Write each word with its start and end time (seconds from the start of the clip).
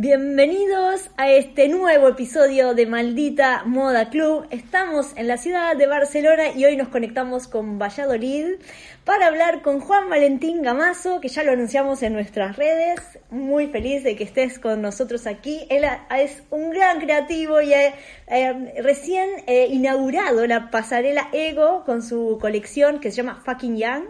Bienvenidos 0.00 1.10
a 1.16 1.28
este 1.28 1.66
nuevo 1.66 2.06
episodio 2.06 2.72
de 2.72 2.86
Maldita 2.86 3.64
Moda 3.64 4.10
Club. 4.10 4.46
Estamos 4.50 5.12
en 5.16 5.26
la 5.26 5.38
ciudad 5.38 5.76
de 5.76 5.88
Barcelona 5.88 6.52
y 6.54 6.64
hoy 6.64 6.76
nos 6.76 6.86
conectamos 6.86 7.48
con 7.48 7.80
Valladolid 7.80 8.60
para 9.04 9.26
hablar 9.26 9.60
con 9.60 9.80
Juan 9.80 10.08
Valentín 10.08 10.62
Gamazo, 10.62 11.20
que 11.20 11.26
ya 11.26 11.42
lo 11.42 11.50
anunciamos 11.50 12.00
en 12.04 12.12
nuestras 12.12 12.56
redes. 12.56 13.18
Muy 13.30 13.66
feliz 13.66 14.04
de 14.04 14.14
que 14.14 14.22
estés 14.22 14.60
con 14.60 14.82
nosotros 14.82 15.26
aquí. 15.26 15.66
Él 15.68 15.84
es 16.16 16.44
un 16.50 16.70
gran 16.70 17.00
creativo 17.00 17.60
y 17.60 17.74
ha 17.74 17.88
eh, 18.28 18.80
recién 18.80 19.28
eh, 19.48 19.66
inaugurado 19.68 20.46
la 20.46 20.70
pasarela 20.70 21.28
Ego 21.32 21.82
con 21.84 22.02
su 22.02 22.38
colección 22.40 23.00
que 23.00 23.10
se 23.10 23.16
llama 23.16 23.42
Fucking 23.44 23.76
Young. 23.76 24.04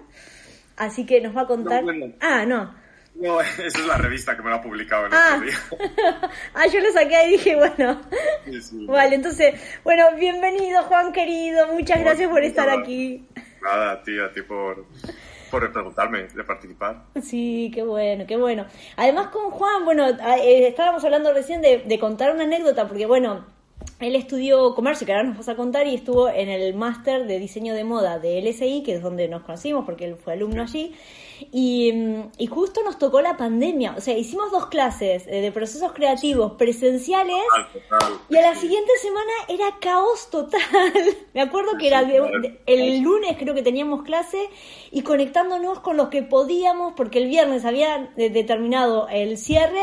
Así 0.77 1.07
que 1.07 1.23
nos 1.23 1.35
va 1.35 1.41
a 1.41 1.47
contar. 1.47 1.83
No, 1.83 1.87
bueno. 1.87 2.15
Ah, 2.21 2.45
no. 2.45 2.88
No, 3.21 3.41
esa 3.41 3.65
es 3.67 3.87
la 3.87 3.97
revista 3.99 4.37
que 4.37 4.43
me 4.43 4.51
lo 4.51 4.57
ha 4.57 4.63
publicado 4.63 5.07
el 5.07 5.13
Ah. 5.13 5.35
otro 5.35 5.47
día. 5.47 5.59
ah, 6.55 6.67
yo 6.73 6.81
lo 6.81 6.93
saqué 6.93 7.27
y 7.27 7.31
dije, 7.33 7.57
bueno. 7.57 8.01
Sí, 8.45 8.63
sí. 8.63 8.87
Vale, 8.87 9.17
entonces, 9.17 9.55
bueno, 9.85 10.05
bienvenido 10.17 10.83
Juan 10.85 11.13
querido, 11.13 11.67
muchas 11.69 11.97
Bueno, 11.97 12.05
gracias 12.05 12.29
por 12.31 12.45
estar 12.45 12.67
nada. 12.69 12.81
aquí. 12.81 13.27
Nada, 13.63 14.03
ti, 14.03 14.13
a 14.21 14.33
ti 14.33 14.43
por, 14.43 14.87
por 15.51 15.73
preguntarme 15.73 16.29
de 16.29 16.45
participar. 16.45 17.03
Sí, 17.23 17.71
qué 17.75 17.83
bueno, 17.83 18.25
qué 18.27 18.37
bueno. 18.37 18.67
Además 18.97 19.29
con 19.29 19.51
Juan, 19.51 19.85
bueno, 19.85 20.07
eh, 20.09 20.69
estábamos 20.69 21.05
hablando 21.05 21.33
recién 21.35 21.61
de, 21.61 21.79
de 21.79 21.99
contar 21.99 22.33
una 22.33 22.45
anécdota, 22.45 22.87
porque 22.87 23.07
bueno, 23.07 23.47
él 23.99 24.15
estudió 24.15 24.75
comercio, 24.77 25.07
que 25.07 25.13
ahora 25.13 25.25
nos 25.27 25.39
vas 25.39 25.49
a 25.49 25.57
contar, 25.57 25.89
y 25.89 25.97
estuvo 25.97 26.29
en 26.29 26.49
el 26.49 26.75
máster 26.75 27.27
de 27.27 27.41
diseño 27.41 27.75
de 27.75 27.83
moda 27.83 28.21
de 28.21 28.41
LSI, 28.41 28.85
que 28.85 28.95
es 28.95 29.03
donde 29.03 29.27
nos 29.29 29.43
conocimos, 29.43 29.85
porque 29.85 30.05
él 30.05 30.15
fue 30.17 30.35
alumno 30.35 30.63
allí, 30.63 30.95
y, 31.53 31.93
y 32.39 32.47
justo 32.47 32.83
nos 32.83 32.99
tocó 32.99 33.21
la 33.21 33.37
pandemia, 33.37 33.95
o 33.97 34.01
sea, 34.01 34.17
hicimos 34.17 34.51
dos 34.51 34.67
clases 34.67 35.27
eh, 35.27 35.41
de 35.41 35.53
procesos 35.53 35.93
creativos 35.93 36.53
presenciales. 36.53 37.37
Y 38.29 38.37
a 38.37 38.43
la 38.43 38.55
siguiente 38.55 38.91
semana 39.01 39.33
era 39.49 39.79
caos 39.81 40.31
total. 40.31 40.61
Me 41.35 41.41
acuerdo 41.41 41.73
que 41.79 41.87
era 41.89 42.01
el 42.67 43.01
lunes 43.01 43.37
creo 43.39 43.55
que 43.55 43.63
teníamos 43.63 44.03
clase 44.03 44.39
y 44.91 45.03
conectándonos 45.03 45.81
con 45.81 45.97
los 45.97 46.09
que 46.09 46.23
podíamos 46.23 46.95
porque 46.97 47.19
el 47.19 47.29
viernes 47.29 47.65
había 47.65 48.11
de- 48.17 48.31
determinado 48.31 49.09
el 49.09 49.39
cierre 49.39 49.83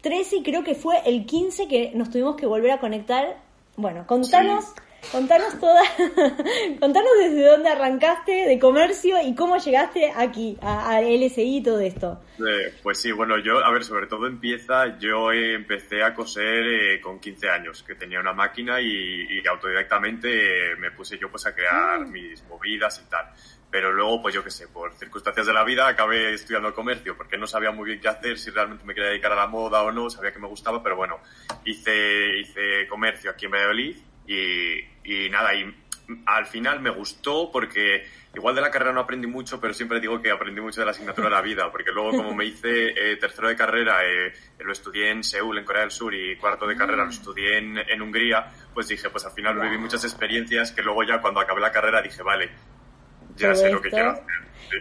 13 0.00 0.36
y 0.36 0.42
creo 0.42 0.64
que 0.64 0.74
fue 0.74 0.96
el 1.04 1.26
15 1.26 1.68
que 1.68 1.92
nos 1.94 2.10
tuvimos 2.10 2.36
que 2.36 2.46
volver 2.46 2.70
a 2.70 2.80
conectar. 2.80 3.36
Bueno, 3.76 4.06
contanos, 4.06 4.64
contanos 5.10 5.58
toda, 5.58 5.82
contanos 6.80 7.10
desde 7.18 7.46
dónde 7.46 7.68
arrancaste 7.68 8.32
de 8.32 8.58
comercio 8.58 9.16
y 9.22 9.34
cómo 9.34 9.56
llegaste 9.58 10.12
aquí 10.14 10.58
a, 10.62 10.90
a 10.90 11.00
LSI 11.00 11.56
y 11.56 11.62
todo 11.62 11.80
esto. 11.80 12.20
Eh, 12.38 12.74
pues 12.82 13.00
sí, 13.00 13.12
bueno, 13.12 13.38
yo, 13.38 13.64
a 13.64 13.70
ver, 13.70 13.84
sobre 13.84 14.06
todo 14.06 14.26
empieza, 14.26 14.98
yo 14.98 15.32
eh, 15.32 15.54
empecé 15.54 16.02
a 16.02 16.14
coser 16.14 16.66
eh, 16.66 17.00
con 17.00 17.20
15 17.20 17.50
años, 17.50 17.82
que 17.82 17.94
tenía 17.94 18.20
una 18.20 18.32
máquina 18.32 18.80
y, 18.80 18.86
y 18.86 19.46
autodidactamente 19.46 20.72
eh, 20.72 20.76
me 20.76 20.90
puse 20.90 21.18
yo 21.18 21.30
pues 21.30 21.46
a 21.46 21.54
crear 21.54 22.06
mis 22.06 22.42
movidas 22.44 23.02
y 23.04 23.10
tal. 23.10 23.26
Pero 23.70 23.92
luego, 23.92 24.20
pues 24.22 24.34
yo 24.34 24.42
qué 24.42 24.50
sé, 24.50 24.66
por 24.66 24.92
circunstancias 24.94 25.46
de 25.46 25.52
la 25.52 25.62
vida 25.62 25.86
acabé 25.86 26.34
estudiando 26.34 26.74
comercio, 26.74 27.16
porque 27.16 27.38
no 27.38 27.46
sabía 27.46 27.70
muy 27.70 27.86
bien 27.86 28.00
qué 28.00 28.08
hacer, 28.08 28.36
si 28.36 28.50
realmente 28.50 28.84
me 28.84 28.94
quería 28.94 29.10
dedicar 29.10 29.32
a 29.32 29.36
la 29.36 29.46
moda 29.46 29.82
o 29.82 29.92
no, 29.92 30.10
sabía 30.10 30.32
que 30.32 30.40
me 30.40 30.48
gustaba, 30.48 30.82
pero 30.82 30.96
bueno, 30.96 31.20
hice, 31.64 32.40
hice 32.40 32.88
comercio 32.88 33.30
aquí 33.30 33.46
en 33.46 33.52
Valladolid 33.52 33.96
y, 34.26 34.80
y 35.04 35.30
nada, 35.30 35.54
y 35.54 35.74
al 36.26 36.46
final 36.46 36.80
me 36.80 36.90
gustó 36.90 37.50
porque 37.52 38.04
igual 38.34 38.54
de 38.54 38.60
la 38.60 38.70
carrera 38.70 38.92
no 38.92 39.00
aprendí 39.00 39.26
mucho, 39.26 39.60
pero 39.60 39.74
siempre 39.74 40.00
digo 40.00 40.20
que 40.20 40.30
aprendí 40.30 40.60
mucho 40.60 40.80
de 40.80 40.84
la 40.86 40.92
asignatura 40.92 41.28
de 41.28 41.34
la 41.34 41.42
vida, 41.42 41.70
porque 41.70 41.90
luego 41.92 42.10
como 42.10 42.34
me 42.34 42.44
hice 42.44 42.88
eh, 42.88 43.16
tercero 43.16 43.48
de 43.48 43.56
carrera, 43.56 44.04
eh, 44.04 44.32
lo 44.60 44.72
estudié 44.72 45.10
en 45.10 45.24
Seúl, 45.24 45.58
en 45.58 45.64
Corea 45.64 45.82
del 45.82 45.90
Sur, 45.90 46.14
y 46.14 46.36
cuarto 46.36 46.66
de 46.66 46.76
carrera 46.76 47.04
lo 47.04 47.10
estudié 47.10 47.58
en, 47.58 47.78
en 47.78 48.02
Hungría, 48.02 48.46
pues 48.72 48.88
dije, 48.88 49.10
pues 49.10 49.24
al 49.24 49.32
final 49.32 49.58
viví 49.60 49.78
muchas 49.78 50.04
experiencias 50.04 50.72
que 50.72 50.82
luego 50.82 51.02
ya 51.02 51.20
cuando 51.20 51.40
acabé 51.40 51.60
la 51.60 51.72
carrera 51.72 52.02
dije, 52.02 52.22
vale, 52.22 52.50
ya 53.36 53.54
sé 53.54 53.70
lo 53.70 53.80
que 53.80 53.90
quiero 53.90 54.10
hacer. 54.10 54.24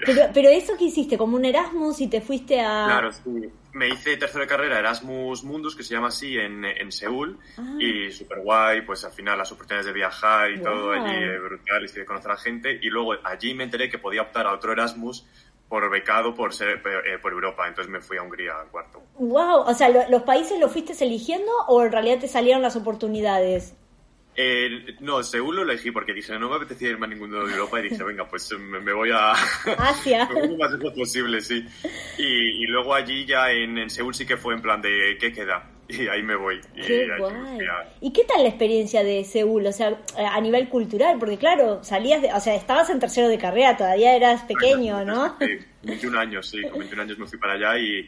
Pero, 0.05 0.21
pero 0.33 0.49
eso 0.49 0.77
que 0.77 0.85
hiciste, 0.85 1.17
como 1.17 1.35
un 1.35 1.45
Erasmus 1.45 2.01
y 2.01 2.07
te 2.07 2.21
fuiste 2.21 2.61
a... 2.61 2.85
Claro, 2.85 3.11
sí. 3.11 3.49
Me 3.73 3.87
hice 3.87 4.17
tercero 4.17 4.41
de 4.41 4.47
carrera 4.47 4.79
Erasmus 4.79 5.43
Mundus, 5.43 5.75
que 5.75 5.83
se 5.83 5.93
llama 5.93 6.07
así, 6.07 6.37
en, 6.37 6.65
en 6.65 6.91
Seúl, 6.91 7.37
Ah. 7.57 7.75
y 7.79 8.11
súper 8.11 8.39
guay, 8.39 8.81
pues 8.81 9.03
al 9.05 9.11
final 9.11 9.37
las 9.37 9.51
oportunidades 9.51 9.85
de 9.85 9.93
viajar 9.93 10.51
y 10.51 10.59
todo 10.61 10.91
allí, 10.91 11.13
eh, 11.23 11.37
brutal, 11.39 11.85
y 11.85 11.91
de 11.91 12.05
conocer 12.05 12.31
a 12.31 12.37
gente, 12.37 12.79
y 12.81 12.89
luego 12.89 13.13
allí 13.23 13.53
me 13.53 13.63
enteré 13.65 13.89
que 13.89 13.99
podía 13.99 14.23
optar 14.23 14.47
a 14.47 14.53
otro 14.53 14.71
Erasmus 14.71 15.25
por 15.67 15.87
becado 15.91 16.33
por, 16.33 16.51
ser, 16.51 16.81
eh, 17.05 17.19
por 17.21 17.31
Europa, 17.31 17.67
entonces 17.67 17.91
me 17.91 18.01
fui 18.01 18.17
a 18.17 18.23
Hungría 18.23 18.53
al 18.59 18.69
cuarto. 18.69 19.03
Wow, 19.19 19.59
o 19.67 19.73
sea, 19.75 19.89
¿lo- 19.89 20.09
¿los 20.09 20.23
países 20.23 20.59
los 20.59 20.71
fuiste 20.71 20.93
eligiendo 21.03 21.51
o 21.67 21.83
en 21.83 21.91
realidad 21.91 22.17
te 22.19 22.27
salieron 22.27 22.63
las 22.63 22.75
oportunidades? 22.75 23.75
Eh, 24.35 24.95
no, 25.01 25.21
Seúl 25.21 25.57
lo 25.57 25.61
elegí 25.63 25.91
porque 25.91 26.13
dije, 26.13 26.37
no 26.39 26.49
me 26.49 26.55
apetecía 26.55 26.89
irme 26.89 27.07
a 27.07 27.09
ningún 27.09 27.31
lado 27.33 27.45
de 27.47 27.53
Europa 27.53 27.79
y 27.79 27.89
dije, 27.89 28.03
venga, 28.03 28.25
pues 28.27 28.49
me, 28.57 28.79
me 28.79 28.93
voy 28.93 29.09
a... 29.11 29.31
Asia. 29.77 30.25
me 30.33 30.35
voy 30.41 30.49
lo 30.49 30.57
más 30.57 30.71
lejos 30.71 30.93
posible, 30.93 31.41
sí. 31.41 31.65
Y, 32.17 32.63
y 32.63 32.67
luego 32.67 32.93
allí 32.93 33.25
ya 33.25 33.51
en, 33.51 33.77
en 33.77 33.89
Seúl 33.89 34.13
sí 34.15 34.25
que 34.25 34.37
fue 34.37 34.53
en 34.53 34.61
plan 34.61 34.81
de, 34.81 35.17
¿qué 35.19 35.31
queda? 35.33 35.69
Y 35.91 36.07
ahí 36.07 36.21
me 36.21 36.35
voy. 36.35 36.61
Y 36.75 36.81
Qué 36.83 37.07
guay. 37.17 37.33
a- 37.65 37.93
¿Y 37.99 38.13
qué 38.13 38.23
tal 38.23 38.43
la 38.43 38.49
experiencia 38.49 39.03
de 39.03 39.23
Seúl? 39.25 39.65
O 39.65 39.71
sea, 39.71 39.99
a 40.15 40.39
nivel 40.39 40.69
cultural, 40.69 41.17
porque 41.17 41.37
claro, 41.39 41.83
salías 41.83 42.21
de, 42.21 42.31
o 42.31 42.39
sea, 42.39 42.53
estabas 42.53 42.91
en 42.91 42.99
tercero 42.99 43.27
de 43.27 43.39
carrera, 43.39 43.75
todavía 43.75 44.15
eras 44.15 44.43
pequeño, 44.43 45.03
¿no? 45.03 45.35
Sí, 45.39 45.57
21 45.81 46.19
años, 46.19 46.47
sí, 46.47 46.61
con 46.69 46.77
21 46.81 47.01
años 47.01 47.17
me 47.17 47.25
fui 47.25 47.39
para 47.39 47.53
allá 47.53 47.79
y, 47.79 48.07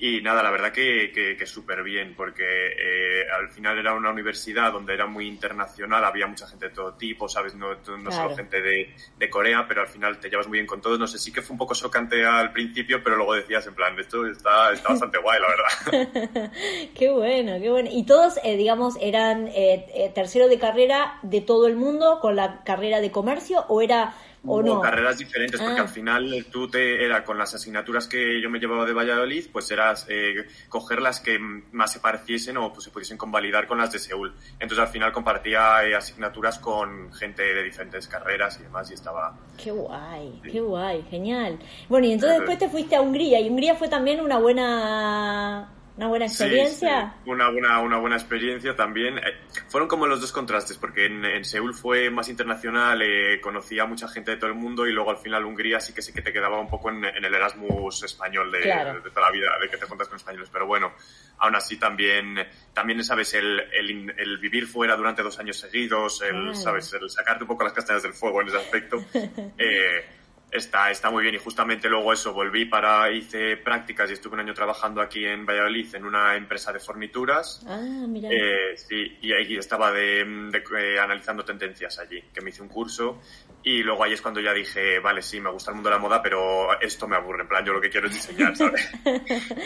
y 0.00 0.20
nada, 0.22 0.42
la 0.44 0.50
verdad 0.52 0.70
que, 0.72 1.10
que, 1.12 1.36
que 1.36 1.46
súper 1.46 1.82
bien, 1.82 2.14
porque 2.16 2.44
eh, 2.44 3.24
al 3.36 3.48
final 3.50 3.78
era 3.78 3.94
una 3.94 4.10
universidad 4.10 4.72
donde 4.72 4.94
era 4.94 5.06
muy 5.06 5.26
internacional, 5.26 6.04
había 6.04 6.26
mucha 6.28 6.46
gente 6.46 6.68
de 6.68 6.74
todo 6.74 6.94
tipo, 6.94 7.28
¿sabes? 7.28 7.54
No, 7.56 7.74
no 7.74 8.10
Claro. 8.10 8.12
solo 8.12 8.36
gente 8.36 8.62
de, 8.62 8.94
de 9.16 9.30
Corea, 9.30 9.66
pero 9.66 9.80
al 9.80 9.88
final 9.88 10.20
te 10.20 10.30
llevas 10.30 10.46
muy 10.46 10.58
bien 10.58 10.66
con 10.66 10.80
todos. 10.80 10.98
No 10.98 11.06
sé, 11.08 11.18
sí 11.18 11.32
que 11.32 11.42
fue 11.42 11.54
un 11.54 11.58
poco 11.58 11.74
chocante 11.74 12.24
al 12.24 12.52
principio, 12.52 13.02
pero 13.02 13.16
luego 13.16 13.34
decías 13.34 13.66
en 13.66 13.74
plan, 13.74 13.98
esto 13.98 14.24
está, 14.26 14.72
está 14.72 14.90
bastante 14.90 15.18
guay, 15.22 15.40
la 15.40 15.48
verdad. 15.48 16.52
Qué 16.94 17.10
bueno, 17.10 17.58
qué 17.60 17.70
bueno. 17.70 17.88
Y 17.92 18.04
todos, 18.06 18.38
eh, 18.44 18.56
digamos, 18.56 18.96
eran 19.00 19.48
eh, 19.48 19.86
eh, 19.94 20.12
tercero 20.14 20.48
de 20.48 20.58
carrera 20.58 21.18
de 21.22 21.40
todo 21.40 21.66
el 21.66 21.76
mundo 21.76 22.18
con 22.20 22.36
la 22.36 22.62
carrera 22.64 23.00
de 23.00 23.10
comercio 23.10 23.64
o 23.68 23.82
era 23.82 24.14
o 24.44 24.62
no. 24.62 24.80
carreras 24.80 25.18
diferentes, 25.18 25.60
porque 25.60 25.78
Ah. 25.80 25.82
al 25.82 25.88
final 25.88 26.46
tú 26.50 26.68
te 26.68 27.04
era 27.04 27.24
con 27.24 27.38
las 27.38 27.54
asignaturas 27.54 28.06
que 28.06 28.40
yo 28.40 28.48
me 28.50 28.58
llevaba 28.58 28.84
de 28.84 28.92
Valladolid, 28.92 29.46
pues 29.52 29.70
eras 29.70 30.06
eh, 30.08 30.46
coger 30.68 31.00
las 31.02 31.20
que 31.20 31.38
más 31.38 31.92
se 31.92 32.00
pareciesen 32.00 32.56
o 32.56 32.72
pues, 32.72 32.84
se 32.84 32.90
pudiesen 32.90 33.16
convalidar 33.18 33.66
con 33.66 33.78
las 33.78 33.92
de 33.92 33.98
Seúl. 33.98 34.34
Entonces 34.60 34.78
al 34.78 34.88
final 34.88 35.12
compartía 35.12 35.84
eh, 35.84 35.94
asignaturas 35.94 36.58
con 36.58 37.12
gente 37.12 37.42
de 37.42 37.62
diferentes 37.62 38.06
carreras 38.08 38.58
y 38.60 38.62
demás 38.64 38.90
y 38.90 38.94
estaba... 38.94 39.36
Qué 39.62 39.70
guay, 39.70 40.40
qué 40.50 40.60
guay, 40.60 41.04
genial. 41.10 41.58
Bueno, 41.88 42.06
y 42.06 42.12
entonces 42.12 42.38
después 42.38 42.58
te 42.58 42.68
fuiste 42.68 42.96
a 42.96 43.00
Hungría 43.00 43.40
y 43.40 43.48
Hungría 43.48 43.74
fue 43.74 43.88
también 43.88 44.20
una 44.20 44.38
buena 44.38 45.72
una 45.98 46.06
buena 46.08 46.26
experiencia. 46.26 47.14
sí, 47.24 47.30
Una, 47.30 47.50
buena, 47.50 47.80
una 47.80 47.98
buena 47.98 48.16
experiencia 48.16 48.74
también. 48.76 49.18
Eh, 49.18 49.22
fueron 49.68 49.88
como 49.88 50.06
los 50.06 50.20
dos 50.20 50.30
contrastes, 50.32 50.78
porque 50.78 51.06
en, 51.06 51.24
en 51.24 51.44
Seúl 51.44 51.74
fue 51.74 52.08
más 52.08 52.28
internacional, 52.28 53.02
eh, 53.02 53.40
conocía 53.40 53.82
a 53.82 53.86
mucha 53.86 54.06
gente 54.08 54.30
de 54.30 54.36
todo 54.36 54.48
el 54.48 54.54
mundo 54.56 54.86
y 54.86 54.92
luego 54.92 55.10
al 55.10 55.16
final 55.18 55.44
Hungría 55.44 55.80
sí 55.80 55.92
que 55.92 56.00
sí 56.00 56.12
que 56.12 56.22
te 56.22 56.32
quedaba 56.32 56.58
un 56.60 56.68
poco 56.68 56.88
en, 56.90 57.04
en 57.04 57.24
el 57.24 57.34
Erasmus 57.34 58.02
español 58.04 58.50
de, 58.52 58.60
Claro. 58.60 59.00
de 59.00 59.10
toda 59.10 59.26
la 59.26 59.32
vida, 59.32 59.50
de 59.60 59.68
que 59.68 59.76
te 59.76 59.86
juntas 59.86 60.08
con 60.08 60.16
españoles. 60.16 60.48
Pero 60.52 60.66
bueno, 60.66 60.92
aún 61.38 61.56
así 61.56 61.76
también, 61.78 62.46
también 62.72 63.02
sabes, 63.02 63.34
el, 63.34 63.58
el, 63.72 63.90
in- 63.90 64.14
el 64.16 64.38
vivir 64.38 64.66
fuera 64.68 64.94
durante 64.96 65.22
dos 65.22 65.38
años 65.40 65.58
seguidos, 65.58 66.22
el, 66.22 66.30
Claro. 66.30 66.54
sabes, 66.54 66.92
el 66.94 67.10
sacarte 67.10 67.42
un 67.44 67.48
poco 67.48 67.64
las 67.64 67.72
castañas 67.72 68.04
del 68.04 68.12
fuego 68.14 68.40
en 68.40 68.46
ese 68.48 68.56
aspecto. 68.58 69.04
eh, 69.58 70.04
Está, 70.50 70.90
está 70.90 71.10
muy 71.10 71.22
bien 71.22 71.34
y 71.34 71.38
justamente 71.38 71.90
luego 71.90 72.10
eso, 72.10 72.32
volví 72.32 72.64
para, 72.64 73.10
hice 73.10 73.58
prácticas 73.58 74.08
y 74.08 74.14
estuve 74.14 74.32
un 74.34 74.40
año 74.40 74.54
trabajando 74.54 75.02
aquí 75.02 75.26
en 75.26 75.44
Valladolid 75.44 75.94
en 75.94 76.06
una 76.06 76.36
empresa 76.36 76.72
de 76.72 76.80
fornituras. 76.80 77.62
Ah, 77.68 78.06
mira. 78.08 78.30
Eh, 78.32 78.74
sí, 78.76 79.18
y 79.20 79.32
ahí 79.34 79.56
estaba 79.58 79.92
de, 79.92 80.24
de- 80.24 80.64
eh, 80.78 80.98
analizando 80.98 81.44
tendencias 81.44 81.98
allí, 81.98 82.22
que 82.32 82.40
me 82.40 82.48
hice 82.48 82.62
un 82.62 82.68
curso 82.68 83.20
y 83.62 83.82
luego 83.82 84.02
ahí 84.04 84.14
es 84.14 84.22
cuando 84.22 84.40
ya 84.40 84.54
dije, 84.54 85.00
vale, 85.00 85.20
sí, 85.20 85.38
me 85.38 85.50
gusta 85.50 85.70
el 85.70 85.74
mundo 85.74 85.90
de 85.90 85.96
la 85.96 86.00
moda, 86.00 86.22
pero 86.22 86.80
esto 86.80 87.06
me 87.06 87.16
aburre, 87.16 87.42
en 87.42 87.48
plan, 87.48 87.62
yo 87.66 87.74
lo 87.74 87.80
que 87.82 87.90
quiero 87.90 88.06
es 88.06 88.14
diseñar, 88.14 88.56
¿sabes? 88.56 88.90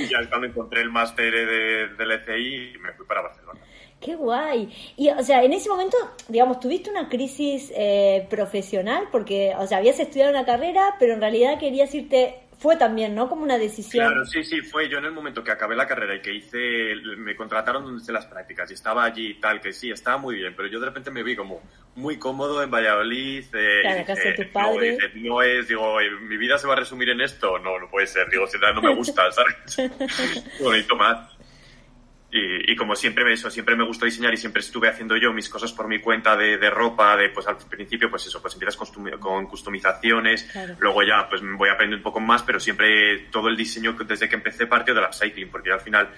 y 0.01 0.09
ya 0.09 0.19
es 0.19 0.27
cuando 0.27 0.49
encontré 0.49 0.81
el 0.81 0.91
máster 0.91 1.33
de, 1.33 1.89
del 1.95 2.11
ECI 2.11 2.73
y 2.75 2.79
me 2.79 2.93
fui 2.95 3.07
para 3.07 3.23
Barcelona. 3.23 3.61
Qué 4.03 4.17
guay. 4.17 4.69
Y, 4.97 5.09
o 5.11 5.23
sea, 5.23 5.43
en 5.43 5.53
ese 5.53 5.69
momento, 5.69 5.97
digamos, 6.29 6.61
tuviste 6.61 6.91
una 6.91 7.09
crisis 7.09 7.73
eh, 7.75 8.27
profesional 8.29 9.09
porque, 9.13 9.55
o 9.59 9.67
sea, 9.67 9.79
habías 9.79 10.01
estudiado 10.01 10.31
una 10.31 10.45
carrera, 10.45 10.97
pero 10.99 11.15
en 11.15 11.21
realidad 11.21 11.59
querías 11.59 11.95
irte 11.95 12.43
fue 12.63 12.77
también, 12.77 13.13
¿no? 13.13 13.29
Como 13.29 13.43
una 13.43 13.59
decisión. 13.59 14.07
Claro, 14.07 14.25
sí, 14.25 14.45
sí, 14.45 14.61
fue 14.61 14.89
yo 14.89 14.99
en 14.99 15.07
el 15.07 15.11
momento 15.11 15.43
que 15.43 15.51
acabé 15.51 15.75
la 15.75 15.87
carrera 15.89 16.15
y 16.15 16.23
que 16.23 16.33
hice, 16.33 16.95
me 17.17 17.35
contrataron 17.35 17.83
donde 17.83 18.01
hice 18.01 18.13
las 18.13 18.27
prácticas 18.27 18.71
y 18.71 18.75
estaba 18.75 19.03
allí 19.03 19.31
y 19.31 19.41
tal, 19.41 19.61
que 19.61 19.73
sí, 19.73 19.91
estaba 19.91 20.17
muy 20.17 20.37
bien, 20.37 20.55
pero 20.57 20.69
yo 20.69 20.79
de 20.79 20.87
repente 20.87 21.11
me 21.11 21.25
vi 21.25 21.35
como 21.35 21.61
muy 21.97 22.19
cómodo 22.19 22.63
en 22.63 22.71
Valladolid. 22.71 23.45
Eh, 23.53 23.81
Claro, 23.83 24.05
casa 24.07 24.23
de 24.23 24.35
tus 24.35 24.47
padres. 24.47 24.97
No, 24.97 25.09
dije, 25.09 25.29
no 25.29 25.43
es, 25.43 25.67
digo, 25.67 25.97
mi 26.21 26.37
vida 26.37 26.57
se 26.57 26.69
va 26.69 26.75
a 26.75 26.77
resumir 26.77 27.09
en 27.09 27.21
esto, 27.21 27.59
no, 27.59 27.81
no 27.81 27.91
puede 27.91 28.07
ser, 28.07 28.31
digo, 28.31 28.47
si 28.47 28.57
no 28.59 28.81
me 28.81 28.95
gusta, 28.95 29.25
¿sabes? 29.33 29.91
Bonito 30.63 30.95
más. 30.95 31.37
Y, 32.35 32.73
y 32.73 32.77
como 32.77 32.97
siempre 32.97 33.25
me, 33.27 33.35
eso, 33.35 33.51
siempre 33.51 33.77
me 33.77 33.85
gustó 33.85 34.07
diseñar 34.07 34.33
y 34.33 34.39
siempre 34.39 34.61
estuve 34.61 34.89
haciendo 34.89 35.19
yo 35.19 35.35
mis 35.35 35.51
cosas 35.51 35.71
por 35.71 35.87
mi 35.87 36.01
cuenta 36.01 36.35
de, 36.35 36.57
de 36.57 36.71
ropa, 36.71 37.15
de 37.15 37.29
pues 37.29 37.47
al 37.47 37.59
principio 37.59 38.09
pues 38.09 38.27
eso, 38.27 38.41
pues 38.41 38.55
empiezas 38.55 38.77
con 39.21 39.47
customizaciones, 39.47 40.45
Claro. 40.45 40.75
luego 40.81 41.03
ya 41.03 41.29
pues 41.29 41.43
voy 41.43 41.69
aprendiendo 41.69 41.99
un 41.99 42.03
poco 42.03 42.21
más, 42.21 42.43
pero 42.43 42.59
siempre 42.59 43.27
todo 43.31 43.49
el 43.49 43.57
diseño 43.57 43.95
que- 43.97 44.05
desde 44.05 44.31
que 44.31 44.37
empecé 44.37 44.67
partió 44.67 44.95
del 44.95 45.05
upcycling, 45.05 45.51
porque 45.51 45.73
al 45.73 45.81
final 45.81 46.09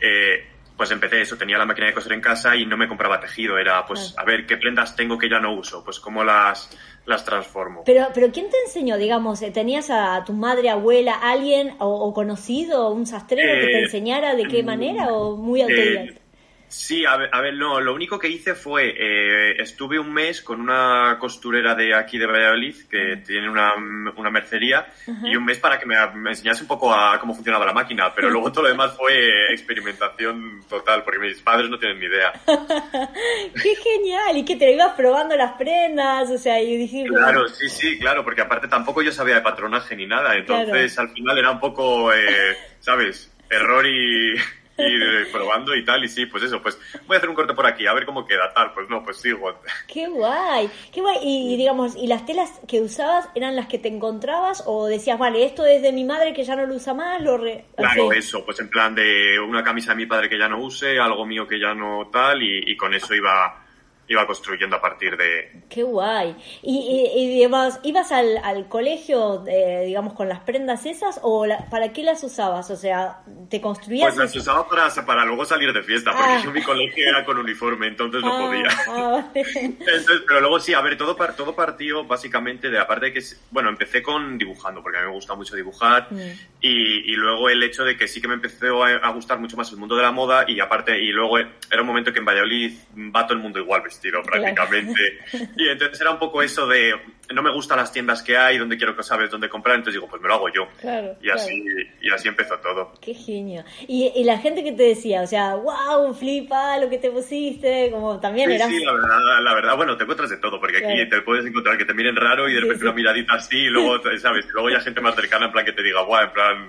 eh, 0.00 0.46
pues 0.78 0.92
empecé 0.92 1.20
eso, 1.20 1.36
tenía 1.36 1.58
la 1.58 1.66
máquina 1.66 1.88
de 1.88 1.92
coser 1.92 2.12
en 2.12 2.20
casa 2.20 2.54
y 2.54 2.64
no 2.64 2.76
me 2.76 2.86
compraba 2.86 3.18
tejido, 3.18 3.58
era 3.58 3.84
pues 3.84 4.14
a 4.16 4.24
ver 4.24 4.46
qué 4.46 4.56
prendas 4.56 4.94
tengo 4.94 5.18
que 5.18 5.28
ya 5.28 5.40
no 5.40 5.52
uso, 5.52 5.82
pues 5.84 5.98
cómo 5.98 6.22
las, 6.22 6.70
las 7.04 7.24
transformo. 7.24 7.82
Pero, 7.84 8.06
pero 8.14 8.30
¿quién 8.30 8.48
te 8.48 8.56
enseñó, 8.64 8.96
digamos, 8.96 9.42
eh, 9.42 9.50
tenías 9.50 9.90
a 9.90 10.22
tu 10.24 10.34
madre, 10.34 10.70
abuela, 10.70 11.14
alguien 11.14 11.74
o, 11.80 11.88
o 11.88 12.14
conocido, 12.14 12.90
un 12.92 13.06
sastrero 13.06 13.60
que 13.60 13.66
te 13.66 13.78
Eh, 13.78 13.82
enseñara 13.82 14.36
de 14.36 14.44
qué 14.46 14.62
mm, 14.62 14.66
manera 14.66 15.12
o 15.12 15.36
muy 15.36 15.62
autodidacta? 15.62 16.20
Eh, 16.20 16.27
sí, 16.68 17.04
a 17.04 17.16
ver, 17.16 17.30
a 17.32 17.40
ver, 17.40 17.54
no, 17.54 17.80
lo 17.80 17.94
único 17.94 18.18
que 18.18 18.28
hice 18.28 18.54
fue, 18.54 18.94
eh, 18.96 19.60
estuve 19.60 19.98
un 19.98 20.12
mes 20.12 20.42
con 20.42 20.60
una 20.60 21.16
costurera 21.18 21.74
de 21.74 21.94
aquí 21.94 22.18
de 22.18 22.26
Valladolid, 22.26 22.74
que 22.90 23.18
tiene 23.26 23.48
una, 23.48 23.74
una 23.74 24.30
mercería, 24.30 24.86
y 25.24 25.34
un 25.34 25.44
mes 25.44 25.58
para 25.58 25.78
que 25.78 25.86
me, 25.86 25.94
me 26.14 26.30
enseñase 26.30 26.62
un 26.62 26.68
poco 26.68 26.92
a 26.92 27.18
cómo 27.18 27.34
funcionaba 27.34 27.66
la 27.66 27.72
máquina, 27.72 28.12
pero 28.14 28.30
luego 28.30 28.52
todo 28.52 28.64
lo 28.64 28.70
demás 28.70 28.96
fue 28.96 29.52
experimentación 29.52 30.62
total, 30.68 31.02
porque 31.04 31.18
mis 31.18 31.40
padres 31.40 31.70
no 31.70 31.78
tienen 31.78 31.98
ni 31.98 32.06
idea. 32.06 32.32
¡Qué 33.62 33.74
genial! 33.76 34.36
Y 34.36 34.44
que 34.44 34.56
te 34.56 34.72
ibas 34.72 34.94
probando 34.94 35.36
las 35.36 35.52
prendas, 35.52 36.30
o 36.30 36.38
sea, 36.38 36.60
y 36.60 36.76
dije... 36.76 37.04
Claro, 37.06 37.48
sí, 37.48 37.68
sí, 37.68 37.98
claro, 37.98 38.24
porque 38.24 38.42
aparte 38.42 38.68
tampoco 38.68 39.02
yo 39.02 39.12
sabía 39.12 39.36
de 39.36 39.42
patronaje 39.42 39.96
ni 39.96 40.06
nada, 40.06 40.36
entonces 40.36 40.98
al 40.98 41.10
final 41.10 41.38
era 41.38 41.50
un 41.50 41.60
poco, 41.60 42.12
eh, 42.12 42.56
¿sabes? 42.80 43.32
Error 43.50 43.86
y, 43.86 44.34
y 44.78 45.02
eh, 45.02 45.26
probando 45.32 45.74
y 45.74 45.84
tal, 45.84 46.04
y 46.04 46.08
sí, 46.08 46.26
pues 46.26 46.44
eso, 46.44 46.62
pues 46.62 46.78
voy 47.06 47.16
a 47.16 47.18
hacer 47.18 47.28
un 47.28 47.34
corte 47.34 47.54
por 47.54 47.66
aquí, 47.66 47.86
a 47.86 47.92
ver 47.92 48.06
cómo 48.06 48.24
queda, 48.24 48.52
tal, 48.54 48.72
pues 48.72 48.88
no, 48.88 49.02
pues 49.02 49.18
sigo. 49.18 49.60
¡Qué 49.88 50.06
guay! 50.06 50.70
¡Qué 50.92 51.00
guay! 51.00 51.18
Y, 51.22 51.54
y 51.54 51.56
digamos, 51.56 51.96
¿y 51.96 52.06
las 52.06 52.24
telas 52.24 52.60
que 52.68 52.80
usabas 52.80 53.28
eran 53.34 53.56
las 53.56 53.66
que 53.66 53.78
te 53.78 53.88
encontrabas 53.88 54.62
o 54.66 54.86
decías, 54.86 55.18
vale, 55.18 55.44
esto 55.44 55.66
es 55.66 55.82
de 55.82 55.92
mi 55.92 56.04
madre 56.04 56.32
que 56.32 56.44
ya 56.44 56.54
no 56.54 56.66
lo 56.66 56.74
usa 56.76 56.94
más, 56.94 57.20
lo 57.20 57.36
re... 57.36 57.64
Claro, 57.76 58.10
así? 58.10 58.20
eso, 58.20 58.44
pues 58.44 58.60
en 58.60 58.70
plan 58.70 58.94
de 58.94 59.38
una 59.40 59.64
camisa 59.64 59.90
de 59.90 59.96
mi 59.96 60.06
padre 60.06 60.28
que 60.28 60.38
ya 60.38 60.48
no 60.48 60.60
use, 60.60 60.98
algo 60.98 61.26
mío 61.26 61.46
que 61.46 61.58
ya 61.58 61.74
no 61.74 62.08
tal, 62.12 62.42
y, 62.42 62.70
y 62.70 62.76
con 62.76 62.94
eso 62.94 63.14
iba, 63.14 63.66
iba 64.08 64.26
construyendo 64.26 64.76
a 64.76 64.80
partir 64.80 65.16
de... 65.16 65.62
¡Qué 65.68 65.82
guay! 65.82 66.34
¿Y, 66.62 66.78
y, 67.14 67.20
y, 67.22 67.34
digamos, 67.34 67.78
ibas 67.82 68.10
al, 68.10 68.38
al 68.42 68.66
colegio, 68.68 69.44
eh, 69.46 69.82
digamos, 69.86 70.14
con 70.14 70.28
las 70.28 70.40
prendas 70.40 70.86
esas 70.86 71.20
o 71.22 71.44
la- 71.46 71.68
para 71.70 71.92
qué 71.92 72.02
las 72.02 72.22
usabas? 72.24 72.70
O 72.70 72.76
sea, 72.76 73.20
¿te 73.50 73.60
construías? 73.60 74.06
Pues 74.14 74.16
las 74.16 74.34
usaba 74.36 74.66
para, 74.68 74.88
para 75.06 75.24
luego 75.24 75.44
salir 75.44 75.72
de 75.72 75.82
fiesta, 75.82 76.12
porque 76.12 76.32
Ah. 76.32 76.40
yo 76.42 76.50
mi 76.52 76.62
colegio 76.62 77.06
era 77.08 77.24
con 77.24 77.38
uniforme, 77.38 77.86
entonces 77.88 78.22
no 78.22 78.34
Ah, 78.34 78.46
podía. 78.46 78.68
ah, 78.88 79.24
vale. 79.34 79.46
Entonces, 79.60 80.22
pero 80.26 80.40
luego 80.40 80.58
sí, 80.60 80.72
a 80.74 80.80
ver, 80.80 80.96
todo, 80.96 81.16
par- 81.16 81.36
todo 81.36 81.54
partió 81.54 82.04
básicamente 82.04 82.70
de, 82.70 82.78
aparte 82.78 83.06
de 83.06 83.12
que, 83.12 83.20
bueno, 83.50 83.68
empecé 83.68 84.02
con 84.02 84.38
dibujando, 84.38 84.82
porque 84.82 84.98
a 84.98 85.00
mí 85.02 85.06
me 85.08 85.12
gusta 85.14 85.34
mucho 85.34 85.54
dibujar, 85.54 86.08
Mm. 86.10 86.18
y, 86.60 87.12
y 87.12 87.16
luego 87.16 87.48
el 87.50 87.62
hecho 87.62 87.84
de 87.84 87.96
que 87.96 88.08
sí 88.08 88.20
que 88.20 88.28
me 88.28 88.34
empezó 88.34 88.82
a, 88.84 88.90
a 88.96 89.10
gustar 89.10 89.38
mucho 89.38 89.56
más 89.56 89.70
el 89.70 89.76
mundo 89.78 89.96
de 89.96 90.02
la 90.02 90.12
moda, 90.12 90.44
y 90.48 90.60
aparte, 90.60 90.98
y 90.98 91.10
luego 91.12 91.38
era 91.38 91.80
un 91.80 91.86
momento 91.86 92.12
que 92.12 92.18
en 92.20 92.24
Valladolid 92.24 92.72
va 93.14 93.26
todo 93.26 93.34
el 93.36 93.42
mundo 93.42 93.58
igual 93.58 93.82
prácticamente. 94.22 95.18
Y 95.56 95.68
entonces 95.68 96.00
era 96.00 96.10
un 96.10 96.18
poco 96.18 96.42
eso 96.42 96.66
de, 96.66 96.94
no 97.32 97.42
me 97.42 97.52
gustan 97.52 97.76
las 97.78 97.92
tiendas 97.92 98.22
que 98.22 98.36
hay, 98.36 98.58
donde 98.58 98.76
quiero 98.76 98.96
que 98.96 99.02
sabes 99.02 99.30
dónde 99.30 99.48
comprar, 99.48 99.76
entonces 99.76 99.94
digo, 100.00 100.08
pues 100.08 100.20
me 100.22 100.28
lo 100.28 100.34
hago 100.34 100.48
yo. 100.48 100.66
Claro, 100.80 101.16
Y 101.22 101.30
así, 101.30 101.62
y 102.00 102.10
así 102.10 102.28
empezó 102.28 102.58
todo. 102.58 102.92
Qué 103.00 103.14
genio. 103.14 103.64
Y, 103.86 104.12
y 104.16 104.24
la 104.24 104.38
gente 104.38 104.64
que 104.64 104.72
te 104.72 104.82
decía, 104.84 105.22
o 105.22 105.26
sea, 105.26 105.54
wow, 105.56 106.14
flipa 106.14 106.78
lo 106.78 106.88
que 106.88 106.98
te 106.98 107.10
pusiste, 107.10 107.90
como 107.90 108.18
también 108.20 108.48
Sí, 108.50 108.54
eras... 108.56 108.68
sí, 108.68 108.84
la 108.84 108.92
verdad, 108.92 109.18
la 109.42 109.54
verdad, 109.54 109.76
bueno, 109.76 109.96
te 109.96 110.04
encuentras 110.04 110.30
de 110.30 110.36
todo, 110.38 110.58
porque 110.60 110.78
aquí 110.78 110.86
Claro. 110.86 111.08
te 111.10 111.20
puedes 111.22 111.44
encontrar 111.46 111.76
que 111.76 111.84
te 111.84 111.94
miren 111.94 112.16
raro 112.16 112.48
y 112.48 112.52
de 112.54 112.58
Sí, 112.58 112.62
repente 112.62 112.80
sí. 112.80 112.86
una 112.86 112.94
miradita 112.94 113.34
así 113.34 113.56
y 113.58 113.68
luego, 113.68 114.00
¿sabes? 114.18 114.46
Y 114.46 114.52
luego 114.52 114.70
ya 114.70 114.80
gente 114.80 115.00
más 115.00 115.14
cercana 115.14 115.46
en 115.46 115.52
plan 115.52 115.64
que 115.64 115.72
te 115.72 115.82
diga, 115.82 116.02
guau, 116.04 116.24
en 116.24 116.32
plan, 116.32 116.68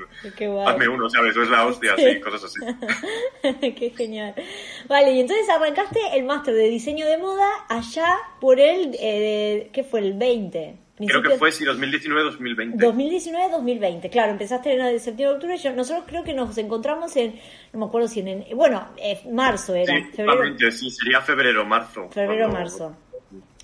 hazme 0.68 0.88
uno, 0.88 1.10
¿sabes? 1.10 1.36
O 1.38 1.44
es 1.44 1.50
la 1.50 1.66
hostia, 1.66 1.96
Sí. 1.98 2.20
cosas 2.20 2.44
así. 2.46 2.60
Qué 3.76 3.94
genial. 3.96 4.34
Vale, 4.88 5.12
y 5.14 5.20
entonces 5.22 5.50
arrancaste 5.50 6.00
el 6.16 6.24
máster 6.26 6.54
de 6.54 6.70
diseño 6.70 7.06
de 7.06 7.18
moda 7.18 7.48
allá 7.70 8.18
por 8.42 8.60
el, 8.60 8.96
eh, 9.00 9.70
¿qué 9.74 9.84
fue? 9.84 10.00
El 10.02 10.14
20. 10.14 10.49
Creo 10.52 11.22
que 11.22 11.38
fue, 11.38 11.52
sí, 11.52 11.64
2019-2020. 11.66 12.76
2019-2020, 12.76 14.10
claro, 14.10 14.32
empezaste 14.32 14.74
en 14.74 14.82
el 14.82 14.94
de 14.94 15.00
septiembre, 15.00 15.36
octubre, 15.36 15.58
yo, 15.58 15.72
nosotros 15.74 16.04
creo 16.08 16.24
que 16.24 16.34
nos 16.34 16.58
encontramos 16.58 17.16
en, 17.16 17.40
no 17.74 17.80
me 17.80 17.86
acuerdo 17.86 18.08
si 18.08 18.20
en, 18.22 18.28
en- 18.28 18.58
bueno, 18.58 18.90
eh, 18.98 19.20
marzo 19.32 19.76
era, 19.76 19.94
Sí, 19.96 20.04
febrero, 20.16 20.72
sí, 20.72 20.90
sería 20.92 21.22
febrero, 21.22 21.66
marzo. 21.66 22.10
febrero, 22.10 22.50
cuando- 22.50 22.60
marzo. 22.60 22.96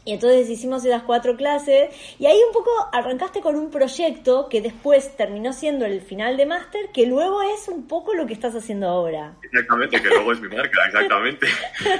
Y 0.07 0.13
entonces 0.13 0.47
hicimos 0.51 0.85
esas 0.85 1.01
cuatro 1.01 1.35
clases 1.35 1.89
y 2.19 2.27
ahí 2.27 2.37
un 2.47 2.53
poco 2.53 2.69
arrancaste 2.93 3.41
con 3.41 3.55
un 3.55 3.71
proyecto 3.71 4.47
que 4.49 4.61
después 4.61 5.17
terminó 5.17 5.51
siendo 5.51 5.83
el 5.83 5.99
final 5.99 6.37
de 6.37 6.45
máster, 6.45 6.91
que 6.93 7.07
luego 7.07 7.41
es 7.41 7.67
un 7.67 7.87
poco 7.87 8.13
lo 8.13 8.27
que 8.27 8.33
estás 8.33 8.53
haciendo 8.55 8.87
ahora. 8.87 9.33
Exactamente, 9.41 9.99
que 9.99 10.09
luego 10.09 10.31
es 10.33 10.39
mi 10.41 10.47
marca, 10.49 10.79
exactamente. 10.85 11.47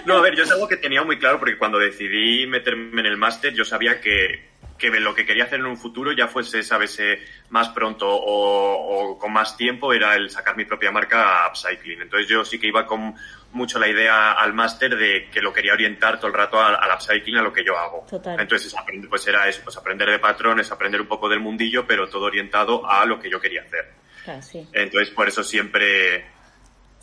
No, 0.05 0.17
a 0.17 0.21
ver, 0.21 0.35
yo 0.35 0.43
es 0.43 0.51
algo 0.51 0.67
que 0.67 0.77
tenía 0.77 1.01
muy 1.01 1.17
claro 1.17 1.39
porque 1.39 1.57
cuando 1.57 1.79
decidí 1.79 2.45
meterme 2.45 3.01
en 3.01 3.07
el 3.07 3.17
máster 3.17 3.55
yo 3.55 3.65
sabía 3.65 3.99
que, 3.99 4.49
que 4.77 4.89
lo 4.99 5.15
que 5.15 5.25
quería 5.25 5.45
hacer 5.45 5.59
en 5.59 5.67
un 5.67 5.77
futuro 5.77 6.11
ya 6.11 6.27
fuese, 6.27 6.61
sabes, 6.63 6.99
eh, 6.99 7.23
más 7.49 7.69
pronto 7.69 8.07
o, 8.09 9.11
o 9.13 9.17
con 9.17 9.31
más 9.31 9.55
tiempo 9.55 9.93
era 9.93 10.15
el 10.15 10.29
sacar 10.29 10.57
mi 10.57 10.65
propia 10.65 10.91
marca 10.91 11.47
Upcycling. 11.49 12.01
Entonces 12.01 12.27
yo 12.27 12.43
sí 12.43 12.59
que 12.59 12.67
iba 12.67 12.85
con 12.85 13.15
mucho 13.53 13.79
la 13.79 13.87
idea 13.87 14.33
al 14.33 14.53
máster 14.53 14.95
de 14.97 15.29
que 15.31 15.41
lo 15.41 15.53
quería 15.53 15.73
orientar 15.73 16.17
todo 16.17 16.27
el 16.27 16.33
rato 16.33 16.61
al, 16.61 16.75
al 16.75 16.91
upcycling, 16.93 17.37
a 17.37 17.41
lo 17.41 17.53
que 17.53 17.63
yo 17.63 17.77
hago. 17.77 18.05
Total. 18.09 18.39
Entonces 18.39 18.75
pues 19.09 19.25
era 19.27 19.47
eso, 19.47 19.61
pues 19.63 19.77
aprender 19.77 20.09
de 20.09 20.19
patrones, 20.19 20.71
aprender 20.71 21.01
un 21.01 21.07
poco 21.07 21.29
del 21.29 21.39
mundillo, 21.39 21.87
pero 21.87 22.09
todo 22.09 22.25
orientado 22.25 22.85
a 22.89 23.05
lo 23.05 23.19
que 23.19 23.29
yo 23.29 23.39
quería 23.39 23.61
hacer. 23.61 23.93
Claro, 24.23 24.41
sí. 24.41 24.67
Entonces 24.73 25.13
por 25.13 25.27
eso 25.27 25.43
siempre, 25.43 26.25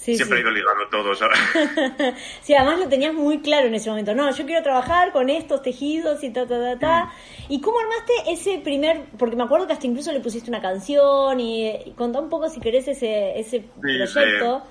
Sí, 0.02 0.16
siempre 0.16 0.38
sí. 0.38 0.40
he 0.40 0.44
ido 0.44 0.50
ligando 0.50 0.88
todo, 0.88 1.14
¿sabes? 1.14 1.38
Sí, 2.42 2.54
además 2.54 2.80
lo 2.80 2.88
tenías 2.88 3.14
muy 3.14 3.40
claro 3.40 3.68
en 3.68 3.74
ese 3.76 3.88
momento. 3.88 4.12
No, 4.16 4.34
yo 4.34 4.44
quiero 4.44 4.60
trabajar 4.60 5.12
con 5.12 5.30
estos 5.30 5.62
tejidos 5.62 6.24
y 6.24 6.30
ta, 6.30 6.44
ta, 6.44 6.58
ta, 6.58 6.78
ta. 6.78 7.12
¿Y 7.48 7.60
cómo 7.60 7.78
armaste 7.78 8.12
ese 8.32 8.58
primer...? 8.58 9.02
Porque 9.16 9.36
me 9.36 9.44
acuerdo 9.44 9.68
que 9.68 9.74
hasta 9.74 9.86
incluso 9.86 10.10
le 10.10 10.18
pusiste 10.18 10.50
una 10.50 10.60
canción 10.60 11.38
y, 11.38 11.70
y 11.70 11.92
contá 11.92 12.18
un 12.18 12.28
poco 12.28 12.48
si 12.48 12.58
querés 12.58 12.88
ese, 12.88 13.38
ese 13.38 13.60
proyecto. 13.80 14.64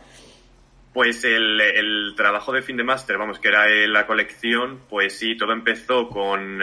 Pues 0.91 1.23
el, 1.23 1.61
el 1.61 2.13
trabajo 2.17 2.51
de 2.51 2.61
fin 2.61 2.75
de 2.75 2.83
máster, 2.83 3.17
vamos, 3.17 3.39
que 3.39 3.47
era 3.47 3.69
eh, 3.69 3.87
la 3.87 4.05
colección, 4.05 4.81
pues 4.89 5.17
sí, 5.17 5.37
todo 5.37 5.53
empezó 5.53 6.09
con... 6.09 6.61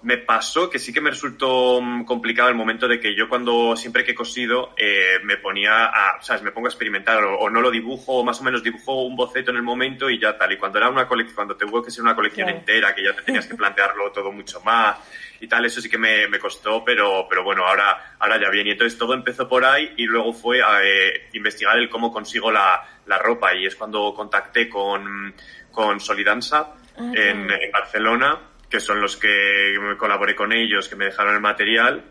Me 0.00 0.16
pasó 0.16 0.70
que 0.70 0.78
sí 0.78 0.92
que 0.92 1.00
me 1.00 1.10
resultó 1.10 1.80
mm, 1.82 2.04
complicado 2.04 2.48
el 2.48 2.54
momento 2.54 2.86
de 2.86 3.00
que 3.00 3.16
yo 3.16 3.28
cuando 3.28 3.74
siempre 3.76 4.04
que 4.04 4.12
he 4.12 4.14
cosido 4.14 4.72
eh, 4.76 5.18
me 5.24 5.38
ponía 5.38 5.86
a, 5.86 6.22
sabes, 6.22 6.42
me 6.42 6.52
pongo 6.52 6.68
a 6.68 6.70
experimentar 6.70 7.24
o, 7.24 7.36
o 7.38 7.50
no 7.50 7.60
lo 7.60 7.70
dibujo 7.70 8.18
o 8.18 8.24
más 8.24 8.40
o 8.40 8.44
menos 8.44 8.62
dibujo 8.62 9.02
un 9.02 9.16
boceto 9.16 9.50
en 9.50 9.56
el 9.56 9.62
momento 9.64 10.08
y 10.08 10.20
ya 10.20 10.38
tal. 10.38 10.52
Y 10.52 10.56
cuando 10.56 10.78
era 10.78 10.88
una 10.88 11.08
colección, 11.08 11.34
cuando 11.34 11.56
tuvo 11.56 11.82
que 11.82 11.90
ser 11.90 12.02
una 12.02 12.14
colección 12.14 12.46
Claro. 12.46 12.58
entera, 12.60 12.94
que 12.94 13.02
ya 13.02 13.12
te 13.14 13.22
tenías 13.22 13.46
que 13.46 13.54
plantearlo 13.56 14.12
todo 14.12 14.30
mucho 14.30 14.60
más 14.60 14.98
y 15.40 15.46
tal, 15.48 15.64
eso 15.64 15.80
sí 15.80 15.88
que 15.88 15.98
me, 15.98 16.28
me 16.28 16.38
costó, 16.38 16.84
pero, 16.84 17.26
pero 17.28 17.42
bueno, 17.42 17.66
ahora, 17.66 18.14
ahora 18.20 18.40
ya 18.40 18.50
bien. 18.50 18.66
Y 18.68 18.70
entonces 18.72 18.96
todo 18.98 19.14
empezó 19.14 19.48
por 19.48 19.64
ahí 19.64 19.94
y 19.96 20.04
luego 20.06 20.32
fue 20.32 20.62
a 20.62 20.80
eh, 20.84 21.28
investigar 21.32 21.76
el 21.76 21.88
cómo 21.88 22.12
consigo 22.12 22.52
la, 22.52 22.82
la 23.06 23.18
ropa 23.18 23.52
y 23.54 23.66
es 23.66 23.74
cuando 23.74 24.14
contacté 24.14 24.68
con, 24.68 25.34
con 25.72 25.98
Solidanza 25.98 26.74
Ah, 27.00 27.12
en 27.14 27.46
Barcelona, 27.72 28.40
que 28.68 28.80
son 28.80 29.00
los 29.00 29.16
que 29.16 29.76
me 29.80 29.96
colaboré 29.96 30.34
con 30.34 30.52
ellos, 30.52 30.88
que 30.88 30.96
me 30.96 31.06
dejaron 31.06 31.34
el 31.34 31.40
material 31.40 32.04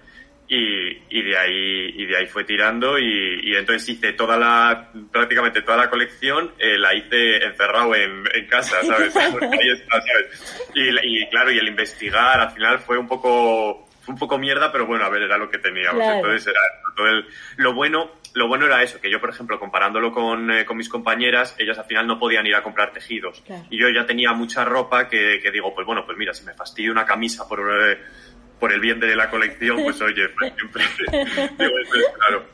y, 0.49 1.03
y 1.09 1.21
de 1.23 1.37
ahí 1.37 1.89
y 1.95 2.05
de 2.05 2.17
ahí 2.17 2.25
fue 2.27 2.45
tirando 2.45 2.97
y, 2.97 3.41
y 3.43 3.55
entonces 3.55 3.89
hice 3.89 4.13
toda 4.13 4.37
la 4.37 4.89
prácticamente 5.11 5.61
toda 5.61 5.75
la 5.77 5.89
colección 5.89 6.53
eh, 6.57 6.77
la 6.77 6.95
hice 6.95 7.43
encerrado 7.43 7.93
en, 7.95 8.23
en 8.33 8.47
casa 8.47 8.81
sabes 8.85 9.13
Ahí 9.17 9.69
está, 9.73 10.01
¿sabes? 10.01 10.69
Y, 10.73 10.87
y 11.21 11.29
claro 11.29 11.51
y 11.51 11.57
el 11.57 11.67
investigar 11.67 12.39
al 12.39 12.51
final 12.51 12.79
fue 12.79 12.97
un 12.97 13.09
poco 13.09 13.89
fue 14.03 14.13
un 14.13 14.19
poco 14.19 14.37
mierda 14.37 14.71
pero 14.71 14.85
bueno 14.87 15.03
a 15.03 15.09
ver 15.09 15.23
era 15.23 15.37
lo 15.37 15.49
que 15.49 15.57
teníamos 15.57 16.01
Claro. 16.01 16.15
entonces 16.19 16.47
era 16.47 16.61
todo 16.95 17.07
el- 17.07 17.25
lo 17.57 17.73
bueno 17.73 18.09
lo 18.37 18.47
bueno 18.47 18.65
era 18.65 18.83
eso 18.83 19.01
que 19.01 19.09
yo 19.09 19.19
por 19.19 19.29
ejemplo 19.29 19.59
comparándolo 19.59 20.11
con, 20.11 20.51
eh, 20.51 20.65
con 20.65 20.77
mis 20.77 20.89
compañeras 20.89 21.55
ellas 21.57 21.77
al 21.79 21.85
final 21.85 22.05
no 22.07 22.19
podían 22.19 22.45
ir 22.45 22.55
a 22.55 22.63
comprar 22.63 22.91
tejidos 22.93 23.41
Claro. 23.41 23.63
y 23.69 23.79
yo 23.79 23.89
ya 23.89 24.05
tenía 24.05 24.31
mucha 24.33 24.63
ropa 24.63 25.07
que, 25.09 25.39
que 25.41 25.51
digo 25.51 25.73
pues 25.73 25.85
bueno 25.87 26.05
pues 26.05 26.17
mira 26.17 26.33
si 26.33 26.45
me 26.45 26.53
fastidio 26.53 26.91
una 26.91 27.05
camisa 27.05 27.47
por 27.47 27.59
eh, 27.59 27.97
por 28.59 28.73
el 28.73 28.79
bien 28.79 28.99
de 28.99 29.15
la 29.15 29.29
colección, 29.29 29.77
pues 29.83 30.01
oye, 30.01 30.29
pues 30.39 30.51
siempre, 30.55 30.83
digo, 31.11 31.71
pues, 31.89 32.05
claro. 32.17 32.45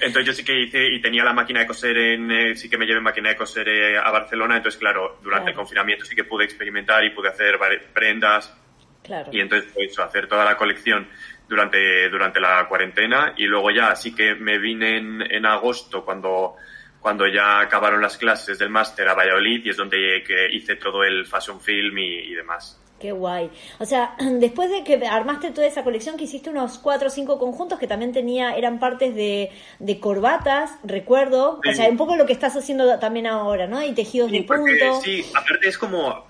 Entonces 0.00 0.24
yo 0.26 0.32
sí 0.32 0.42
que 0.42 0.58
hice 0.58 0.88
y 0.88 1.02
tenía 1.02 1.22
la 1.22 1.34
máquina 1.34 1.60
de 1.60 1.66
coser 1.66 1.96
en, 1.98 2.30
eh, 2.30 2.56
sí 2.56 2.70
que 2.70 2.78
me 2.78 2.86
llevé 2.86 3.00
máquina 3.00 3.28
de 3.28 3.36
coser 3.36 3.68
eh, 3.68 3.98
a 3.98 4.10
Barcelona, 4.10 4.56
entonces 4.56 4.80
claro, 4.80 5.18
durante 5.22 5.50
el 5.50 5.56
confinamiento 5.56 6.06
sí 6.06 6.16
que 6.16 6.24
pude 6.24 6.44
experimentar 6.44 7.04
y 7.04 7.10
pude 7.10 7.28
hacer 7.28 7.58
prendas 7.92 8.56
Claro. 9.02 9.30
y 9.32 9.40
entonces 9.40 9.70
pues, 9.74 9.90
eso, 9.92 10.02
hacer 10.02 10.26
toda 10.28 10.44
la 10.44 10.56
colección 10.56 11.08
durante, 11.50 12.08
durante 12.08 12.40
la 12.40 12.66
cuarentena 12.68 13.34
y 13.36 13.44
luego 13.44 13.70
ya 13.72 13.94
sí 13.96 14.14
que 14.14 14.36
me 14.36 14.58
vine 14.58 14.96
en, 14.98 15.20
en 15.20 15.44
agosto 15.44 16.04
cuando, 16.04 16.54
cuando 17.00 17.26
ya 17.26 17.60
acabaron 17.60 18.00
las 18.00 18.16
clases 18.16 18.58
del 18.58 18.70
máster 18.70 19.08
a 19.08 19.14
Valladolid 19.14 19.62
y 19.64 19.70
es 19.70 19.76
donde 19.76 20.22
que 20.24 20.46
hice 20.52 20.76
todo 20.76 21.02
el 21.02 21.26
fashion 21.26 21.60
film 21.60 21.98
y, 21.98 22.18
y 22.20 22.34
demás. 22.34 22.76
Qué 23.00 23.12
guay. 23.12 23.50
O 23.78 23.84
sea, 23.86 24.14
después 24.38 24.70
de 24.70 24.84
que 24.84 25.04
armaste 25.06 25.50
toda 25.50 25.66
esa 25.66 25.82
colección, 25.82 26.16
que 26.16 26.24
hiciste 26.24 26.50
unos 26.50 26.78
cuatro 26.78 27.08
o 27.08 27.10
cinco 27.10 27.38
conjuntos 27.38 27.78
que 27.80 27.86
también 27.88 28.12
tenía, 28.12 28.54
eran 28.54 28.78
partes 28.78 29.14
de, 29.14 29.50
de 29.80 29.98
corbatas, 29.98 30.70
recuerdo. 30.84 31.58
O 31.58 31.60
Sí. 31.64 31.74
sea, 31.74 31.88
un 31.88 31.96
poco 31.96 32.14
lo 32.16 32.26
que 32.26 32.32
estás 32.34 32.54
haciendo 32.56 32.98
también 33.00 33.26
ahora, 33.26 33.66
¿no? 33.66 33.82
Y 33.82 33.92
tejidos 33.92 34.30
Sí, 34.30 34.38
de 34.40 34.44
porque, 34.44 34.76
punto. 34.78 35.00
sí, 35.00 35.24
aparte 35.34 35.68
es 35.68 35.78
como 35.78 36.26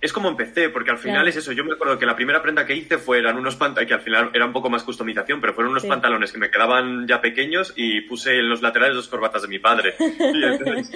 es 0.00 0.12
como 0.12 0.28
empecé, 0.28 0.68
porque 0.70 0.90
al 0.90 0.98
final 0.98 1.16
Claro. 1.18 1.28
es 1.28 1.36
eso. 1.36 1.52
Yo 1.52 1.62
me 1.64 1.74
acuerdo 1.74 1.98
que 1.98 2.06
la 2.06 2.16
primera 2.16 2.40
prenda 2.42 2.64
que 2.64 2.74
hice 2.74 2.98
fueron 2.98 3.36
unos 3.36 3.56
pantalones, 3.56 3.88
que 3.88 3.94
al 3.94 4.00
final 4.00 4.30
era 4.32 4.46
un 4.46 4.52
poco 4.52 4.70
más 4.70 4.82
customización, 4.82 5.40
pero 5.40 5.52
fueron 5.52 5.72
unos 5.72 5.82
Sí. 5.82 5.88
pantalones 5.88 6.32
que 6.32 6.38
me 6.38 6.50
quedaban 6.50 7.06
ya 7.06 7.20
pequeños 7.20 7.72
y 7.76 8.00
puse 8.02 8.36
en 8.38 8.48
los 8.48 8.62
laterales 8.62 8.94
dos 8.96 9.08
corbatas 9.08 9.42
de 9.42 9.48
mi 9.48 9.58
padre. 9.58 9.94
Y 10.40 10.44
entonces, 10.44 10.90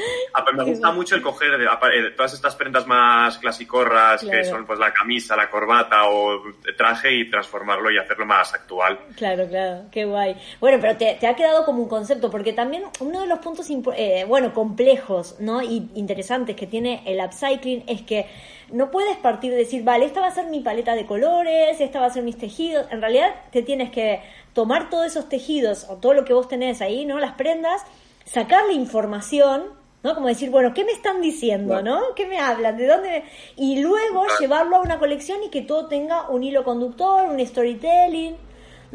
me 0.57 0.65
gusta 0.65 0.93
mucho 0.93 1.17
el 1.17 1.23
coger 1.23 1.59
de, 1.59 1.65
eh, 1.65 2.11
todas 2.17 2.33
estas 2.35 2.55
prendas 2.57 2.87
más 2.87 3.39
clasicorras, 3.39 4.23
Claro. 4.23 4.39
que 4.39 4.45
son 4.45 4.65
pues 4.67 4.79
la 4.79 4.93
camisa, 4.93 5.37
la 5.37 5.51
corbata 5.51 6.05
o 6.09 6.43
traje 6.77 7.13
y 7.15 7.29
transformarlo 7.31 7.91
y 7.91 7.99
hacerlo 7.99 8.25
más 8.27 8.55
actual. 8.55 8.99
Claro, 9.17 9.47
claro, 9.49 9.83
qué 9.93 10.05
guay. 10.05 10.37
Bueno, 10.61 10.79
pero 10.81 10.97
te, 10.97 11.17
te 11.21 11.27
ha 11.27 11.35
quedado 11.35 11.65
como 11.65 11.83
un 11.83 11.89
concepto, 11.89 12.31
porque 12.31 12.53
también 12.53 12.85
uno 13.01 13.21
de 13.21 13.27
los 13.27 13.39
puntos, 13.41 13.69
eh, 13.97 14.25
bueno, 14.27 14.53
complejos, 14.53 15.37
¿no? 15.41 15.63
Y 15.63 15.91
interesantes 15.95 16.57
que 16.57 16.67
tiene 16.67 17.03
el 17.07 17.19
upcycling 17.25 17.85
es 17.87 18.03
que 18.03 18.27
no 18.73 18.91
puedes 18.91 19.17
partir 19.17 19.51
de 19.51 19.59
decir, 19.59 19.85
vale, 19.85 20.05
esta 20.05 20.21
va 20.21 20.29
a 20.29 20.35
ser 20.35 20.47
mi 20.47 20.61
paleta 20.61 20.95
de 20.95 21.07
colores, 21.07 21.81
esta 21.81 22.01
va 22.01 22.07
a 22.07 22.11
ser 22.11 22.23
mis 22.23 22.39
tejidos. 22.39 22.87
En 22.91 23.01
realidad 23.01 23.35
te 23.51 23.63
tienes 23.63 23.91
que 23.91 24.21
tomar 24.53 24.91
todos 24.91 25.07
esos 25.07 25.29
tejidos 25.29 25.87
o 25.89 25.97
todo 25.97 26.15
lo 26.15 26.25
que 26.25 26.35
vos 26.35 26.49
tenés 26.49 26.81
ahí, 26.81 27.05
¿no? 27.05 27.19
Las 27.19 27.35
prendas, 27.35 27.83
sacarle 28.25 28.73
información, 28.75 29.65
¿no? 30.03 30.15
Como 30.15 30.29
decir, 30.29 30.51
bueno, 30.51 30.75
¿qué 30.75 30.85
me 30.85 30.93
están 30.93 31.21
diciendo, 31.21 31.83
no? 31.83 32.15
¿Qué 32.15 32.27
me 32.27 32.39
hablan? 32.39 32.77
¿De 32.77 32.87
dónde? 32.87 33.09
me-? 33.09 33.25
Y 33.57 33.81
luego 33.81 34.27
llevarlo 34.41 34.77
a 34.77 34.81
una 34.81 34.99
colección 34.99 35.43
y 35.43 35.49
que 35.49 35.63
todo 35.63 35.87
tenga 35.87 36.29
un 36.29 36.45
hilo 36.45 36.63
conductor, 36.63 37.29
un 37.31 37.45
storytelling, 37.45 38.37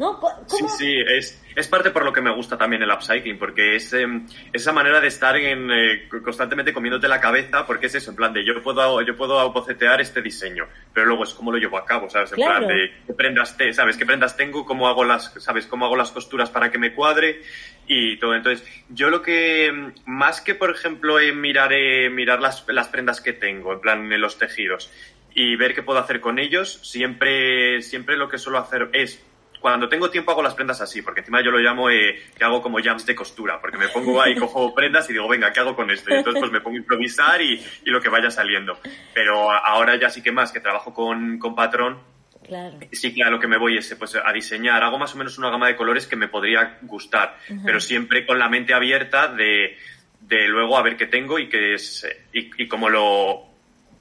¿no? 0.00 0.18
Sí, 0.46 0.64
sí, 0.78 0.96
es, 0.98 1.44
es 1.54 1.68
parte 1.68 1.90
por 1.90 2.06
lo 2.06 2.12
que 2.12 2.22
me 2.22 2.34
gusta 2.34 2.56
también 2.56 2.82
el 2.82 2.90
upcycling, 2.90 3.38
porque 3.38 3.76
es 3.76 3.92
em, 3.92 4.26
esa 4.50 4.72
manera 4.72 4.98
de 4.98 5.08
estar 5.08 5.36
en, 5.36 5.70
eh, 5.70 6.08
constantemente 6.24 6.72
comiéndote 6.72 7.06
la 7.06 7.20
cabeza, 7.20 7.66
porque 7.66 7.86
es 7.86 7.94
eso, 7.96 8.10
en 8.10 8.16
plan 8.16 8.32
de 8.32 8.42
yo 8.42 8.60
puedo, 8.62 9.02
yo 9.02 9.14
puedo 9.14 9.52
bocetear 9.52 10.00
este 10.00 10.22
diseño, 10.22 10.66
pero 10.94 11.04
luego 11.04 11.24
es 11.24 11.34
cómo 11.34 11.52
lo 11.52 11.58
llevo 11.58 11.76
a 11.76 11.84
cabo, 11.84 12.08
¿sabes? 12.08 12.32
En 12.32 12.36
Claro. 12.36 12.66
plan 12.66 12.76
de 12.76 12.90
qué 13.06 13.12
prendas, 13.12 13.54
te, 13.58 13.74
¿sabes? 13.74 13.98
¿Qué 13.98 14.06
prendas 14.06 14.36
tengo? 14.38 14.64
¿Cómo 14.64 14.88
hago 14.88 15.04
las, 15.04 15.34
¿sabes? 15.38 15.66
¿Cómo 15.66 15.84
hago 15.84 15.96
las 15.96 16.10
costuras 16.12 16.48
para 16.48 16.70
que 16.70 16.78
me 16.78 16.94
cuadre? 16.94 17.42
Y 17.86 18.16
todo. 18.18 18.34
Entonces, 18.34 18.66
yo 18.88 19.10
lo 19.10 19.20
que, 19.20 19.66
em, 19.66 19.92
más 20.06 20.40
que 20.40 20.54
por 20.54 20.70
ejemplo 20.70 21.16
mirar, 21.34 21.74
eh, 21.74 22.08
mirar 22.08 22.40
las, 22.40 22.64
las 22.68 22.88
prendas 22.88 23.20
que 23.20 23.34
tengo, 23.34 23.74
en 23.74 23.80
plan 23.80 24.10
en 24.10 24.20
los 24.20 24.38
tejidos, 24.38 24.90
y 25.34 25.56
ver 25.56 25.74
qué 25.74 25.82
puedo 25.82 25.98
hacer 25.98 26.20
con 26.20 26.38
ellos, 26.38 26.80
siempre, 26.82 27.82
siempre 27.82 28.16
lo 28.16 28.28
que 28.28 28.38
suelo 28.38 28.58
hacer 28.58 28.88
es 28.92 29.22
cuando 29.60 29.88
tengo 29.88 30.10
tiempo 30.10 30.32
hago 30.32 30.42
las 30.42 30.54
prendas 30.54 30.80
así, 30.80 31.02
porque 31.02 31.20
encima 31.20 31.42
yo 31.44 31.50
lo 31.50 31.58
llamo 31.58 31.90
eh, 31.90 32.18
que 32.36 32.44
hago 32.44 32.62
como 32.62 32.82
jams 32.82 33.04
de 33.06 33.14
costura, 33.14 33.60
porque 33.60 33.78
me 33.78 33.88
pongo 33.88 34.20
ahí, 34.20 34.34
cojo 34.38 34.74
prendas 34.74 35.08
y 35.10 35.12
digo, 35.12 35.28
venga, 35.28 35.52
¿qué 35.52 35.60
hago 35.60 35.76
con 35.76 35.90
esto? 35.90 36.10
Y 36.10 36.18
entonces 36.18 36.40
pues 36.40 36.52
me 36.52 36.60
pongo 36.60 36.76
a 36.76 36.80
improvisar 36.80 37.40
y, 37.42 37.54
y 37.84 37.90
lo 37.90 38.00
que 38.00 38.08
vaya 38.08 38.30
saliendo. 38.30 38.78
Pero 39.14 39.50
ahora 39.50 39.96
ya 39.96 40.08
sí 40.10 40.22
que 40.22 40.32
más, 40.32 40.50
que 40.50 40.60
trabajo 40.60 40.92
con, 40.94 41.38
con 41.38 41.54
patrón, 41.54 41.98
Claro. 42.46 42.78
sí 42.90 43.14
que 43.14 43.22
a 43.22 43.30
lo 43.30 43.38
que 43.38 43.46
me 43.46 43.58
voy 43.58 43.76
es 43.76 43.94
pues, 43.96 44.16
a 44.16 44.32
diseñar, 44.32 44.82
hago 44.82 44.98
más 44.98 45.14
o 45.14 45.18
menos 45.18 45.38
una 45.38 45.50
gama 45.50 45.68
de 45.68 45.76
colores 45.76 46.06
que 46.06 46.16
me 46.16 46.26
podría 46.26 46.78
gustar, 46.82 47.36
pero 47.64 47.78
siempre 47.80 48.26
con 48.26 48.38
la 48.38 48.48
mente 48.48 48.74
abierta 48.74 49.28
de, 49.28 49.76
de 50.20 50.48
luego 50.48 50.76
a 50.76 50.82
ver 50.82 50.96
qué 50.96 51.06
tengo 51.06 51.38
y 51.38 51.48
qué 51.48 51.74
es 51.74 52.04
eh, 52.04 52.24
y, 52.32 52.62
y 52.64 52.66
cómo 52.66 52.88
lo 52.88 53.50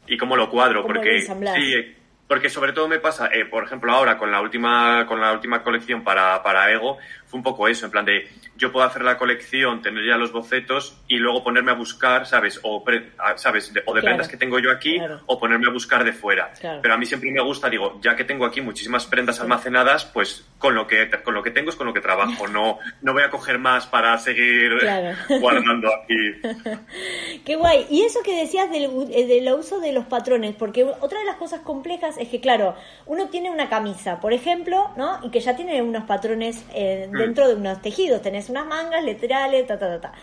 y 0.08 0.18
cómo 0.18 0.36
lo 0.36 0.50
cuadro, 0.50 0.82
Cómo 0.82 0.96
porque 0.96 1.22
sí, 1.22 1.96
porque 2.30 2.52
sobre 2.52 2.74
todo 2.74 2.88
me 2.88 3.00
pasa, 3.00 3.28
eh, 3.34 3.46
por 3.46 3.64
ejemplo, 3.64 3.92
ahora 3.92 4.20
con 4.20 4.32
la 4.32 4.40
última 4.40 5.08
con 5.08 5.20
la 5.20 5.34
última 5.34 5.64
colección 5.64 6.04
para, 6.04 6.44
para 6.44 6.72
Ego 6.72 7.00
fue 7.30 7.38
un 7.38 7.44
poco 7.44 7.68
eso, 7.68 7.86
en 7.86 7.92
plan 7.92 8.06
de 8.06 8.28
yo 8.58 8.72
puedo 8.74 8.86
hacer 8.86 9.04
la 9.04 9.18
colección, 9.18 9.82
tener 9.82 10.04
ya 10.06 10.18
los 10.18 10.32
bocetos 10.34 10.98
y 11.08 11.18
luego 11.18 11.44
ponerme 11.44 11.72
a 11.72 11.76
buscar, 11.76 12.26
¿sabes? 12.26 12.60
O, 12.64 12.84
pre- 12.84 13.12
¿sabes? 13.38 13.72
De- 13.74 13.82
o 13.86 13.94
de 13.94 14.02
Claro. 14.02 14.16
prendas 14.16 14.28
que 14.28 14.36
tengo 14.36 14.60
yo 14.60 14.72
aquí 14.72 14.98
Claro. 14.98 15.22
o 15.28 15.40
ponerme 15.40 15.68
a 15.68 15.72
buscar 15.72 16.04
de 16.04 16.12
fuera. 16.12 16.52
Claro. 16.60 16.80
Pero 16.82 16.94
a 16.94 16.98
mí 16.98 17.06
siempre 17.06 17.32
me 17.32 17.42
gusta, 17.42 17.70
digo, 17.70 18.00
ya 18.02 18.16
que 18.16 18.24
tengo 18.26 18.46
aquí 18.46 18.60
muchísimas 18.62 19.06
prendas 19.06 19.40
almacenadas, 19.40 20.06
pues 20.06 20.46
con 20.58 20.76
lo 20.76 20.88
que 20.88 21.10
con 21.24 21.34
lo 21.36 21.42
que 21.44 21.52
tengo 21.52 21.70
es 21.70 21.76
con 21.76 21.88
lo 21.88 21.94
que 21.94 22.02
trabajo. 22.02 22.48
No, 22.48 22.80
no 23.02 23.14
voy 23.14 23.24
a 23.24 23.30
coger 23.30 23.60
más 23.60 23.86
para 23.88 24.18
seguir 24.18 24.72
guardando 25.40 25.90
aquí. 25.94 26.16
Qué 27.46 27.56
guay. 27.56 27.86
Y 27.90 28.02
eso 28.04 28.22
que 28.24 28.36
decías 28.36 28.70
del, 28.72 28.90
eh, 29.12 29.26
del 29.26 29.54
uso 29.54 29.80
de 29.80 29.92
los 29.94 30.06
patrones, 30.06 30.56
porque 30.56 30.84
otra 30.84 31.20
de 31.20 31.26
las 31.26 31.36
cosas 31.38 31.62
complejas 31.62 32.18
es 32.18 32.28
que, 32.28 32.40
claro, 32.42 32.76
uno 33.06 33.30
tiene 33.30 33.50
una 33.52 33.70
camisa, 33.70 34.20
por 34.20 34.34
ejemplo, 34.34 34.90
¿no? 34.98 35.20
Y 35.24 35.30
que 35.32 35.40
ya 35.40 35.56
tiene 35.56 35.82
unos 35.82 36.04
patrones 36.04 36.66
eh. 36.74 37.08
Dentro 37.20 37.48
de 37.48 37.56
unos 37.56 37.82
tejidos. 37.82 38.22
Tenés 38.22 38.50
unas 38.50 38.66
mangas, 38.66 39.04
laterales, 39.04 39.68
ta, 39.68 39.78
ta, 39.80 39.88
ta, 39.88 40.02
ta. 40.02 40.14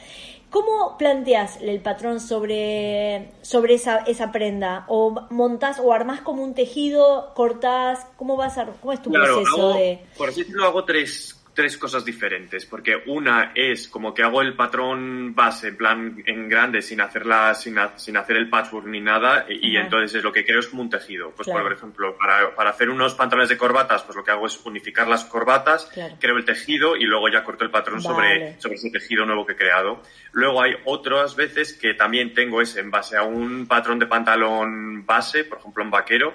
¿Cómo 0.51 0.97
planteas 0.97 1.59
el 1.61 1.81
patrón 1.81 2.21
sobre, 2.21 3.31
sobre 3.43 3.75
esa, 3.75 3.99
esa 4.07 4.31
prenda? 4.33 4.85
¿O 4.89 5.27
montás 5.31 5.81
o 5.81 5.93
armás 5.93 6.21
como 6.21 6.43
un 6.43 6.55
tejido, 6.55 7.33
cortás? 7.35 8.07
¿Cómo 8.17 8.37
vas 8.37 8.57
a, 8.59 8.67
cómo 8.67 8.93
es 8.93 9.03
tu 9.03 9.11
Claro, 9.11 9.35
proceso 9.37 9.57
hago- 9.71 9.75
de...? 9.79 10.01
por 10.17 10.29
así 10.29 10.41
decirlo, 10.43 10.67
hago 10.67 10.85
tres, 10.85 11.45
tres 11.57 11.77
cosas 11.79 12.05
diferentes, 12.05 12.67
porque 12.67 13.03
una 13.07 13.51
es 13.55 13.89
como 13.89 14.13
que 14.15 14.23
hago 14.23 14.43
el 14.43 14.55
patrón 14.55 15.35
base, 15.35 15.69
en 15.69 15.77
plan 15.77 16.23
en 16.27 16.49
grande, 16.49 16.83
sin 16.83 17.01
hacerla, 17.01 17.55
sin, 17.55 17.79
ha- 17.79 17.99
sin 17.99 18.17
hacer 18.17 18.37
el 18.37 18.49
patchwork 18.51 18.87
ni 18.87 19.01
nada, 19.01 19.47
y 19.49 19.77
entonces 19.77 20.15
es 20.19 20.23
lo 20.23 20.33
que 20.33 20.45
creo 20.45 20.61
es 20.61 20.69
como 20.69 20.83
un 20.83 20.91
tejido. 20.91 21.31
Pues 21.31 21.47
Claro. 21.47 21.63
por 21.65 21.73
ejemplo, 21.73 22.17
para, 22.17 22.55
para 22.55 22.71
hacer 22.71 22.91
unos 22.91 23.15
pantalones 23.15 23.49
de 23.49 23.57
corbatas, 23.57 24.03
pues 24.05 24.15
lo 24.15 24.23
que 24.23 24.31
hago 24.31 24.47
es 24.47 24.61
unificar 24.67 25.09
las 25.09 25.25
corbatas, 25.25 25.87
Claro. 25.95 26.15
creo 26.21 26.37
el 26.37 26.45
tejido 26.45 26.95
y 26.95 27.05
luego 27.05 27.29
ya 27.31 27.43
corto 27.43 27.65
el 27.65 27.71
patrón 27.71 28.03
Vale. 28.03 28.07
sobre, 28.07 28.61
sobre 28.61 28.75
ese 28.77 28.91
tejido 28.91 29.25
nuevo 29.25 29.47
que 29.47 29.55
he 29.55 29.57
creado. 29.57 30.03
Luego 30.33 30.61
hay 30.63 30.75
otras 30.85 31.35
veces 31.35 31.73
que 31.73 31.95
también 31.95 32.35
tengo 32.35 32.61
ese 32.61 32.81
en 32.81 32.91
base 32.91 33.17
a 33.17 33.23
un 33.23 33.67
patrón 33.67 33.99
de 33.99 34.07
pantalón 34.07 35.07
base, 35.07 35.45
por 35.45 35.59
ejemplo 35.59 35.83
en 35.83 35.91
vaquero, 35.91 36.35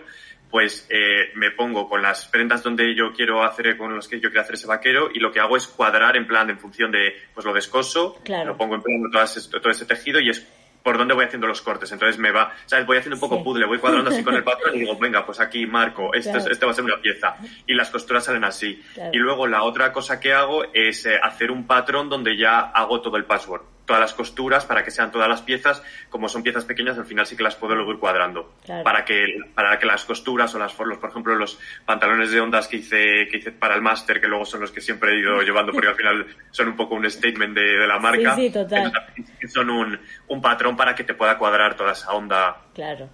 pues 0.51 0.85
eh, 0.89 1.31
me 1.35 1.51
pongo 1.51 1.87
con 1.89 2.01
las 2.01 2.25
prendas 2.27 2.61
donde 2.61 2.93
yo 2.93 3.13
quiero 3.13 3.43
hacer, 3.43 3.77
con 3.77 3.95
los 3.95 4.07
que 4.07 4.19
yo 4.19 4.29
quiero 4.29 4.41
hacer 4.41 4.55
ese 4.55 4.67
vaquero 4.67 5.09
y 5.13 5.19
lo 5.19 5.31
que 5.31 5.39
hago 5.39 5.55
es 5.57 5.65
cuadrar 5.67 6.17
en 6.17 6.27
plan 6.27 6.49
en 6.49 6.59
función 6.59 6.91
de 6.91 7.15
pues 7.33 7.45
lo 7.45 7.53
descoso, 7.53 8.19
Claro. 8.23 8.47
lo 8.51 8.57
pongo 8.57 8.75
en 8.75 8.81
plan 8.83 9.09
todo 9.11 9.23
ese, 9.23 9.49
todo 9.49 9.69
ese 9.71 9.85
tejido 9.85 10.19
y 10.19 10.29
es 10.29 10.45
por 10.83 10.97
dónde 10.97 11.13
voy 11.13 11.25
haciendo 11.25 11.45
los 11.45 11.61
cortes. 11.61 11.91
Entonces 11.91 12.17
me 12.17 12.31
va, 12.31 12.53
¿sabes? 12.65 12.87
Voy 12.87 12.97
haciendo 12.97 13.15
un 13.15 13.19
poco 13.21 13.37
Sí. 13.37 13.43
puzzle, 13.43 13.67
voy 13.67 13.77
cuadrando 13.77 14.09
así 14.09 14.23
con 14.23 14.33
el 14.33 14.43
patrón 14.43 14.75
y 14.75 14.79
digo, 14.79 14.97
venga, 14.97 15.23
pues 15.25 15.39
aquí 15.39 15.65
marco, 15.67 16.11
esto, 16.13 16.31
Claro. 16.33 16.51
este 16.51 16.65
va 16.65 16.71
a 16.71 16.75
ser 16.75 16.83
una 16.85 16.99
pieza. 16.99 17.35
Y 17.67 17.75
las 17.75 17.89
costuras 17.91 18.25
salen 18.25 18.43
así. 18.43 18.81
Claro. 18.95 19.11
Y 19.13 19.17
luego 19.19 19.45
la 19.45 19.61
otra 19.63 19.93
cosa 19.93 20.19
que 20.19 20.33
hago 20.33 20.63
es 20.73 21.05
eh, 21.05 21.19
hacer 21.21 21.51
un 21.51 21.67
patrón 21.67 22.09
donde 22.09 22.35
ya 22.35 22.61
hago 22.61 22.99
todo 22.99 23.15
el 23.17 23.25
patchwork, 23.25 23.63
todas 23.91 23.99
las 23.99 24.13
costuras 24.13 24.65
para 24.65 24.85
que 24.85 24.91
sean 24.91 25.11
todas 25.11 25.27
las 25.27 25.41
piezas, 25.41 25.83
como 26.09 26.29
son 26.29 26.43
piezas 26.43 26.63
pequeñas, 26.63 26.97
al 26.97 27.03
final 27.05 27.25
sí 27.27 27.35
que 27.35 27.43
las 27.43 27.55
puedo 27.55 27.75
luego 27.75 27.91
ir 27.91 27.99
cuadrando. 27.99 28.53
Claro. 28.63 28.85
Para 28.85 29.03
que 29.03 29.25
para 29.53 29.77
que 29.79 29.85
las 29.85 30.05
costuras 30.05 30.55
o 30.55 30.59
las 30.59 30.79
los, 30.79 30.97
por 30.97 31.09
ejemplo, 31.09 31.35
los 31.35 31.59
pantalones 31.85 32.31
de 32.31 32.39
ondas 32.39 32.69
que 32.69 32.77
hice 32.77 33.27
que 33.29 33.37
hice 33.39 33.51
para 33.51 33.75
el 33.75 33.81
máster, 33.81 34.21
que 34.21 34.27
luego 34.29 34.45
son 34.45 34.61
los 34.61 34.71
que 34.71 34.79
siempre 34.79 35.11
he 35.11 35.19
ido 35.19 35.41
llevando 35.43 35.73
porque 35.73 35.89
al 35.89 35.95
final 35.95 36.25
son 36.51 36.69
un 36.69 36.77
poco 36.77 36.95
un 36.95 37.09
statement 37.11 37.53
de, 37.53 37.79
de 37.79 37.87
la 37.87 37.99
marca. 37.99 38.33
Sí, 38.35 38.47
sí, 38.47 38.53
total. 38.53 38.93
Son 39.53 39.69
un, 39.69 39.99
un 40.29 40.41
patrón 40.41 40.77
para 40.77 40.95
que 40.95 41.03
te 41.03 41.13
pueda 41.13 41.37
cuadrar 41.37 41.75
toda 41.75 41.91
esa 41.91 42.13
onda 42.13 42.61
Claro. 42.73 43.09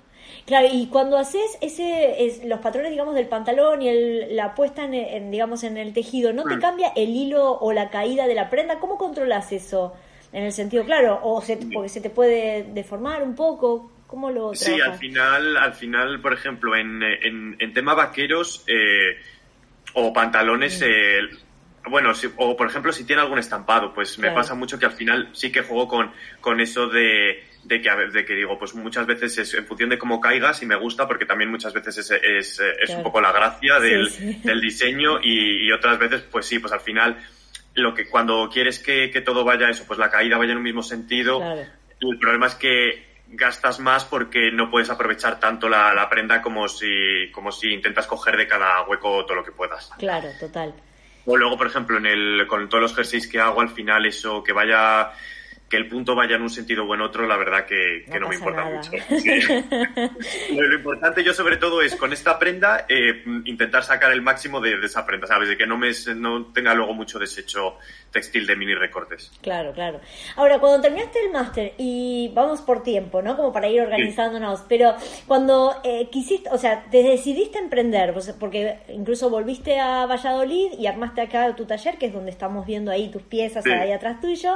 Claro, 0.45 0.67
y 0.71 0.87
cuando 0.87 1.17
haces 1.17 1.57
ese, 1.61 2.25
es, 2.25 2.43
los 2.45 2.59
patrones, 2.59 2.91
digamos, 2.91 3.15
del 3.15 3.27
pantalón 3.27 3.81
y 3.81 3.89
el, 3.89 4.35
la 4.35 4.53
puesta 4.55 4.83
en, 4.85 4.93
en, 4.93 5.31
digamos, 5.31 5.63
en 5.63 5.77
el 5.77 5.93
tejido, 5.93 6.31
¿no 6.33 6.43
te 6.43 6.55
Mm. 6.57 6.61
cambia 6.61 6.91
el 6.95 7.09
hilo 7.09 7.51
o 7.59 7.73
la 7.73 7.89
caída 7.89 8.27
de 8.27 8.35
la 8.35 8.49
prenda? 8.49 8.79
¿Cómo 8.79 8.97
controlas 8.97 9.51
eso? 9.51 9.93
En 10.33 10.43
el 10.43 10.51
sentido, 10.51 10.83
claro, 10.85 11.19
o 11.23 11.41
se, 11.41 11.57
porque 11.57 11.89
se 11.89 12.01
te 12.01 12.09
puede 12.09 12.63
deformar 12.73 13.23
un 13.23 13.35
poco, 13.35 13.91
¿cómo 14.07 14.29
lo 14.29 14.53
Sí, 14.53 14.71
al 14.73 14.77
trabajas? 14.79 14.99
final, 14.99 15.57
al 15.57 15.73
final, 15.73 16.21
por 16.21 16.33
ejemplo, 16.33 16.75
en, 16.75 17.01
en, 17.01 17.55
en 17.59 17.73
tema 17.73 17.93
vaqueros 17.93 18.63
eh, 18.67 19.17
o 19.93 20.11
pantalones, 20.13 20.81
eh, 20.85 21.19
bueno, 21.89 22.13
si- 22.13 22.29
o 22.37 22.57
por 22.57 22.67
ejemplo, 22.67 22.91
si 22.91 23.05
tiene 23.05 23.21
algún 23.21 23.39
estampado, 23.39 23.93
pues 23.93 24.19
me 24.19 24.31
pasa 24.31 24.53
mucho 24.53 24.77
que 24.77 24.85
al 24.85 24.91
final 24.91 25.29
sí 25.33 25.51
que 25.51 25.61
juego 25.63 25.87
con, 25.87 26.11
con 26.41 26.59
eso 26.59 26.87
de, 26.89 27.43
de 27.63 27.81
que, 27.81 27.89
a 27.89 27.95
ver, 27.95 28.11
de 28.11 28.25
que 28.25 28.33
digo, 28.35 28.59
pues 28.59 28.75
muchas 28.75 29.07
veces 29.07 29.37
es 29.37 29.53
en 29.53 29.65
función 29.65 29.89
de 29.89 29.97
cómo 29.97 30.19
caigas 30.19 30.61
y 30.61 30.65
me 30.65 30.75
gusta 30.75 31.07
porque 31.07 31.25
también 31.25 31.49
muchas 31.49 31.73
veces 31.73 31.97
es, 31.97 32.11
es, 32.11 32.59
es 32.59 32.85
Claro. 32.87 32.97
un 32.97 33.03
poco 33.03 33.21
la 33.21 33.31
gracia 33.31 33.79
del, 33.79 34.09
Sí, 34.09 34.33
sí. 34.33 34.41
del 34.43 34.59
diseño 34.59 35.19
y, 35.23 35.67
y 35.67 35.71
otras 35.71 35.97
veces, 35.97 36.21
pues 36.23 36.45
sí, 36.45 36.59
pues 36.59 36.73
al 36.73 36.81
final 36.81 37.17
lo 37.81 37.93
que 37.93 38.07
cuando 38.07 38.49
quieres 38.49 38.79
que, 38.79 39.09
que 39.11 39.21
todo 39.21 39.43
vaya 39.43 39.69
eso, 39.69 39.85
pues 39.87 39.99
la 39.99 40.09
caída 40.09 40.37
vaya 40.37 40.51
en 40.51 40.57
un 40.57 40.63
mismo 40.63 40.83
sentido, 40.83 41.37
Claro. 41.39 41.61
el 41.99 42.19
problema 42.19 42.47
es 42.47 42.55
que 42.55 43.07
gastas 43.29 43.79
más 43.79 44.05
porque 44.05 44.51
no 44.51 44.69
puedes 44.71 44.89
aprovechar 44.89 45.39
tanto 45.39 45.67
la, 45.67 45.93
la 45.93 46.09
prenda 46.09 46.41
como 46.41 46.67
si, 46.67 47.29
como 47.31 47.51
si 47.51 47.73
intentas 47.73 48.07
coger 48.07 48.37
de 48.37 48.47
cada 48.47 48.83
hueco 48.83 49.25
todo 49.25 49.35
lo 49.35 49.43
que 49.43 49.51
puedas. 49.51 49.89
Claro, 49.97 50.29
total. 50.39 50.73
O 51.25 51.35
luego, 51.35 51.57
por 51.57 51.67
ejemplo, 51.67 51.97
en 51.97 52.05
el, 52.05 52.47
con 52.47 52.69
todos 52.69 52.83
los 52.83 52.95
jerseys 52.95 53.27
que 53.27 53.39
hago, 53.39 53.59
al 53.59 53.69
final 53.69 54.05
eso, 54.05 54.41
que 54.41 54.53
vaya, 54.53 55.11
que 55.69 55.77
el 55.77 55.87
punto 55.89 56.15
vaya 56.15 56.35
en 56.37 56.41
un 56.43 56.49
sentido 56.49 56.85
o 56.85 56.95
en 56.95 57.01
otro, 57.01 57.27
la 57.27 57.35
verdad 57.35 57.65
que, 57.65 58.05
que 58.05 58.19
No 58.19 58.21
no, 58.21 58.29
me 58.29 58.35
importa 58.35 58.63
nada. 58.63 58.75
mucho. 58.77 58.91
Sí. 59.19 60.55
lo, 60.55 60.75
importante 60.75 61.23
yo 61.23 61.33
sobre 61.33 61.57
todo 61.57 61.81
es 61.81 61.95
con 61.95 62.13
esta 62.13 62.39
prenda 62.39 62.85
eh, 62.87 63.23
intentar 63.45 63.83
sacar 63.83 64.11
el 64.11 64.21
máximo 64.21 64.61
de, 64.61 64.77
de 64.77 64.85
esa 64.85 65.05
prenda, 65.05 65.27
¿sabes? 65.27 65.49
De 65.49 65.57
que 65.57 65.67
no 65.67 65.77
me 65.77 65.91
no 66.15 66.45
tenga 66.53 66.73
luego 66.73 66.93
mucho 66.93 67.19
desecho 67.19 67.75
textil 68.11 68.47
de 68.47 68.55
mini 68.55 68.75
recortes. 68.75 69.31
Claro, 69.41 69.73
claro. 69.73 69.99
Ahora, 70.37 70.59
cuando 70.59 70.81
terminaste 70.81 71.19
el 71.25 71.31
máster, 71.31 71.73
y 71.77 72.31
vamos 72.33 72.61
por 72.61 72.81
tiempo, 72.83 73.21
¿no? 73.21 73.35
Como 73.35 73.51
para 73.51 73.67
ir 73.67 73.81
organizándonos, 73.81 74.63
pero 74.69 74.95
cuando 75.27 75.75
eh, 75.83 76.07
quisiste, 76.09 76.49
o 76.49 76.57
sea, 76.57 76.85
te 76.89 77.03
decidiste 77.03 77.59
emprender, 77.59 78.13
pues, 78.13 78.33
porque 78.39 78.79
incluso 78.89 79.29
volviste 79.29 79.79
a 79.79 80.05
Valladolid 80.05 80.73
y 80.79 80.87
armaste 80.87 81.21
acá 81.21 81.53
tu 81.55 81.65
taller, 81.65 81.97
que 81.97 82.05
es 82.07 82.13
donde 82.13 82.31
estamos 82.31 82.65
viendo 82.65 82.91
ahí 82.91 83.09
tus 83.11 83.21
piezas 83.23 83.63
Sí. 83.63 83.71
ahí 83.71 83.91
atrás 83.91 84.21
tuyo, 84.21 84.53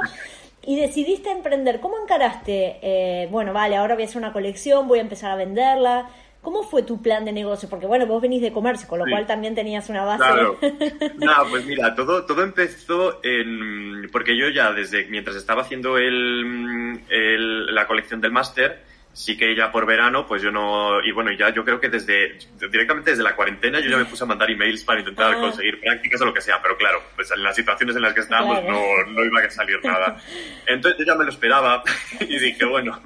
y 0.64 0.76
decidiste 0.80 1.30
emprender. 1.30 1.80
¿Cómo 1.80 1.98
encaraste? 2.00 2.78
Eh, 2.82 3.28
bueno, 3.30 3.52
vale, 3.52 3.76
ahora 3.76 3.94
voy 3.94 4.04
a 4.04 4.06
hacer 4.06 4.18
una 4.18 4.32
colección, 4.32 4.86
voy 4.88 4.98
a 4.98 5.02
empezar 5.02 5.30
a 5.30 5.36
venderla. 5.36 6.08
¿Cómo 6.40 6.64
fue 6.64 6.82
tu 6.82 7.00
plan 7.00 7.24
de 7.24 7.30
negocio? 7.30 7.68
Porque 7.68 7.86
bueno, 7.86 8.04
vos 8.06 8.20
venís 8.20 8.42
de 8.42 8.52
comercio, 8.52 8.88
con 8.88 8.98
lo 8.98 9.04
Sí. 9.04 9.12
cual 9.12 9.26
también 9.26 9.54
tenías 9.54 9.88
una 9.88 10.04
base. 10.04 10.24
Claro. 10.24 10.58
Nada, 11.18 11.44
pues 11.48 11.64
mira, 11.66 11.94
todo, 11.94 12.24
todo 12.26 12.42
empezó 12.42 13.20
en. 13.22 14.08
Porque 14.10 14.36
yo 14.36 14.48
ya 14.48 14.72
desde 14.72 15.04
mientras 15.06 15.36
estaba 15.36 15.62
haciendo 15.62 15.98
el, 15.98 17.00
el- 17.08 17.72
la 17.72 17.86
colección 17.86 18.20
del 18.20 18.32
máster, 18.32 18.80
sí 19.14 19.36
que 19.36 19.54
ya 19.54 19.70
por 19.70 19.84
verano, 19.86 20.26
pues 20.26 20.42
yo 20.42 20.50
no. 20.50 21.02
Y 21.04 21.12
bueno, 21.12 21.30
ya 21.32 21.50
yo 21.50 21.64
creo 21.64 21.78
que 21.80 21.88
desde. 21.88 22.38
Directamente 22.70 23.10
desde 23.10 23.22
la 23.22 23.36
cuarentena 23.36 23.80
yo 23.80 23.90
ya 23.90 23.96
me 23.98 24.04
puse 24.06 24.24
a 24.24 24.26
mandar 24.26 24.50
emails 24.50 24.84
para 24.84 25.00
intentar 25.00 25.34
Ah. 25.34 25.40
conseguir 25.40 25.80
prácticas 25.80 26.20
o 26.22 26.24
lo 26.24 26.32
que 26.34 26.40
sea, 26.40 26.60
pero 26.62 26.76
claro, 26.76 27.02
pues 27.14 27.30
en 27.30 27.42
las 27.42 27.54
situaciones 27.54 27.94
en 27.96 28.02
las 28.02 28.14
que 28.14 28.20
estábamos 28.20 28.60
Claro. 28.60 28.72
no, 29.06 29.12
no 29.12 29.24
iba 29.24 29.40
a 29.40 29.50
salir 29.50 29.78
nada. 29.84 30.20
Entonces 30.66 30.98
yo 30.98 31.04
ya 31.12 31.14
me 31.18 31.24
lo 31.24 31.30
esperaba 31.30 31.82
y 32.20 32.38
dije, 32.38 32.64
bueno, 32.64 33.00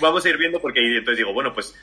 vamos 0.00 0.24
a 0.24 0.28
ir 0.28 0.36
viendo 0.38 0.60
porque 0.60 0.80
entonces 0.80 1.18
digo, 1.18 1.32
bueno, 1.32 1.52
pues 1.52 1.74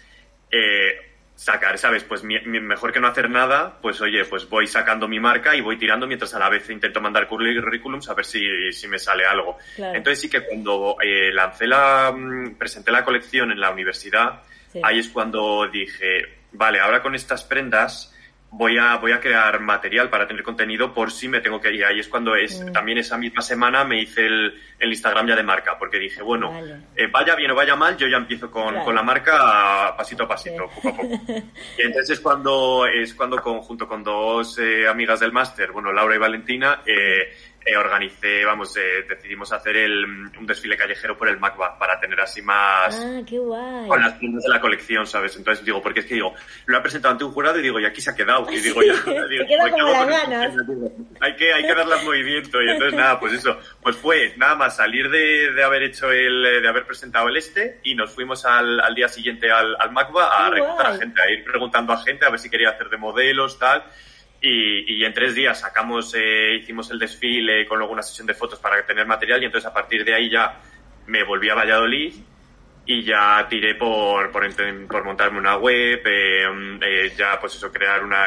eh, 0.52 1.11
sacar, 1.42 1.76
¿sabes? 1.80 2.04
Pues 2.04 2.24
mi- 2.24 2.40
mi- 2.42 2.60
mejor 2.60 2.94
que 2.94 3.00
no 3.00 3.08
hacer 3.08 3.28
nada, 3.28 3.80
pues 3.82 4.00
oye, 4.00 4.24
pues 4.26 4.48
voy 4.48 4.68
sacando 4.68 5.08
mi 5.08 5.20
marca 5.20 5.56
y 5.56 5.62
voy 5.62 5.76
tirando 5.76 6.06
mientras 6.06 6.36
a 6.36 6.40
la 6.40 6.50
vez 6.50 6.70
intento 6.70 7.02
mandar 7.02 7.28
currículums 7.28 8.08
a 8.10 8.14
ver 8.14 8.26
si, 8.26 8.72
si 8.72 8.88
me 8.88 9.00
sale 9.00 9.26
algo. 9.26 9.58
Claro. 9.76 9.96
Entonces 9.96 10.22
sí 10.22 10.30
que 10.30 10.46
cuando 10.46 10.98
eh, 11.02 11.32
lancé 11.34 11.66
la, 11.66 12.14
mm, 12.16 12.58
presenté 12.60 12.92
la 12.92 13.04
colección 13.04 13.52
en 13.52 13.60
la 13.60 13.72
universidad, 13.72 14.44
Sí. 14.72 14.80
ahí 14.84 15.00
es 15.00 15.10
cuando 15.10 15.68
dije, 15.68 16.38
vale, 16.52 16.80
ahora 16.80 17.02
con 17.02 17.16
estas 17.16 17.44
prendas 17.44 18.16
voy 18.54 18.78
a, 18.78 18.98
voy 18.98 19.14
a 19.14 19.20
crear 19.22 19.60
material 19.62 20.10
para 20.10 20.28
tener 20.28 20.44
contenido 20.44 20.94
por 20.94 21.10
si 21.12 21.28
me 21.30 21.40
tengo 21.40 21.60
que 21.62 21.72
ir. 21.74 21.86
Ahí 21.86 22.00
es 22.00 22.08
cuando 22.10 22.36
es, 22.36 22.62
Mm. 22.62 22.74
también 22.74 22.98
esa 22.98 23.18
misma 23.18 23.42
semana 23.42 23.84
me 23.86 24.02
hice 24.02 24.26
el, 24.26 24.54
el 24.78 24.90
Instagram 24.90 25.26
ya 25.28 25.36
de 25.38 25.44
marca, 25.44 25.78
porque 25.80 25.98
dije, 25.98 26.22
bueno, 26.22 26.52
Vale. 26.52 26.76
eh, 26.96 27.08
vaya 27.08 27.34
bien 27.36 27.52
o 27.52 27.56
vaya 27.56 27.76
mal, 27.78 27.96
yo 27.98 28.08
ya 28.08 28.18
empiezo 28.18 28.52
con, 28.52 28.70
Claro. 28.70 28.86
con 28.86 28.94
la 28.96 29.04
marca 29.04 29.88
a 29.88 29.96
pasito 29.98 30.24
a 30.24 30.28
pasito, 30.28 30.70
poco 30.70 30.90
a 30.90 30.96
poco. 30.98 31.08
Y 31.78 31.82
entonces 31.82 32.10
es 32.12 32.20
cuando, 32.20 32.86
es 32.86 33.14
cuando 33.14 33.42
con, 33.42 33.62
junto 33.62 33.88
con 33.88 34.04
dos 34.04 34.60
eh, 34.60 34.86
amigas 34.88 35.20
del 35.22 35.32
máster, 35.32 35.72
bueno, 35.72 35.94
Laura 35.94 36.16
y 36.16 36.20
Valentina, 36.20 36.82
eh, 36.86 37.34
eh, 37.64 37.78
organicé, 37.78 38.44
vamos, 38.44 38.76
eh, 38.78 39.06
decidimos 39.08 39.52
hacer 39.54 39.78
el, 39.78 40.04
un 40.06 40.46
desfile 40.48 40.76
callejero 40.76 41.18
por 41.18 41.30
el 41.30 41.40
MACBA 41.40 41.78
para 41.78 42.00
tener 42.00 42.20
así 42.20 42.42
más 42.42 42.96
Ah, 42.96 43.22
qué 43.28 43.38
guay. 43.38 43.88
con 43.88 44.02
las 44.02 44.14
prendas 44.14 44.44
de 44.44 44.50
la 44.50 44.60
colección, 44.60 45.06
¿sabes? 45.06 45.36
Entonces 45.38 45.64
digo, 45.64 45.82
porque 45.82 46.00
es 46.00 46.06
que 46.08 46.16
digo, 46.16 46.34
lo 46.66 46.78
he 46.78 46.82
presentado 46.82 47.12
ante 47.12 47.24
un 47.24 47.32
jurado 47.32 47.60
y 47.60 47.62
digo, 47.62 47.80
y 47.80 47.86
aquí 47.86 48.02
se 48.02 48.10
ha 48.12 48.16
quedado. 48.16 48.52
Y 48.52 48.60
digo, 48.62 48.82
ya. 48.84 48.94
Hay 51.20 51.36
que, 51.36 51.54
hay 51.54 51.64
que 51.64 51.76
darle 51.76 52.04
movimiento. 52.04 52.62
Y 52.62 52.70
entonces 52.70 52.98
nada, 52.98 53.20
pues 53.20 53.34
eso, 53.34 53.60
pues 53.82 53.96
fue 53.96 54.34
nada 54.38 54.56
más 54.56 54.76
salir 54.76 55.10
de, 55.10 55.52
de 55.52 55.64
haber 55.64 55.84
hecho 55.84 56.12
el, 56.12 56.62
de 56.62 56.68
haber 56.68 56.86
presentado 56.86 57.28
el 57.30 57.38
este 57.38 57.80
y 57.84 57.96
nos 57.96 58.12
fuimos 58.12 58.46
al, 58.46 58.80
al 58.80 58.96
día 58.96 59.08
siguiente 59.08 59.52
al, 59.52 59.76
al 59.80 59.92
MACBA 59.92 60.46
a 60.48 60.50
Qué 60.50 60.56
reclutar 60.56 60.86
a 60.88 60.98
gente, 60.98 61.22
a 61.22 61.30
ir 61.32 61.44
preguntando 61.44 61.94
a 61.94 61.98
gente 62.04 62.26
a 62.26 62.30
ver 62.30 62.40
si 62.40 62.50
quería 62.50 62.70
hacer 62.70 62.90
de 62.90 62.98
modelos, 62.98 63.60
tal. 63.60 63.84
Y, 64.42 64.98
y 64.98 65.06
en 65.06 65.14
tres 65.14 65.36
días 65.36 65.60
sacamos, 65.60 66.16
eh, 66.16 66.56
hicimos 66.56 66.90
el 66.90 66.98
desfile 66.98 67.66
con 67.68 67.78
luego 67.78 67.94
una 67.94 68.02
sesión 68.02 68.26
de 68.26 68.34
fotos 68.34 68.58
para 68.58 68.84
tener 68.86 69.06
material 69.06 69.42
y 69.44 69.46
entonces 69.46 69.70
a 69.70 69.74
partir 69.74 70.04
de 70.04 70.16
ahí 70.16 70.32
ya 70.32 70.60
me 71.06 71.24
volví 71.24 71.50
a 71.50 71.56
Valladolid 71.56 72.14
y 72.86 73.04
ya 73.04 73.46
tiré 73.48 73.76
por, 73.76 74.32
por, 74.32 75.04
montarme 75.04 75.38
una 75.38 75.58
web, 75.58 76.02
eh, 76.06 76.50
mm, 76.50 76.80
eh, 76.82 77.14
ya 77.16 77.40
pues 77.40 77.56
eso, 77.56 77.72
crear 77.72 78.04
una 78.04 78.26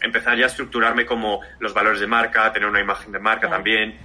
empezar 0.00 0.38
ya 0.38 0.44
a 0.44 0.48
estructurarme 0.48 1.04
como 1.04 1.40
los 1.58 1.74
valores 1.74 2.00
de 2.00 2.06
marca, 2.06 2.52
tener 2.52 2.68
una 2.68 2.80
imagen 2.80 3.10
de 3.10 3.18
marca 3.18 3.48
Claro. 3.48 3.56
también, 3.56 3.98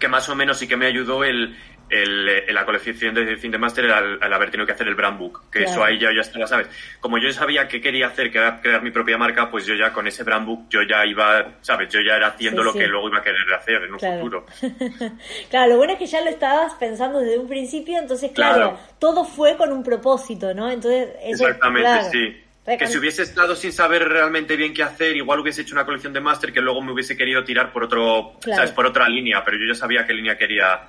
que 0.00 0.08
más 0.08 0.28
o 0.28 0.34
menos 0.34 0.58
sí 0.58 0.66
que 0.66 0.76
me 0.76 0.86
ayudó 0.86 1.22
el, 1.22 1.56
el, 1.88 2.28
eh, 2.28 2.52
la 2.52 2.64
colección 2.64 3.14
de 3.14 3.36
fin 3.36 3.50
de 3.50 3.58
máster 3.58 3.90
al, 3.90 4.18
al 4.20 4.32
haber 4.32 4.50
tenido 4.50 4.66
que 4.66 4.72
hacer 4.72 4.88
el 4.88 4.94
brand 4.94 5.18
book, 5.18 5.42
que 5.50 5.60
Claro. 5.60 5.70
eso 5.72 5.84
ahí 5.84 5.98
ya, 5.98 6.08
ya 6.12 6.20
estaba, 6.22 6.46
¿sabes? 6.46 6.68
Como 7.00 7.18
yo 7.18 7.30
sabía 7.32 7.68
que 7.68 7.80
quería 7.80 8.08
hacer, 8.08 8.30
que 8.30 8.38
era 8.38 8.60
crear 8.60 8.82
mi 8.82 8.90
propia 8.90 9.16
marca, 9.18 9.50
pues 9.50 9.66
yo 9.66 9.74
ya 9.74 9.92
con 9.92 10.06
ese 10.06 10.24
brand 10.24 10.46
book, 10.46 10.66
yo 10.68 10.82
ya 10.82 11.04
iba, 11.06 11.54
¿sabes? 11.60 11.88
Yo 11.92 12.00
ya 12.00 12.16
era 12.16 12.28
haciendo 12.28 12.62
Sí, 12.62 12.66
lo 12.66 12.72
sí. 12.72 12.78
que 12.80 12.86
luego 12.88 13.08
iba 13.08 13.18
a 13.18 13.22
querer 13.22 13.54
hacer 13.54 13.82
en 13.84 13.92
un 13.92 13.98
Claro. 13.98 14.18
futuro. 14.20 14.46
claro, 15.50 15.70
lo 15.72 15.76
bueno 15.78 15.92
es 15.94 15.98
que 15.98 16.06
ya 16.06 16.20
lo 16.22 16.30
estabas 16.30 16.74
pensando 16.74 17.20
desde 17.20 17.38
un 17.38 17.48
principio, 17.48 17.98
entonces, 17.98 18.30
claro, 18.32 18.54
Claro. 18.56 18.80
todo 18.98 19.24
fue 19.24 19.56
con 19.56 19.72
un 19.72 19.82
propósito, 19.82 20.52
¿no? 20.54 20.70
Entonces, 20.70 21.08
eso, 21.22 21.44
Exactamente, 21.44 22.10
sí. 22.10 22.42
Que 22.66 22.88
si 22.88 22.98
hubiese 22.98 23.22
estado 23.22 23.54
sin 23.54 23.70
saber 23.72 24.08
realmente 24.08 24.56
bien 24.56 24.74
qué 24.74 24.82
hacer, 24.82 25.16
igual 25.16 25.38
hubiese 25.38 25.62
hecho 25.62 25.76
una 25.76 25.84
colección 25.86 26.12
de 26.12 26.20
máster 26.20 26.52
que 26.52 26.60
luego 26.60 26.82
me 26.82 26.90
hubiese 26.90 27.16
querido 27.16 27.44
tirar 27.44 27.72
por 27.72 27.84
otro, 27.84 28.32
Claro. 28.40 28.56
¿sabes? 28.56 28.72
Por 28.72 28.86
otra 28.86 29.08
línea, 29.08 29.44
pero 29.44 29.56
yo 29.56 29.66
ya 29.68 29.74
sabía 29.76 30.04
qué 30.04 30.12
línea 30.14 30.36
quería. 30.36 30.80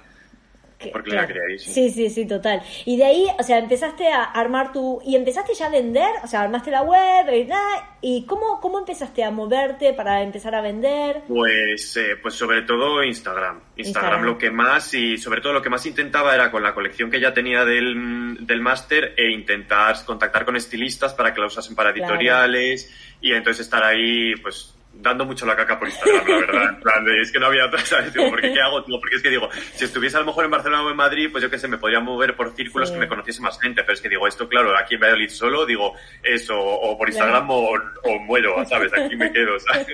Que- 0.78 0.90
porque 0.90 1.12
la 1.12 1.26
quería 1.28 1.42
ir, 1.50 1.60
sí. 1.60 1.90
sí, 1.90 2.10
sí, 2.10 2.26
total. 2.28 2.62
Y 2.86 2.98
de 2.98 3.06
ahí, 3.06 3.28
o 3.40 3.44
sea, 3.44 3.58
empezaste 3.58 4.08
a 4.10 4.24
armar 4.24 4.72
tu... 4.72 5.02
¿Y 5.06 5.16
empezaste 5.16 5.54
ya 5.56 5.68
a 5.68 5.70
vender? 5.70 6.10
O 6.24 6.28
sea, 6.28 6.42
armaste 6.42 6.70
la 6.72 6.84
web 6.84 7.34
y 7.34 7.46
nada. 7.46 7.96
¿Y 8.02 8.26
cómo, 8.26 8.60
cómo 8.62 8.78
empezaste 8.80 9.24
a 9.24 9.32
moverte 9.32 9.94
para 9.94 10.22
empezar 10.22 10.54
a 10.54 10.62
vender? 10.62 11.24
Pues, 11.28 11.98
eh, 11.98 12.16
pues 12.22 12.36
sobre 12.36 12.62
todo 12.62 13.04
Instagram. 13.04 13.60
Instagram. 13.76 13.78
Instagram. 13.78 14.24
lo 14.26 14.38
que 14.38 14.52
más 14.52 14.94
y 14.94 15.18
sobre 15.18 15.42
todo 15.42 15.54
lo 15.54 15.62
que 15.64 15.70
más 15.72 15.86
intentaba 15.88 16.36
era 16.36 16.52
con 16.52 16.62
la 16.62 16.74
colección 16.76 17.10
que 17.10 17.20
ya 17.20 17.34
tenía 17.34 17.66
del, 17.66 18.38
del 18.42 18.62
máster 18.62 19.14
e 19.18 19.32
intentar 19.32 19.96
contactar 20.06 20.46
con 20.46 20.56
estilistas 20.56 21.14
para 21.16 21.34
que 21.34 21.42
la 21.42 21.48
usasen 21.48 21.76
para 21.76 21.92
Claro. 21.92 22.14
editoriales 22.14 22.94
y 23.20 23.34
entonces 23.34 23.66
estar 23.66 23.84
ahí 23.84 24.36
pues 24.44 24.76
dando 25.00 25.26
mucho 25.26 25.46
la 25.46 25.56
caca 25.56 25.78
por 25.80 25.88
Instagram, 25.88 26.28
la 26.28 26.36
verdad. 26.38 26.70
En 26.70 26.80
plan 26.82 27.06
de, 27.06 27.22
es 27.22 27.32
que 27.32 27.40
no 27.40 27.46
había 27.48 27.66
otra, 27.66 27.80
¿sabes? 27.86 28.14
Digo, 28.14 28.30
¿por 28.30 28.42
qué 28.42 28.52
qué 28.54 28.62
hago? 28.62 28.82
Digo, 28.82 29.00
porque 29.00 29.16
es 29.18 29.22
que 29.22 29.30
digo, 29.30 29.50
si 29.76 29.86
estuviese 29.86 30.18
a 30.18 30.22
lo 30.22 30.26
mejor 30.26 30.46
en 30.46 30.52
Barcelona 30.52 30.84
o 30.84 30.90
en 30.90 30.96
Madrid, 30.96 31.30
pues 31.32 31.44
yo 31.44 31.50
qué 31.50 31.58
sé, 31.58 31.68
me 31.68 31.78
podría 31.78 32.00
mover 32.00 32.36
por 32.36 32.56
círculos 32.56 32.90
Sí. 32.90 32.94
que 32.96 33.00
me 33.00 33.08
conociese 33.08 33.42
más 33.42 33.60
gente, 33.60 33.82
pero 33.84 33.94
es 33.94 34.02
que 34.02 34.10
digo, 34.10 34.28
esto 34.28 34.48
claro, 34.50 34.78
aquí 34.78 34.96
en 34.96 35.02
Valladolid 35.02 35.30
solo, 35.30 35.66
digo, 35.66 35.94
eso, 36.24 36.58
o 36.58 36.98
por 36.98 37.10
Claro. 37.10 37.28
Instagram 37.28 37.50
o, 37.52 37.70
o 38.04 38.20
muero, 38.20 38.66
¿sabes? 38.66 38.92
Aquí 38.94 39.16
me 39.16 39.32
quedo, 39.32 39.60
¿sabes? 39.60 39.88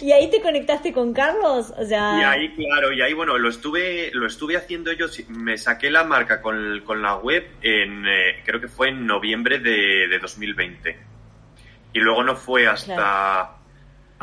¿Y 0.00 0.12
ahí 0.12 0.30
te 0.30 0.40
conectaste 0.40 0.92
con 0.92 1.12
Carlos? 1.12 1.72
O 1.76 1.84
sea... 1.84 2.18
Y 2.20 2.22
ahí, 2.24 2.54
claro, 2.54 2.92
y 2.92 3.00
ahí, 3.02 3.12
bueno, 3.14 3.38
lo 3.38 3.48
estuve, 3.48 4.10
lo 4.12 4.26
estuve 4.26 4.56
haciendo 4.56 4.92
yo, 4.92 5.06
me 5.28 5.56
saqué 5.58 5.90
la 5.90 6.04
marca 6.04 6.40
con, 6.42 6.80
con 6.84 7.02
la 7.02 7.16
web 7.16 7.46
en, 7.62 8.06
eh, 8.06 8.42
creo 8.44 8.60
que 8.60 8.68
fue 8.68 8.88
en 8.88 9.06
noviembre 9.06 9.58
de, 9.58 10.08
de 10.08 10.18
2020. 10.20 10.96
Y 11.92 12.00
luego 12.00 12.22
no 12.24 12.34
fue 12.36 12.66
hasta, 12.66 12.94
Claro. 12.94 13.63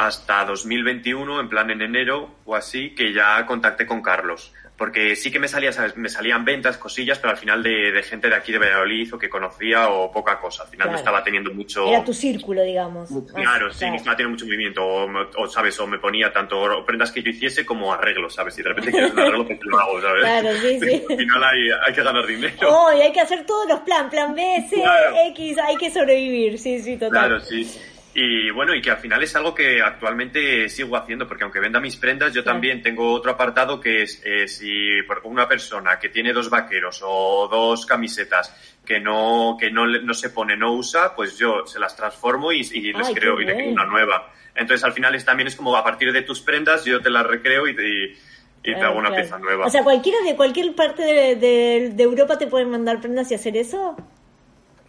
Hasta 0.07 0.45
2021, 0.45 1.39
en 1.41 1.49
plan 1.49 1.69
en 1.69 1.81
enero 1.81 2.29
o 2.45 2.55
así, 2.55 2.91
que 2.95 3.13
ya 3.13 3.45
contacté 3.45 3.85
con 3.85 4.01
Carlos. 4.01 4.53
Porque 4.77 5.15
sí 5.15 5.31
que 5.31 5.37
me, 5.37 5.47
salía, 5.47 5.71
¿sabes? 5.71 5.95
me 5.95 6.09
salían 6.09 6.43
ventas, 6.43 6.75
cosillas, 6.79 7.19
pero 7.19 7.29
al 7.29 7.37
final 7.37 7.61
de, 7.61 7.91
de 7.91 8.01
gente 8.01 8.29
de 8.29 8.35
aquí 8.35 8.51
de 8.51 8.57
Valladolid 8.57 9.13
o 9.13 9.19
que 9.19 9.29
conocía 9.29 9.89
o 9.89 10.11
poca 10.11 10.39
cosa. 10.39 10.63
Al 10.63 10.69
final 10.69 10.85
Claro. 10.87 10.91
no 10.93 10.97
estaba 10.97 11.23
teniendo 11.23 11.53
mucho... 11.53 11.85
Era 11.87 12.03
tu 12.03 12.13
círculo, 12.15 12.63
digamos. 12.63 13.09
Claro, 13.31 13.67
Ah, 13.69 13.73
sí, 13.73 13.85
no 13.87 13.95
estaba 13.97 14.15
teniendo 14.17 14.33
mucho 14.37 14.45
movimiento, 14.47 14.83
o, 14.83 15.07
me- 15.07 15.27
o, 15.37 15.45
sabes, 15.47 15.79
o 15.79 15.85
me 15.85 15.99
ponía 15.99 16.33
tanto 16.33 16.83
prendas 16.83 17.11
que 17.11 17.21
yo 17.21 17.29
hiciese 17.29 17.63
como 17.63 17.93
arreglos, 17.93 18.33
¿sabes? 18.33 18.55
Si 18.55 18.63
de 18.63 18.69
repente 18.69 18.89
quieres 18.91 19.11
un 19.13 19.19
arreglo, 19.19 19.45
pues 19.45 19.59
lo 19.65 19.79
hago, 19.79 20.01
¿sabes? 20.01 20.21
Claro, 20.23 20.49
sí, 20.59 20.79
sí. 20.81 21.03
Al 21.11 21.17
final 21.17 21.43
hay, 21.43 21.59
hay 21.85 21.93
que 21.93 22.03
ganar 22.03 22.25
dinero. 22.25 22.55
Oh, 22.67 22.91
y 22.97 23.01
hay 23.01 23.11
que 23.13 23.21
hacer 23.21 23.45
todos 23.45 23.67
los 23.69 23.81
plan, 23.81 24.09
plan 24.09 24.33
B, 24.33 24.65
C, 24.67 24.77
Claro. 24.77 25.15
X, 25.27 25.57
hay 25.59 25.77
que 25.77 25.91
sobrevivir, 25.91 26.57
sí, 26.57 26.79
sí, 26.81 26.93
total. 26.97 27.11
Claro, 27.11 27.39
sí. 27.41 27.71
Y 28.13 28.49
bueno, 28.51 28.75
y 28.75 28.81
que 28.81 28.91
al 28.91 28.97
final 28.97 29.23
es 29.23 29.33
algo 29.37 29.55
que 29.55 29.81
actualmente 29.81 30.67
sigo 30.67 30.97
haciendo, 30.97 31.27
porque 31.27 31.43
aunque 31.45 31.61
venda 31.61 31.79
mis 31.79 31.95
prendas, 31.95 32.33
yo 32.33 32.43
Claro. 32.43 32.55
también 32.55 32.81
tengo 32.81 33.13
otro 33.13 33.31
apartado 33.31 33.79
que 33.79 34.03
es 34.03 34.21
eh, 34.25 34.49
si 34.49 35.01
por 35.07 35.21
una 35.23 35.47
persona 35.47 35.97
que 35.97 36.09
tiene 36.09 36.33
dos 36.33 36.49
vaqueros 36.49 37.01
o 37.05 37.47
dos 37.49 37.85
camisetas 37.85 38.53
que 38.85 38.99
no, 38.99 39.55
que 39.57 39.71
no, 39.71 39.85
no 39.87 40.13
se 40.13 40.29
pone, 40.31 40.57
no 40.57 40.73
usa, 40.73 41.15
pues 41.15 41.37
yo 41.37 41.65
se 41.65 41.79
las 41.79 41.95
transformo 41.95 42.51
y, 42.51 42.59
y 42.73 42.91
les 42.91 43.07
Ay, 43.07 43.13
creo 43.13 43.39
y 43.39 43.45
le 43.45 43.53
creo 43.53 43.65
bueno. 43.67 43.81
una 43.83 43.85
nueva. 43.91 44.29
Entonces 44.55 44.83
al 44.83 44.91
final 44.91 45.15
es, 45.15 45.23
también 45.23 45.47
es 45.47 45.55
como 45.55 45.73
a 45.77 45.83
partir 45.83 46.11
de 46.11 46.23
tus 46.23 46.41
prendas 46.41 46.83
yo 46.83 46.99
te 46.99 47.09
las 47.09 47.25
recreo 47.25 47.65
y, 47.67 47.75
te- 47.75 47.87
y- 47.87 48.17
y 48.63 48.75
te 48.75 48.81
hago 48.81 48.99
una 48.99 49.07
claro. 49.07 49.23
pieza 49.23 49.39
nueva. 49.39 49.65
O 49.65 49.69
sea, 49.69 49.83
cualquiera 49.83 50.19
de 50.25 50.35
cualquier 50.35 50.75
parte 50.75 51.01
de, 51.03 51.35
de- 51.37 51.91
de 51.95 52.03
Europa 52.03 52.37
te 52.37 52.47
pueden 52.47 52.69
mandar 52.69 52.99
prendas 52.99 53.31
y 53.31 53.35
hacer 53.35 53.55
eso. 53.55 53.95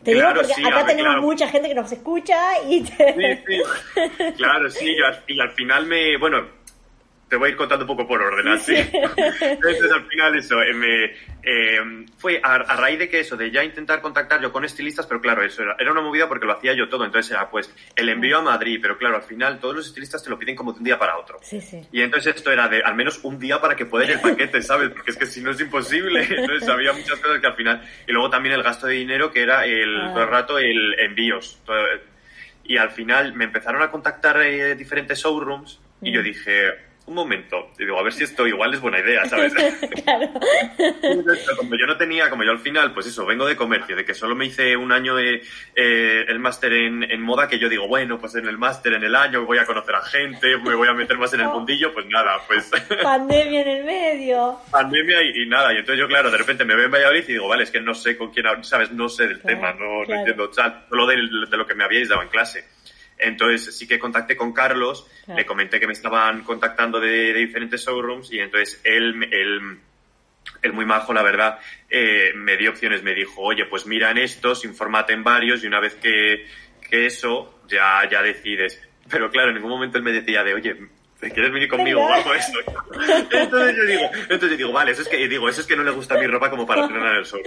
Te 0.05 0.13
Claro, 0.13 0.41
digo 0.41 0.49
porque 0.49 0.55
sí, 0.55 0.67
acá 0.67 0.77
ver, 0.79 0.87
tenemos 0.87 1.13
claro. 1.13 1.23
mucha 1.23 1.49
gente 1.49 1.69
que 1.69 1.75
nos 1.75 1.93
escucha 1.93 2.37
y 2.69 2.83
te... 2.83 3.15
Sí, 3.15 3.43
sí. 3.47 4.33
Claro, 4.37 4.69
sí, 4.71 4.87
y 4.97 5.03
al, 5.03 5.23
y 5.29 5.41
al 5.41 5.51
final 5.53 5.87
me, 5.87 6.17
bueno, 6.19 6.47
te 7.33 7.39
voy 7.39 7.47
a 7.49 7.51
ir 7.53 7.57
contando 7.57 7.85
un 7.85 7.97
poco 7.97 8.07
por 8.07 8.21
orden, 8.21 8.47
así. 8.49 8.75
Entonces 9.41 9.91
al 9.91 10.07
final 10.07 10.37
eso, 10.37 10.61
eh, 10.61 10.75
me, 10.75 11.05
eh, 11.43 12.05
fue 12.19 12.39
a, 12.45 12.57
a 12.57 12.77
raíz 12.77 12.99
de 12.99 13.09
que 13.09 13.21
eso, 13.21 13.39
de 13.39 13.51
ya 13.51 13.65
intentar 13.65 14.03
contactar 14.03 14.43
yo 14.43 14.53
con 14.53 14.67
estilistas, 14.67 15.07
pero 15.07 15.19
claro, 15.23 15.43
eso 15.43 15.63
era, 15.63 15.75
era 15.79 15.93
una 15.93 16.03
movida 16.03 16.29
porque 16.29 16.45
lo 16.45 16.53
hacía 16.53 16.75
yo 16.75 16.91
todo, 16.91 17.07
entonces 17.07 17.33
era 17.33 17.49
pues 17.49 17.75
el 17.97 18.11
envío 18.11 18.37
a 18.37 18.43
Madrid, 18.43 18.79
pero 18.83 18.99
claro, 18.99 19.17
al 19.17 19.23
final 19.23 19.59
todos 19.59 19.77
los 19.77 19.87
estilistas 19.87 20.23
te 20.23 20.29
lo 20.29 20.39
piden 20.39 20.55
como 20.55 20.75
de 20.75 20.81
un 20.81 20.85
día 20.85 20.99
para 20.99 21.17
otro. 21.17 21.39
Sí, 21.41 21.59
sí. 21.63 21.81
Y 21.91 22.03
entonces 22.03 22.37
esto 22.37 22.53
era 22.53 22.69
de 22.69 22.83
al 22.83 22.95
menos 22.95 23.21
un 23.25 23.39
día 23.39 23.59
para 23.63 23.75
que 23.77 23.87
pueda 23.87 24.05
ir 24.05 24.11
el 24.11 24.21
paquete, 24.31 24.61
¿sabes? 24.61 24.91
Porque 24.91 25.13
es 25.13 25.17
que 25.17 25.25
si 25.25 25.41
no 25.41 25.53
es 25.53 25.61
imposible. 25.63 26.27
Entonces 26.31 26.69
había 26.69 26.93
muchas 26.93 27.19
cosas 27.19 27.41
que 27.41 27.47
al 27.47 27.57
final... 27.57 27.81
Y 28.07 28.13
luego 28.13 28.29
también 28.29 28.55
el 28.55 28.63
gasto 28.63 28.87
de 28.89 28.95
dinero 28.97 29.33
que 29.33 29.41
era 29.41 29.65
el, 29.65 29.99
Ah. 30.03 30.11
todo 30.13 30.23
el 30.25 30.29
rato 30.29 30.59
el 30.59 30.99
envíos. 31.01 31.63
Todo- 31.65 31.79
y 32.65 32.77
al 32.77 32.91
final 32.91 33.33
me 33.33 33.45
empezaron 33.45 33.81
a 33.81 33.91
contactar 33.91 34.41
eh, 34.43 34.75
diferentes 34.75 35.19
showrooms 35.19 35.81
y 36.03 36.11
Mm. 36.11 36.15
yo 36.15 36.23
dije, 36.23 36.69
un 37.13 37.17
momento, 37.17 37.71
y 37.79 37.85
digo, 37.85 37.99
a 37.99 38.03
ver 38.03 38.13
si 38.13 38.25
esto 38.25 38.47
igual 38.47 38.75
es 38.75 38.81
buena 38.81 38.99
idea, 39.01 39.25
¿sabes? 39.27 39.53
claro. 40.05 40.29
Como 41.57 41.77
yo 41.77 41.87
no 41.87 41.97
tenía, 41.97 42.29
como 42.31 42.43
yo 42.45 42.51
al 42.51 42.59
final, 42.59 42.93
pues 42.93 43.07
eso, 43.07 43.25
vengo 43.27 43.47
de 43.47 43.57
comercio, 43.57 43.95
de 43.95 44.05
que 44.05 44.15
solo 44.15 44.35
me 44.35 44.47
hice 44.47 44.77
un 44.77 44.93
año 44.93 45.19
eh, 45.19 45.43
eh, 45.77 46.25
el 46.29 46.39
máster 46.39 46.73
en, 46.73 47.03
en 47.05 47.21
moda, 47.23 47.49
que 47.49 47.59
yo 47.59 47.69
digo, 47.69 47.87
bueno, 47.87 48.19
pues 48.19 48.35
en 48.35 48.47
el 48.49 48.59
máster, 48.59 48.95
en 48.95 49.05
el 49.05 49.15
año, 49.15 49.45
voy 49.45 49.59
a 49.59 49.67
conocer 49.67 49.95
a 49.95 50.03
gente, 50.03 50.57
me 50.59 50.75
voy 50.75 50.89
a 50.89 50.95
meter 50.95 51.19
más 51.19 51.33
en 51.35 51.41
el 51.41 51.49
mundillo, 51.53 51.93
pues 51.93 52.07
nada, 52.07 52.37
pues 52.47 52.71
Pandemia 53.03 53.63
en 53.63 53.69
el 53.69 53.85
medio. 53.85 54.59
pandemia 54.71 55.23
y, 55.23 55.43
y 55.43 55.47
nada. 55.47 55.73
Y 55.73 55.77
entonces 55.79 56.01
yo, 56.01 56.09
claro, 56.09 56.31
de 56.31 56.39
repente 56.39 56.65
me 56.65 56.75
veo 56.75 56.87
en 56.87 56.91
Valladolid 56.93 57.25
y 57.29 57.33
digo, 57.33 57.49
vale, 57.49 57.65
es 57.65 57.71
que 57.71 57.81
no 57.81 57.95
sé 57.95 58.17
con 58.17 58.31
quién, 58.33 58.47
¿sabes? 58.65 58.91
No 58.93 59.09
sé 59.09 59.29
del 59.29 59.41
Claro, 59.41 59.57
tema, 59.57 59.73
no, 59.73 60.01
no 60.01 60.05
claro. 60.07 60.21
entiendo, 60.21 60.49
o 60.51 60.53
sea, 60.53 60.85
solo 60.89 61.07
del- 61.07 61.49
de, 61.51 61.57
lo 61.57 61.67
que 61.67 61.75
me 61.75 61.85
habíais 61.85 62.09
dado 62.09 62.23
en 62.23 62.29
clase. 62.29 62.65
Entonces 63.23 63.77
sí 63.77 63.87
que 63.87 63.99
contacté 63.99 64.37
con 64.37 64.53
Carlos, 64.53 65.07
Claro. 65.25 65.39
le 65.39 65.47
comenté 65.47 65.79
que 65.79 65.87
me 65.87 65.93
estaban 65.93 66.43
contactando 66.43 66.99
de, 67.01 67.33
de 67.33 67.39
diferentes 67.39 67.85
showrooms 67.85 68.33
y 68.33 68.41
entonces 68.41 68.81
él, 68.85 69.15
él, 69.31 69.79
él 70.63 70.73
muy 70.73 70.85
majo, 70.85 71.13
la 71.13 71.23
verdad, 71.23 71.59
eh, 71.89 72.33
me 72.35 72.57
dio 72.57 72.71
opciones, 72.71 73.03
me 73.03 73.15
dijo, 73.15 73.41
oye, 73.43 73.65
pues 73.67 73.87
mira 73.87 74.11
en 74.11 74.19
estos, 74.19 74.65
infórmate 74.65 75.13
en 75.13 75.23
varios 75.23 75.63
y 75.63 75.67
una 75.69 75.79
vez 75.81 75.95
que, 75.95 76.47
que 76.91 77.07
eso, 77.07 77.61
ya, 77.69 78.09
ya 78.11 78.23
decides. 78.23 78.81
Pero 79.09 79.31
claro, 79.31 79.49
en 79.51 79.55
ningún 79.57 79.71
momento 79.71 79.99
él 79.99 80.05
me 80.05 80.13
decía 80.13 80.43
de, 80.43 80.55
oye, 80.55 80.77
¿te 81.21 81.31
quieres 81.31 81.53
venir 81.53 81.69
conmigo 81.69 82.01
o 82.05 82.13
algo 82.13 82.35
eso? 82.35 82.59
Entonces 83.31 83.77
yo 83.77 83.85
digo, 83.85 84.11
entonces 84.29 84.51
yo 84.51 84.57
digo, 84.57 84.73
vale, 84.73 84.91
eso 84.93 85.03
es 85.03 85.09
que, 85.09 85.29
digo, 85.29 85.49
eso 85.49 85.61
es 85.61 85.67
que 85.67 85.77
no 85.77 85.85
le 85.85 85.91
gusta 85.93 86.19
mi 86.19 86.27
ropa 86.27 86.51
como 86.51 86.67
para 86.67 86.87
tenerla 86.89 87.11
en 87.13 87.17
el 87.19 87.27
sol. 87.27 87.41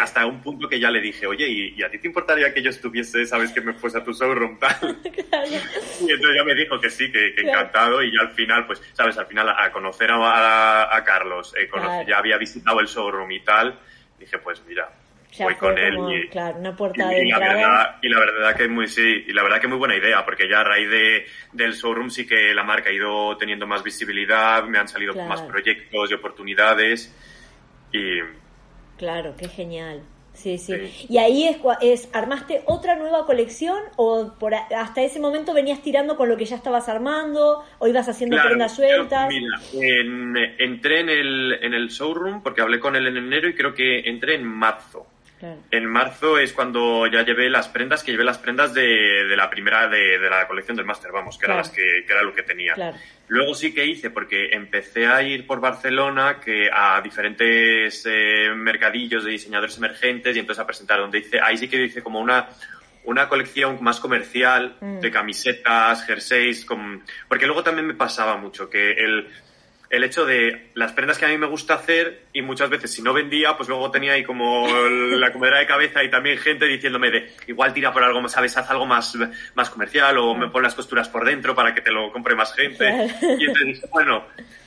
Hasta 0.00 0.26
un 0.26 0.40
punto 0.42 0.68
que 0.68 0.78
ya 0.78 0.90
le 0.90 1.00
dije, 1.00 1.26
oye, 1.26 1.46
¿y, 1.48 1.74
y 1.76 1.82
a 1.82 1.90
ti 1.90 1.98
te 1.98 2.06
importaría 2.06 2.52
que 2.54 2.62
yo 2.62 2.70
estuviese, 2.70 3.26
sabes, 3.26 3.50
que 3.52 3.60
me 3.60 3.72
fuese 3.74 3.98
a 3.98 4.04
tu 4.04 4.12
showroom 4.12 4.58
tal? 4.58 4.76
Claro. 5.28 5.46
Y 5.48 6.10
entonces 6.12 6.36
ya 6.36 6.44
me 6.44 6.54
dijo 6.54 6.80
que 6.80 6.88
sí, 6.90 7.10
que, 7.10 7.34
que 7.34 7.42
Claro. 7.42 7.58
encantado. 7.60 8.02
Y 8.02 8.12
ya 8.12 8.20
al 8.20 8.30
final, 8.30 8.66
pues, 8.66 8.80
sabes, 8.92 9.18
al 9.18 9.26
final 9.26 9.48
a 9.48 9.70
conocer 9.72 10.10
a, 10.10 10.16
a- 10.16 10.96
a 10.96 11.04
Carlos, 11.04 11.54
eh, 11.58 11.68
conoce- 11.68 11.86
Claro. 12.04 12.08
ya 12.08 12.18
había 12.18 12.38
visitado 12.38 12.80
el 12.80 12.86
showroom 12.86 13.30
y 13.32 13.40
tal, 13.40 13.78
dije, 14.18 14.38
pues 14.38 14.62
mira, 14.66 14.88
Ya 15.32 15.44
voy 15.46 15.54
con 15.56 15.76
él 15.76 15.96
como, 15.96 16.12
y, 16.12 16.28
claro, 16.28 16.58
una 16.58 16.70
y, 16.70 16.72
puerta 16.72 17.08
de 17.08 17.24
y 17.26 17.28
la 17.30 17.38
verdad, 17.38 17.96
y 18.02 18.08
la 18.08 18.18
verdad 18.20 18.56
que 18.56 18.68
muy, 18.68 18.86
sí, 18.88 19.24
y 19.26 19.32
la 19.32 19.42
verdad 19.42 19.60
que 19.60 19.66
muy 19.68 19.78
buena 19.78 19.96
idea, 19.96 20.24
porque 20.24 20.48
ya 20.48 20.60
a 20.60 20.64
raíz 20.64 20.88
de, 20.90 21.26
del 21.52 21.72
showroom 21.74 22.08
sí 22.10 22.26
que 22.26 22.54
la 22.54 22.62
marca 22.62 22.88
ha 22.90 22.92
ido 22.92 23.36
teniendo 23.36 23.66
más 23.66 23.82
visibilidad, 23.82 24.62
me 24.64 24.78
han 24.78 24.88
salido 24.88 25.12
Claro. 25.12 25.28
más 25.28 25.42
proyectos 25.42 26.10
y 26.10 26.14
oportunidades. 26.14 27.12
Y 27.92 28.20
Claro, 28.96 29.34
qué 29.36 29.48
genial. 29.48 30.02
Sí, 30.32 30.58
sí. 30.58 30.74
Sí. 30.88 31.06
Y 31.08 31.16
ahí 31.16 31.44
es, 31.48 31.56
es, 31.80 32.08
¿armaste 32.12 32.62
otra 32.66 32.94
nueva 32.96 33.24
colección 33.24 33.78
o 33.96 34.34
por 34.38 34.54
hasta 34.54 35.02
ese 35.02 35.18
momento 35.18 35.54
venías 35.54 35.80
tirando 35.80 36.16
con 36.18 36.28
lo 36.28 36.36
que 36.36 36.44
ya 36.44 36.56
estabas 36.56 36.90
armando 36.90 37.64
o 37.78 37.86
ibas 37.88 38.06
haciendo 38.06 38.36
Claro, 38.36 38.50
prendas 38.50 38.74
sueltas? 38.76 39.28
mira, 39.30 39.58
en- 39.72 40.36
entré 40.58 41.00
en 41.00 41.08
el, 41.08 41.58
en 41.62 41.72
el 41.72 41.88
showroom 41.88 42.42
porque 42.42 42.60
hablé 42.60 42.78
con 42.80 42.96
él 42.96 43.06
en 43.06 43.16
enero 43.16 43.48
y 43.48 43.54
creo 43.54 43.72
que 43.74 44.00
entré 44.00 44.34
en 44.34 44.44
marzo. 44.44 45.06
Claro. 45.38 45.58
En 45.70 45.84
marzo 45.86 46.38
es 46.38 46.52
cuando 46.54 47.06
ya 47.06 47.22
llevé 47.22 47.50
las 47.50 47.68
prendas, 47.68 48.02
que 48.02 48.10
llevé 48.12 48.24
las 48.24 48.38
prendas 48.38 48.72
de, 48.72 48.82
de 48.82 49.36
la 49.36 49.50
primera 49.50 49.86
de, 49.86 50.18
de 50.18 50.30
la 50.30 50.48
colección 50.48 50.76
del 50.76 50.86
máster, 50.86 51.12
vamos, 51.12 51.36
que 51.36 51.44
Claro. 51.44 51.60
era 51.60 51.62
las 51.66 51.70
que, 51.70 52.04
que 52.06 52.12
era 52.12 52.22
lo 52.22 52.34
que 52.34 52.42
tenía. 52.42 52.72
Claro. 52.74 52.96
Luego 53.28 53.54
sí 53.54 53.74
que 53.74 53.84
hice, 53.84 54.08
porque 54.10 54.50
empecé 54.52 55.06
a 55.06 55.20
ir 55.22 55.46
por 55.46 55.60
Barcelona 55.60 56.40
que 56.42 56.70
a 56.72 57.00
diferentes 57.02 58.06
eh, 58.08 58.50
mercadillos 58.54 59.24
de 59.24 59.32
diseñadores 59.32 59.76
emergentes 59.76 60.34
y 60.36 60.38
entonces 60.40 60.62
a 60.62 60.66
presentar 60.66 61.00
donde 61.00 61.18
hice, 61.18 61.38
ahí 61.42 61.58
sí 61.58 61.68
que 61.68 61.82
hice 61.84 62.02
como 62.02 62.20
una 62.20 62.48
una 63.04 63.28
colección 63.28 63.78
más 63.82 64.00
comercial 64.00 64.74
Mm. 64.80 64.98
de 64.98 65.10
camisetas, 65.12 66.04
jerseys, 66.06 66.64
con... 66.64 67.04
porque 67.28 67.46
luego 67.46 67.62
también 67.62 67.86
me 67.86 67.94
pasaba 67.94 68.36
mucho 68.36 68.68
que 68.68 68.90
el, 68.94 69.28
el 69.88 70.04
hecho 70.04 70.24
de 70.24 70.70
las 70.74 70.92
prendas 70.92 71.18
que 71.18 71.26
a 71.26 71.28
mí 71.28 71.38
me 71.38 71.46
gusta 71.46 71.74
hacer 71.74 72.24
y 72.32 72.42
muchas 72.42 72.68
veces 72.68 72.92
si 72.92 73.02
no 73.02 73.12
vendía, 73.12 73.56
pues 73.56 73.68
luego 73.68 73.90
tenía 73.90 74.12
ahí 74.12 74.24
como 74.24 74.66
la 74.68 75.32
comedera 75.32 75.58
de 75.60 75.66
cabeza 75.66 76.02
y 76.02 76.10
también 76.10 76.38
gente 76.38 76.66
diciéndome 76.66 77.10
de 77.10 77.32
igual 77.46 77.72
tira 77.72 77.92
por 77.92 78.02
algo, 78.02 78.26
¿sabes? 78.28 78.56
Haz 78.56 78.70
algo 78.70 78.86
más, 78.86 79.16
más 79.54 79.70
comercial 79.70 80.18
o 80.18 80.34
me 80.34 80.48
pon 80.48 80.62
las 80.62 80.74
costuras 80.74 81.08
por 81.08 81.24
dentro 81.24 81.54
para 81.54 81.74
que 81.74 81.80
te 81.80 81.90
lo 81.90 82.12
compre 82.12 82.34
más 82.34 82.52
gente. 82.54 82.84
Y 83.38 83.44
entonces 83.46 83.88
bueno, 83.90 84.26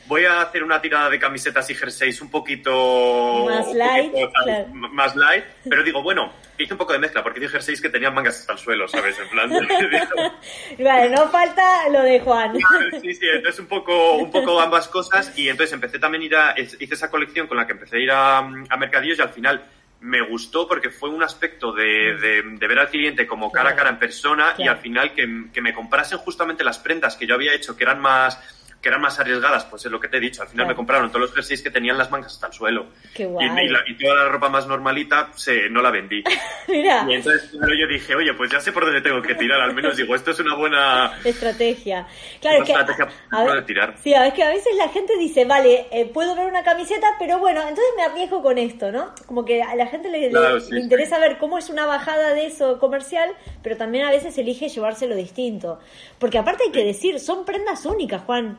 voy 0.09 0.25
a 0.25 0.41
hacer 0.41 0.63
una 0.63 0.81
tirada 0.81 1.09
de 1.09 1.17
camisetas 1.19 1.69
y 1.69 1.75
jerseys 1.75 2.19
un 2.21 2.29
poquito... 2.29 3.45
Más 3.47 3.73
light, 3.73 4.11
poquito, 4.11 4.31
¿sabes? 4.31 4.43
claro. 4.65 4.65
M- 4.73 4.89
más 4.89 5.15
light, 5.15 5.45
pero 5.69 5.83
digo, 5.83 6.01
bueno, 6.03 6.33
hice 6.57 6.73
un 6.73 6.77
poco 6.79 6.91
de 6.93 6.99
mezcla 6.99 7.23
porque 7.23 7.39
hice 7.39 7.49
jerseys 7.49 7.79
que 7.81 7.89
tenían 7.89 8.13
mangas 8.13 8.39
hasta 8.39 8.53
el 8.53 8.59
suelo, 8.59 8.87
¿sabes? 8.87 9.15
En 9.19 9.29
plan... 9.29 9.49
Vale, 10.79 11.09
no 11.09 11.29
falta 11.29 11.87
lo 11.89 12.01
de 12.01 12.19
Juan. 12.19 12.53
Sí, 13.01 13.13
sí, 13.13 13.25
entonces 13.33 13.59
un 13.59 13.67
poco, 13.67 14.15
un 14.15 14.31
poco 14.31 14.59
ambas 14.59 14.87
cosas 14.87 15.31
y 15.37 15.47
entonces 15.47 15.73
empecé 15.73 15.99
también 15.99 16.23
a 16.23 16.25
ir 16.25 16.35
a, 16.35 16.55
hice 16.59 16.93
esa 16.93 17.09
colección 17.09 17.47
con 17.47 17.57
la 17.57 17.65
que 17.67 17.73
empecé 17.73 17.97
a 17.97 17.99
ir 17.99 18.11
a, 18.11 18.37
a 18.39 18.77
mercadillos 18.77 19.19
y 19.19 19.21
al 19.21 19.29
final 19.29 19.63
me 20.01 20.21
gustó 20.27 20.67
porque 20.67 20.89
fue 20.89 21.09
un 21.09 21.21
aspecto 21.23 21.71
de, 21.73 22.15
de- 22.15 22.41
de 22.43 22.67
ver 22.67 22.79
al 22.79 22.89
cliente 22.89 23.27
como 23.27 23.51
cara 23.51 23.71
a 23.71 23.75
cara 23.75 23.89
en 23.89 23.99
persona 23.99 24.55
y 24.57 24.67
al 24.67 24.77
final 24.77 25.13
que, 25.13 25.45
que 25.53 25.61
me 25.61 25.73
comprasen 25.73 26.17
justamente 26.19 26.63
las 26.63 26.79
prendas 26.79 27.15
que 27.15 27.27
yo 27.27 27.35
había 27.35 27.53
hecho 27.53 27.75
que 27.77 27.83
eran 27.83 27.99
más 27.99 28.37
que 28.81 28.87
eran 28.89 29.01
más 29.01 29.19
arriesgadas, 29.19 29.65
pues 29.65 29.85
es 29.85 29.91
lo 29.91 29.99
que 29.99 30.07
te 30.07 30.17
he 30.17 30.19
dicho. 30.21 30.41
Al 30.41 30.47
final 30.47 30.63
Claro. 30.65 30.69
me 30.69 30.75
compraron 30.77 31.09
todos 31.09 31.21
los 31.21 31.33
jerseys 31.33 31.61
que 31.61 31.69
tenían 31.69 31.97
las 31.97 32.09
mangas 32.09 32.33
hasta 32.33 32.47
el 32.47 32.53
suelo. 32.53 32.87
Qué 33.13 33.23
Y, 33.23 33.25
guay. 33.25 33.47
y 33.65 33.69
la- 33.69 33.83
y 33.87 33.97
toda 33.97 34.15
la 34.15 34.29
ropa 34.29 34.47
más 34.49 34.67
normalita 34.67 35.29
se, 35.35 35.69
no 35.69 35.81
la 35.81 35.91
vendí. 35.91 36.23
Mira, 36.67 37.05
Y 37.09 37.15
entonces 37.15 37.49
claro, 37.51 37.73
yo 37.73 37.87
dije, 37.87 38.15
oye, 38.15 38.33
pues 38.35 38.49
ya 38.51 38.59
sé 38.61 38.71
por 38.71 38.85
dónde 38.85 39.01
tengo 39.01 39.21
que 39.21 39.35
tirar. 39.35 39.59
Al 39.59 39.73
menos 39.75 39.97
digo, 39.97 40.15
esto 40.15 40.31
es 40.31 40.39
una 40.39 40.55
buena, 40.55 41.11
estrategia. 41.25 42.07
Claro, 42.39 42.59
es 42.59 42.63
que, 42.65 42.71
estrategia 42.71 43.05
a 43.05 43.29
para 43.31 43.53
ver- 43.55 43.65
tirar. 43.65 43.95
Sí, 44.01 44.13
a 44.13 44.21
ver, 44.21 44.33
que 44.33 44.43
a 44.43 44.49
veces 44.49 44.73
la 44.77 44.87
gente 44.89 45.17
dice, 45.17 45.43
vale, 45.45 45.87
eh, 45.91 46.05
puedo 46.13 46.35
ver 46.35 46.45
una 46.47 46.63
camiseta, 46.63 47.07
pero 47.19 47.39
bueno, 47.39 47.61
entonces 47.61 47.91
me 47.97 48.03
arriesgo 48.03 48.41
con 48.41 48.57
esto, 48.57 48.91
¿no? 48.91 49.13
Como 49.25 49.43
que 49.43 49.61
a 49.61 49.75
la 49.75 49.87
gente 49.87 50.09
le, 50.09 50.19
le- 50.21 50.29
Claro, 50.29 50.59
sí, 50.61 50.71
le 50.71 50.77
sí. 50.77 50.83
interesa 50.83 51.19
ver 51.19 51.37
cómo 51.37 51.57
es 51.57 51.69
una 51.69 51.85
bajada 51.85 52.33
de 52.33 52.45
eso 52.45 52.79
comercial, 52.79 53.29
pero 53.61 53.75
también 53.75 54.05
a 54.05 54.11
veces 54.11 54.37
elige 54.37 54.69
llevárselo 54.69 55.15
distinto. 55.15 55.79
Porque 56.17 56.37
aparte 56.37 56.63
hay 56.65 56.71
que 56.71 56.85
decir, 56.85 57.19
son 57.19 57.43
prendas 57.45 57.85
únicas, 57.85 58.21
Juan. 58.21 58.57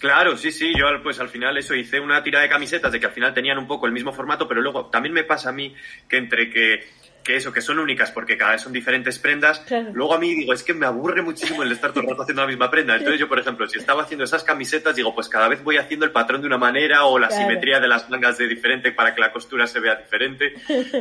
Claro, 0.00 0.36
sí, 0.38 0.50
sí, 0.50 0.72
yo 0.76 0.86
al- 0.88 1.02
pues 1.02 1.20
al 1.20 1.28
final 1.28 1.56
eso 1.58 1.74
hice 1.74 2.00
una 2.00 2.22
tira 2.22 2.40
de 2.40 2.48
camisetas 2.48 2.90
de 2.90 2.98
que 2.98 3.06
al 3.06 3.12
final 3.12 3.34
tenían 3.34 3.58
un 3.58 3.66
poco 3.66 3.86
el 3.86 3.92
mismo 3.92 4.12
formato, 4.12 4.48
pero 4.48 4.62
luego 4.62 4.86
también 4.86 5.12
me 5.12 5.24
pasa 5.24 5.50
a 5.50 5.52
mí 5.52 5.74
que 6.08 6.16
entre 6.16 6.48
que, 6.48 6.86
que 7.22 7.36
eso, 7.36 7.52
que 7.52 7.60
son 7.60 7.78
únicas 7.78 8.10
porque 8.10 8.38
cada 8.38 8.52
vez 8.52 8.62
son 8.62 8.72
diferentes 8.72 9.18
prendas, 9.18 9.60
Claro. 9.60 9.90
luego 9.92 10.14
a 10.14 10.18
mí 10.18 10.34
digo, 10.34 10.54
es 10.54 10.62
que 10.62 10.72
me 10.72 10.86
aburre 10.86 11.20
muchísimo 11.20 11.62
el 11.62 11.70
estar 11.70 11.90
todo 11.92 12.00
el 12.02 12.08
rato 12.08 12.22
haciendo 12.22 12.40
la 12.40 12.48
misma 12.48 12.70
prenda. 12.70 12.94
Entonces 12.96 13.20
yo, 13.20 13.28
por 13.28 13.38
ejemplo, 13.38 13.68
si 13.68 13.78
estaba 13.78 14.04
haciendo 14.04 14.24
esas 14.24 14.42
camisetas, 14.42 14.96
digo, 14.96 15.14
pues 15.14 15.28
cada 15.28 15.48
vez 15.48 15.62
voy 15.62 15.76
haciendo 15.76 16.06
el 16.06 16.12
patrón 16.12 16.40
de 16.40 16.46
una 16.46 16.56
manera 16.56 17.04
o 17.04 17.18
la 17.18 17.28
Claro. 17.28 17.42
simetría 17.42 17.78
de 17.78 17.88
las 17.88 18.08
mangas 18.08 18.38
de 18.38 18.48
diferente 18.48 18.92
para 18.92 19.14
que 19.14 19.20
la 19.20 19.30
costura 19.32 19.66
se 19.66 19.80
vea 19.80 19.96
diferente, 19.96 20.54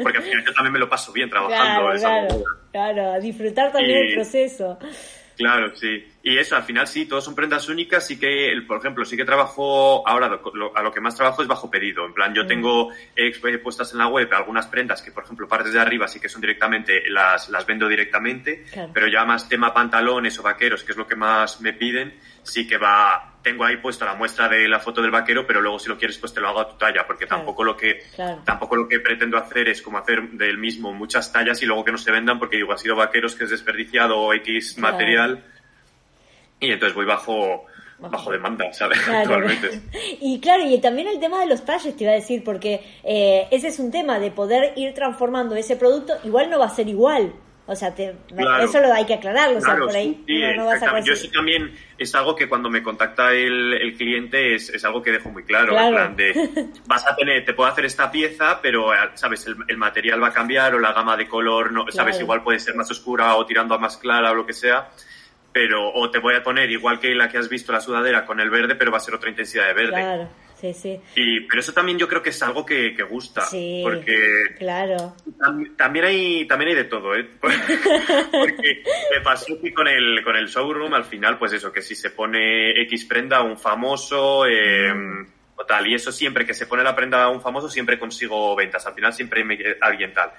porque 0.04 0.18
al 0.18 0.24
final 0.26 0.44
yo 0.46 0.54
también 0.54 0.74
me 0.74 0.80
lo 0.80 0.90
paso 0.90 1.14
bien 1.14 1.30
trabajando. 1.30 1.84
Claro, 1.84 1.94
es 1.94 2.04
algo- 2.04 2.28
claro, 2.28 2.60
claro, 2.94 3.12
a 3.14 3.20
disfrutar 3.20 3.72
también 3.72 3.98
Y- 3.98 4.08
el 4.10 4.16
proceso. 4.16 4.78
Claro, 5.40 5.74
sí. 5.74 6.06
Y 6.22 6.38
eso, 6.38 6.58
al 6.58 6.64
final 6.64 6.86
sí, 6.86 7.06
todos 7.06 7.24
son 7.24 7.34
prendas 7.34 7.70
únicas. 7.70 8.06
Sí 8.06 8.20
que, 8.20 8.52
el- 8.52 8.68
por 8.68 8.78
ejemplo, 8.78 9.06
sí 9.06 9.16
que 9.16 9.24
trabajo, 9.24 10.06
ahora 10.06 10.28
lo- 10.28 10.42
lo- 10.54 10.78
a 10.78 10.84
lo 10.84 10.92
que 10.92 11.00
más 11.00 11.16
trabajo 11.16 11.42
es 11.42 11.48
bajo 11.48 11.72
pedido. 11.72 12.06
En 12.06 12.14
plan, 12.14 12.34
yo 12.36 12.46
tengo 12.46 12.90
eh, 13.16 13.32
puestas 13.64 13.94
en 13.94 14.00
la 14.00 14.08
web 14.08 14.28
algunas 14.34 14.68
prendas 14.68 15.02
que, 15.02 15.12
por 15.14 15.24
ejemplo, 15.24 15.48
partes 15.48 15.72
de 15.72 15.80
arriba 15.80 16.08
sí 16.10 16.20
que 16.20 16.28
son 16.28 16.42
directamente, 16.42 17.10
las, 17.10 17.48
las 17.50 17.66
vendo 17.66 17.88
directamente. 17.88 18.66
Claro. 18.72 18.92
Pero 18.94 19.08
ya 19.08 19.24
más 19.24 19.48
tema 19.48 19.74
pantalones 19.74 20.38
o 20.40 20.44
vaqueros, 20.44 20.84
que 20.84 20.92
es 20.92 20.98
lo 20.98 21.08
que 21.08 21.16
más 21.16 21.62
me 21.62 21.72
piden, 21.72 22.20
sí 22.44 22.68
que 22.68 22.78
va, 22.78 23.29
tengo 23.42 23.64
ahí 23.64 23.78
puesto 23.78 24.04
la 24.06 24.16
muestra 24.16 24.50
de 24.50 24.68
la 24.68 24.80
foto 24.80 25.02
del 25.02 25.12
vaquero, 25.12 25.48
pero 25.48 25.62
luego 25.62 25.80
si 25.80 25.88
lo 25.88 25.98
quieres 25.98 26.18
pues 26.18 26.34
te 26.34 26.42
lo 26.42 26.50
hago 26.50 26.60
a 26.60 26.68
tu 26.70 26.78
talla, 26.78 27.06
porque 27.08 27.26
Claro. 27.26 27.38
tampoco 27.44 27.64
lo 27.64 27.78
que, 27.78 28.00
Claro. 28.16 28.42
tampoco 28.46 28.76
lo 28.76 28.88
que 28.88 29.00
pretendo 29.00 29.38
hacer 29.38 29.70
es 29.70 29.82
como 29.82 29.98
hacer 29.98 30.22
del 30.32 30.58
mismo 30.58 30.94
muchas 30.94 31.32
tallas 31.32 31.62
y 31.62 31.66
luego 31.66 31.86
que 31.86 31.92
no 31.94 31.98
se 31.98 32.12
vendan 32.12 32.38
porque 32.38 32.58
digo, 32.58 32.74
ha 32.74 32.78
sido 32.78 32.96
vaqueros 32.96 33.36
que 33.36 33.46
es 33.46 33.50
desperdiciado 33.50 34.20
o 34.20 34.34
X 34.34 34.74
Claro. 34.78 34.94
material 34.94 35.44
y 36.60 36.72
entonces 36.72 36.94
voy 36.94 37.06
bajo, 37.06 37.66
bajo 38.00 38.32
demanda, 38.32 38.72
¿sabes? 38.74 39.00
Claro. 39.00 39.20
Actualmente. 39.46 39.82
Y 40.22 40.40
claro, 40.42 40.64
y 40.66 40.80
también 40.82 41.08
el 41.08 41.20
tema 41.20 41.40
de 41.40 41.48
los 41.48 41.64
talles 41.64 41.96
te 41.96 42.04
iba 42.04 42.12
a 42.12 42.16
decir, 42.16 42.44
porque 42.44 42.82
eh, 43.04 43.48
ese 43.52 43.70
es 43.70 43.80
un 43.80 43.90
tema 43.92 44.20
de 44.20 44.32
poder 44.32 44.74
ir 44.76 44.94
transformando 44.94 45.56
ese 45.56 45.78
producto, 45.78 46.14
igual 46.26 46.50
no 46.50 46.60
va 46.60 46.66
a 46.66 46.70
ser 46.76 46.88
igual. 46.90 47.34
O 47.72 47.76
sea, 47.76 47.94
te- 47.94 48.16
Claro. 48.36 48.64
eso 48.64 48.80
lo 48.82 48.92
hay 48.94 49.06
que 49.06 49.14
aclararlo, 49.14 49.58
o 49.58 49.62
sea, 49.62 49.72
Claro, 49.76 49.86
por 49.88 49.96
ahí 49.96 50.24
sí, 50.26 50.42
no, 50.42 50.56
no 50.56 50.66
vas 50.66 50.82
a. 50.82 51.00
Yo 51.02 51.14
eso 51.14 51.30
también 51.32 51.76
es 51.98 52.16
algo 52.16 52.36
que 52.36 52.50
cuando 52.50 52.70
me 52.70 52.82
contacta 52.82 53.32
el, 53.34 53.74
el 53.74 53.96
cliente 53.96 54.56
es, 54.56 54.70
es 54.70 54.84
algo 54.86 55.02
que 55.04 55.12
dejo 55.12 55.30
muy 55.30 55.44
claro. 55.44 55.74
Claro. 55.74 55.88
En 55.88 55.94
plan 55.94 56.16
de, 56.16 56.70
vas 56.88 57.06
a 57.08 57.16
tener, 57.16 57.46
te 57.46 57.54
puedo 57.54 57.70
hacer 57.70 57.86
esta 57.86 58.10
pieza, 58.12 58.60
pero, 58.62 58.94
eh, 58.94 58.98
¿sabes? 59.14 59.46
El, 59.48 59.56
el 59.68 59.78
material 59.78 60.22
va 60.22 60.30
a 60.30 60.34
cambiar 60.34 60.74
o 60.76 60.80
la 60.80 60.94
gama 60.94 61.16
de 61.16 61.28
color, 61.28 61.72
no, 61.72 61.84
¿sabes? 61.92 62.16
Claro. 62.16 62.24
Igual 62.26 62.44
puede 62.44 62.60
ser 62.60 62.76
más 62.76 62.90
oscura 62.90 63.36
o 63.36 63.46
tirando 63.46 63.76
a 63.76 63.78
más 63.78 63.98
clara 63.98 64.32
o 64.32 64.36
lo 64.36 64.46
que 64.46 64.54
sea. 64.54 64.90
Pero, 65.52 65.92
o 65.92 66.12
te 66.12 66.20
voy 66.20 66.36
a 66.36 66.44
poner 66.44 66.70
igual 66.70 67.00
que 67.00 67.14
la 67.16 67.28
que 67.28 67.38
has 67.40 67.50
visto, 67.50 67.72
la 67.72 67.82
sudadera, 67.82 68.24
con 68.26 68.40
el 68.40 68.50
verde, 68.52 68.76
pero 68.76 68.92
va 68.92 68.98
a 68.98 69.02
ser 69.02 69.16
otra 69.16 69.30
intensidad 69.30 69.66
de 69.68 69.74
verde. 69.74 69.92
Claro, 69.94 70.30
sí, 70.60 70.74
sí. 70.74 71.00
Y, 71.16 71.42
pero 71.42 71.60
eso 71.62 71.74
también 71.74 71.98
yo 71.98 72.08
creo 72.08 72.22
que 72.22 72.30
es 72.32 72.42
algo 72.44 72.66
que, 72.66 72.94
que 72.96 73.04
gusta. 73.04 73.42
Sí, 73.42 73.82
Porque 73.84 74.18
claro. 74.58 75.16
Tam- 75.38 75.76
También 75.76 76.06
hay, 76.06 76.48
también 76.48 76.70
hay 76.70 76.76
de 76.76 76.84
todo, 76.86 77.16
¿eh? 77.16 77.28
Porque 77.42 78.84
me 79.16 79.22
pasó 79.24 79.60
que 79.62 79.74
con 79.74 79.88
el, 79.88 80.24
con 80.24 80.36
el 80.36 80.48
showroom, 80.48 80.94
al 80.94 81.06
final, 81.06 81.38
pues 81.38 81.54
eso, 81.54 81.72
que 81.72 81.82
si 81.82 81.96
se 81.96 82.12
pone 82.12 82.72
X 82.84 83.06
prenda, 83.06 83.42
un 83.42 83.58
famoso, 83.58 84.46
eh, 84.46 84.92
o 85.56 85.66
tal, 85.66 85.88
y 85.88 85.96
eso 85.96 86.12
siempre 86.12 86.46
que 86.46 86.54
se 86.54 86.68
pone 86.68 86.84
la 86.84 86.96
prenda 86.96 87.24
a 87.24 87.30
un 87.30 87.42
famoso, 87.42 87.70
siempre 87.70 88.00
consigo 88.00 88.56
ventas, 88.56 88.86
al 88.88 88.94
final 88.94 89.14
siempre 89.14 89.44
me 89.44 89.58
alguien 89.82 90.14
tal. 90.14 90.32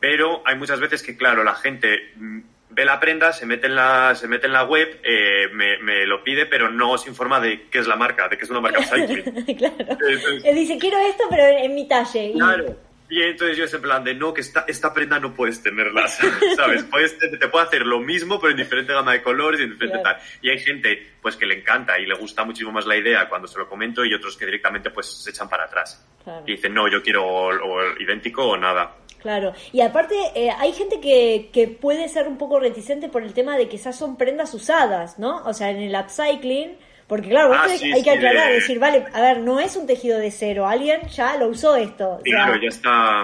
Pero 0.00 0.42
hay 0.44 0.56
muchas 0.56 0.80
veces 0.80 1.02
que, 1.02 1.16
claro, 1.16 1.44
la 1.44 1.54
gente 1.54 2.12
mm, 2.16 2.40
ve 2.74 2.84
la 2.84 2.98
prenda, 3.00 3.32
se 3.32 3.46
mete 3.46 3.66
en 3.68 3.74
la, 3.76 4.14
se 4.14 4.26
mete 4.28 4.46
en 4.46 4.52
la 4.52 4.64
web, 4.64 5.00
eh, 5.02 5.48
me, 5.52 5.78
me 5.78 6.06
lo 6.06 6.22
pide, 6.24 6.46
pero 6.46 6.70
no 6.70 6.98
se 6.98 7.08
informa 7.08 7.40
de 7.40 7.68
qué 7.70 7.78
es 7.78 7.86
la 7.86 7.96
marca, 7.96 8.28
de 8.28 8.36
que 8.36 8.44
es 8.44 8.50
una 8.50 8.60
marca 8.60 8.82
cycling. 8.86 9.56
claro. 9.56 9.76
Entonces- 9.78 10.44
Él 10.44 10.54
dice, 10.56 10.78
quiero 10.78 10.98
esto, 10.98 11.24
pero 11.30 11.44
en, 11.44 11.74
mi 11.74 11.86
talle. 11.88 12.32
Claro. 12.34 12.76
Y 13.08 13.22
entonces 13.22 13.56
yo 13.58 13.64
es 13.64 13.74
en 13.74 13.82
plan 13.82 14.02
de, 14.02 14.14
no, 14.14 14.32
que 14.32 14.40
esta, 14.40 14.64
esta 14.66 14.92
prenda 14.92 15.20
no 15.20 15.34
puedes 15.34 15.62
tenerla, 15.62 16.08
¿sabes? 16.56 16.82
Puedes, 16.84 17.16
te, 17.18 17.28
te 17.36 17.48
puedo 17.48 17.64
hacer 17.64 17.84
lo 17.86 18.00
mismo, 18.00 18.40
pero 18.40 18.50
en 18.52 18.56
diferente 18.56 18.92
gama 18.94 19.12
de 19.12 19.22
colores 19.22 19.60
y 19.60 19.64
en 19.64 19.70
diferente 19.72 20.00
Claro. 20.00 20.18
tal. 20.18 20.28
Y 20.42 20.50
hay 20.50 20.58
gente, 20.58 21.12
pues, 21.20 21.36
que 21.36 21.46
le 21.46 21.58
encanta 21.58 21.98
y 21.98 22.06
le 22.06 22.14
gusta 22.16 22.44
muchísimo 22.44 22.72
más 22.72 22.86
la 22.86 22.96
idea 22.96 23.28
cuando 23.28 23.46
se 23.46 23.58
lo 23.58 23.68
comento 23.68 24.04
y 24.04 24.14
otros 24.14 24.36
que 24.36 24.46
directamente, 24.46 24.90
pues, 24.90 25.06
se 25.22 25.30
echan 25.30 25.48
para 25.48 25.64
atrás. 25.64 26.04
Claro. 26.24 26.42
Y 26.46 26.52
dicen, 26.52 26.72
no, 26.74 26.88
yo 26.88 27.02
quiero 27.02 27.24
o, 27.24 27.50
o 27.50 28.00
idéntico 28.00 28.46
o 28.48 28.56
nada. 28.56 28.96
Claro, 29.24 29.54
y 29.72 29.80
aparte 29.80 30.14
eh, 30.34 30.50
hay 30.50 30.72
gente 30.74 31.00
que, 31.00 31.48
que 31.50 31.66
puede 31.66 32.08
ser 32.10 32.28
un 32.28 32.36
poco 32.36 32.60
reticente 32.60 33.08
por 33.08 33.22
el 33.22 33.32
tema 33.32 33.56
de 33.56 33.70
que 33.70 33.76
esas 33.76 33.96
son 33.96 34.16
prendas 34.18 34.52
usadas, 34.52 35.18
¿no? 35.18 35.42
O 35.46 35.54
sea, 35.54 35.70
en 35.70 35.78
el 35.78 35.94
upcycling, 35.98 36.76
porque 37.06 37.30
claro, 37.30 37.54
Ah, 37.54 37.66
sí, 37.74 37.90
hay 37.90 38.02
que 38.02 38.10
sí, 38.10 38.16
aclarar, 38.18 38.48
de- 38.48 38.54
decir, 38.56 38.78
vale, 38.78 39.06
a 39.14 39.20
ver, 39.22 39.38
no 39.38 39.60
es 39.60 39.76
un 39.76 39.86
tejido 39.86 40.18
de 40.18 40.30
cero, 40.30 40.68
alguien 40.68 41.00
ya 41.08 41.38
lo 41.38 41.48
usó 41.48 41.74
esto. 41.74 42.10
o 42.10 42.20
sea, 42.22 42.22
Claro, 42.22 42.60
ya 42.60 42.68
está. 42.68 43.22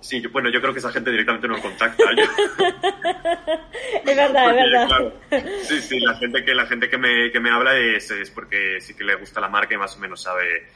Sí, 0.00 0.20
yo- 0.20 0.30
bueno, 0.30 0.50
yo 0.50 0.60
creo 0.60 0.72
que 0.72 0.80
esa 0.80 0.90
gente 0.90 1.12
directamente 1.12 1.46
no 1.46 1.60
contacta. 1.62 2.02
Yo- 2.16 2.24
Es 4.04 4.16
verdad, 4.16 4.50
es 4.50 4.56
verdad. 4.56 4.86
claro, 4.88 5.12
sí, 5.62 5.80
sí, 5.80 6.00
la 6.00 6.14
gente 6.16 6.44
que, 6.44 6.54
la 6.54 6.66
gente 6.66 6.88
que 6.90 6.98
me, 6.98 7.30
que 7.30 7.38
me 7.40 7.50
habla 7.50 7.76
es, 7.76 8.10
es 8.10 8.30
porque 8.30 8.80
sí 8.80 8.94
que 8.94 9.04
le 9.04 9.14
gusta 9.14 9.40
la 9.40 9.48
marca 9.48 9.74
y 9.74 9.78
más 9.78 9.96
o 9.96 10.00
menos 10.00 10.22
sabe, 10.22 10.66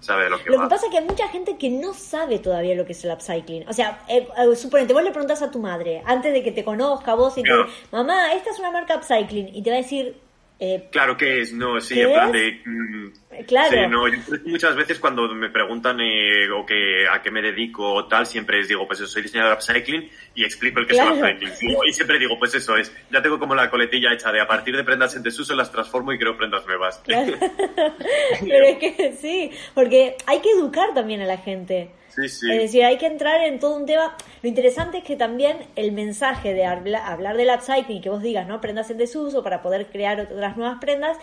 sabe 0.00 0.28
lo 0.30 0.42
que 0.42 0.50
Lo 0.50 0.56
va. 0.58 0.64
que 0.64 0.70
pasa 0.70 0.86
es 0.86 0.92
que 0.92 0.98
hay 0.98 1.04
mucha 1.04 1.28
gente 1.28 1.56
que 1.56 1.70
no 1.70 1.94
sabe 1.94 2.38
todavía 2.38 2.74
lo 2.74 2.84
que 2.86 2.92
es 2.92 3.04
el 3.04 3.12
upcycling. 3.12 3.68
O 3.68 3.72
sea, 3.72 4.00
eh, 4.08 4.26
eh, 4.36 4.56
suponete, 4.56 4.92
vos 4.92 5.02
le 5.02 5.10
preguntás 5.10 5.42
a 5.42 5.50
tu 5.50 5.58
madre, 5.58 6.02
antes 6.06 6.32
de 6.32 6.42
que 6.42 6.52
te 6.52 6.64
conozca 6.64 7.14
vos 7.14 7.36
y 7.38 7.42
te 7.42 7.50
mamá, 7.92 8.32
esta 8.32 8.50
es 8.50 8.58
una 8.58 8.70
marca 8.70 8.96
upcycling, 8.96 9.54
y 9.54 9.62
te 9.62 9.70
va 9.70 9.76
a 9.76 9.80
decir, 9.80 10.16
eh, 10.60 10.88
Claro 10.92 11.16
que 11.16 11.40
es, 11.40 11.52
no, 11.52 11.80
sí, 11.80 11.94
¿Qué 11.94 12.02
en 12.02 12.12
plan 12.12 12.32
de... 12.32 12.60
mm, 12.64 13.08
Claro. 13.46 13.70
Sí, 13.70 13.76
no, 13.88 14.06
yo 14.08 14.18
muchas 14.46 14.76
veces 14.76 14.98
cuando 14.98 15.26
me 15.34 15.48
preguntan 15.48 15.98
eh, 16.00 16.50
o 16.50 16.66
que, 16.66 17.06
a 17.10 17.22
qué 17.22 17.30
me 17.30 17.40
dedico 17.40 17.90
o 17.94 18.06
tal, 18.06 18.26
siempre 18.26 18.58
les 18.58 18.68
digo, 18.68 18.86
pues 18.86 19.00
eso, 19.00 19.08
soy 19.08 19.22
diseñador 19.22 19.52
de 19.52 19.56
upcycling 19.56 20.10
y 20.34 20.44
explico 20.44 20.80
el 20.80 20.86
que 20.86 20.92
Claro. 20.94 21.14
es 21.14 21.22
el 21.22 21.48
upcycling. 21.48 21.78
Y 21.88 21.92
siempre 21.92 22.18
digo, 22.18 22.38
pues 22.38 22.54
eso 22.54 22.76
es, 22.76 22.94
ya 23.10 23.22
tengo 23.22 23.38
como 23.38 23.54
la 23.54 23.70
coletilla 23.70 24.12
hecha 24.12 24.30
de 24.30 24.40
a 24.40 24.46
partir 24.46 24.76
de 24.76 24.84
prendas 24.84 25.16
en 25.16 25.22
desuso 25.22 25.54
las 25.54 25.72
transformo 25.72 26.12
y 26.12 26.18
creo 26.18 26.36
prendas 26.36 26.66
nuevas. 26.66 26.98
Claro. 27.04 27.32
Pero 28.40 28.64
es 28.66 28.76
que 28.78 29.12
sí, 29.20 29.50
porque 29.74 30.16
hay 30.26 30.40
que 30.40 30.50
educar 30.50 30.92
también 30.94 31.22
a 31.22 31.26
la 31.26 31.38
gente. 31.38 31.90
Sí, 32.14 32.28
sí. 32.28 32.50
Es 32.50 32.58
decir, 32.58 32.84
hay 32.84 32.98
que 32.98 33.06
entrar 33.06 33.40
en 33.42 33.58
todo 33.58 33.76
un 33.76 33.86
tema. 33.86 34.16
Lo 34.42 34.48
interesante 34.48 34.98
es 34.98 35.04
que 35.04 35.16
también 35.16 35.58
el 35.76 35.92
mensaje 35.92 36.54
de 36.54 36.64
habla- 36.64 37.06
hablar 37.06 37.36
del 37.36 37.50
upcycling, 37.50 38.02
que 38.02 38.10
vos 38.10 38.22
digas, 38.22 38.46
¿no? 38.46 38.60
Prendas 38.60 38.90
en 38.90 38.98
desuso 38.98 39.42
para 39.42 39.62
poder 39.62 39.86
crear 39.86 40.20
otras 40.20 40.56
nuevas 40.56 40.78
prendas. 40.80 41.16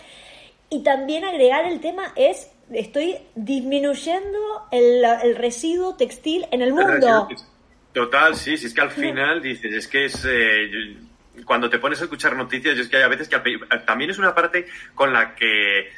Y 0.70 0.82
también 0.82 1.24
agregar 1.24 1.64
el 1.64 1.80
tema 1.80 2.12
es, 2.16 2.50
estoy 2.72 3.16
disminuyendo 3.34 4.38
el, 4.70 5.04
el 5.22 5.36
residuo 5.36 5.96
textil 5.96 6.46
en 6.50 6.62
el 6.62 6.72
mundo. 6.72 7.28
Total, 7.92 8.34
sí, 8.36 8.56
sí, 8.58 8.66
es 8.66 8.74
que 8.74 8.80
al 8.80 8.90
final 8.90 9.40
dices, 9.42 9.72
es 9.72 9.88
que 9.88 10.04
es... 10.04 10.24
eh, 10.28 10.96
cuando 11.44 11.70
te 11.70 11.78
pones 11.78 12.00
a 12.00 12.04
escuchar 12.04 12.34
noticias, 12.36 12.74
yo 12.76 12.82
es 12.82 12.88
que 12.88 12.96
hay 12.96 13.04
a 13.04 13.08
veces 13.08 13.28
que 13.28 13.38
también 13.86 14.10
es 14.10 14.18
una 14.18 14.34
parte 14.34 14.66
con 14.94 15.12
la 15.12 15.34
que 15.34 15.88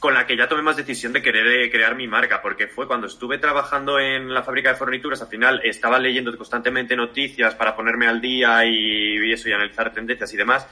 con 0.00 0.14
la 0.14 0.26
que 0.26 0.36
ya 0.36 0.48
tomé 0.48 0.62
más 0.62 0.76
decisión 0.78 1.12
de 1.12 1.20
querer 1.22 1.46
eh, 1.46 1.70
crear 1.70 1.94
mi 1.94 2.08
marca, 2.08 2.40
porque 2.42 2.66
fue 2.66 2.86
cuando 2.86 3.06
estuve 3.06 3.36
trabajando 3.38 3.98
en 4.00 4.32
la 4.32 4.42
fábrica 4.42 4.70
de 4.70 4.76
fornituras, 4.76 5.20
al 5.22 5.28
final 5.28 5.60
estaba 5.62 5.98
leyendo 5.98 6.34
constantemente 6.36 6.96
noticias 6.96 7.54
para 7.54 7.76
ponerme 7.76 8.06
al 8.08 8.18
día 8.20 8.64
y, 8.64 9.18
y 9.28 9.32
eso 9.32 9.48
y 9.48 9.52
analizar 9.52 9.92
tendencias 9.92 10.32
y 10.32 10.36
demás, 10.38 10.66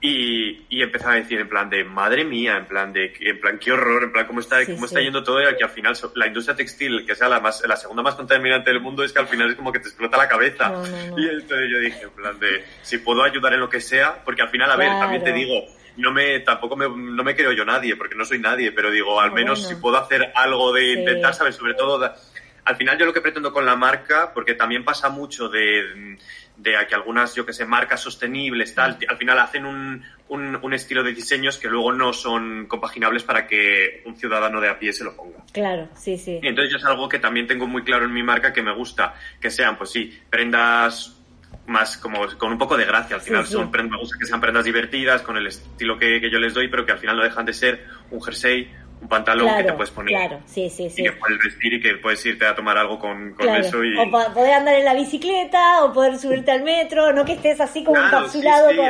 y, 0.00 0.66
y 0.68 0.80
empezaba 0.82 1.14
a 1.14 1.16
decir 1.16 1.40
en 1.40 1.48
plan 1.48 1.68
de 1.68 1.82
madre 1.82 2.24
mía, 2.24 2.56
en 2.56 2.66
plan 2.66 2.92
de 2.92 3.12
en 3.20 3.40
plan 3.40 3.58
qué 3.58 3.72
horror, 3.72 4.04
en 4.04 4.12
plan 4.12 4.26
cómo 4.26 4.38
está 4.40 4.60
Sí, 4.60 4.66
cómo 4.74 4.86
sí. 4.86 4.94
está 4.94 5.00
yendo 5.00 5.24
todo 5.24 5.40
y 5.50 5.56
que 5.56 5.64
al 5.64 5.70
final 5.70 5.94
la 6.14 6.26
industria 6.28 6.54
textil, 6.54 7.04
que 7.04 7.16
sea 7.16 7.28
la 7.28 7.40
más 7.40 7.64
la 7.66 7.74
segunda 7.74 8.02
más 8.04 8.14
contaminante 8.14 8.70
del 8.70 8.80
mundo, 8.80 9.02
es 9.02 9.12
que 9.12 9.18
al 9.18 9.26
final 9.26 9.50
es 9.50 9.56
como 9.56 9.72
que 9.72 9.80
te 9.80 9.88
explota 9.88 10.16
la 10.16 10.28
cabeza. 10.28 10.68
No, 10.68 10.86
no, 10.86 11.06
no. 11.16 11.18
Y 11.18 11.28
entonces 11.28 11.68
yo 11.68 11.78
dije 11.80 12.02
en 12.04 12.10
plan 12.10 12.38
de 12.38 12.64
si 12.82 12.98
puedo 12.98 13.24
ayudar 13.24 13.54
en 13.54 13.60
lo 13.60 13.68
que 13.68 13.80
sea, 13.80 14.22
porque 14.24 14.42
al 14.42 14.50
final 14.50 14.70
a 14.70 14.76
ver, 14.76 14.98
también 15.00 15.24
te 15.24 15.30
Claro. 15.32 15.38
digo, 15.40 15.66
no 15.98 16.12
me 16.12 16.40
tampoco 16.40 16.76
me, 16.76 16.88
no 16.88 17.22
me 17.24 17.34
creo 17.36 17.52
yo 17.52 17.64
nadie, 17.64 17.96
porque 17.96 18.14
no 18.14 18.24
soy 18.24 18.38
nadie, 18.38 18.72
pero 18.72 18.90
digo, 18.90 19.20
al 19.20 19.30
Ah, 19.30 19.34
menos 19.34 19.60
bueno. 19.60 19.74
si 19.76 19.80
puedo 19.82 19.96
hacer 19.98 20.32
algo 20.34 20.72
de 20.72 20.92
Sí. 20.94 20.98
intentar, 21.00 21.34
¿sabes? 21.34 21.56
Sobre 21.56 21.74
todo 21.74 21.98
da- 21.98 22.14
al 22.64 22.76
final 22.76 22.98
yo 22.98 23.06
lo 23.06 23.12
que 23.14 23.20
pretendo 23.22 23.50
con 23.52 23.64
la 23.64 23.76
marca, 23.76 24.32
porque 24.34 24.54
también 24.54 24.84
pasa 24.84 25.08
mucho 25.08 25.48
de, 25.48 26.16
de 26.56 26.76
que 26.86 26.94
algunas, 26.94 27.34
yo 27.34 27.46
que 27.46 27.54
sé, 27.54 27.64
marcas 27.64 28.00
sostenibles, 28.02 28.74
tal, 28.74 28.98
al 29.08 29.16
final 29.16 29.38
hacen 29.38 29.64
un, 29.64 30.04
un, 30.28 30.58
un 30.62 30.74
estilo 30.74 31.02
de 31.02 31.14
diseños 31.14 31.56
que 31.56 31.66
luego 31.68 31.92
no 31.92 32.12
son 32.12 32.66
compaginables 32.66 33.22
para 33.22 33.46
que 33.46 34.02
un 34.04 34.16
ciudadano 34.16 34.60
de 34.60 34.68
a 34.68 34.78
pie 34.78 34.92
se 34.92 35.02
lo 35.04 35.16
ponga. 35.16 35.38
Claro, 35.50 35.88
sí, 35.96 36.18
sí. 36.18 36.38
Entonces 36.42 36.70
yo 36.72 36.76
es 36.76 36.84
algo 36.84 37.08
que 37.08 37.18
también 37.18 37.46
tengo 37.46 37.66
muy 37.66 37.82
claro 37.82 38.04
en 38.04 38.12
mi 38.12 38.22
marca 38.22 38.52
que 38.52 38.62
me 38.62 38.74
gusta, 38.74 39.14
que 39.40 39.50
sean, 39.50 39.78
pues 39.78 39.90
sí, 39.90 40.20
prendas 40.28 41.14
más 41.68 41.96
como 41.98 42.26
con 42.38 42.52
un 42.52 42.58
poco 42.58 42.76
de 42.76 42.84
gracia. 42.84 43.16
Al 43.16 43.22
Sí, 43.22 43.28
final 43.28 43.46
sí. 43.46 43.52
son 43.52 43.70
prendas, 43.70 43.92
me 43.92 43.98
gusta 43.98 44.16
que 44.18 44.26
sean 44.26 44.40
prendas 44.40 44.64
divertidas, 44.64 45.22
con 45.22 45.36
el 45.36 45.46
estilo 45.46 45.98
que, 45.98 46.20
que 46.20 46.30
yo 46.30 46.38
les 46.38 46.54
doy, 46.54 46.68
pero 46.68 46.84
que 46.84 46.92
al 46.92 46.98
final 46.98 47.16
no 47.16 47.22
dejan 47.22 47.44
de 47.46 47.52
ser 47.52 47.86
un 48.10 48.20
jersey, 48.22 48.72
un 49.00 49.08
pantalón 49.08 49.46
que 49.48 49.54
te 49.58 49.62
Claro, 49.62 49.76
puedes 49.76 49.90
poner 49.92 50.12
claro, 50.16 50.40
sí, 50.46 50.68
sí, 50.70 50.90
sí. 50.90 51.02
y 51.02 51.04
que 51.04 51.12
puedes 51.12 51.38
vestir 51.38 51.72
y 51.74 51.80
que 51.80 51.94
puedes 51.98 52.24
irte 52.26 52.44
a 52.46 52.54
tomar 52.56 52.76
algo 52.78 52.98
con, 52.98 53.32
con 53.34 53.46
Claro. 53.46 53.60
eso 53.60 53.84
y... 53.84 53.96
O 53.96 54.10
po- 54.10 54.32
poder 54.34 54.54
andar 54.54 54.74
en 54.74 54.84
la 54.84 54.94
bicicleta, 54.94 55.84
o 55.84 55.92
poder 55.92 56.18
subirte 56.18 56.50
al 56.50 56.64
metro, 56.64 57.12
no 57.12 57.24
que 57.24 57.34
estés 57.34 57.60
así 57.60 57.84
como 57.84 57.96
Claro, 58.00 58.16
encapsulado 58.18 58.70
sí, 58.70 58.74
sí, 58.74 58.80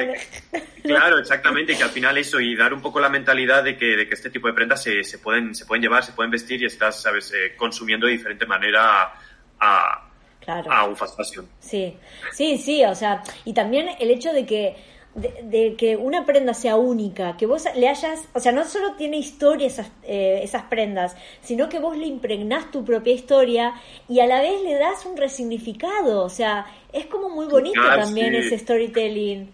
con... 0.51 0.62
Claro, 0.85 1.19
exactamente, 1.19 1.77
que 1.77 1.83
al 1.83 1.91
final 1.91 2.17
eso 2.17 2.41
y 2.41 2.57
dar 2.57 2.73
un 2.73 2.81
poco 2.81 3.01
la 3.01 3.11
mentalidad 3.11 3.62
de 3.64 3.77
que, 3.77 3.97
de 3.97 4.09
que 4.09 4.14
este 4.14 4.31
tipo 4.31 4.47
de 4.49 4.55
prendas 4.55 4.83
se, 4.83 5.05
se 5.05 5.19
pueden, 5.19 5.55
se 5.55 5.67
pueden 5.67 5.83
llevar, 5.83 6.03
se 6.03 6.12
pueden 6.12 6.31
vestir 6.31 6.62
y 6.62 6.64
estás, 6.67 7.03
sabes, 7.03 7.31
eh, 7.35 7.55
consumiendo 7.57 8.07
de 8.07 8.12
diferente 8.12 8.47
manera 8.47 9.03
a, 9.03 9.14
a, 9.61 10.08
Claro. 10.48 10.72
a 10.72 10.84
un 10.87 10.96
fast 10.96 11.14
fashion. 11.16 11.46
Sí, 11.61 11.94
sí, 12.32 12.56
sí, 12.56 12.82
o 12.84 12.94
sea, 12.94 13.22
y 13.44 13.52
también 13.52 13.88
el 14.00 14.11
hecho 14.11 14.32
de 14.32 14.46
que 14.46 14.76
de, 15.14 15.40
de 15.42 15.74
que 15.76 15.96
una 15.96 16.24
prenda 16.24 16.54
sea 16.54 16.76
única, 16.76 17.37
que 17.37 17.44
vos 17.46 17.64
le 17.74 17.88
hayas, 17.88 18.28
o 18.34 18.40
sea, 18.40 18.52
no 18.52 18.64
solo 18.64 18.94
tiene 18.94 19.18
historia 19.18 19.66
esas, 19.66 19.90
eh, 20.04 20.40
esas 20.42 20.62
prendas, 20.64 21.16
sino 21.42 21.68
que 21.68 21.80
vos 21.80 21.96
le 21.96 22.06
impregnás 22.06 22.70
tu 22.70 22.84
propia 22.84 23.12
historia 23.12 23.74
y 24.08 24.20
a 24.20 24.26
la 24.26 24.40
vez 24.40 24.62
le 24.62 24.74
das 24.74 25.04
un 25.06 25.16
resignificado, 25.16 26.22
o 26.24 26.28
sea, 26.30 26.66
es 26.92 27.06
como 27.06 27.28
muy 27.30 27.46
bonito 27.46 27.80
Total, 27.82 28.00
también 28.04 28.30
sí. 28.32 28.38
ese 28.38 28.58
storytelling. 28.58 29.52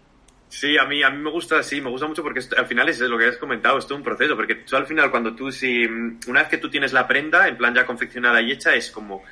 Sí, 0.49 0.79
a 0.79 0.85
mí, 0.85 1.03
a 1.03 1.11
mí 1.11 1.19
me 1.19 1.31
gusta, 1.33 1.63
sí, 1.65 1.81
me 1.81 1.91
gusta 1.91 2.07
mucho 2.07 2.23
porque 2.23 2.39
esto- 2.39 2.57
al 2.57 2.67
final 2.67 2.89
es 2.89 3.01
lo 3.01 3.19
que 3.19 3.27
has 3.27 3.39
comentado, 3.39 3.77
es 3.79 3.87
todo 3.87 3.99
un 3.99 4.05
proceso, 4.05 4.37
porque 4.37 4.55
tú 4.55 4.77
al 4.77 4.87
final 4.87 5.11
cuando 5.11 5.35
tú, 5.35 5.51
si, 5.51 5.85
una 6.29 6.41
vez 6.41 6.49
que 6.49 6.59
tú 6.59 6.71
tienes 6.71 6.93
la 6.93 7.09
prenda, 7.09 7.49
en 7.49 7.57
plan 7.57 7.75
ya 7.75 7.85
confeccionada 7.85 8.41
y 8.41 8.53
hecha, 8.53 8.73
es 8.75 8.91
como, 8.93 9.23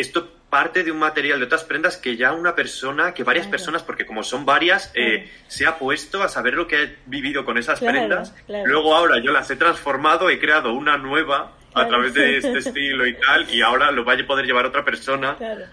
esto 0.00 0.32
parte 0.48 0.82
de 0.82 0.90
un 0.90 0.98
material 0.98 1.38
de 1.40 1.44
otras 1.44 1.64
prendas 1.64 1.96
que 1.98 2.16
ya 2.16 2.32
una 2.32 2.54
persona, 2.54 3.12
que 3.12 3.22
varias 3.22 3.44
Claro. 3.46 3.50
personas, 3.50 3.82
porque 3.82 4.06
como 4.06 4.22
son 4.22 4.46
varias, 4.46 4.90
eh, 4.94 5.24
Claro. 5.24 5.30
se 5.48 5.66
ha 5.66 5.78
puesto 5.78 6.22
a 6.22 6.28
saber 6.28 6.54
lo 6.54 6.66
que 6.66 6.76
ha 6.76 6.90
vivido 7.06 7.44
con 7.44 7.58
esas 7.58 7.78
Claro, 7.80 7.98
prendas. 7.98 8.34
Luego 8.64 8.94
ahora 8.96 9.18
yo 9.22 9.30
las 9.32 9.50
he 9.50 9.56
transformado, 9.56 10.30
he 10.30 10.38
creado 10.38 10.72
una 10.72 10.96
nueva 10.96 11.52
a 11.74 11.86
través 11.86 12.14
de 12.14 12.38
este 12.38 12.58
estilo 12.58 13.06
y 13.06 13.14
tal, 13.14 13.48
y 13.54 13.60
ahora 13.60 13.90
lo 13.90 14.04
va 14.04 14.14
a 14.14 14.26
poder 14.26 14.46
llevar 14.46 14.64
otra 14.64 14.84
persona 14.84 15.36
Claro. 15.36 15.64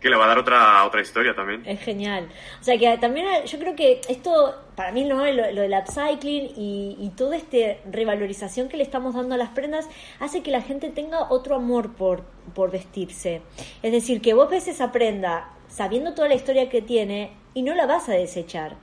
Que 0.00 0.08
le 0.10 0.16
va 0.16 0.26
a 0.26 0.28
dar 0.28 0.38
otra, 0.38 0.84
otra 0.84 1.00
historia 1.00 1.34
también. 1.34 1.62
Es 1.66 1.80
genial. 1.80 2.28
O 2.60 2.64
sea 2.64 2.78
que 2.78 2.96
también 2.98 3.26
yo 3.46 3.58
creo 3.58 3.74
que 3.74 4.00
esto, 4.08 4.54
para 4.76 4.92
mí, 4.92 5.04
¿no? 5.04 5.24
lo, 5.26 5.50
lo 5.52 5.62
del 5.62 5.72
upcycling 5.74 6.52
y, 6.56 6.96
y 7.00 7.10
toda 7.16 7.36
esta 7.36 7.56
revalorización 7.90 8.68
que 8.68 8.76
le 8.76 8.84
estamos 8.84 9.14
dando 9.14 9.34
a 9.34 9.38
las 9.38 9.50
prendas 9.50 9.88
hace 10.20 10.42
que 10.42 10.50
la 10.50 10.62
gente 10.62 10.90
tenga 10.90 11.30
otro 11.30 11.56
amor 11.56 11.94
por, 11.94 12.22
por 12.54 12.70
vestirse. 12.70 13.42
Es 13.82 13.92
decir, 13.92 14.20
que 14.20 14.34
vos 14.34 14.48
ves 14.48 14.68
esa 14.68 14.92
prenda 14.92 15.50
sabiendo 15.68 16.14
toda 16.14 16.28
la 16.28 16.34
historia 16.34 16.68
que 16.70 16.80
tiene 16.80 17.32
y 17.54 17.62
no 17.62 17.74
la 17.74 17.86
vas 17.86 18.08
a 18.08 18.12
desechar. 18.12 18.76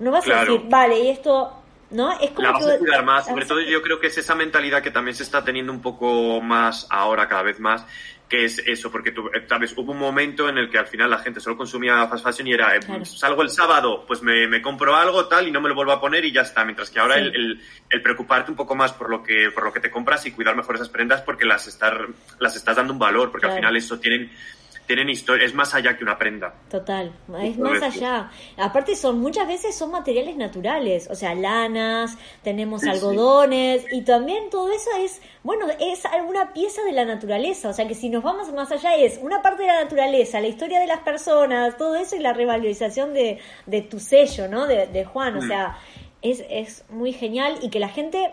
No 0.00 0.10
vas 0.10 0.24
a 0.24 0.26
Claro. 0.26 0.52
decir, 0.52 0.68
vale, 0.68 0.98
y 1.00 1.08
esto, 1.08 1.52
¿no? 1.90 2.12
Es 2.20 2.30
como 2.32 2.42
La 2.48 2.52
vas 2.52 2.66
a 2.66 2.78
cuidar 2.78 3.04
más, 3.04 3.26
sobre 3.26 3.44
a- 3.44 3.48
todo 3.48 3.60
yo 3.60 3.80
creo 3.82 3.98
que 4.00 4.08
es 4.08 4.18
esa 4.18 4.34
mentalidad 4.34 4.82
que 4.82 4.90
también 4.90 5.14
se 5.14 5.22
está 5.22 5.44
teniendo 5.44 5.72
un 5.72 5.80
poco 5.80 6.40
más 6.42 6.86
ahora, 6.90 7.28
cada 7.28 7.42
vez 7.42 7.60
más, 7.60 7.86
que 8.28 8.44
es 8.44 8.58
eso, 8.66 8.90
porque 8.90 9.12
tú, 9.12 9.28
eh, 9.28 9.46
sabes, 9.48 9.72
hubo 9.76 9.92
un 9.92 9.98
momento 9.98 10.48
en 10.48 10.58
el 10.58 10.68
que 10.68 10.78
al 10.78 10.88
final 10.88 11.08
la 11.10 11.18
gente 11.18 11.38
solo 11.38 11.56
consumía 11.56 12.08
fast 12.08 12.24
fashion 12.24 12.48
y 12.48 12.54
era, 12.54 12.74
eh, 12.74 12.80
Claro. 12.80 13.04
salgo 13.04 13.42
el 13.42 13.50
sábado, 13.50 14.04
pues 14.04 14.20
me, 14.20 14.48
me 14.48 14.60
compro 14.60 14.96
algo 14.96 15.26
tal 15.28 15.46
y 15.46 15.52
no 15.52 15.60
me 15.60 15.68
lo 15.68 15.76
vuelvo 15.76 15.92
a 15.92 16.00
poner 16.00 16.24
y 16.24 16.32
ya 16.32 16.40
está, 16.40 16.64
mientras 16.64 16.90
que 16.90 16.98
ahora 16.98 17.14
Sí. 17.14 17.20
el, 17.20 17.34
el- 17.36 17.60
el 17.88 18.02
preocuparte 18.02 18.50
un 18.50 18.56
poco 18.56 18.74
más 18.74 18.92
por 18.92 19.10
lo 19.10 19.22
que 19.22 19.50
por 19.54 19.62
lo 19.62 19.72
que 19.72 19.78
te 19.78 19.92
compras 19.92 20.26
y 20.26 20.32
cuidar 20.32 20.56
mejor 20.56 20.74
esas 20.74 20.88
prendas 20.88 21.22
porque 21.22 21.44
las, 21.44 21.68
estar, 21.68 22.08
las 22.40 22.56
estás 22.56 22.74
dando 22.76 22.92
un 22.92 22.98
valor, 22.98 23.30
porque 23.30 23.42
Claro. 23.46 23.54
al 23.54 23.60
final 23.60 23.76
eso 23.76 24.00
tienen, 24.00 24.32
tienen 24.86 25.08
historia, 25.10 25.46
es 25.46 25.54
más 25.54 25.74
allá 25.74 25.96
que 25.96 26.04
una 26.04 26.16
prenda. 26.18 26.54
Total, 26.70 27.12
es 27.42 27.58
más 27.58 27.82
allá. 27.82 28.30
Aparte 28.56 28.94
son 28.96 29.18
muchas 29.20 29.46
veces 29.48 29.74
son 29.76 29.90
materiales 29.90 30.36
naturales, 30.36 31.08
o 31.10 31.14
sea, 31.14 31.34
lanas, 31.34 32.16
tenemos 32.42 32.80
Sí, 32.82 32.86
sí. 32.86 32.92
algodones 32.92 33.84
y 33.92 34.02
también 34.02 34.48
todo 34.50 34.70
eso 34.70 34.90
es, 34.98 35.20
bueno, 35.42 35.66
es 35.80 36.04
alguna 36.06 36.52
pieza 36.52 36.82
de 36.84 36.92
la 36.92 37.04
naturaleza, 37.04 37.68
o 37.68 37.72
sea, 37.72 37.86
que 37.88 37.94
si 37.94 38.08
nos 38.08 38.22
vamos 38.22 38.52
más 38.52 38.70
allá 38.72 38.94
es 38.96 39.18
una 39.22 39.42
parte 39.42 39.62
de 39.62 39.68
la 39.68 39.82
naturaleza, 39.84 40.40
la 40.40 40.48
historia 40.48 40.78
de 40.80 40.86
las 40.86 41.00
personas, 41.00 41.76
todo 41.76 41.96
eso 41.96 42.16
y 42.16 42.20
la 42.20 42.32
revalorización 42.32 43.12
de, 43.14 43.38
de 43.66 43.82
tu 43.82 43.98
sello, 44.00 44.48
¿no? 44.48 44.66
De, 44.66 44.86
de 44.86 45.04
Juan, 45.04 45.36
o 45.36 45.42
Mm. 45.42 45.48
sea, 45.48 45.78
es, 46.22 46.44
es 46.48 46.84
muy 46.90 47.12
genial 47.12 47.58
y 47.62 47.70
que 47.70 47.78
la 47.80 47.88
gente 47.88 48.32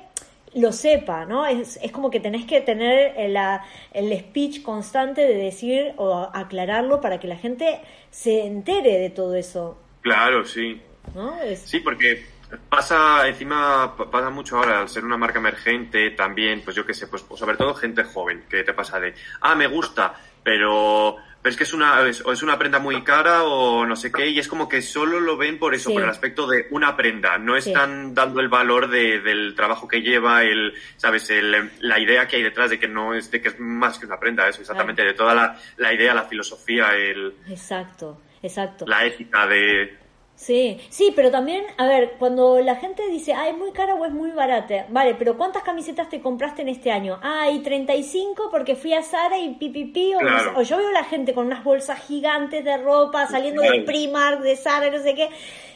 lo 0.55 0.71
sepa, 0.71 1.25
¿no? 1.25 1.45
Es, 1.45 1.79
es 1.81 1.91
como 1.91 2.09
que 2.11 2.19
tenés 2.19 2.45
que 2.45 2.61
tener 2.61 3.13
el, 3.17 3.33
la- 3.33 3.63
el 3.93 4.17
speech 4.19 4.61
constante 4.61 5.21
de 5.21 5.35
decir 5.35 5.93
o 5.97 6.29
aclararlo 6.33 7.01
para 7.01 7.19
que 7.19 7.27
la 7.27 7.37
gente 7.37 7.79
se 8.11 8.45
entere 8.45 8.97
de 8.99 9.09
todo 9.09 9.35
eso, 9.35 9.77
Claro, 10.01 10.45
sí. 10.45 10.81
¿no? 11.15 11.35
Es- 11.41 11.61
Sí, 11.61 11.79
porque 11.79 12.25
pasa, 12.69 13.27
encima 13.27 13.95
pa- 13.97 14.11
pasa 14.11 14.29
mucho 14.29 14.57
ahora, 14.57 14.81
al 14.81 14.89
ser 14.89 15.03
una 15.05 15.17
marca 15.17 15.39
emergente 15.39 16.11
también, 16.11 16.61
pues 16.63 16.75
yo 16.75 16.85
qué 16.85 16.93
sé, 16.93 17.07
pues, 17.07 17.23
pues 17.23 17.39
sobre 17.39 17.57
todo 17.57 17.73
gente 17.73 18.03
joven, 18.03 18.43
que 18.49 18.63
te 18.63 18.73
pasa 18.73 18.99
de, 18.99 19.13
ah, 19.41 19.55
me 19.55 19.67
gusta, 19.67 20.13
pero, 20.43 21.17
pero 21.43 21.51
es 21.51 21.57
que 21.57 21.65
es 21.65 21.73
una, 21.73 22.07
es, 22.07 22.21
o 22.25 22.31
es 22.31 22.41
una 22.41 22.57
prenda 22.57 22.79
muy 22.79 23.03
cara 23.03 23.43
o 23.43 23.85
no 23.85 23.95
sé 23.97 24.11
qué, 24.11 24.27
y 24.29 24.39
es 24.39 24.47
como 24.47 24.67
que 24.69 24.81
solo 24.81 25.19
lo 25.19 25.35
ven 25.37 25.59
por 25.59 25.75
eso, 25.75 25.89
Sí. 25.89 25.93
por 25.93 26.03
el 26.03 26.09
aspecto 26.09 26.47
de 26.47 26.67
una 26.71 26.95
prenda, 26.95 27.37
no 27.37 27.59
Sí. 27.59 27.69
están 27.69 28.15
dando 28.15 28.39
el 28.39 28.47
valor 28.47 28.89
de- 28.89 29.19
del 29.19 29.53
trabajo 29.53 29.87
que 29.87 30.01
lleva, 30.01 30.43
el, 30.43 30.73
sabes, 30.95 31.29
el, 31.29 31.69
la 31.81 31.99
idea 31.99 32.27
que 32.27 32.37
hay 32.37 32.43
detrás 32.43 32.69
de 32.69 32.79
que 32.79 32.87
no 32.87 33.13
es, 33.13 33.29
de 33.29 33.41
que 33.41 33.49
es 33.49 33.59
más 33.59 33.99
que 33.99 34.05
una 34.05 34.19
prenda, 34.19 34.47
eso, 34.47 34.61
exactamente, 34.61 35.03
de 35.03 35.13
toda 35.13 35.35
la, 35.35 35.59
la 35.77 35.93
idea, 35.93 36.13
la 36.13 36.23
filosofía, 36.23 36.95
el, 36.95 37.35
Exacto, 37.49 38.21
exacto. 38.41 38.85
la 38.87 39.05
ética 39.05 39.45
de, 39.45 39.97
Sí, 40.35 40.77
sí, 40.89 41.13
pero 41.15 41.29
también, 41.31 41.63
a 41.77 41.87
ver, 41.87 42.15
cuando 42.19 42.59
la 42.59 42.75
gente 42.75 43.07
dice, 43.07 43.33
ah, 43.33 43.47
es 43.47 43.55
muy 43.55 43.71
cara 43.71 43.93
o 43.95 44.03
es 44.03 44.11
muy 44.11 44.31
barata, 44.31 44.87
vale, 44.89 45.15
pero 45.15 45.37
¿cuántas 45.37 45.63
camisetas 45.63 46.09
te 46.09 46.19
compraste 46.21 46.63
en 46.63 46.69
este 46.69 46.91
año? 46.91 47.17
Ah, 47.21 47.49
y 47.51 47.59
35 47.59 48.49
porque 48.51 48.75
fui 48.75 48.93
a 48.93 49.03
Zara 49.03 49.37
y 49.37 49.53
pipipi, 49.55 50.15
o, 50.15 50.21
no 50.21 50.27
Claro. 50.27 50.43
sé- 50.43 50.51
o 50.59 50.61
yo 50.63 50.77
veo 50.77 50.89
a 50.89 50.91
la 50.91 51.03
gente 51.05 51.33
con 51.33 51.45
unas 51.45 51.63
bolsas 51.63 51.99
gigantes 52.07 52.65
de 52.65 52.75
ropa 52.77 53.27
saliendo 53.27 53.61
de 53.61 53.69
Claro. 53.69 53.85
Primark, 53.85 54.41
de 54.41 54.57
Zara, 54.57 54.89
no 54.89 55.01
sé 55.01 55.13
qué, 55.15 55.29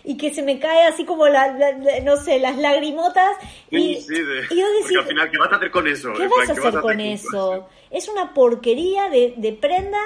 y 0.04 0.18
que 0.18 0.34
se 0.34 0.42
me 0.42 0.60
cae 0.60 0.84
así 0.86 1.06
como, 1.06 1.28
la, 1.28 1.48
la- 1.54 1.72
la- 1.74 2.00
no 2.02 2.18
sé, 2.18 2.40
las 2.40 2.58
lagrimotas. 2.58 3.38
Y, 3.70 3.96
Sí, 3.96 4.02
sí, 4.02 4.22
de- 4.22 4.48
y 4.50 4.60
yo 4.60 4.68
decir, 4.82 4.98
al 4.98 5.06
final, 5.06 5.32
¿qué 5.32 5.38
vas 5.38 5.52
a 5.54 5.56
hacer 5.58 5.72
con 5.72 5.88
eso? 5.88 6.12
¿Qué 6.14 6.28
vas 6.28 6.50
a 6.50 6.54
hacer 6.54 6.82
con 6.82 7.00
eso? 7.00 7.68
Es 7.92 8.10
una 8.10 8.34
porquería 8.34 9.08
de, 9.10 9.36
de 9.38 9.54
prenda 9.54 10.00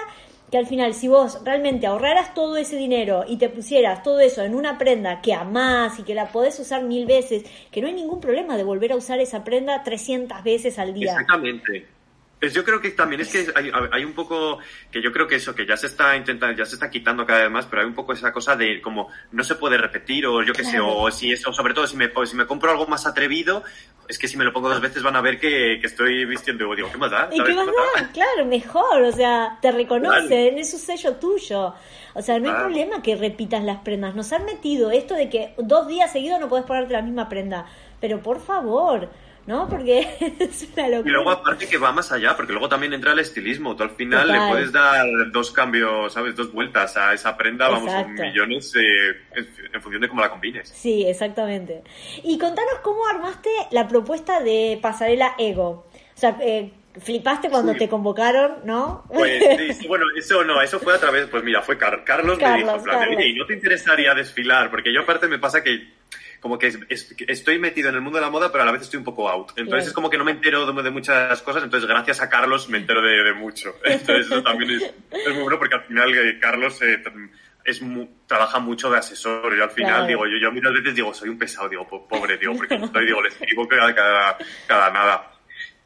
que 0.51 0.57
al 0.57 0.67
final, 0.67 0.93
si 0.93 1.07
vos 1.07 1.39
realmente 1.45 1.87
ahorraras 1.87 2.33
todo 2.33 2.57
ese 2.57 2.75
dinero 2.75 3.23
y 3.25 3.37
te 3.37 3.47
pusieras 3.47 4.03
todo 4.03 4.19
eso 4.19 4.43
en 4.43 4.53
una 4.53 4.77
prenda 4.77 5.21
que 5.21 5.33
amás 5.33 5.97
y 5.97 6.03
que 6.03 6.13
la 6.13 6.27
podés 6.27 6.59
usar 6.59 6.83
mil 6.83 7.05
veces, 7.05 7.45
que 7.71 7.81
no 7.81 7.87
hay 7.87 7.93
ningún 7.93 8.19
problema 8.19 8.57
de 8.57 8.65
volver 8.65 8.91
a 8.91 8.97
usar 8.97 9.19
esa 9.19 9.45
prenda 9.45 9.81
300 9.83 10.43
veces 10.43 10.77
al 10.77 10.93
día. 10.93 11.11
Exactamente. 11.13 11.87
Pues 12.41 12.53
yo 12.55 12.63
creo 12.63 12.81
que 12.81 12.89
también 12.89 13.21
es 13.21 13.29
que 13.31 13.47
hay, 13.55 13.71
hay 13.91 14.03
un 14.03 14.13
poco 14.13 14.57
que 14.91 14.99
yo 14.99 15.11
creo 15.11 15.27
que 15.27 15.35
eso 15.35 15.53
que 15.53 15.65
ya 15.65 15.77
se 15.77 15.85
está 15.85 16.17
intentando 16.17 16.57
ya 16.57 16.65
se 16.65 16.73
está 16.73 16.89
quitando 16.89 17.23
cada 17.25 17.43
vez 17.43 17.51
más 17.51 17.67
pero 17.67 17.83
hay 17.83 17.87
un 17.87 17.93
poco 17.93 18.13
esa 18.13 18.33
cosa 18.33 18.55
de 18.55 18.81
como 18.81 19.09
no 19.31 19.43
se 19.43 19.53
puede 19.55 19.77
repetir 19.77 20.25
o 20.25 20.41
yo 20.41 20.51
qué 20.51 20.63
sé 20.63 20.79
o 20.79 21.09
si 21.11 21.31
eso 21.31 21.53
sobre 21.53 21.75
todo 21.75 21.85
si 21.85 21.95
me 21.95 22.09
si 22.25 22.35
me 22.35 22.47
compro 22.47 22.71
algo 22.71 22.87
más 22.87 23.05
atrevido 23.05 23.63
es 24.07 24.17
que 24.17 24.27
si 24.27 24.37
me 24.37 24.43
lo 24.43 24.51
pongo 24.51 24.69
dos 24.69 24.81
veces 24.81 25.03
van 25.03 25.15
a 25.15 25.21
ver 25.21 25.39
que, 25.39 25.77
que 25.79 25.85
estoy 25.87 26.25
vistiendo 26.25 26.73
y 26.73 26.77
digo 26.77 26.91
qué 26.91 26.97
más 26.97 27.11
da 27.11 27.29
¿Y 27.31 27.41
qué 27.43 27.53
más 27.53 27.67
da? 27.67 28.11
Claro, 28.11 28.45
mejor, 28.45 29.03
o 29.03 29.11
sea, 29.11 29.59
te 29.61 29.71
reconocen, 29.71 30.57
es 30.57 30.73
un 30.73 30.79
sello 30.79 31.13
tuyo. 31.17 31.75
O 32.15 32.21
sea, 32.21 32.39
no 32.39 32.45
hay 32.47 32.51
Claro. 32.51 32.65
problema 32.65 33.01
que 33.01 33.15
repitas 33.15 33.63
las 33.63 33.77
prendas. 33.83 34.15
Nos 34.15 34.33
han 34.33 34.43
metido 34.45 34.91
esto 34.91 35.13
de 35.13 35.29
que 35.29 35.53
dos 35.59 35.87
días 35.87 36.11
seguidos 36.11 36.39
no 36.41 36.49
puedes 36.49 36.65
ponerte 36.65 36.91
la 36.91 37.01
misma 37.03 37.29
prenda. 37.29 37.65
Pero 38.01 38.21
por 38.21 38.41
favor, 38.41 39.09
¿no? 39.47 39.67
Porque 39.67 39.99
es 40.39 40.67
una 40.75 40.87
locura. 40.87 41.09
y 41.09 41.13
luego 41.13 41.31
aparte 41.31 41.67
que 41.67 41.77
va 41.77 41.91
más 41.91 42.11
allá 42.11 42.35
porque 42.37 42.51
luego 42.53 42.69
también 42.69 42.93
entra 42.93 43.11
el 43.13 43.19
estilismo 43.19 43.75
tú 43.75 43.83
al 43.83 43.89
final 43.91 44.27
Total. 44.27 44.39
le 44.41 44.49
puedes 44.51 44.71
dar 44.71 45.05
dos 45.31 45.51
cambios 45.51 46.13
sabes 46.13 46.35
dos 46.35 46.51
vueltas 46.53 46.95
a 46.95 47.13
esa 47.13 47.35
prenda 47.35 47.67
vamos 47.67 47.87
Exacto. 47.91 48.09
un 48.21 48.27
millones 48.27 48.73
eh, 48.75 49.17
en, 49.73 49.81
función 49.81 50.01
de 50.01 50.07
cómo 50.09 50.21
la 50.21 50.29
combines 50.29 50.69
Sí, 50.69 51.05
exactamente. 51.07 51.83
Y 52.23 52.37
contanos 52.37 52.75
cómo 52.83 53.05
armaste 53.07 53.49
la 53.71 53.87
propuesta 53.87 54.41
de 54.41 54.77
Pasarela 54.81 55.33
Ego. 55.37 55.87
O 56.15 56.19
sea, 56.19 56.37
eh, 56.41 56.71
flipaste 56.99 57.49
cuando 57.49 57.71
Sí. 57.73 57.79
te 57.79 57.89
convocaron, 57.89 58.57
¿no? 58.65 59.03
Pues 59.07 59.43
sí, 59.57 59.73
sí, 59.73 59.87
bueno, 59.87 60.05
eso 60.15 60.43
no, 60.43 60.61
eso 60.61 60.79
fue 60.79 60.93
a 60.93 60.99
través, 60.99 61.27
pues 61.27 61.43
mira, 61.43 61.61
fue 61.61 61.77
Car- 61.77 62.03
Carlos, 62.03 62.37
me 62.37 62.43
Carlos, 62.43 62.59
dijo, 62.63 62.75
en 62.77 62.83
plan, 62.83 62.95
de, 62.99 63.05
Carlos. 63.05 63.17
oye, 63.17 63.27
¿y 63.29 63.33
no 63.35 63.45
te 63.45 63.53
interesaría 63.53 64.13
desfilar? 64.13 64.69
Porque 64.69 64.93
yo 64.93 65.01
aparte 65.01 65.27
me 65.27 65.39
pasa 65.39 65.63
que 65.63 65.87
como 66.41 66.57
que 66.57 66.67
es- 66.67 66.79
es- 66.89 67.15
estoy 67.27 67.59
metido 67.59 67.87
en 67.89 67.95
el 67.95 68.01
mundo 68.01 68.17
de 68.17 68.25
la 68.25 68.31
moda, 68.31 68.51
pero 68.51 68.63
a 68.63 68.65
la 68.65 68.71
vez 68.73 68.81
estoy 68.81 68.97
un 68.97 69.03
poco 69.05 69.29
out. 69.29 69.49
Entonces 69.51 69.67
Claro. 69.69 69.83
es 69.87 69.93
como 69.93 70.09
que 70.09 70.17
no 70.17 70.25
me 70.25 70.31
entero 70.31 70.65
de, 70.65 70.83
de 70.83 70.89
muchas 70.89 71.41
cosas, 71.43 71.63
entonces 71.63 71.87
gracias 71.87 72.19
a 72.19 72.29
Carlos 72.29 72.67
me 72.67 72.79
entero 72.79 73.01
de, 73.01 73.23
de 73.23 73.33
mucho. 73.33 73.75
Entonces 73.85 74.25
eso 74.25 74.41
también 74.43 74.71
es, 74.71 74.81
es 74.83 75.33
muy 75.33 75.43
bueno 75.43 75.59
porque 75.59 75.75
al 75.75 75.83
final 75.83 76.13
eh, 76.13 76.39
Carlos 76.41 76.81
eh, 76.81 77.01
es 77.63 77.81
mu- 77.81 78.09
trabaja 78.25 78.57
mucho 78.59 78.89
de 78.89 78.97
asesor 78.97 79.55
y 79.55 79.61
al 79.61 79.69
final 79.69 79.91
Claro. 79.93 80.07
digo, 80.07 80.25
yo, 80.27 80.37
yo 80.37 80.51
muchas 80.51 80.73
veces 80.73 80.95
digo, 80.95 81.13
soy 81.13 81.29
un 81.29 81.37
pesado, 81.37 81.69
digo, 81.69 81.87
po- 81.87 82.07
pobre, 82.07 82.37
digo, 82.37 82.55
porque 82.57 82.73
estoy, 82.75 83.05
digo, 83.05 83.21
le 83.21 83.29
escribo 83.29 83.67
cada, 83.67 83.93
cada, 83.93 84.37
cada 84.67 84.89
nada. 84.89 85.27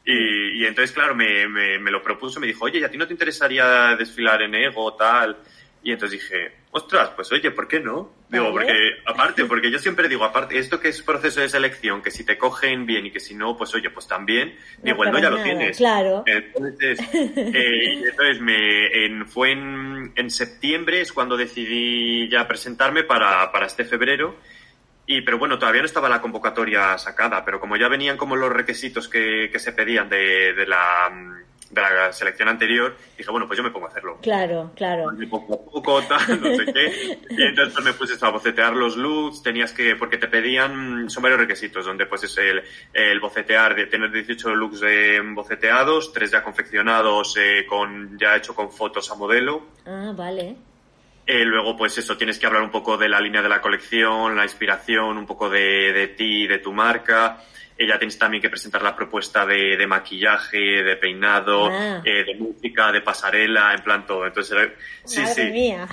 Y, 0.08 0.62
y 0.62 0.66
entonces, 0.66 0.92
claro, 0.92 1.14
me, 1.14 1.48
me, 1.48 1.78
me 1.80 1.90
lo 1.90 2.00
propuso, 2.02 2.38
me 2.40 2.46
dijo, 2.46 2.64
oye, 2.64 2.78
¿y 2.78 2.84
a 2.84 2.88
ti 2.90 2.96
no 2.96 3.06
te 3.06 3.12
interesaría 3.12 3.96
desfilar 3.98 4.40
en 4.40 4.54
Ego, 4.54 4.94
tal? 4.94 5.36
Y 5.86 5.92
entonces 5.92 6.20
dije, 6.20 6.50
ostras, 6.72 7.10
pues 7.14 7.30
oye, 7.30 7.52
¿por 7.52 7.68
qué 7.68 7.78
no? 7.78 8.12
Digo, 8.28 8.50
porque, 8.50 8.72
aparte, 9.06 9.44
porque 9.44 9.70
yo 9.70 9.78
siempre 9.78 10.08
digo, 10.08 10.24
aparte, 10.24 10.58
esto 10.58 10.80
que 10.80 10.88
es 10.88 11.00
proceso 11.00 11.40
de 11.40 11.48
selección, 11.48 12.02
que 12.02 12.10
si 12.10 12.24
te 12.26 12.36
cogen 12.36 12.86
bien 12.86 13.06
y 13.06 13.12
que 13.12 13.20
si 13.20 13.36
no, 13.36 13.56
pues 13.56 13.72
oye, 13.72 13.88
pues 13.90 14.08
también, 14.08 14.56
No 14.78 14.82
digo, 14.82 15.04
el 15.04 15.10
no 15.12 15.18
para 15.18 15.22
ya 15.22 15.30
lo 15.30 15.42
tienes. 15.44 15.76
claro. 15.76 16.24
Entonces, 16.26 16.98
eh, 17.14 18.02
entonces 18.04 18.40
me, 18.40 19.04
en, 19.06 19.28
fue 19.28 19.52
en, 19.52 20.12
en 20.16 20.28
septiembre, 20.28 21.02
es 21.02 21.12
cuando 21.12 21.36
decidí 21.36 22.28
ya 22.28 22.48
presentarme 22.48 23.04
para, 23.04 23.52
para 23.52 23.66
este 23.66 23.84
febrero. 23.84 24.34
Y, 25.06 25.20
pero 25.20 25.38
bueno, 25.38 25.56
todavía 25.56 25.82
no 25.82 25.86
estaba 25.86 26.08
la 26.08 26.20
convocatoria 26.20 26.98
sacada, 26.98 27.44
pero 27.44 27.60
como 27.60 27.76
ya 27.76 27.86
venían 27.86 28.16
como 28.16 28.34
los 28.34 28.52
requisitos 28.52 29.08
que, 29.08 29.50
que 29.52 29.60
se 29.60 29.70
pedían 29.70 30.08
de, 30.08 30.52
de 30.52 30.66
la, 30.66 31.36
de 31.70 31.80
la 31.80 32.12
selección 32.12 32.48
anterior, 32.48 32.96
dije, 33.16 33.30
bueno, 33.30 33.46
pues 33.46 33.56
yo 33.56 33.64
me 33.64 33.70
pongo 33.70 33.86
a 33.86 33.88
hacerlo. 33.90 34.18
Claro, 34.22 34.72
claro. 34.74 35.10
Y 35.20 35.26
poco 35.26 35.54
a 35.54 35.70
poco, 35.72 36.02
tal, 36.02 36.40
no 36.40 36.54
sé 36.56 36.72
qué. 36.72 37.18
Y 37.30 37.42
entonces 37.42 37.84
me 37.84 37.92
puse 37.92 38.14
a 38.24 38.30
bocetear 38.30 38.74
los 38.74 38.96
looks, 38.96 39.42
tenías 39.42 39.72
que, 39.72 39.96
porque 39.96 40.16
te 40.18 40.28
pedían, 40.28 41.10
son 41.10 41.22
varios 41.22 41.40
requisitos, 41.40 41.84
donde 41.84 42.06
pues 42.06 42.24
es 42.24 42.36
el, 42.38 42.62
el 42.92 43.20
bocetear, 43.20 43.74
de 43.74 43.86
tener 43.86 44.10
18 44.10 44.54
looks 44.54 44.82
eh, 44.86 45.20
boceteados, 45.22 46.12
tres 46.12 46.30
ya 46.30 46.42
confeccionados, 46.42 47.36
eh, 47.38 47.66
con, 47.66 48.18
ya 48.18 48.36
hecho 48.36 48.54
con 48.54 48.70
fotos 48.70 49.10
a 49.10 49.14
modelo, 49.14 49.66
Ah, 49.86 50.12
vale. 50.16 50.56
Eh, 51.26 51.44
luego, 51.44 51.76
pues 51.76 51.96
eso, 51.98 52.16
tienes 52.16 52.38
que 52.38 52.46
hablar 52.46 52.62
un 52.62 52.70
poco 52.70 52.96
de 52.96 53.08
la 53.08 53.20
línea 53.20 53.42
de 53.42 53.48
la 53.48 53.60
colección, 53.60 54.36
la 54.36 54.44
inspiración, 54.44 55.18
un 55.18 55.26
poco 55.26 55.48
de, 55.48 55.92
de 55.92 56.08
ti, 56.08 56.46
de 56.46 56.58
tu 56.58 56.72
marca. 56.72 57.42
Ella 57.78 57.98
tienes 57.98 58.18
también 58.18 58.40
que 58.42 58.48
presentar 58.48 58.80
la 58.82 58.96
propuesta 58.96 59.44
de, 59.44 59.76
de 59.76 59.86
maquillaje, 59.86 60.58
de 60.58 60.96
peinado, 60.96 61.68
Ah. 61.70 62.00
eh, 62.04 62.24
de 62.24 62.34
música, 62.36 62.90
de 62.90 63.02
pasarela, 63.02 63.74
en 63.74 63.82
plan 63.84 64.06
todo. 64.06 64.26
Entonces, 64.26 64.52
era- 64.56 64.74
sí, 65.04 65.20
Madre 65.20 65.34
sí. 65.34 65.50
mía. 65.52 65.86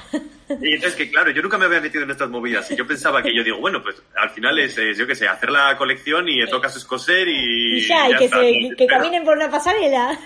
Y 0.61 0.75
entonces 0.75 0.95
que 0.95 1.09
claro, 1.11 1.31
yo 1.31 1.41
nunca 1.41 1.57
me 1.57 1.65
había 1.65 1.81
metido 1.81 2.03
en 2.03 2.11
estas 2.11 2.29
movidas 2.29 2.69
y 2.71 2.75
yo 2.75 2.85
pensaba 2.87 3.21
que 3.21 3.35
yo 3.35 3.43
digo, 3.43 3.57
bueno, 3.57 3.81
pues 3.83 4.01
al 4.15 4.29
final 4.29 4.59
es, 4.59 4.77
es, 4.77 4.97
yo 4.97 5.05
qué 5.07 5.15
sé, 5.15 5.27
hacer 5.27 5.49
la 5.49 5.77
colección 5.77 6.29
y 6.29 6.45
tocas 6.47 6.75
es 6.75 6.85
coser 6.85 7.27
y, 7.27 7.79
Y 7.79 7.81
ya, 7.81 8.09
y 8.09 8.15
que, 8.15 8.25
está. 8.25 8.39
se, 8.39 8.51
que 8.51 8.75
Pero- 8.77 8.87
caminen 8.87 9.23
por 9.23 9.35
una 9.35 9.49
pasarela. 9.49 10.17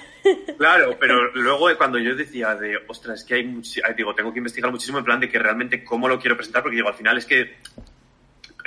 Claro, 0.58 0.97
pero 0.99 1.32
luego 1.36 1.70
eh, 1.70 1.76
cuando 1.78 1.97
yo 1.99 2.14
decía 2.14 2.53
de, 2.55 2.78
ostras, 2.88 3.22
es 3.22 3.26
que 3.26 3.36
hay, 3.36 3.62
ay, 3.88 3.93
digo, 3.95 4.14
tengo 4.14 4.34
que 4.34 4.39
investigar 4.39 4.70
muchísimo 4.72 4.97
en 4.99 5.05
plan 5.05 5.20
de 5.20 5.30
que 5.30 5.39
realmente 5.39 5.84
cómo 5.84 6.08
lo 6.10 6.20
quiero 6.20 6.36
presentar, 6.36 6.62
porque 6.64 6.76
digo, 6.76 6.89
al 6.89 6.95
final 6.95 7.18
es 7.18 7.26
que, 7.26 7.55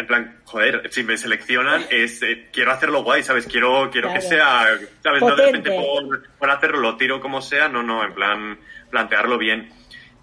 en 0.01 0.07
plan, 0.07 0.41
joder, 0.45 0.89
si 0.91 1.03
me 1.05 1.17
seleccionan, 1.17 1.85
es, 1.91 2.23
eh, 2.23 2.49
quiero 2.53 2.73
hacerlo 2.73 3.03
guay, 3.05 3.23
¿sabes? 3.23 3.47
Quiero, 3.47 3.91
quiero 3.91 4.13
que 4.13 4.19
Claro. 4.21 4.29
sea, 4.29 4.79
¿sabes? 5.03 5.21
No 5.23 5.37
de 5.37 5.47
repente 5.47 5.71
Potente. 5.71 5.87
por, 6.09 6.29
por 6.39 6.51
hacerlo, 6.51 6.81
lo 6.81 6.97
tiro 6.97 7.21
como 7.21 7.41
sea, 7.43 7.69
no, 7.69 7.83
no, 7.83 8.03
en 8.05 8.15
plan, 8.15 8.59
plantearlo 8.91 9.39
bien. 9.39 9.71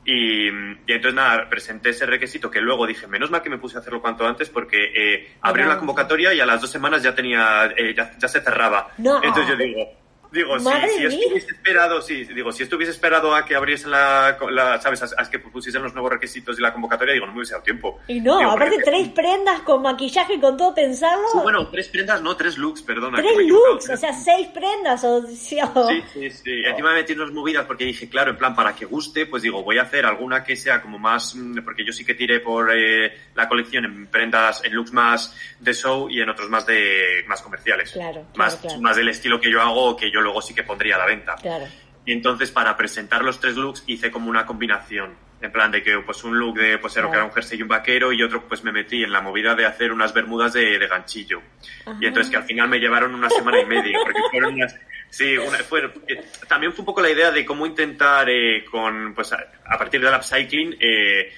Y, 0.04 0.48
y 0.48 0.52
entonces 0.88 1.14
nada, 1.14 1.50
presenté 1.50 1.90
ese 1.90 2.06
requisito 2.06 2.50
que 2.50 2.62
luego 2.62 2.88
dije, 2.88 3.08
menos 3.08 3.30
mal 3.30 3.42
que 3.42 3.50
me 3.50 3.58
puse 3.58 3.78
a 3.78 3.82
hacerlo 3.82 4.02
cuanto 4.02 4.26
antes 4.26 4.50
porque 4.50 4.92
eh, 4.96 5.32
abrió 5.42 5.66
Era- 5.66 5.74
la 5.76 5.80
convocatoria 5.80 6.34
y 6.34 6.40
a 6.40 6.46
las 6.46 6.62
dos 6.62 6.72
semanas 6.72 7.04
ya 7.04 7.14
tenía, 7.14 7.66
eh, 7.76 7.94
ya, 7.96 8.12
ya 8.18 8.28
se 8.28 8.42
cerraba. 8.42 8.90
No. 8.98 9.18
Entonces 9.22 9.50
yo 9.50 9.56
digo, 9.58 9.86
digo, 10.32 10.60
si, 10.60 10.66
si 10.66 11.06
estuviese 11.06 11.52
esperado, 11.52 12.02
sí, 12.02 12.24
digo, 12.26 12.52
si 12.52 12.64
estuviese 12.64 12.92
esperado 12.92 13.34
a 13.36 13.46
que 13.46 13.56
abriesen 13.56 13.92
la, 13.92 14.38
la 14.52 14.82
sabes, 14.82 15.04
a, 15.04 15.22
a 15.22 15.30
que 15.30 15.40
pusiesen 15.40 15.84
los 15.84 15.94
nuevos 15.94 16.12
requisitos 16.12 16.58
y 16.58 16.62
la 16.62 16.74
convocatoria, 16.74 17.14
digo, 17.14 17.26
no 17.26 17.32
me 17.34 17.40
hubiese 17.40 17.54
dado 17.54 17.64
tiempo. 17.64 18.00
Y 18.08 18.20
no, 18.20 18.38
Digo, 18.38 18.52
aparte 18.52 18.78
tres 18.84 19.10
prendas 19.10 19.62
con 19.62 19.82
maquillaje, 19.82 20.40
con 20.40 20.58
todo 20.58 20.74
pensarlo. 20.74 21.28
Sí, 21.32 21.40
bueno, 21.42 21.68
tres 21.70 21.88
prendas, 21.90 22.22
no, 22.22 22.36
tres 22.36 22.58
looks, 22.58 22.82
perdona. 22.82 23.22
que 23.22 23.34
tres 23.34 23.48
looks, 23.48 23.90
o 23.90 23.98
sea, 23.98 24.14
seis 24.14 24.48
prendas. 24.54 25.04
O, 25.04 25.22
sí, 25.28 25.36
Sí, 25.38 26.04
sí, 26.14 26.30
sí. 26.44 26.62
Encima 26.66 26.90
me 26.90 26.96
metí 26.96 27.14
unas 27.14 27.32
movidas 27.32 27.66
porque 27.66 27.86
dije, 27.86 28.10
claro, 28.10 28.32
en 28.32 28.38
plan, 28.38 28.56
para 28.56 28.76
que 28.76 28.86
guste, 28.86 29.26
pues 29.26 29.44
digo, 29.44 29.64
voy 29.64 29.78
a 29.78 29.84
hacer 29.84 30.06
alguna 30.06 30.44
que 30.44 30.56
sea 30.56 30.82
como 30.82 31.00
más, 31.00 31.36
mm, 31.36 31.60
porque 31.64 31.86
yo 31.86 31.92
sí 31.94 32.06
que 32.06 32.14
tiré 32.14 32.40
por 32.40 32.72
eh, 32.76 33.14
la 33.36 33.48
colección 33.48 33.86
en 33.86 34.08
prendas, 34.08 34.64
en 34.64 34.74
looks 34.74 34.94
más 34.94 35.36
de 35.60 35.74
show 35.74 36.10
y 36.10 36.22
en 36.22 36.30
otros 36.30 36.50
más 36.50 36.66
de, 36.66 37.24
más 37.28 37.42
comerciales. 37.42 37.92
Claro, 37.92 38.14
claro, 38.14 38.28
Más, 38.36 38.56
claro. 38.58 38.82
más 38.82 38.96
del 38.96 39.10
estilo 39.10 39.40
que 39.40 39.52
yo 39.52 39.62
hago, 39.62 39.96
que 39.96 40.12
yo 40.12 40.17
luego 40.22 40.42
sí 40.42 40.54
que 40.54 40.64
pondría 40.64 40.96
a 40.96 41.00
la 41.00 41.06
venta. 41.06 41.36
Claro. 41.36 41.66
Y 42.06 42.14
entonces 42.14 42.52
para 42.52 42.76
presentar 42.78 43.24
los 43.24 43.40
tres 43.40 43.56
looks 43.56 43.84
hice 43.88 44.10
como 44.12 44.30
una 44.30 44.46
combinación. 44.46 45.16
En 45.40 45.52
plan 45.52 45.70
de 45.72 45.84
que 45.84 46.00
pues 46.00 46.24
un 46.24 46.40
look 46.40 46.56
de 46.58 46.80
pues 46.80 46.96
era 46.98 47.06
que 47.06 47.10
Claro. 47.12 47.20
era 47.20 47.26
un 47.26 47.34
jersey 47.34 47.60
y 47.60 47.62
un 47.62 47.68
vaquero 47.68 48.12
y 48.12 48.24
otro 48.24 48.48
pues 48.48 48.64
me 48.64 48.72
metí 48.72 49.04
en 49.04 49.12
la 49.12 49.22
movida 49.22 49.54
de 49.54 49.66
hacer 49.68 49.92
unas 49.92 50.12
bermudas 50.14 50.54
de, 50.54 50.80
de 50.80 50.88
ganchillo. 50.88 51.42
Ajá. 51.86 51.96
Y 52.02 52.08
entonces 52.08 52.32
que 52.32 52.38
al 52.38 52.44
final 52.44 52.68
me 52.70 52.80
llevaron 52.80 53.14
una 53.14 53.30
semana 53.30 53.60
y 53.60 53.66
media 53.66 54.00
porque 54.04 54.20
fueron 54.32 54.54
unas 54.56 54.76
Sí, 55.10 55.38
una, 55.38 55.58
fue, 55.60 55.86
eh, 56.08 56.22
también 56.50 56.74
fue 56.74 56.82
un 56.82 56.86
poco 56.88 57.02
la 57.02 57.10
idea 57.10 57.32
de 57.32 57.46
cómo 57.46 57.66
intentar 57.66 58.30
eh, 58.30 58.66
con 58.70 59.14
pues 59.16 59.32
a, 59.32 59.38
a 59.66 59.78
partir 59.78 60.02
del 60.02 60.14
upcycling 60.14 60.76
eh, 60.82 61.32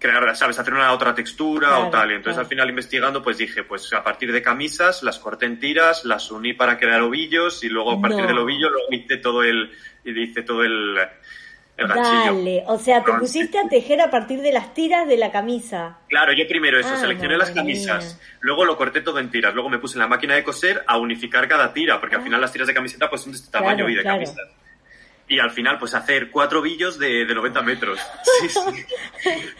crear, 0.00 0.34
sabes, 0.34 0.58
hacer 0.58 0.74
una 0.74 0.92
otra 0.92 1.14
textura 1.14 1.68
Claro, 1.68 1.86
o 1.86 1.90
tal. 1.90 2.10
Y 2.10 2.14
entonces 2.14 2.32
claro. 2.34 2.46
al 2.46 2.48
final 2.48 2.68
investigando, 2.70 3.22
pues 3.22 3.38
dije, 3.38 3.62
pues 3.62 3.92
a 3.92 4.02
partir 4.02 4.32
de 4.32 4.42
camisas, 4.42 5.02
las 5.04 5.18
corté 5.20 5.46
en 5.46 5.60
tiras, 5.60 6.04
las 6.04 6.30
uní 6.32 6.54
para 6.54 6.78
crear 6.78 7.02
ovillos 7.02 7.62
y 7.62 7.68
luego 7.68 7.92
a 7.92 8.00
partir 8.00 8.22
No. 8.22 8.26
del 8.26 8.38
ovillo 8.38 8.68
luego 8.70 8.88
hice 8.90 9.18
todo 9.18 9.42
el, 9.44 9.70
y 10.04 10.18
hice 10.22 10.42
todo 10.42 10.64
el, 10.64 10.98
el. 11.76 11.88
Dale, 11.88 12.64
o 12.66 12.78
sea, 12.78 13.02
te 13.04 13.12
pusiste 13.14 13.58
a 13.58 13.68
tejer 13.68 14.00
a 14.00 14.10
partir 14.10 14.40
de 14.40 14.52
las 14.52 14.74
tiras 14.74 15.06
de 15.08 15.16
la 15.16 15.30
camisa. 15.32 15.98
Claro, 16.08 16.32
yo 16.32 16.46
primero 16.48 16.78
eso, 16.78 16.90
Ah, 16.92 16.96
seleccioné 16.96 17.36
las 17.38 17.50
camisas, 17.52 18.16
mía. 18.18 18.28
luego 18.40 18.64
lo 18.64 18.76
corté 18.76 19.00
todo 19.02 19.18
en 19.18 19.30
tiras, 19.30 19.54
luego 19.54 19.68
me 19.70 19.78
puse 19.78 19.94
en 19.94 20.00
la 20.00 20.06
máquina 20.08 20.34
de 20.34 20.44
coser 20.44 20.82
a 20.86 20.98
unificar 20.98 21.46
cada 21.48 21.72
tira, 21.72 21.98
porque 22.00 22.16
al 22.16 22.20
Ah. 22.22 22.24
final 22.24 22.40
las 22.40 22.52
tiras 22.52 22.68
de 22.68 22.74
camiseta 22.74 23.08
pues 23.08 23.22
son 23.22 23.32
de 23.32 23.38
este 23.38 23.50
tamaño 23.50 23.76
Claro, 23.86 23.90
y 23.90 23.94
de 23.96 24.02
camisas. 24.02 24.36
Y 25.30 25.38
al 25.38 25.52
final, 25.52 25.78
pues 25.78 25.94
hacer 25.94 26.28
cuatro 26.28 26.60
billos 26.60 26.98
de, 26.98 27.24
de 27.24 27.34
90 27.34 27.62
metros. 27.62 28.00
Sí, 28.40 28.48
sí. 28.48 28.84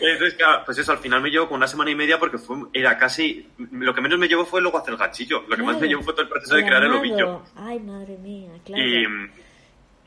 Entonces, 0.01 0.35
claro, 0.35 0.63
pues 0.65 0.79
eso, 0.79 0.91
al 0.91 0.99
final 0.99 1.21
me 1.21 1.31
llevó 1.31 1.49
con 1.49 1.59
una 1.59 1.69
semana 1.69 1.91
y 1.91 1.95
media 1.95 2.19
porque 2.19 2.39
fue, 2.39 2.57
era 2.73 2.99
casi... 2.99 3.47
Lo 3.73 3.95
que 3.95 4.01
menos 4.01 4.19
me 4.19 4.27
llevó 4.27 4.45
fue 4.45 4.61
luego 4.61 4.79
hacer 4.79 4.95
el 4.95 4.99
ganchillo. 4.99 5.45
Lo 5.49 5.57
que 5.57 5.63
más 5.63 5.79
me 5.79 5.87
llevó 5.87 6.03
fue 6.03 6.15
todo 6.15 6.23
el 6.23 6.29
proceso 6.29 6.57
de 6.57 6.65
crear 6.65 6.83
el 6.83 6.93
ovillo. 6.93 7.43
Ay, 7.55 7.79
madre 7.79 8.17
mía, 8.17 8.51
claro. 8.65 8.83
Y, 8.83 9.07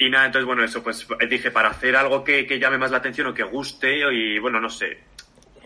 y 0.05 0.09
nada, 0.09 0.25
entonces, 0.25 0.45
bueno, 0.45 0.63
eso, 0.63 0.83
pues 0.83 1.07
dije, 1.29 1.51
para 1.51 1.69
hacer 1.69 1.95
algo 1.95 2.23
que, 2.23 2.45
que 2.45 2.59
llame 2.59 2.77
más 2.77 2.91
la 2.91 2.97
atención 2.97 3.27
o 3.27 3.33
que 3.33 3.43
guste, 3.43 3.99
y 4.11 4.39
bueno, 4.39 4.59
no 4.59 4.69
sé, 4.69 4.99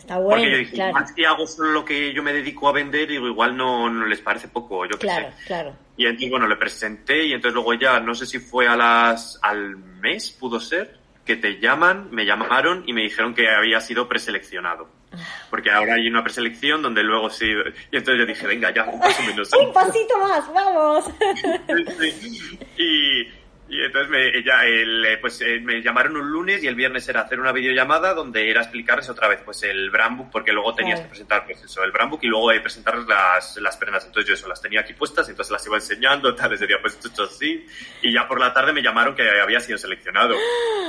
Está 0.07 0.19
bueno, 0.19 0.29
porque 0.41 0.51
yo 0.51 0.57
dije, 0.59 0.73
claro. 0.75 0.93
más 0.93 1.11
que 1.11 1.27
hago 1.27 1.45
solo 1.45 1.71
lo 1.73 1.83
que 1.83 2.13
yo 2.13 2.23
me 2.23 2.31
dedico 2.31 2.69
a 2.69 2.71
vender, 2.71 3.09
digo, 3.09 3.27
igual 3.27 3.57
no, 3.57 3.89
no 3.89 4.05
les 4.05 4.21
parece 4.21 4.47
poco, 4.47 4.85
yo 4.85 4.91
qué 4.91 4.99
Claro, 4.99 5.27
sé. 5.37 5.43
claro. 5.47 5.75
Y 5.97 6.05
entonces, 6.05 6.29
bueno, 6.29 6.47
le 6.47 6.55
presenté 6.55 7.25
y 7.25 7.33
entonces 7.33 7.53
luego 7.53 7.73
ya, 7.73 7.99
no 7.99 8.15
sé 8.15 8.25
si 8.25 8.39
fue 8.39 8.69
a 8.69 8.77
las, 8.77 9.37
al 9.41 9.75
mes, 9.75 10.31
pudo 10.31 10.61
ser, 10.61 10.97
que 11.25 11.35
te 11.35 11.59
llaman, 11.59 12.07
me 12.09 12.25
llamaron 12.25 12.85
y 12.87 12.93
me 12.93 13.01
dijeron 13.01 13.35
que 13.35 13.49
había 13.49 13.81
sido 13.81 14.07
preseleccionado. 14.07 14.87
Ah. 15.11 15.17
Porque 15.49 15.71
ahora 15.71 15.95
hay 15.95 16.07
una 16.07 16.23
preselección 16.23 16.81
donde 16.81 17.03
luego 17.03 17.29
sí, 17.29 17.45
y 17.91 17.97
entonces 17.97 18.19
yo 18.19 18.25
dije, 18.25 18.47
venga, 18.47 18.73
ya, 18.73 18.85
más 18.85 19.19
o 19.19 19.23
menos. 19.23 19.51
Un 19.61 19.73
pasito 19.73 20.17
más, 20.19 20.53
vamos. 20.53 21.03
Y, 22.77 23.23
y 23.69 23.83
entonces 23.83 24.09
me, 24.09 24.27
ella, 24.29 24.65
el, 24.65 25.05
eh, 25.05 25.17
pues, 25.17 25.41
eh, 25.41 25.59
me 25.59 25.81
llamaron 25.81 26.15
un 26.15 26.31
lunes 26.31 26.63
y 26.63 26.67
el 26.67 26.75
viernes 26.75 27.07
era 27.09 27.21
hacer 27.21 27.39
una 27.39 27.51
videollamada 27.51 28.13
donde 28.13 28.49
era 28.49 28.61
explicarles 28.61 29.09
otra 29.09 29.27
vez 29.27 29.41
pues 29.43 29.61
el 29.63 29.89
brand 29.89 30.17
book, 30.17 30.29
porque 30.31 30.53
luego 30.53 30.73
tenías 30.73 31.01
que 31.01 31.07
presentar 31.07 31.45
pues 31.45 31.61
eso, 31.63 31.83
el 31.83 31.91
brand 31.91 32.11
book 32.11 32.21
y 32.23 32.27
luego 32.27 32.51
eh, 32.51 32.61
presentarles 32.61 33.05
las, 33.07 33.57
las 33.57 33.75
prendas. 33.75 34.05
Entonces 34.05 34.29
yo 34.29 34.35
eso 34.35 34.47
las 34.47 34.61
tenía 34.61 34.81
aquí 34.81 34.93
puestas, 34.93 35.27
entonces 35.27 35.51
las 35.51 35.65
iba 35.65 35.75
enseñando, 35.75 36.33
tal, 36.33 36.51
les 36.51 36.61
decía 36.61 36.77
pues 36.79 36.93
esto, 36.93 37.09
esto 37.09 37.23
así. 37.23 37.65
Y 38.01 38.13
ya 38.13 38.25
por 38.27 38.39
la 38.39 38.53
tarde 38.53 38.71
me 38.71 38.81
llamaron 38.81 39.15
que 39.15 39.29
había 39.29 39.59
sido 39.59 39.77
seleccionado. 39.77 40.35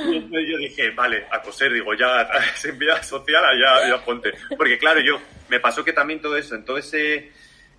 Y 0.09 0.15
entonces 0.15 0.49
yo 0.49 0.57
dije, 0.57 0.91
vale, 0.91 1.25
a 1.31 1.41
coser, 1.41 1.73
digo, 1.73 1.93
ya, 1.93 2.29
se 2.55 2.69
envía 2.69 3.03
social, 3.03 3.43
ya, 3.59 3.89
ya 3.89 4.05
ponte. 4.05 4.33
Porque 4.57 4.77
claro, 4.77 5.01
yo, 5.01 5.19
me 5.49 5.59
pasó 5.59 5.83
que 5.83 5.91
también 5.91 6.21
todo 6.21 6.37
eso, 6.37 6.55
en 6.55 6.63
todo 6.63 6.77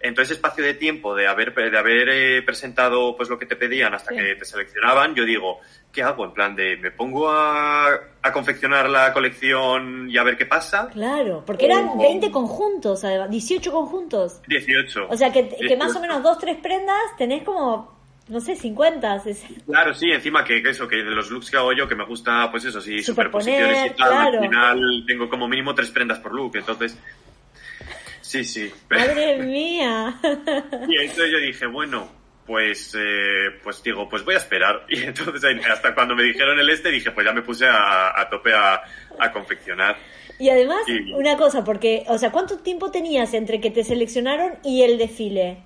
ese, 0.01 0.09
en 0.09 0.15
todo 0.15 0.23
ese 0.23 0.35
espacio 0.35 0.65
de 0.65 0.75
tiempo 0.75 1.15
de 1.15 1.27
haber, 1.29 1.55
de 1.55 1.79
haber 1.79 2.09
eh, 2.09 2.43
presentado 2.43 3.17
pues 3.17 3.29
lo 3.29 3.39
que 3.39 3.47
te 3.47 3.57
pedían 3.57 3.95
hasta 3.95 4.11
Sí. 4.11 4.17
que 4.17 4.35
te 4.35 4.45
seleccionaban, 4.45 5.15
yo 5.15 5.25
digo, 5.25 5.61
¿qué 5.93 6.03
hago? 6.03 6.25
En 6.25 6.33
plan 6.33 6.55
de, 6.57 6.77
¿me 6.77 6.91
pongo 6.91 7.31
a, 7.31 7.89
a 8.23 8.33
confeccionar 8.33 8.89
la 8.89 9.13
colección 9.13 10.09
y 10.11 10.17
a 10.19 10.23
ver 10.23 10.37
qué 10.37 10.47
pasa? 10.47 10.89
Claro, 10.93 11.43
porque 11.47 11.67
eran 11.67 11.89
O- 11.91 11.99
20 11.99 12.31
conjuntos, 12.31 13.05
además, 13.05 13.31
18 13.31 13.71
conjuntos. 13.73 14.41
18. 14.49 15.07
O 15.09 15.17
sea, 15.17 15.33
que, 15.33 15.49
que 15.49 15.77
más 15.77 15.91
o 15.97 15.99
18. 15.99 16.01
menos 16.01 16.23
dos, 16.23 16.39
tres 16.39 16.57
prendas 16.63 16.97
tenés 17.19 17.43
como, 17.43 17.99
no 18.29 18.41
sé, 18.41 18.57
50. 18.57 19.21
sesenta. 19.21 19.65
Claro, 19.67 19.95
sí, 19.95 20.11
encima 20.11 20.45
que, 20.45 20.63
que 20.63 20.71
eso, 20.71 20.87
que 20.89 20.97
de 20.97 21.11
los 21.11 21.31
looks 21.31 21.51
que 21.51 21.57
hago 21.57 21.73
yo, 21.73 21.87
que 21.89 21.95
me 21.97 22.05
gusta, 22.05 22.51
pues 22.51 22.65
eso, 22.65 22.81
sí, 22.81 23.03
Superponer, 23.03 23.45
superposiciones 23.45 23.93
y 23.93 23.97
tal, 23.97 24.09
claro. 24.09 24.39
al 24.39 24.45
final 24.49 25.05
tengo 25.07 25.29
como 25.29 25.49
mínimo 25.49 25.75
tres 25.75 25.91
prendas 25.91 26.19
por 26.21 26.33
look, 26.35 26.57
entonces... 26.57 26.97
Sí, 28.31 28.45
sí. 28.45 28.73
Madre 28.89 29.39
mía. 29.43 30.15
Y 30.89 30.97
entonces 30.99 31.33
yo 31.33 31.39
dije, 31.39 31.67
bueno, 31.67 32.09
pues, 32.47 32.95
eh, 32.97 33.59
pues 33.61 33.83
digo, 33.83 34.09
pues 34.09 34.25
voy 34.25 34.35
a 34.35 34.39
esperar. 34.39 34.85
Y 34.89 35.03
entonces 35.03 35.67
hasta 35.69 35.93
cuando 35.97 36.15
me 36.15 36.23
dijeron 36.23 36.57
el 36.61 36.71
este, 36.71 36.91
dije, 36.93 37.11
pues 37.11 37.27
ya 37.27 37.33
me 37.33 37.43
puse 37.43 37.67
a, 37.67 38.21
a 38.21 38.29
tope 38.31 38.53
a, 38.53 38.83
a 39.19 39.33
confeccionar. 39.33 39.97
Y 40.39 40.49
además, 40.49 40.83
Y- 40.87 41.13
una 41.13 41.37
cosa, 41.37 41.65
porque, 41.65 42.05
o 42.07 42.19
sea, 42.19 42.31
¿cuánto 42.31 42.59
tiempo 42.61 42.93
tenías 42.93 43.35
entre 43.35 43.61
que 43.61 43.73
te 43.73 43.83
seleccionaron 43.83 44.59
y 44.63 44.83
el 44.83 44.97
desfile? 44.97 45.65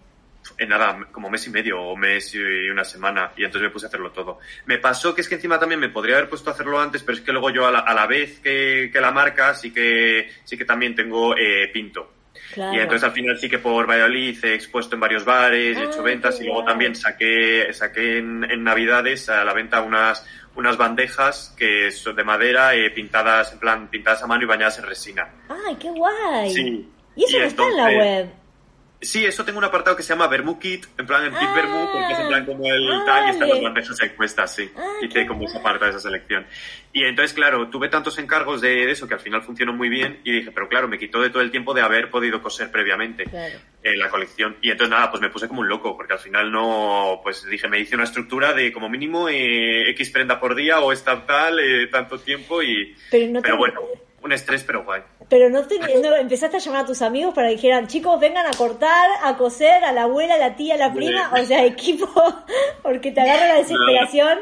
En 0.56 0.70
nada, 0.70 1.06
como 1.12 1.28
mes 1.28 1.46
y 1.46 1.50
medio 1.50 1.80
o 1.82 1.96
mes 1.96 2.34
y 2.34 2.38
una 2.70 2.84
semana. 2.84 3.32
Y 3.36 3.44
entonces 3.44 3.68
me 3.68 3.72
puse 3.72 3.84
a 3.86 3.88
hacerlo 3.88 4.10
todo. 4.10 4.38
Me 4.64 4.78
pasó 4.78 5.14
que 5.14 5.20
es 5.20 5.28
que 5.28 5.34
encima 5.34 5.58
también 5.60 5.80
me 5.80 5.90
podría 5.90 6.16
haber 6.16 6.30
puesto 6.30 6.48
a 6.48 6.54
hacerlo 6.54 6.80
antes, 6.80 7.02
pero 7.02 7.18
es 7.18 7.22
que 7.24 7.32
luego 7.32 7.50
yo 7.50 7.66
a 7.66 7.70
la, 7.70 7.78
a 7.80 7.92
la 7.94 8.06
vez 8.06 8.40
que, 8.40 8.88
que 8.90 9.00
la 9.02 9.10
marca 9.10 9.54
sí 9.54 9.70
que, 9.70 10.30
sí 10.44 10.56
que 10.56 10.64
también 10.64 10.94
tengo 10.94 11.36
eh, 11.36 11.68
pinto. 11.72 12.10
Claro. 12.52 12.74
Y 12.76 12.80
entonces 12.80 13.04
al 13.04 13.12
final 13.12 13.38
sí 13.38 13.48
que 13.48 13.58
por 13.58 13.88
Valladolid 13.88 14.44
he 14.44 14.54
expuesto 14.54 14.94
en 14.94 15.00
varios 15.00 15.24
bares, 15.24 15.76
he 15.76 15.80
Ah, 15.80 15.84
hecho 15.84 16.02
ventas 16.02 16.36
qué 16.38 16.44
y 16.44 16.46
luego 16.46 16.64
también 16.64 16.94
saqué, 16.94 17.72
saqué 17.72 18.18
en, 18.18 18.44
en 18.44 18.62
Navidades 18.62 19.28
a 19.28 19.42
la 19.44 19.52
venta 19.52 19.80
unas, 19.80 20.24
unas 20.54 20.76
bandejas 20.76 21.54
que 21.56 21.90
son 21.90 22.14
de 22.16 22.24
madera 22.24 22.74
eh, 22.74 22.90
pintadas, 22.90 23.52
en 23.52 23.58
plan, 23.58 23.88
pintadas 23.88 24.22
a 24.22 24.26
mano 24.26 24.44
y 24.44 24.46
bañadas 24.46 24.78
en 24.78 24.86
resina. 24.86 25.28
¡Ay, 25.48 25.74
qué 25.76 25.90
guay! 25.90 26.50
Sí. 26.50 26.90
Y 27.16 27.24
eso 27.24 27.36
Y 27.36 27.40
no 27.40 27.46
está 27.46 27.62
en 27.64 27.76
la 27.76 27.84
web. 27.86 28.28
Sí, 29.04 29.24
eso 29.24 29.44
tengo 29.44 29.58
un 29.58 29.64
apartado 29.64 29.96
que 29.96 30.02
se 30.02 30.10
llama 30.10 30.26
Vermú 30.26 30.58
Kit, 30.58 30.86
en 30.98 31.06
plan 31.06 31.24
el 31.24 31.30
kit 31.30 31.40
Ah, 31.42 31.54
Vermú, 31.54 31.88
porque 31.92 32.12
es 32.12 32.18
en 32.18 32.28
plan 32.28 32.46
como 32.46 32.66
el 32.66 32.90
ah, 32.92 33.02
tal 33.06 33.26
y 33.26 33.30
están 33.30 33.48
las 33.48 33.60
bandejas 33.62 34.00
expuestas, 34.02 34.54
sí. 34.54 34.70
Ah, 34.76 34.82
te 35.12 35.26
como 35.26 35.44
esa 35.44 35.62
parte 35.62 35.84
de 35.84 35.90
esa 35.90 36.00
selección. 36.00 36.46
Y 36.92 37.04
entonces, 37.04 37.34
claro, 37.34 37.68
tuve 37.68 37.88
tantos 37.88 38.18
encargos 38.18 38.60
de, 38.60 38.90
eso 38.90 39.06
que 39.08 39.14
al 39.14 39.20
final 39.20 39.42
funcionó 39.42 39.72
muy 39.72 39.88
bien 39.88 40.20
y 40.24 40.32
dije, 40.32 40.50
pero 40.52 40.68
claro, 40.68 40.88
me 40.88 40.98
quitó 40.98 41.20
de 41.20 41.30
todo 41.30 41.42
el 41.42 41.50
tiempo 41.50 41.74
de 41.74 41.82
haber 41.82 42.08
podido 42.10 42.40
coser 42.40 42.70
previamente 42.70 43.24
Claro. 43.24 43.58
eh, 43.82 43.96
la 43.96 44.08
colección. 44.08 44.56
Y 44.62 44.70
entonces 44.70 44.90
nada, 44.90 45.10
pues 45.10 45.20
me 45.20 45.28
puse 45.30 45.48
como 45.48 45.60
un 45.60 45.68
loco, 45.68 45.96
porque 45.96 46.12
al 46.12 46.18
final 46.20 46.50
no, 46.52 47.20
pues 47.22 47.44
dije, 47.46 47.68
me 47.68 47.80
hice 47.80 47.96
una 47.96 48.04
estructura 48.04 48.52
de 48.52 48.72
como 48.72 48.88
mínimo 48.88 49.28
eh, 49.28 49.90
X 49.90 50.10
prenda 50.10 50.38
por 50.38 50.54
día 50.54 50.78
o 50.80 50.92
esta 50.92 51.26
tal, 51.26 51.58
eh, 51.58 51.88
tanto 51.88 52.18
tiempo 52.20 52.62
y... 52.62 52.94
Pero 53.10 53.26
no 53.32 53.40
te, 53.40 53.46
Pero 53.48 53.56
bueno. 53.58 53.80
un 54.22 54.32
estrés, 54.32 54.62
pero 54.62 54.84
guay. 54.84 55.02
Pero 55.28 55.48
no, 55.50 55.62
te, 55.62 55.78
no 55.78 56.16
empezaste 56.16 56.58
a 56.58 56.60
llamar 56.60 56.82
a 56.82 56.86
tus 56.86 57.02
amigos 57.02 57.34
para 57.34 57.48
que 57.48 57.54
dijeran, 57.54 57.86
chicos, 57.86 58.20
vengan 58.20 58.46
a 58.46 58.56
cortar, 58.56 59.10
a 59.22 59.36
coser, 59.36 59.84
a 59.84 59.92
la 59.92 60.02
abuela, 60.02 60.34
a 60.34 60.38
la 60.38 60.54
tía, 60.56 60.74
a 60.74 60.78
la 60.78 60.92
prima, 60.92 61.32
o 61.32 61.44
sea, 61.44 61.64
equipo, 61.64 62.08
porque 62.82 63.10
te 63.10 63.20
agarra 63.20 63.48
la 63.48 63.54
desesperación. 63.56 64.38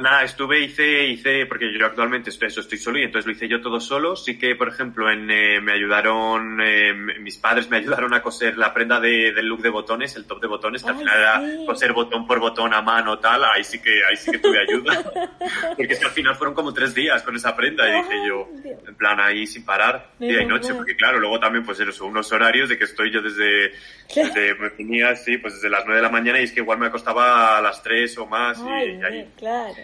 Nada, 0.00 0.24
estuve, 0.24 0.60
hice, 0.60 1.06
hice, 1.06 1.46
porque 1.46 1.66
yo 1.76 1.86
actualmente 1.86 2.30
estoy, 2.30 2.48
eso, 2.48 2.60
estoy 2.60 2.78
solo 2.78 2.98
y 2.98 3.02
entonces 3.02 3.26
lo 3.26 3.32
hice 3.32 3.48
yo 3.48 3.60
todo 3.60 3.80
solo. 3.80 4.16
Sí 4.16 4.38
que, 4.38 4.54
por 4.56 4.68
ejemplo, 4.68 5.10
en, 5.10 5.30
eh, 5.30 5.60
me 5.60 5.72
ayudaron, 5.72 6.60
eh, 6.60 6.92
mis 6.94 7.36
padres 7.36 7.68
me 7.70 7.78
ayudaron 7.78 8.12
a 8.14 8.22
coser 8.22 8.56
la 8.56 8.72
prenda 8.72 9.00
de, 9.00 9.32
del 9.32 9.46
look 9.46 9.62
de 9.62 9.70
botones, 9.70 10.16
el 10.16 10.24
top 10.24 10.40
de 10.40 10.48
botones, 10.48 10.82
que 10.82 10.90
al 10.90 10.96
final 10.96 11.18
era 11.18 11.40
sí. 11.40 11.66
coser 11.66 11.92
botón 11.92 12.26
por 12.26 12.40
botón 12.40 12.74
a 12.74 12.82
mano, 12.82 13.18
tal. 13.18 13.44
Ahí 13.44 13.64
sí 13.64 13.80
que, 13.80 14.04
ahí 14.08 14.16
sí 14.16 14.30
que 14.30 14.38
tuve 14.38 14.58
ayuda. 14.58 15.02
porque 15.76 15.92
es 15.92 15.98
que 15.98 16.06
al 16.06 16.12
final 16.12 16.36
fueron 16.36 16.54
como 16.54 16.72
tres 16.72 16.94
días 16.94 17.22
con 17.22 17.36
esa 17.36 17.54
prenda 17.54 17.88
y 17.88 18.02
dije 18.02 18.14
yo, 18.26 18.48
en 18.86 18.94
plan 18.94 19.20
ahí 19.20 19.46
sin 19.46 19.64
parar, 19.64 20.10
día 20.18 20.42
y 20.42 20.46
noche, 20.46 20.74
porque 20.74 20.96
claro, 20.96 21.18
luego 21.18 21.38
también 21.38 21.64
pues 21.64 21.80
eso, 21.80 22.06
unos 22.06 22.30
horarios 22.32 22.68
de 22.68 22.78
que 22.78 22.84
estoy 22.84 23.10
yo 23.10 23.20
desde, 23.20 23.72
desde 24.14 24.54
me 24.54 24.68
venía 24.70 25.10
así, 25.10 25.38
pues 25.38 25.54
desde 25.54 25.70
las 25.70 25.84
nueve 25.84 25.96
de 25.96 26.02
la 26.02 26.10
mañana 26.10 26.40
y 26.40 26.44
es 26.44 26.52
que 26.52 26.60
igual 26.60 26.78
me 26.78 26.86
acostaba 26.86 27.58
a 27.58 27.60
las 27.60 27.82
tres 27.82 28.16
o 28.18 28.26
más 28.26 28.58
Ay, 28.62 28.98
y 29.00 29.04
ahí, 29.04 29.28
claro. 29.36 29.74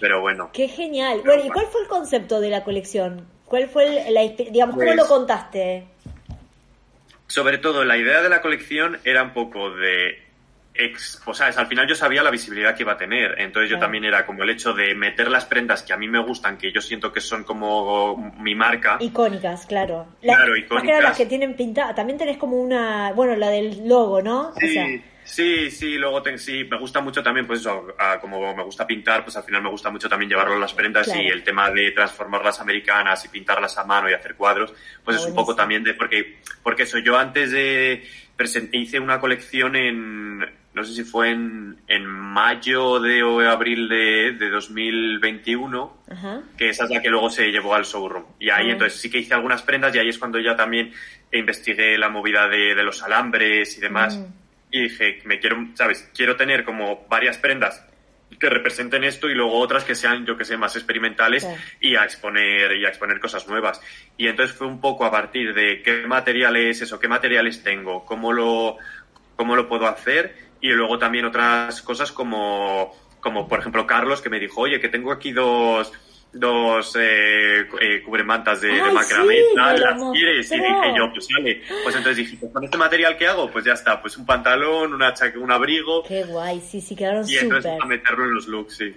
Pero 0.00 0.20
bueno. 0.20 0.50
Qué 0.52 0.68
genial. 0.68 1.20
Bueno, 1.24 1.44
¿y 1.44 1.50
cuál 1.50 1.66
fue 1.66 1.82
el 1.82 1.88
concepto 1.88 2.40
de 2.40 2.50
la 2.50 2.64
colección? 2.64 3.26
¿Cuál 3.46 3.68
fue 3.68 4.06
el, 4.08 4.14
la, 4.14 4.22
digamos, 4.22 4.74
cómo 4.76 4.86
Pues- 4.86 4.96
lo 4.96 5.06
contaste? 5.06 5.86
Sobre 7.26 7.58
todo, 7.58 7.84
la 7.84 7.96
idea 7.96 8.22
de 8.22 8.28
la 8.28 8.40
colección 8.42 8.98
era 9.04 9.22
un 9.22 9.32
poco 9.32 9.70
de... 9.70 10.22
Ex, 10.76 11.22
o 11.24 11.32
sea, 11.32 11.46
al 11.46 11.68
final 11.68 11.86
yo 11.86 11.94
sabía 11.94 12.20
la 12.24 12.32
visibilidad 12.32 12.74
que 12.74 12.82
iba 12.82 12.94
a 12.94 12.96
tener, 12.96 13.36
entonces 13.40 13.70
yo 13.70 13.78
también 13.78 14.04
era 14.04 14.26
como 14.26 14.42
el 14.42 14.50
hecho 14.50 14.72
de 14.72 14.92
meter 14.96 15.30
las 15.30 15.44
prendas 15.44 15.84
que 15.84 15.92
a 15.92 15.96
mí 15.96 16.08
me 16.08 16.18
gustan, 16.18 16.58
que 16.58 16.72
yo 16.72 16.80
siento 16.80 17.12
que 17.12 17.20
son 17.20 17.44
como 17.44 18.16
mi 18.40 18.56
marca. 18.56 18.96
Icónicas, 18.98 19.66
claro. 19.66 20.08
Claro, 20.20 20.46
Más 20.48 20.54
que 20.54 20.58
icónicas. 20.66 21.02
las 21.04 21.16
que 21.16 21.26
tienen 21.26 21.54
pintada. 21.54 21.94
También 21.94 22.18
tenés 22.18 22.38
como 22.38 22.56
una, 22.60 23.12
bueno, 23.12 23.36
la 23.36 23.50
del 23.50 23.86
logo, 23.88 24.20
¿no? 24.20 24.48
O 24.48 24.54
Sí, 24.58 24.72
sea, 24.72 24.84
sí, 25.24 25.70
sí, 25.70 25.94
luego 25.98 26.22
ten- 26.22 26.38
sí, 26.38 26.64
me 26.64 26.78
gusta 26.78 27.00
mucho 27.00 27.22
también, 27.22 27.46
pues 27.46 27.60
eso, 27.60 27.88
a- 27.98 28.18
como 28.20 28.54
me 28.54 28.62
gusta 28.62 28.86
pintar, 28.86 29.24
pues 29.24 29.36
al 29.36 29.44
final 29.44 29.62
me 29.62 29.70
gusta 29.70 29.90
mucho 29.90 30.08
también 30.08 30.28
llevarlo 30.30 30.54
a 30.54 30.58
las 30.58 30.74
prendas 30.74 31.06
Claro. 31.06 31.22
y 31.22 31.26
el 31.28 31.42
tema 31.42 31.70
de 31.70 31.90
transformarlas 31.92 32.60
americanas 32.60 33.24
y 33.24 33.28
pintarlas 33.28 33.76
a 33.78 33.84
mano 33.84 34.08
y 34.08 34.12
hacer 34.14 34.34
cuadros, 34.34 34.72
pues 35.04 35.16
es 35.16 35.24
un 35.26 35.34
poco 35.34 35.54
también 35.56 35.82
de, 35.82 35.94
porque, 35.94 36.38
porque 36.62 36.84
eso, 36.84 36.98
yo 36.98 37.16
antes 37.18 37.50
de, 37.50 38.06
presenté, 38.36 38.78
hice 38.78 38.98
una 39.00 39.20
colección 39.20 39.76
en, 39.76 40.38
no 40.38 40.82
sé 40.82 40.92
si 40.94 41.04
fue 41.04 41.30
en, 41.30 41.76
en 41.86 42.04
mayo 42.04 42.98
de 42.98 43.22
o 43.22 43.38
abril 43.48 43.88
de, 43.88 44.32
de 44.32 44.50
2021, 44.50 46.02
ajá. 46.10 46.42
que 46.58 46.68
esa 46.70 46.84
es 46.84 46.90
la 46.90 47.00
que 47.00 47.10
luego 47.10 47.30
se 47.30 47.50
llevó 47.52 47.74
al 47.74 47.84
showroom. 47.84 48.24
Y 48.40 48.50
ahí 48.50 48.68
Ah. 48.68 48.72
entonces 48.72 49.00
sí 49.00 49.08
que 49.10 49.18
hice 49.18 49.34
algunas 49.34 49.62
prendas 49.62 49.94
y 49.94 49.98
ahí 50.00 50.08
es 50.08 50.18
cuando 50.18 50.38
ya 50.40 50.56
también 50.56 50.92
investigué 51.32 51.96
la 51.98 52.08
movida 52.08 52.48
de, 52.48 52.74
de 52.74 52.82
los 52.82 53.02
alambres 53.02 53.76
y 53.78 53.80
demás. 53.80 54.16
Mm. 54.16 54.24
Y 54.74 54.82
dije, 54.82 55.20
me 55.24 55.38
quiero, 55.38 55.68
¿sabes? 55.74 56.10
Quiero 56.12 56.34
tener 56.34 56.64
como 56.64 57.06
varias 57.08 57.38
prendas 57.38 57.86
que 58.40 58.50
representen 58.50 59.04
esto 59.04 59.30
y 59.30 59.34
luego 59.34 59.60
otras 59.60 59.84
que 59.84 59.94
sean, 59.94 60.26
yo 60.26 60.36
que 60.36 60.44
sé, 60.44 60.56
más 60.56 60.74
experimentales 60.74 61.46
y 61.80 61.94
a 61.94 62.02
exponer 62.02 62.76
y 62.76 62.84
a 62.84 62.88
exponer 62.88 63.20
cosas 63.20 63.46
nuevas. 63.46 63.80
Y 64.16 64.26
entonces 64.26 64.56
fue 64.56 64.66
un 64.66 64.80
poco 64.80 65.04
a 65.04 65.12
partir 65.12 65.54
de 65.54 65.80
qué 65.80 66.08
materiales 66.08 66.82
eso, 66.82 66.98
qué 66.98 67.06
materiales 67.06 67.62
tengo, 67.62 68.04
cómo 68.04 68.32
lo 68.32 68.78
cómo 69.36 69.54
lo 69.54 69.68
puedo 69.68 69.86
hacer 69.86 70.34
y 70.60 70.70
luego 70.70 70.98
también 70.98 71.24
otras 71.24 71.80
cosas 71.80 72.10
como 72.10 72.96
como 73.20 73.46
por 73.46 73.60
ejemplo 73.60 73.86
Carlos 73.86 74.22
que 74.22 74.28
me 74.28 74.40
dijo, 74.40 74.62
"Oye, 74.62 74.80
que 74.80 74.88
tengo 74.88 75.12
aquí 75.12 75.30
dos 75.30 75.92
dos 76.34 76.96
eh, 76.98 77.66
eh, 77.80 78.02
cubremantas 78.04 78.60
de, 78.60 78.68
de 78.68 78.92
macramé, 78.92 79.34
sí, 79.34 79.42
tal, 79.54 79.80
las 79.80 80.02
quieres 80.12 80.50
y 80.52 80.54
dije 80.56 80.94
yo, 80.96 81.10
pues 81.12 81.26
sale. 81.26 81.62
Pues 81.82 81.96
entonces 81.96 82.16
dije, 82.16 82.36
pues 82.40 82.52
con 82.52 82.64
este 82.64 82.76
material 82.78 83.16
que 83.16 83.26
hago, 83.26 83.50
pues 83.50 83.64
ya 83.64 83.72
está, 83.74 84.00
pues 84.02 84.16
un 84.16 84.26
pantalón, 84.26 84.92
una 84.94 85.14
chaque- 85.14 85.38
un 85.38 85.50
abrigo 85.52 86.02
Qué 86.02 86.24
guay, 86.24 86.60
sí, 86.60 86.80
sí, 86.80 86.94
quedaron 86.96 87.28
y 87.28 87.36
entonces 87.36 87.70
súper. 87.72 87.82
a 87.82 87.86
meterlo 87.86 88.24
en 88.24 88.34
los 88.34 88.46
looks, 88.48 88.76
sí. 88.76 88.96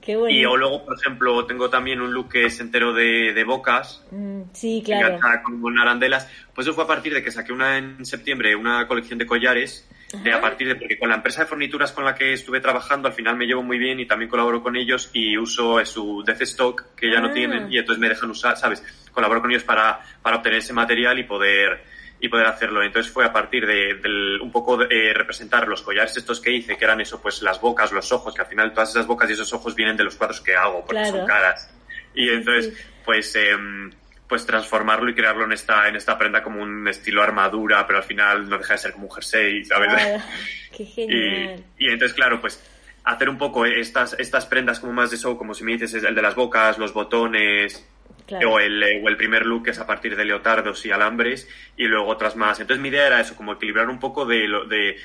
Qué 0.00 0.16
bueno. 0.16 0.34
Y 0.36 0.44
o 0.44 0.56
luego, 0.56 0.84
por 0.84 0.96
ejemplo, 0.98 1.46
tengo 1.46 1.70
también 1.70 2.00
un 2.00 2.12
look 2.12 2.28
que 2.32 2.46
es 2.46 2.58
entero 2.58 2.92
de, 2.92 3.32
de 3.32 3.44
bocas, 3.44 4.04
Mm, 4.10 4.42
sí, 4.52 4.82
claro. 4.84 5.18
con 5.44 5.78
arandelas. 5.78 6.28
Pues 6.54 6.66
eso 6.66 6.74
fue 6.74 6.82
a 6.84 6.88
partir 6.88 7.14
de 7.14 7.22
que 7.22 7.30
saqué 7.30 7.52
una 7.52 7.78
en 7.78 8.04
septiembre, 8.04 8.56
una 8.56 8.86
colección 8.88 9.18
de 9.20 9.26
collares. 9.26 9.88
De 10.12 10.32
a 10.32 10.40
partir 10.40 10.68
de, 10.68 10.74
porque 10.76 10.98
con 10.98 11.08
la 11.08 11.16
empresa 11.16 11.42
de 11.42 11.46
fornituras 11.46 11.92
con 11.92 12.04
la 12.04 12.14
que 12.14 12.32
estuve 12.32 12.60
trabajando, 12.60 13.08
al 13.08 13.14
final 13.14 13.36
me 13.36 13.46
llevo 13.46 13.62
muy 13.62 13.78
bien 13.78 13.98
y 14.00 14.06
también 14.06 14.28
colaboro 14.30 14.62
con 14.62 14.76
ellos 14.76 15.10
y 15.12 15.36
uso 15.38 15.80
eh, 15.80 15.86
su 15.86 16.22
Death 16.24 16.42
Stock 16.42 16.94
que 16.94 17.10
ya 17.10 17.18
Ah. 17.18 17.22
no 17.22 17.32
tienen 17.32 17.72
y 17.72 17.78
entonces 17.78 18.00
me 18.00 18.08
dejan 18.08 18.30
usar, 18.30 18.56
¿sabes? 18.56 18.82
Colaboro 19.12 19.40
con 19.40 19.50
ellos 19.50 19.64
para, 19.64 20.00
para 20.20 20.36
obtener 20.36 20.58
ese 20.58 20.72
material 20.72 21.18
y 21.18 21.24
poder, 21.24 21.82
y 22.20 22.28
poder 22.28 22.46
hacerlo. 22.46 22.82
Entonces 22.82 23.10
fue 23.12 23.24
a 23.24 23.32
partir 23.32 23.66
de, 23.66 23.94
del, 23.94 24.40
un 24.40 24.50
poco 24.52 24.76
de, 24.76 24.86
eh, 24.90 25.14
representar 25.14 25.66
los 25.68 25.82
collares 25.82 26.16
estos 26.16 26.40
que 26.40 26.50
hice, 26.52 26.76
que 26.76 26.84
eran 26.84 27.00
eso, 27.00 27.20
pues 27.20 27.42
las 27.42 27.60
bocas, 27.60 27.90
los 27.92 28.10
ojos, 28.12 28.34
que 28.34 28.42
al 28.42 28.48
final 28.48 28.72
todas 28.72 28.90
esas 28.90 29.06
bocas 29.06 29.28
y 29.30 29.32
esos 29.34 29.52
ojos 29.52 29.74
vienen 29.74 29.96
de 29.96 30.04
los 30.04 30.16
cuadros 30.16 30.40
que 30.40 30.54
hago, 30.54 30.84
porque 30.84 31.02
Claro. 31.02 31.18
son 31.18 31.26
caras. 31.26 31.74
Y 32.14 32.28
entonces, 32.28 32.74
sí. 32.76 32.84
pues, 33.04 33.34
em, 33.36 33.90
pues 34.32 34.46
transformarlo 34.46 35.10
y 35.10 35.14
crearlo 35.14 35.44
en 35.44 35.52
esta, 35.52 35.86
en 35.88 35.94
esta 35.94 36.16
prenda 36.16 36.42
como 36.42 36.62
un 36.62 36.88
estilo 36.88 37.22
armadura, 37.22 37.86
pero 37.86 37.98
al 37.98 38.04
final 38.04 38.48
no 38.48 38.56
deja 38.56 38.72
de 38.72 38.78
ser 38.78 38.92
como 38.94 39.04
un 39.08 39.12
jersey, 39.12 39.62
¿sabes? 39.66 39.92
Qué 40.74 40.86
genial. 40.86 41.62
y 41.78 41.90
entonces, 41.90 42.14
claro, 42.14 42.40
pues 42.40 42.64
hacer 43.04 43.28
un 43.28 43.36
poco 43.36 43.66
estas, 43.66 44.14
estas 44.18 44.46
prendas 44.46 44.80
como 44.80 44.94
más 44.94 45.10
de 45.10 45.18
show, 45.18 45.36
como 45.36 45.52
si 45.52 45.64
me 45.64 45.72
dices, 45.72 45.92
es 45.92 46.04
el 46.04 46.14
de 46.14 46.22
las 46.22 46.34
bocas, 46.34 46.78
los 46.78 46.94
botones, 46.94 47.86
Claro. 48.26 48.52
o, 48.52 48.58
el, 48.58 48.82
eh, 48.82 49.02
o 49.04 49.08
el 49.10 49.18
primer 49.18 49.44
look 49.44 49.64
que 49.64 49.72
es 49.72 49.78
a 49.80 49.86
partir 49.86 50.16
de 50.16 50.24
leotardos 50.24 50.86
y 50.86 50.90
alambres, 50.92 51.46
y 51.76 51.84
luego 51.84 52.06
otras 52.08 52.34
más. 52.36 52.58
Entonces 52.58 52.80
mi 52.80 52.88
idea 52.88 53.06
era 53.08 53.20
eso, 53.20 53.36
como 53.36 53.52
equilibrar 53.52 53.90
un 53.90 53.98
poco 54.00 54.24
de 54.24 54.48
lo, 54.48 54.64
de, 54.64 54.96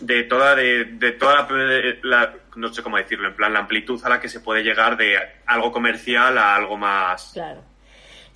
de 0.00 0.22
toda, 0.24 0.54
de, 0.54 0.84
de 0.84 1.12
toda 1.12 1.48
la, 1.48 1.94
la- 2.02 2.34
no 2.56 2.68
sé 2.74 2.82
cómo 2.82 2.98
decirlo, 2.98 3.28
en 3.28 3.36
plan 3.36 3.54
la 3.54 3.60
amplitud 3.60 3.98
a 4.04 4.10
la 4.10 4.20
que 4.20 4.28
se 4.28 4.40
puede 4.40 4.62
llegar 4.62 4.98
de 4.98 5.16
algo 5.46 5.72
comercial 5.72 6.36
a 6.36 6.54
algo 6.56 6.76
más... 6.76 7.30
Claro. 7.32 7.64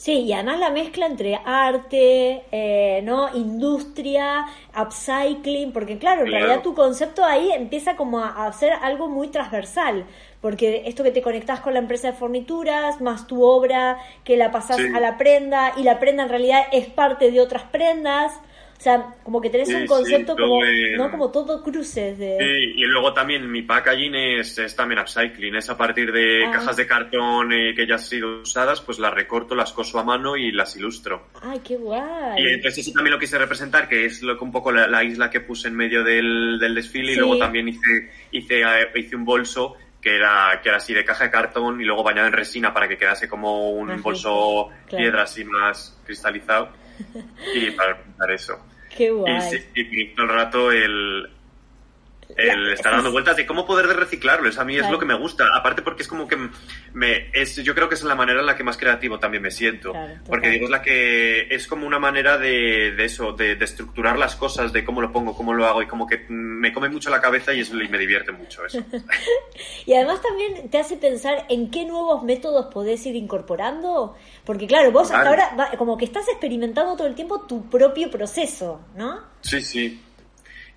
Sí, 0.00 0.20
y 0.20 0.32
además 0.32 0.60
la 0.60 0.70
mezcla 0.70 1.06
entre 1.06 1.34
arte, 1.44 2.44
eh, 2.52 3.02
¿no? 3.02 3.34
Industria, 3.34 4.46
upcycling, 4.80 5.72
porque 5.72 5.98
claro, 5.98 6.20
en 6.22 6.28
Claro. 6.28 6.46
realidad 6.46 6.62
tu 6.62 6.72
concepto 6.72 7.24
ahí 7.24 7.50
empieza 7.50 7.96
como 7.96 8.20
a, 8.20 8.46
a 8.46 8.52
ser 8.52 8.72
algo 8.74 9.08
muy 9.08 9.26
transversal, 9.28 10.06
porque 10.40 10.84
esto 10.86 11.02
que 11.02 11.10
te 11.10 11.20
conectás 11.20 11.58
con 11.60 11.72
la 11.74 11.80
empresa 11.80 12.12
de 12.12 12.12
fornituras, 12.16 13.00
más 13.00 13.26
tu 13.26 13.42
obra, 13.42 13.98
que 14.22 14.36
la 14.36 14.52
pasás 14.52 14.76
Sí. 14.76 14.84
a 14.94 15.00
la 15.00 15.18
prenda, 15.18 15.72
y 15.76 15.82
la 15.82 15.98
prenda 15.98 16.22
en 16.22 16.28
realidad 16.28 16.62
es 16.70 16.86
parte 16.86 17.32
de 17.32 17.40
otras 17.40 17.64
prendas, 17.64 18.32
o 18.78 18.80
sea, 18.80 19.14
como 19.24 19.40
que 19.40 19.50
tenés 19.50 19.66
Sí, 19.66 19.74
un 19.74 19.80
sí, 19.82 19.86
concepto 19.88 20.36
todo 20.36 20.46
como, 20.46 20.60
¿no? 20.96 21.10
Como 21.10 21.30
todo 21.32 21.64
cruces 21.64 22.16
de... 22.16 22.36
Sí, 22.38 22.72
y 22.80 22.84
luego 22.84 23.12
también 23.12 23.50
mi 23.50 23.62
packaging 23.62 24.14
es, 24.14 24.56
es 24.58 24.76
también 24.76 25.00
upcycling, 25.00 25.56
es 25.56 25.68
a 25.68 25.76
partir 25.76 26.12
de 26.12 26.44
Ah. 26.46 26.52
cajas 26.52 26.76
de 26.76 26.86
cartón 26.86 27.52
eh, 27.52 27.74
que 27.74 27.88
ya 27.88 27.94
han 27.94 28.00
sido 28.00 28.42
usadas, 28.42 28.80
pues 28.80 29.00
las 29.00 29.12
recorto, 29.12 29.56
las 29.56 29.72
coso 29.72 29.98
a 29.98 30.04
mano 30.04 30.36
y 30.36 30.52
las 30.52 30.76
ilustro. 30.76 31.26
Ay, 31.42 31.58
qué 31.66 31.76
guay. 31.76 32.40
Y 32.40 32.48
entonces 32.54 32.78
eso 32.86 32.92
también 32.92 33.14
lo 33.14 33.18
quise 33.18 33.36
representar, 33.36 33.88
que 33.88 34.04
es 34.04 34.22
lo 34.22 34.38
un 34.38 34.52
poco 34.52 34.70
la, 34.70 34.86
la 34.86 35.02
isla 35.02 35.28
que 35.28 35.40
puse 35.40 35.66
en 35.66 35.74
medio 35.74 36.04
del, 36.04 36.58
del 36.60 36.74
desfile 36.76 37.08
Sí. 37.08 37.12
y 37.14 37.16
luego 37.16 37.36
también 37.36 37.66
hice, 37.66 38.10
hice, 38.30 38.60
eh, 38.60 38.88
hice 38.94 39.16
un 39.16 39.24
bolso 39.24 39.74
que 40.00 40.14
era, 40.14 40.60
que 40.62 40.68
era 40.68 40.78
así 40.78 40.94
de 40.94 41.04
caja 41.04 41.24
de 41.24 41.30
cartón 41.32 41.80
y 41.80 41.84
luego 41.84 42.04
bañado 42.04 42.28
en 42.28 42.32
resina 42.32 42.72
para 42.72 42.86
que 42.86 42.96
quedase 42.96 43.28
como 43.28 43.70
un 43.72 43.88
Mágico, 43.88 44.04
bolso 44.10 44.68
claro. 44.86 45.02
piedra 45.02 45.22
así 45.24 45.44
más 45.44 45.98
cristalizado 46.06 46.68
y 47.54 47.70
para 47.72 48.02
pintar 48.02 48.30
eso. 48.30 48.58
Qué 48.96 49.10
guay. 49.10 49.36
Y, 49.36 49.40
sí, 49.40 49.64
y 49.74 50.14
todo 50.14 50.26
el 50.26 50.32
rato 50.32 50.72
el, 50.72 51.28
el 52.38 52.72
estar 52.72 52.92
dando 52.92 53.10
vueltas 53.12 53.36
de 53.36 53.44
cómo 53.46 53.66
poder 53.66 53.86
de 53.88 53.94
reciclarlo. 53.94 54.48
Eso 54.48 54.60
a 54.60 54.64
mí 54.64 54.74
es 54.74 54.80
Claro. 54.80 54.92
lo 54.94 54.98
que 55.00 55.06
me 55.06 55.14
gusta. 55.18 55.46
Aparte 55.54 55.82
porque 55.82 56.02
es 56.02 56.08
como 56.08 56.26
que 56.28 56.36
me 56.94 57.30
es 57.32 57.56
yo 57.56 57.74
creo 57.74 57.88
que 57.88 57.96
es 57.96 58.02
la 58.04 58.14
manera 58.14 58.40
en 58.40 58.46
la 58.46 58.56
que 58.56 58.62
más 58.64 58.76
creativo 58.76 59.18
también 59.18 59.42
me 59.42 59.50
siento. 59.50 59.90
Claro, 59.92 60.14
porque 60.26 60.48
digo 60.48 60.64
es 60.66 60.70
la 60.70 60.80
que 60.82 61.48
es 61.54 61.66
como 61.66 61.86
una 61.86 61.98
manera 61.98 62.38
de, 62.38 62.92
de 62.92 63.04
eso, 63.04 63.32
de, 63.32 63.56
de 63.56 63.64
estructurar 63.64 64.18
las 64.18 64.36
cosas, 64.36 64.72
de 64.72 64.84
cómo 64.84 65.00
lo 65.02 65.12
pongo, 65.12 65.34
cómo 65.36 65.52
lo 65.52 65.66
hago 65.66 65.82
y 65.82 65.86
como 65.86 66.06
que 66.06 66.24
me 66.28 66.72
come 66.72 66.88
mucho 66.88 67.10
la 67.10 67.20
cabeza 67.20 67.52
y, 67.52 67.60
es, 67.60 67.70
y 67.70 67.88
me 67.88 67.98
divierte 67.98 68.32
mucho 68.32 68.64
eso. 68.64 68.82
Y 69.86 69.94
además 69.94 70.20
también 70.22 70.68
te 70.70 70.78
hace 70.78 70.96
pensar 70.96 71.46
en 71.48 71.70
qué 71.70 71.84
nuevos 71.84 72.22
métodos 72.22 72.66
podés 72.72 73.04
ir 73.06 73.16
incorporando, 73.16 74.16
porque 74.44 74.66
claro, 74.66 74.92
vos 74.92 75.10
hasta 75.10 75.28
ahora 75.28 75.72
como 75.78 75.96
que 75.96 76.04
estás 76.04 76.28
experimentando 76.28 76.94
todo 76.96 77.06
el 77.06 77.14
tiempo 77.14 77.40
tu 77.46 77.68
propio 77.70 78.10
proceso, 78.10 78.80
¿no? 78.94 79.20
Sí, 79.40 79.60
sí. 79.62 80.02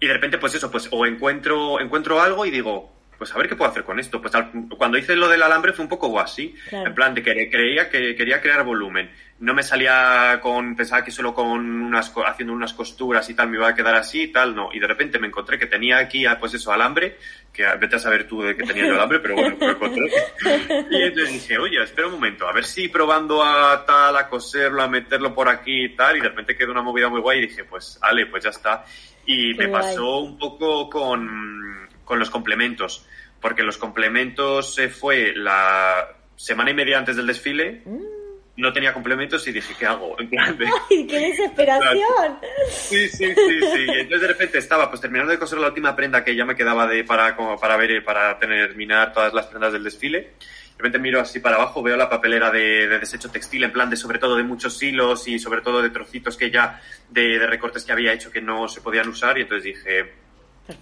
Y 0.01 0.07
de 0.07 0.13
repente, 0.13 0.37
pues 0.39 0.53
eso, 0.55 0.69
pues 0.69 0.89
o 0.91 1.05
encuentro, 1.05 1.79
encuentro 1.79 2.19
algo 2.19 2.43
y 2.45 2.49
digo, 2.51 2.91
pues 3.17 3.31
a 3.33 3.37
ver 3.37 3.47
qué 3.47 3.55
puedo 3.55 3.69
hacer 3.69 3.83
con 3.83 3.99
esto. 3.99 4.19
Pues 4.19 4.33
al- 4.33 4.51
cuando 4.77 4.97
hice 4.97 5.15
lo 5.15 5.29
del 5.29 5.43
alambre 5.43 5.73
fue 5.73 5.83
un 5.85 5.89
poco 5.89 6.19
así, 6.19 6.55
Claro. 6.69 6.87
en 6.87 6.95
plan 6.95 7.13
de 7.13 7.21
que 7.21 7.49
creía 7.51 7.87
que 7.89 8.15
quería 8.15 8.41
crear 8.41 8.63
volumen. 8.65 9.11
No 9.41 9.55
me 9.55 9.63
salía 9.63 10.39
con, 10.41 10.75
pensaba 10.75 11.03
que 11.03 11.09
solo 11.09 11.33
con 11.33 11.47
unas, 11.47 12.13
haciendo 12.27 12.53
unas 12.53 12.73
costuras 12.73 13.27
y 13.27 13.33
tal 13.33 13.49
me 13.49 13.57
iba 13.57 13.67
a 13.67 13.73
quedar 13.73 13.95
así 13.95 14.21
y 14.21 14.27
tal, 14.31 14.55
no. 14.55 14.69
Y 14.71 14.79
de 14.79 14.85
repente 14.85 15.17
me 15.17 15.25
encontré 15.25 15.57
que 15.57 15.65
tenía 15.65 15.97
aquí, 15.97 16.27
ah, 16.27 16.37
pues 16.39 16.53
eso, 16.53 16.71
alambre, 16.71 17.17
que 17.51 17.65
ah, 17.65 17.75
vete 17.75 17.95
a 17.95 17.99
saber 17.99 18.27
tú 18.27 18.43
de 18.43 18.55
que 18.55 18.63
tenía 18.63 18.85
yo 18.85 18.93
alambre, 18.93 19.19
pero 19.19 19.33
bueno, 19.33 19.57
lo 19.59 19.71
encontré. 19.71 20.11
Y 20.91 21.01
entonces 21.01 21.33
dije, 21.33 21.57
oye, 21.57 21.81
espera 21.83 22.07
un 22.07 22.13
momento, 22.13 22.47
a 22.47 22.53
ver 22.53 22.65
si 22.65 22.87
probando 22.87 23.43
a 23.43 23.83
tal, 23.83 24.15
a 24.15 24.29
coserlo, 24.29 24.83
a 24.83 24.87
meterlo 24.87 25.33
por 25.33 25.49
aquí 25.49 25.85
y 25.85 25.95
tal, 25.95 26.17
y 26.17 26.21
de 26.21 26.29
repente 26.29 26.55
quedó 26.55 26.71
una 26.71 26.83
movida 26.83 27.09
muy 27.09 27.19
guay 27.19 27.39
y 27.39 27.47
dije, 27.47 27.63
pues, 27.63 27.97
ale, 28.01 28.27
pues 28.27 28.43
ya 28.43 28.51
está. 28.51 28.85
Y 29.25 29.57
Qué 29.57 29.63
me 29.63 29.69
guay. 29.69 29.81
pasó 29.81 30.19
un 30.19 30.37
poco 30.37 30.87
con, 30.87 31.89
con 32.05 32.19
los 32.19 32.29
complementos, 32.29 33.07
porque 33.39 33.63
los 33.63 33.79
complementos 33.79 34.77
eh, 34.77 34.89
fue 34.89 35.33
la 35.35 36.07
semana 36.35 36.69
y 36.69 36.73
media 36.75 36.99
antes 36.99 37.15
del 37.15 37.25
desfile, 37.25 37.81
no 38.61 38.71
tenía 38.71 38.93
complementos 38.93 39.45
y 39.47 39.51
dije, 39.51 39.73
¿qué 39.77 39.85
hago? 39.85 40.17
En 40.19 40.29
plan 40.29 40.57
de... 40.57 40.65
¡Ay, 40.65 41.07
qué 41.07 41.19
desesperación! 41.29 42.39
Sí, 42.69 43.09
sí, 43.09 43.25
sí, 43.33 43.59
sí. 43.59 43.85
Y 43.87 43.99
entonces 43.99 44.21
de 44.21 44.27
repente 44.27 44.57
estaba 44.59 44.89
pues 44.89 45.01
terminando 45.01 45.31
de 45.31 45.39
coser 45.39 45.59
la 45.59 45.67
última 45.67 45.95
prenda 45.95 46.23
que 46.23 46.35
ya 46.35 46.45
me 46.45 46.55
quedaba 46.55 46.87
de 46.87 47.03
para 47.03 47.35
como 47.35 47.59
para 47.59 47.75
ver 47.75 48.03
para 48.05 48.37
terminar 48.37 49.11
todas 49.11 49.33
las 49.33 49.47
prendas 49.47 49.73
del 49.73 49.83
desfile. 49.83 50.19
De 50.19 50.77
repente 50.77 50.99
miro 50.99 51.19
así 51.19 51.39
para 51.39 51.57
abajo, 51.57 51.83
veo 51.83 51.97
la 51.97 52.09
papelera 52.09 52.49
de, 52.51 52.87
de 52.87 52.99
desecho 52.99 53.29
textil, 53.29 53.63
en 53.63 53.71
plan 53.71 53.89
de 53.89 53.97
sobre 53.97 54.19
todo 54.19 54.35
de 54.35 54.43
muchos 54.43 54.81
hilos 54.81 55.27
y 55.27 55.39
sobre 55.39 55.61
todo 55.61 55.81
de 55.81 55.89
trocitos 55.89 56.37
que 56.37 56.49
ya 56.49 56.79
de, 57.09 57.39
de 57.39 57.47
recortes 57.47 57.83
que 57.83 57.91
había 57.91 58.13
hecho 58.13 58.31
que 58.31 58.41
no 58.41 58.67
se 58.67 58.81
podían 58.81 59.09
usar 59.09 59.37
y 59.37 59.41
entonces 59.41 59.63
dije. 59.63 60.21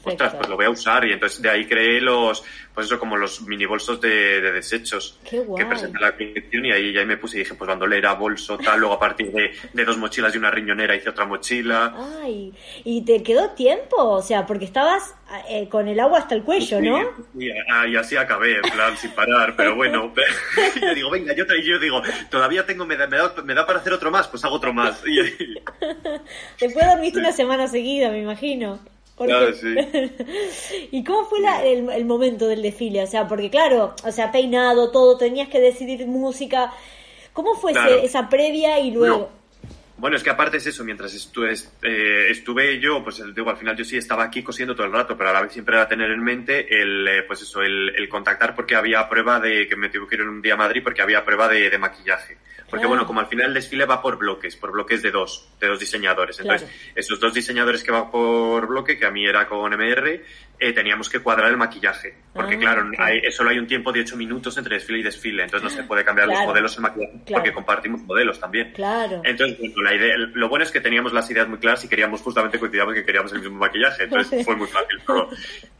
Ostras, 0.04 0.36
pues 0.36 0.50
lo 0.50 0.56
voy 0.56 0.66
a 0.66 0.70
usar 0.70 1.06
y 1.06 1.14
entonces 1.14 1.42
de 1.42 1.50
ahí 1.50 1.66
creé 1.66 2.02
los, 2.02 2.44
pues 2.74 2.88
eso 2.88 3.00
como 3.00 3.18
los 3.18 3.42
mini 3.42 3.66
bolsos 3.66 4.00
de, 4.00 4.42
de 4.42 4.52
desechos 4.52 5.20
Qué 5.28 5.40
guay. 5.40 5.64
que 5.64 5.70
presenté 5.70 6.00
la 6.00 6.12
colección 6.16 6.66
y 6.66 6.72
ahí, 6.72 6.90
y 6.92 6.98
ahí 6.98 7.06
me 7.06 7.18
puse 7.18 7.38
y 7.38 7.40
dije, 7.40 7.56
pues 7.56 7.68
bandolera, 7.68 8.14
bolso, 8.14 8.58
tal, 8.58 8.80
luego 8.80 8.96
a 8.96 9.00
partir 9.00 9.32
de, 9.32 9.52
de 9.74 9.86
dos 9.86 9.98
mochilas 9.98 10.34
y 10.36 10.38
una 10.38 10.52
riñonera 10.52 10.96
hice 10.96 11.10
otra 11.10 11.26
mochila. 11.26 11.94
Ay, 12.22 12.54
¿y 12.84 13.04
te 13.04 13.24
quedó 13.24 13.52
tiempo? 13.52 13.98
O 13.98 14.22
sea, 14.22 14.46
porque 14.46 14.66
estabas 14.66 15.16
eh, 15.48 15.68
con 15.70 15.88
el 15.88 16.00
agua 16.00 16.20
hasta 16.20 16.36
el 16.36 16.44
cuello, 16.44 16.82
¿no? 16.82 17.00
Y, 17.40 17.50
ah, 17.72 17.88
y 17.88 17.96
así 17.96 18.16
acabé, 18.16 18.56
en 18.56 18.62
plan, 18.62 18.98
sin 18.98 19.12
parar, 19.12 19.56
pero 19.56 19.76
bueno. 19.76 20.14
yo 20.82 20.96
digo, 20.96 21.12
venga, 21.12 21.34
yo, 21.36 21.46
yo 21.64 21.80
digo, 21.80 22.02
todavía 22.30 22.66
tengo, 22.66 22.86
me 22.86 22.98
da, 22.98 23.08
me, 23.08 23.18
da, 23.18 23.34
me 23.44 23.54
da 23.54 23.66
para 23.66 23.80
hacer 23.80 23.94
otro 23.94 24.10
más, 24.12 24.28
pues 24.28 24.44
hago 24.44 24.56
otro 24.56 24.74
más. 24.74 25.02
Después 26.60 26.86
dormiste 26.88 27.20
una 27.20 27.32
semana 27.32 27.68
seguida, 27.68 28.10
me 28.10 28.20
imagino. 28.20 28.80
Porque- 29.20 29.34
Claro, 29.34 29.54
sí. 29.54 29.76
¿Y 30.92 31.04
cómo 31.04 31.26
fue 31.26 31.42
la- 31.42 31.64
el, 31.64 31.90
el 31.90 32.06
momento 32.06 32.48
del 32.48 32.62
desfile? 32.62 33.04
O 33.04 33.08
sea, 33.08 33.28
porque 33.28 33.50
claro, 33.50 33.94
o 34.06 34.12
sea, 34.12 34.32
peinado, 34.32 34.90
todo, 34.92 35.18
tenías 35.18 35.50
que 35.50 35.60
decidir 35.60 36.08
música. 36.08 36.72
¿Cómo 37.34 37.54
fue 37.56 37.74
ese- 37.74 38.06
esa 38.06 38.30
previa 38.30 38.80
y 38.80 38.92
luego? 38.92 39.30
Bueno, 39.98 40.16
es 40.16 40.24
que 40.24 40.30
aparte 40.30 40.56
es 40.56 40.66
eso, 40.66 40.86
mientras 40.86 41.14
estuve, 41.14 41.52
eh, 41.84 42.28
estuve 42.30 42.80
yo, 42.80 43.04
pues 43.04 43.22
digo, 43.36 43.50
al 43.50 43.58
final 43.58 43.76
yo 43.76 43.84
sí 43.84 43.98
estaba 43.98 44.24
aquí 44.24 44.42
cosiendo 44.42 44.74
todo 44.74 44.88
el 44.88 44.94
rato, 44.94 45.18
pero 45.18 45.30
a 45.30 45.34
la 45.34 45.42
vez 45.42 45.52
siempre 45.52 45.76
era 45.76 45.90
tener 45.90 46.10
en 46.12 46.24
mente 46.24 46.82
el, 46.82 47.06
eh, 47.06 47.24
pues 47.28 47.42
eso, 47.42 47.62
el, 47.62 47.90
el 47.98 48.08
contactar 48.08 48.56
porque 48.56 48.76
había 48.76 49.10
prueba 49.10 49.42
de, 49.42 49.68
que 49.68 49.76
me 49.76 49.90
tuve 49.90 50.08
que 50.08 50.16
ir 50.16 50.22
un 50.22 50.42
día 50.42 50.54
a 50.54 50.58
Madrid 50.58 50.80
porque 50.82 51.02
había 51.02 51.26
prueba 51.26 51.50
de, 51.50 51.70
de 51.70 51.78
maquillaje. 51.78 52.38
Porque 52.70 52.86
bueno, 52.86 53.06
como 53.06 53.20
al 53.20 53.28
final 53.28 53.48
el 53.48 53.54
desfile 53.54 53.86
va 53.86 54.02
por 54.02 54.18
bloques, 54.18 54.56
por 54.56 54.72
bloques 54.72 55.02
de 55.02 55.12
dos, 55.12 55.50
de 55.60 55.68
dos 55.68 55.80
diseñadores. 55.80 56.40
Entonces, 56.40 56.70
Claro. 56.70 56.92
esos 56.96 57.20
dos 57.20 57.34
diseñadores 57.34 57.84
que 57.84 57.92
van 57.92 58.12
por 58.12 58.68
bloque, 58.68 58.98
que 58.98 59.06
a 59.06 59.12
mí 59.12 59.26
era 59.26 59.48
con 59.48 59.74
MR, 59.74 60.24
eh, 60.62 60.74
teníamos 60.74 61.10
que 61.10 61.20
cuadrar 61.20 61.50
el 61.50 61.58
maquillaje. 61.58 62.16
Porque 62.34 62.56
Ah, 62.56 62.60
claro, 62.60 62.88
ok. 62.88 62.96
hay- 63.00 63.32
solo 63.32 63.50
hay 63.50 63.60
un 63.60 63.68
tiempo 63.68 63.92
de 63.92 64.02
ocho 64.02 64.16
minutos 64.18 64.58
entre 64.58 64.76
desfile 64.76 65.00
y 65.00 65.04
desfile, 65.04 65.44
entonces 65.44 65.64
no 65.72 65.76
se 65.76 65.84
puede 65.88 66.04
cambiar 66.04 66.28
Claro. 66.28 66.42
los 66.42 66.50
modelos 66.50 66.76
en 66.78 66.84
maquillaje 66.84 67.14
porque 67.32 67.54
compartimos 67.54 68.02
modelos 68.04 68.40
también. 68.40 68.72
Claro. 68.74 69.22
Entonces, 69.24 69.58
bueno, 69.60 69.82
la 69.82 69.96
idea, 69.96 70.16
lo 70.18 70.50
bueno 70.50 70.64
es 70.64 70.72
que 70.72 70.82
teníamos 70.82 71.14
las 71.14 71.30
ideas 71.32 71.48
muy 71.48 71.58
claras 71.60 71.84
y 71.86 71.88
queríamos 71.88 72.22
justamente 72.22 72.60
coincidíamos 72.60 72.94
que 72.94 73.06
queríamos 73.06 73.32
el 73.34 73.40
mismo 73.42 73.58
maquillaje, 73.58 74.04
entonces 74.04 74.46
fue 74.46 74.56
muy 74.56 74.68
fácil. 74.68 75.00
Pero, 75.08 75.30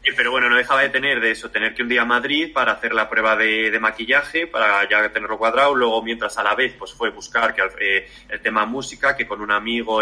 y- 0.04 0.12
pero 0.16 0.30
bueno, 0.30 0.48
no 0.48 0.56
dejaba 0.56 0.82
de 0.82 0.88
tener 0.88 1.20
de 1.20 1.30
eso, 1.30 1.50
tener 1.50 1.74
que 1.74 1.82
un 1.82 1.88
día 1.88 2.02
a 2.02 2.06
Madrid 2.06 2.50
para 2.52 2.72
hacer 2.72 2.92
la 2.94 3.08
prueba 3.08 3.36
de, 3.36 3.70
de 3.70 3.78
maquillaje, 3.80 4.46
para 4.46 4.88
ya 4.88 5.12
tenerlo 5.12 5.36
cuadrado, 5.38 5.74
luego 5.74 6.02
mientras 6.02 6.36
a 6.38 6.42
la 6.42 6.54
vez 6.54 6.72
pues 6.80 6.92
fue 6.94 7.10
buscar 7.10 7.54
que 7.54 7.62
eh, 7.78 8.08
el 8.28 8.40
tema 8.40 8.66
música, 8.66 9.14
que 9.16 9.28
con 9.28 9.40
un 9.40 9.52
amigo 9.52 10.00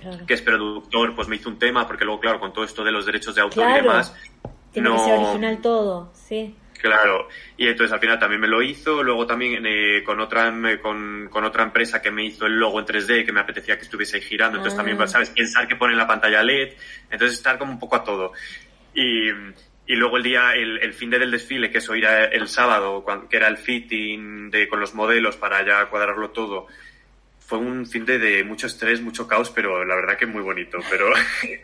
Claro. 0.00 0.26
que 0.26 0.34
es 0.34 0.42
productor, 0.42 1.14
pues 1.14 1.28
me 1.28 1.36
hizo 1.36 1.48
un 1.50 1.58
tema, 1.58 1.86
porque 1.86 2.04
luego, 2.04 2.18
claro, 2.18 2.40
con 2.40 2.52
todo 2.52 2.64
esto 2.64 2.82
de 2.82 2.90
los 2.90 3.06
derechos 3.06 3.36
de 3.36 3.42
autor 3.42 3.70
y 3.70 3.74
demás, 3.74 4.12
Tiene 4.72 4.88
no- 4.88 4.96
que 4.96 5.02
ser 5.04 5.18
original 5.20 5.60
todo, 5.60 6.10
sí. 6.14 6.56
Claro, 6.80 7.28
y 7.56 7.68
entonces 7.68 7.92
al 7.92 8.00
final 8.00 8.18
también 8.18 8.40
me 8.40 8.48
lo 8.48 8.60
hizo, 8.62 9.04
luego 9.04 9.24
también 9.26 9.62
eh, 9.64 10.02
con 10.02 10.18
otra 10.18 10.48
em, 10.48 10.80
con, 10.80 11.28
con 11.30 11.44
otra 11.44 11.62
empresa 11.62 12.02
que 12.02 12.10
me 12.10 12.24
hizo 12.24 12.46
el 12.46 12.58
logo 12.58 12.80
en 12.80 12.86
3D 12.86 13.24
que 13.24 13.30
me 13.32 13.38
apetecía 13.40 13.76
que 13.76 13.82
estuviese 13.84 14.16
ahí 14.16 14.22
girando, 14.22 14.56
entonces 14.58 14.76
Ah. 14.80 14.82
también, 14.82 15.08
sabes, 15.08 15.30
pensar 15.30 15.68
que 15.68 15.76
pone 15.76 15.92
en 15.92 15.98
la 15.98 16.08
pantalla 16.08 16.42
LED, 16.42 16.72
entonces 17.10 17.36
estar 17.36 17.56
como 17.58 17.70
un 17.70 17.78
poco 17.78 17.94
a 17.96 18.02
todo. 18.02 18.32
Y, 18.94 19.28
y 19.86 19.94
luego 19.96 20.16
el 20.16 20.22
día, 20.22 20.52
el, 20.54 20.78
el 20.78 20.92
fin 20.94 21.10
de 21.10 21.18
del 21.18 21.30
desfile, 21.30 21.70
que 21.70 21.78
eso 21.78 21.94
era 21.94 22.24
el 22.26 22.48
sábado, 22.48 23.02
cuan- 23.04 23.28
que 23.28 23.36
era 23.36 23.48
el 23.48 23.56
fitting 23.58 24.50
de, 24.50 24.68
con 24.68 24.80
los 24.80 24.94
modelos 24.94 25.36
para 25.36 25.64
ya 25.66 25.86
cuadrarlo 25.86 26.30
todo, 26.30 26.66
fue 27.40 27.58
un 27.58 27.84
fin 27.86 28.06
de, 28.06 28.18
de 28.18 28.44
mucho 28.44 28.66
estrés, 28.66 29.02
mucho 29.02 29.26
caos, 29.28 29.50
pero 29.50 29.84
la 29.84 29.94
verdad 29.96 30.16
que 30.16 30.24
muy 30.24 30.40
bonito. 30.42 30.78
Pero 30.88 31.12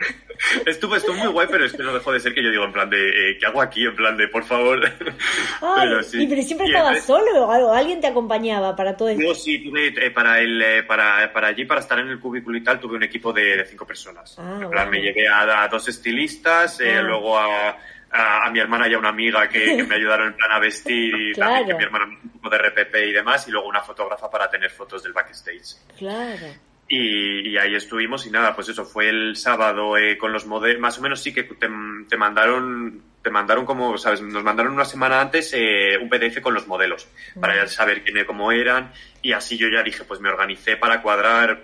estuvo, 0.66 0.96
estuvo 0.96 1.16
muy 1.16 1.28
guay, 1.28 1.48
pero 1.50 1.64
es 1.64 1.72
que 1.72 1.82
no 1.82 1.94
dejó 1.94 2.12
de 2.12 2.20
ser 2.20 2.34
que 2.34 2.42
yo 2.42 2.50
digo 2.50 2.64
en 2.64 2.72
plan 2.72 2.90
de, 2.90 3.30
eh, 3.30 3.38
¿qué 3.38 3.46
hago 3.46 3.62
aquí? 3.62 3.84
En 3.86 3.96
plan 3.96 4.16
de, 4.16 4.28
por 4.28 4.44
favor. 4.44 4.80
Ay, 5.62 5.88
Pero 5.88 6.02
sí. 6.02 6.22
¿Y 6.22 6.26
pero 6.26 6.42
siempre 6.42 6.66
Y 6.66 6.70
estabas 6.70 7.04
solo 7.06 7.46
o? 7.46 7.72
¿Alguien 7.72 8.00
te 8.00 8.06
acompañaba 8.06 8.76
para 8.76 8.96
todo 8.96 9.08
esto? 9.08 9.22
Yo 9.22 9.34
sí 9.34 9.58
tuve 9.64 9.86
eh, 9.88 10.10
para 10.10 10.40
el 10.40 10.60
eh, 10.60 10.82
para, 10.82 11.32
para 11.32 11.48
allí 11.48 11.64
para 11.64 11.80
estar 11.80 11.98
en 11.98 12.08
el 12.08 12.18
cubículo 12.20 12.58
y 12.58 12.62
tal 12.64 12.78
tuve 12.80 12.96
un 12.96 13.02
equipo 13.04 13.32
de, 13.32 13.56
de 13.56 13.64
cinco 13.64 13.86
personas. 13.86 14.36
Ah, 14.38 14.58
en 14.62 14.68
plan 14.70 14.88
bueno. 14.88 14.90
me 14.90 15.00
llevé 15.00 15.26
a, 15.28 15.62
a 15.62 15.68
dos 15.68 15.88
estilistas, 15.88 16.80
eh, 16.80 16.96
Ah. 16.98 17.02
luego 17.02 17.38
a, 17.38 17.78
a, 18.10 18.46
a 18.46 18.50
mi 18.50 18.58
hermana 18.60 18.88
y 18.88 18.94
a 18.94 18.98
una 18.98 19.08
amiga 19.10 19.48
que, 19.48 19.76
que 19.76 19.84
me 19.84 19.94
ayudaron 19.96 20.28
en 20.28 20.34
plan 20.34 20.52
a 20.52 20.58
vestir 20.58 21.14
y 21.14 21.32
Claro. 21.32 21.50
también 21.54 21.66
que 21.68 21.74
mi 21.76 21.84
hermana 21.84 22.04
un 22.06 22.30
poco 22.40 22.50
de 22.50 22.58
RPP 22.58 22.94
y 23.08 23.12
demás 23.12 23.46
y 23.48 23.50
luego 23.50 23.68
una 23.68 23.82
fotógrafa 23.82 24.30
para 24.30 24.48
tener 24.50 24.70
fotos 24.70 25.02
del 25.02 25.12
backstage. 25.12 25.76
Claro. 25.98 26.46
Y, 26.90 27.50
y 27.50 27.58
ahí 27.58 27.74
estuvimos 27.74 28.24
y 28.26 28.30
nada, 28.30 28.54
pues 28.54 28.70
eso 28.70 28.84
fue 28.86 29.10
el 29.10 29.36
sábado 29.36 29.98
eh, 29.98 30.16
con 30.16 30.32
los 30.32 30.46
modelos, 30.46 30.80
más 30.80 30.98
o 30.98 31.02
menos 31.02 31.20
sí 31.22 31.34
que 31.34 31.42
te, 31.42 31.68
te 32.08 32.16
mandaron, 32.16 33.02
te 33.22 33.28
mandaron 33.30 33.66
como, 33.66 33.98
sabes, 33.98 34.22
nos 34.22 34.42
mandaron 34.42 34.72
una 34.72 34.86
semana 34.86 35.20
antes 35.20 35.52
eh, 35.54 35.98
un 36.00 36.08
PDF 36.08 36.40
con 36.40 36.54
los 36.54 36.66
modelos 36.66 37.06
para 37.38 37.56
ya 37.56 37.66
saber 37.66 38.02
quién, 38.02 38.24
cómo 38.24 38.52
eran 38.52 38.90
y 39.20 39.32
así 39.32 39.58
yo 39.58 39.68
ya 39.68 39.82
dije, 39.82 40.04
pues 40.04 40.18
me 40.20 40.30
organicé 40.30 40.78
para 40.78 41.02
cuadrar 41.02 41.62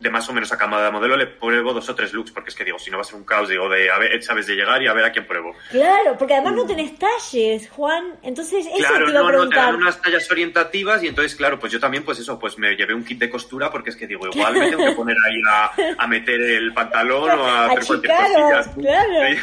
de 0.00 0.10
más 0.10 0.28
o 0.28 0.32
menos 0.32 0.52
a 0.52 0.56
cada 0.58 0.90
modelo 0.92 1.16
le 1.16 1.26
pruebo 1.26 1.72
dos 1.72 1.88
o 1.88 1.94
tres 1.94 2.12
looks 2.12 2.30
porque 2.30 2.50
es 2.50 2.56
que 2.56 2.64
digo, 2.64 2.78
si 2.78 2.90
no 2.90 2.98
va 2.98 3.02
a 3.02 3.04
ser 3.04 3.16
un 3.16 3.24
caos, 3.24 3.48
digo, 3.48 3.68
de 3.68 3.90
a 3.90 3.98
ver, 3.98 4.22
sabes, 4.22 4.46
de 4.46 4.54
llegar 4.54 4.80
y 4.82 4.86
a 4.86 4.92
ver 4.92 5.04
a 5.04 5.10
quién 5.12 5.26
pruebo. 5.26 5.54
Claro, 5.70 6.16
porque 6.16 6.34
además 6.34 6.54
no 6.54 6.66
tenés 6.66 6.96
talles, 6.98 7.68
Juan. 7.70 8.14
Entonces, 8.22 8.64
eso 8.66 8.76
Mm. 8.76 8.78
Claro, 8.78 9.04
te 9.06 9.10
iba 9.10 9.20
a 9.20 9.22
no, 9.22 9.28
no, 9.28 9.32
te 9.32 9.36
preguntar. 9.38 9.64
dan 9.72 9.74
unas 9.82 10.00
tallas 10.00 10.30
orientativas 10.30 11.02
y 11.02 11.08
entonces, 11.08 11.34
claro, 11.34 11.58
pues 11.58 11.72
yo 11.72 11.80
también, 11.80 12.04
pues 12.04 12.18
eso, 12.20 12.38
pues 12.38 12.56
me 12.58 12.76
llevé 12.76 12.94
un 12.94 13.04
kit 13.04 13.18
de 13.18 13.28
costura 13.28 13.70
porque 13.70 13.90
es 13.90 13.96
que 13.96 14.06
digo, 14.06 14.26
igual 14.26 14.54
me 14.54 14.70
tengo 14.70 14.84
que 14.84 14.92
poner 14.92 15.16
ahí 15.26 15.40
a, 15.50 16.02
a 16.02 16.06
meter 16.06 16.40
el 16.40 16.72
pantalón 16.72 17.30
o 17.30 17.44
a 17.46 17.66
hacer 17.66 17.84
cualquier 17.86 18.12
cosilla. 18.16 18.74
claro. 18.74 19.40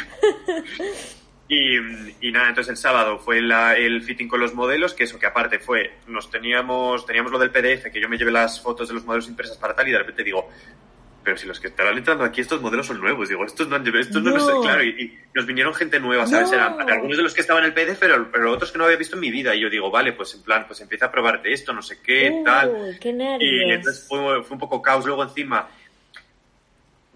Y, 1.48 1.76
y 2.20 2.32
nada, 2.32 2.48
entonces 2.48 2.70
el 2.72 2.76
sábado 2.76 3.18
fue 3.18 3.40
la- 3.40 3.76
el 3.76 4.02
fitting 4.02 4.26
con 4.28 4.40
los 4.40 4.54
modelos, 4.54 4.94
que 4.94 5.04
eso 5.04 5.18
que 5.18 5.26
aparte 5.26 5.58
fue, 5.60 5.92
nos 6.08 6.28
teníamos, 6.30 7.06
teníamos 7.06 7.30
lo 7.30 7.38
del 7.38 7.50
PDF, 7.50 7.90
que 7.92 8.00
yo 8.00 8.08
me 8.08 8.18
llevé 8.18 8.32
las 8.32 8.60
fotos 8.60 8.88
de 8.88 8.94
los 8.94 9.04
modelos 9.04 9.28
impresas 9.28 9.56
para 9.56 9.74
tal 9.74 9.86
y 9.86 9.92
de 9.92 9.98
repente 9.98 10.24
digo, 10.24 10.48
pero 11.22 11.36
si 11.36 11.46
los 11.46 11.58
que 11.60 11.68
estarán 11.68 11.96
entrando 11.98 12.24
aquí 12.24 12.40
estos 12.40 12.60
modelos 12.60 12.86
son 12.86 13.00
nuevos, 13.00 13.28
digo, 13.28 13.44
estos 13.44 13.68
no 13.68 13.76
han 13.76 13.84
llevado, 13.84 14.00
estos 14.00 14.22
no, 14.22 14.30
los 14.30 14.46
No. 14.48 14.60
claro, 14.60 14.82
y, 14.84 14.88
y 14.90 15.18
nos 15.34 15.44
vinieron 15.46 15.72
gente 15.74 15.98
nueva, 16.00 16.26
¿sabes? 16.26 16.50
No. 16.50 16.54
Eran 16.56 16.88
algunos 16.90 17.16
de 17.16 17.22
los 17.24 17.34
que 17.34 17.40
estaban 17.42 17.62
en 17.64 17.68
el 17.70 17.74
PDF, 17.74 17.98
pero, 18.00 18.28
pero 18.30 18.52
otros 18.52 18.70
que 18.72 18.78
no 18.78 18.84
había 18.84 18.96
visto 18.96 19.14
en 19.16 19.20
mi 19.20 19.30
vida, 19.30 19.54
y 19.54 19.60
yo 19.60 19.70
digo, 19.70 19.90
vale, 19.90 20.12
pues 20.14 20.34
en 20.34 20.42
plan, 20.42 20.64
pues 20.66 20.80
empieza 20.80 21.06
a 21.06 21.10
probarte 21.12 21.52
esto, 21.52 21.72
no 21.72 21.82
sé 21.82 21.98
qué, 22.02 22.42
tal. 22.44 22.96
qué 23.00 23.12
nervios. 23.12 23.40
Y 23.52 23.70
entonces 23.72 24.06
fue, 24.08 24.42
fue 24.44 24.54
un 24.54 24.60
poco 24.60 24.80
caos 24.82 25.04
luego 25.06 25.22
encima. 25.24 25.68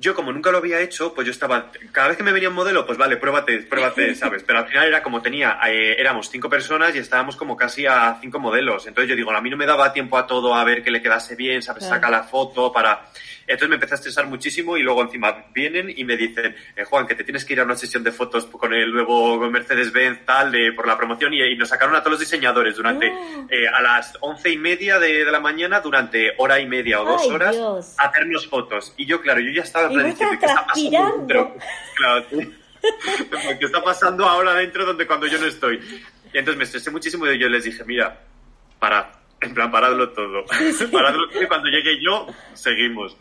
Yo 0.00 0.14
como 0.14 0.32
nunca 0.32 0.50
lo 0.50 0.56
había 0.56 0.80
hecho, 0.80 1.12
pues 1.12 1.26
yo 1.26 1.30
estaba, 1.30 1.70
cada 1.92 2.08
vez 2.08 2.16
que 2.16 2.22
me 2.22 2.32
venía 2.32 2.48
un 2.48 2.54
modelo, 2.54 2.86
pues 2.86 2.96
vale, 2.96 3.18
pruébate, 3.18 3.58
pruébate, 3.58 4.14
¿sabes? 4.16 4.42
Pero 4.46 4.60
al 4.60 4.66
final 4.66 4.88
era 4.88 5.02
como 5.02 5.20
tenía, 5.20 5.58
eh, 5.68 5.94
éramos 5.98 6.30
cinco 6.30 6.48
personas 6.48 6.94
y 6.96 6.98
estábamos 6.98 7.36
como 7.36 7.54
casi 7.54 7.84
a 7.84 8.16
cinco 8.18 8.38
modelos. 8.38 8.86
Entonces 8.86 9.10
yo 9.10 9.14
digo, 9.14 9.30
a 9.30 9.42
mí 9.42 9.50
no 9.50 9.58
me 9.58 9.66
daba 9.66 9.92
tiempo 9.92 10.16
a 10.16 10.26
todo 10.26 10.54
a 10.54 10.64
ver 10.64 10.82
que 10.82 10.90
le 10.90 11.02
quedase 11.02 11.36
bien, 11.36 11.60
¿sabes? 11.60 11.84
Claro. 11.84 11.96
Saca 11.96 12.10
la 12.10 12.22
foto 12.22 12.72
para... 12.72 13.10
Entonces 13.46 13.68
me 13.68 13.74
empecé 13.76 13.94
a 13.94 13.96
estresar 13.96 14.26
muchísimo 14.26 14.76
y 14.76 14.82
luego 14.82 15.02
encima 15.02 15.46
vienen 15.54 15.92
y 15.94 16.04
me 16.04 16.16
dicen, 16.16 16.54
eh, 16.76 16.84
Juan, 16.84 17.06
que 17.06 17.14
te 17.14 17.24
tienes 17.24 17.44
que 17.44 17.52
ir 17.54 17.60
a 17.60 17.64
una 17.64 17.76
sesión 17.76 18.02
de 18.04 18.12
fotos 18.12 18.46
con 18.46 18.72
el 18.72 18.92
nuevo 18.92 19.38
Mercedes-Benz 19.50 20.24
tal, 20.24 20.52
de, 20.52 20.72
por 20.72 20.86
la 20.86 20.96
promoción 20.96 21.32
y, 21.34 21.42
y 21.42 21.56
nos 21.56 21.68
sacaron 21.68 21.94
a 21.96 22.00
todos 22.00 22.12
los 22.12 22.20
diseñadores 22.20 22.76
durante, 22.76 23.10
Oh. 23.10 23.46
eh, 23.50 23.66
a 23.68 23.80
las 23.82 24.16
once 24.20 24.50
y 24.50 24.56
media 24.58 24.98
de, 24.98 25.24
de 25.24 25.30
la 25.32 25.40
mañana, 25.40 25.80
durante 25.80 26.32
hora 26.38 26.60
y 26.60 26.66
media 26.66 27.00
o 27.00 27.04
dos 27.04 27.22
Ay, 27.24 27.30
horas, 27.30 27.56
Dios. 27.56 27.94
a 27.98 28.06
hacernos 28.08 28.46
fotos. 28.48 28.94
Y 28.96 29.06
yo, 29.06 29.20
claro, 29.20 29.40
yo 29.40 29.50
ya 29.52 29.62
estaba 29.62 29.88
diciendo, 29.88 30.36
¿qué 30.38 30.46
está 30.46 30.66
pasando? 30.66 31.24
Pero, 31.26 31.56
claro. 31.96 32.24
¿Qué 33.58 33.66
está 33.66 33.82
pasando 33.82 34.24
ahora 34.24 34.54
dentro 34.54 34.84
donde 34.86 35.06
cuando 35.06 35.26
yo 35.26 35.38
no 35.38 35.46
estoy? 35.46 35.76
Y 36.32 36.38
entonces 36.38 36.56
me 36.56 36.64
estresé 36.64 36.90
muchísimo 36.90 37.26
y 37.26 37.38
yo 37.38 37.48
les 37.48 37.64
dije, 37.64 37.84
mira, 37.84 38.20
parad, 38.78 39.06
en 39.40 39.54
plan, 39.54 39.70
paradlo 39.70 40.10
todo. 40.10 40.44
paradlo 40.92 41.28
todo 41.28 41.42
y 41.42 41.46
cuando 41.46 41.68
llegue 41.68 41.98
yo, 42.02 42.26
seguimos. 42.54 43.16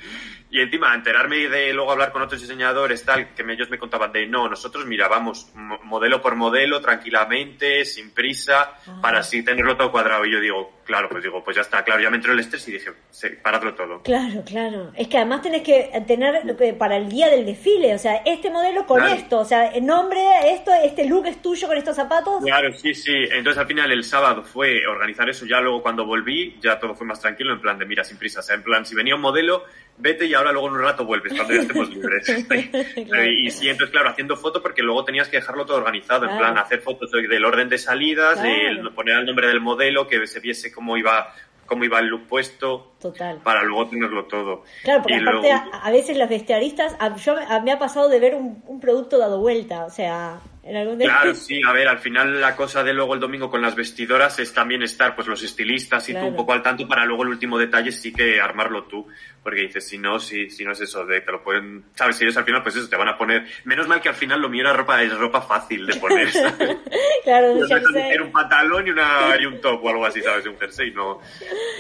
Y 0.52 0.62
encima, 0.62 0.96
enterarme 0.96 1.48
de 1.48 1.72
luego 1.74 1.92
hablar 1.92 2.12
con 2.12 2.24
otros 2.24 2.42
diseñadores, 2.42 3.06
tal, 3.06 3.36
que 3.36 3.44
ellos 3.54 3.70
me 3.70 3.78
contaban 3.78 4.12
de, 4.12 4.26
no, 4.26 4.50
nosotros, 4.50 4.84
mira, 4.86 5.08
vamos 5.08 5.52
mo- 5.54 5.80
modelo 5.84 6.22
por 6.24 6.36
modelo, 6.36 6.82
tranquilamente, 6.82 7.86
sin 7.86 8.12
prisa, 8.12 8.74
Ah. 8.88 9.00
para 9.02 9.20
así 9.20 9.44
tenerlo 9.44 9.78
todo 9.78 9.92
cuadrado. 9.92 10.26
Y 10.26 10.32
yo 10.34 10.40
digo, 10.40 10.79
claro, 10.90 11.08
pues 11.08 11.22
digo, 11.24 11.44
pues 11.44 11.56
ya 11.56 11.62
está, 11.62 11.84
claro, 11.84 12.02
ya 12.02 12.10
me 12.10 12.16
entró 12.18 12.34
el 12.34 12.40
estrés 12.40 12.68
y 12.68 12.72
dije, 12.72 12.90
sí, 13.12 13.28
paradlo 13.44 13.76
todo. 13.76 14.02
Claro, 14.02 14.44
claro. 14.44 14.92
Es 14.96 15.08
que 15.08 15.18
además 15.18 15.44
tenés 15.44 15.62
que 15.62 15.92
tener 16.08 16.42
para 16.80 16.98
el 16.98 17.08
día 17.10 17.30
del 17.30 17.46
desfile, 17.46 17.94
o 17.94 18.00
sea, 18.00 18.24
este 18.26 18.50
modelo 18.50 18.88
con 18.88 18.98
Claro. 19.00 19.14
esto, 19.14 19.38
o 19.40 19.46
sea, 19.46 19.68
el 19.68 19.86
nombre, 19.86 20.20
esto, 20.52 20.72
este 20.84 21.06
look 21.06 21.28
es 21.28 21.40
tuyo 21.44 21.68
con 21.68 21.78
estos 21.78 21.96
zapatos. 21.96 22.44
Claro, 22.44 22.74
sí, 22.74 22.96
sí. 22.96 23.14
Entonces 23.32 23.60
al 23.60 23.68
final 23.68 23.92
el 23.92 24.04
sábado 24.04 24.42
fue 24.44 24.88
organizar 24.88 25.30
eso. 25.30 25.46
Ya 25.46 25.62
luego 25.62 25.84
cuando 25.84 26.06
volví, 26.08 26.58
ya 26.60 26.80
todo 26.80 26.96
fue 26.96 27.06
más 27.06 27.22
tranquilo, 27.22 27.54
en 27.54 27.62
plan 27.62 27.78
de 27.78 27.86
mira, 27.86 28.04
sin 28.04 28.18
prisa. 28.18 28.40
O 28.40 28.44
sea, 28.44 28.56
en 28.56 28.64
plan, 28.64 28.84
si 28.84 28.96
venía 28.96 29.14
un 29.14 29.22
modelo, 29.22 29.66
vete 29.98 30.26
y 30.26 30.34
ahora 30.34 30.52
luego 30.52 30.68
en 30.70 30.74
un 30.74 30.82
rato 30.82 31.06
vuelves, 31.06 31.34
cuando 31.34 31.54
ya 31.54 31.62
estemos 31.62 31.90
libres. 31.90 32.26
Claro. 33.10 33.26
y, 33.26 33.52
sí, 33.52 33.70
entonces 33.70 33.92
claro, 33.92 34.10
haciendo 34.10 34.36
foto 34.36 34.62
porque 34.62 34.82
luego 34.82 35.04
tenías 35.06 35.28
que 35.30 35.38
dejarlo 35.38 35.66
todo 35.66 35.78
organizado. 35.78 36.24
En 36.26 36.32
Claro. 36.32 36.54
plan, 36.54 36.58
hacer 36.58 36.82
fotos 36.82 37.12
de- 37.12 37.28
del 37.28 37.46
orden 37.46 37.70
de 37.70 37.78
salidas, 37.78 38.42
de 38.42 38.82
poner 38.96 39.20
el 39.20 39.26
nombre 39.26 39.48
del 39.48 39.62
modelo, 39.62 40.08
que 40.08 40.26
se 40.28 40.40
viese 40.40 40.72
cómo 40.80 40.96
iba, 40.96 41.34
cómo 41.66 41.84
iba 41.84 42.00
el 42.00 42.06
look 42.08 42.26
puesto, 42.28 42.94
Total. 43.02 43.40
para 43.44 43.64
luego 43.64 43.90
tenerlo 43.90 44.24
todo. 44.26 44.64
Claro, 44.84 45.02
porque 45.02 45.18
Y 45.18 45.22
aparte 45.22 45.50
luego- 45.50 45.74
a, 45.74 45.78
a 45.88 45.92
veces 45.92 46.18
los 46.18 46.30
vestuaristas, 46.30 46.96
a, 47.00 47.14
yo, 47.18 47.36
a- 47.38 47.60
me 47.60 47.74
ha 47.74 47.78
pasado 47.78 48.08
de 48.08 48.18
ver 48.22 48.36
un, 48.36 48.64
un 48.66 48.80
producto 48.80 49.18
dado 49.18 49.40
vuelta, 49.42 49.84
o 49.84 49.90
sea, 49.90 50.40
en 50.70 50.76
algún 50.78 51.00
Claro, 51.00 51.34
sí, 51.36 51.62
a 51.68 51.74
ver, 51.74 51.88
al 51.88 52.00
final 52.00 52.40
la 52.40 52.56
cosa 52.56 52.84
de 52.84 52.94
luego 52.94 53.14
el 53.16 53.20
domingo 53.20 53.50
con 53.50 53.62
las 53.62 53.76
vestidoras 53.76 54.38
es 54.40 54.54
también 54.54 54.84
estar 54.84 55.16
pues 55.16 55.28
los 55.28 55.42
estilistas 55.44 56.08
y 56.10 56.12
Claro. 56.12 56.28
tú 56.28 56.32
un 56.32 56.38
poco 56.38 56.54
al 56.54 56.62
tanto 56.62 56.88
para 56.88 57.06
luego 57.06 57.24
el 57.24 57.30
último 57.30 57.58
detalle 57.58 57.92
sí 57.92 58.14
que 58.14 58.40
armarlo 58.40 58.84
tú, 58.84 59.08
porque 59.42 59.62
dices, 59.62 59.88
si 59.88 59.98
no, 59.98 60.20
si, 60.20 60.50
si 60.50 60.64
no 60.64 60.72
es 60.74 60.82
eso, 60.82 61.06
de 61.06 61.24
que 61.24 61.32
lo 61.32 61.44
pueden, 61.44 61.86
sabes, 61.96 62.16
si 62.18 62.24
ellos 62.24 62.38
al 62.38 62.46
final 62.46 62.62
pues 62.64 62.76
eso, 62.76 62.88
te 62.88 62.96
van 62.96 63.08
a 63.10 63.18
poner, 63.18 63.46
menos 63.66 63.88
mal 63.88 64.00
que 64.02 64.10
al 64.10 64.16
final 64.16 64.40
lo 64.40 64.50
mío 64.50 64.62
era 64.62 64.74
ropa, 64.74 65.02
es 65.02 65.18
ropa 65.18 65.42
fácil 65.42 65.86
de 65.88 65.96
poner, 65.96 66.32
¿sabes? 66.32 66.78
claro, 67.24 67.68
sé. 67.68 67.74
hacer 67.74 68.22
un 68.22 68.32
pantalón 68.32 68.88
y, 68.88 68.92
una, 68.92 69.36
y 69.40 69.46
un 69.46 69.60
top 69.60 69.84
o 69.84 69.90
algo 69.90 70.06
así, 70.06 70.22
¿sabes? 70.22 70.46
Un 70.46 70.58
jersey, 70.58 70.92
no, 70.92 71.20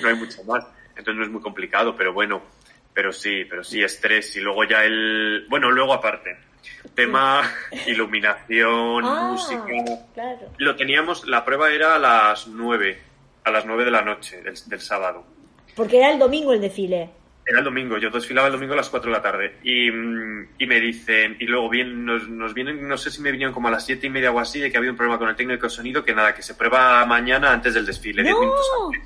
no 0.01 0.07
hay 0.07 0.15
mucho 0.15 0.43
más. 0.45 0.65
Entonces 0.89 1.15
no 1.15 1.23
es 1.23 1.29
muy 1.31 1.41
complicado, 1.41 1.95
pero 1.95 2.11
bueno, 2.11 2.41
pero 2.93 3.13
sí, 3.13 3.45
pero 3.49 3.63
sí, 3.63 3.81
estrés. 3.81 4.35
Y 4.35 4.41
luego 4.41 4.65
ya 4.65 4.83
el, 4.83 5.45
bueno, 5.47 5.71
luego 5.71 5.93
aparte, 5.93 6.37
tema 6.95 7.41
iluminación, 7.87 9.03
Ah, 9.05 9.29
música. 9.31 9.63
claro. 10.13 10.49
Lo 10.57 10.75
teníamos, 10.75 11.27
la 11.27 11.43
prueba 11.45 11.69
era 11.71 11.95
a 11.95 11.99
las 11.99 12.47
nueve, 12.47 12.99
a 13.43 13.51
las 13.51 13.65
nueve 13.65 13.85
de 13.85 13.91
la 13.91 14.01
noche 14.01 14.41
del, 14.41 14.55
del 14.65 14.81
sábado. 14.81 15.25
Porque 15.75 15.97
era 15.97 16.11
el 16.11 16.19
domingo 16.19 16.53
el 16.53 16.61
desfile. 16.61 17.09
Era 17.45 17.59
el 17.59 17.65
domingo, 17.65 17.97
yo 17.97 18.11
desfilaba 18.11 18.47
el 18.47 18.53
domingo 18.53 18.73
a 18.73 18.77
las 18.77 18.89
4 18.89 19.09
de 19.09 19.17
la 19.17 19.23
tarde. 19.23 19.55
Y, 19.63 19.87
y 19.87 20.67
me 20.67 20.79
dicen, 20.79 21.35
y 21.39 21.45
luego 21.45 21.67
bien, 21.67 22.05
nos, 22.05 22.27
nos 22.29 22.53
vienen, 22.53 22.87
no 22.87 22.95
sé 22.95 23.09
si 23.09 23.21
me 23.23 23.31
vinieron 23.31 23.55
como 23.55 23.69
a 23.69 23.71
las 23.71 23.85
siete 23.85 24.05
y 24.05 24.09
media 24.11 24.31
o 24.31 24.37
así, 24.39 24.59
de 24.59 24.71
que 24.71 24.77
había 24.77 24.91
un 24.91 24.97
problema 24.97 25.17
con 25.17 25.29
el 25.29 25.35
técnico 25.35 25.63
de 25.65 25.69
sonido, 25.71 26.03
que 26.03 26.13
nada, 26.13 26.35
que 26.35 26.43
se 26.43 26.53
prueba 26.53 27.03
mañana 27.07 27.51
antes 27.51 27.73
del 27.73 27.87
desfile, 27.87 28.21
10 28.21 28.35
¡No! 28.35 28.39
minutos 28.41 28.65
antes. 28.85 29.01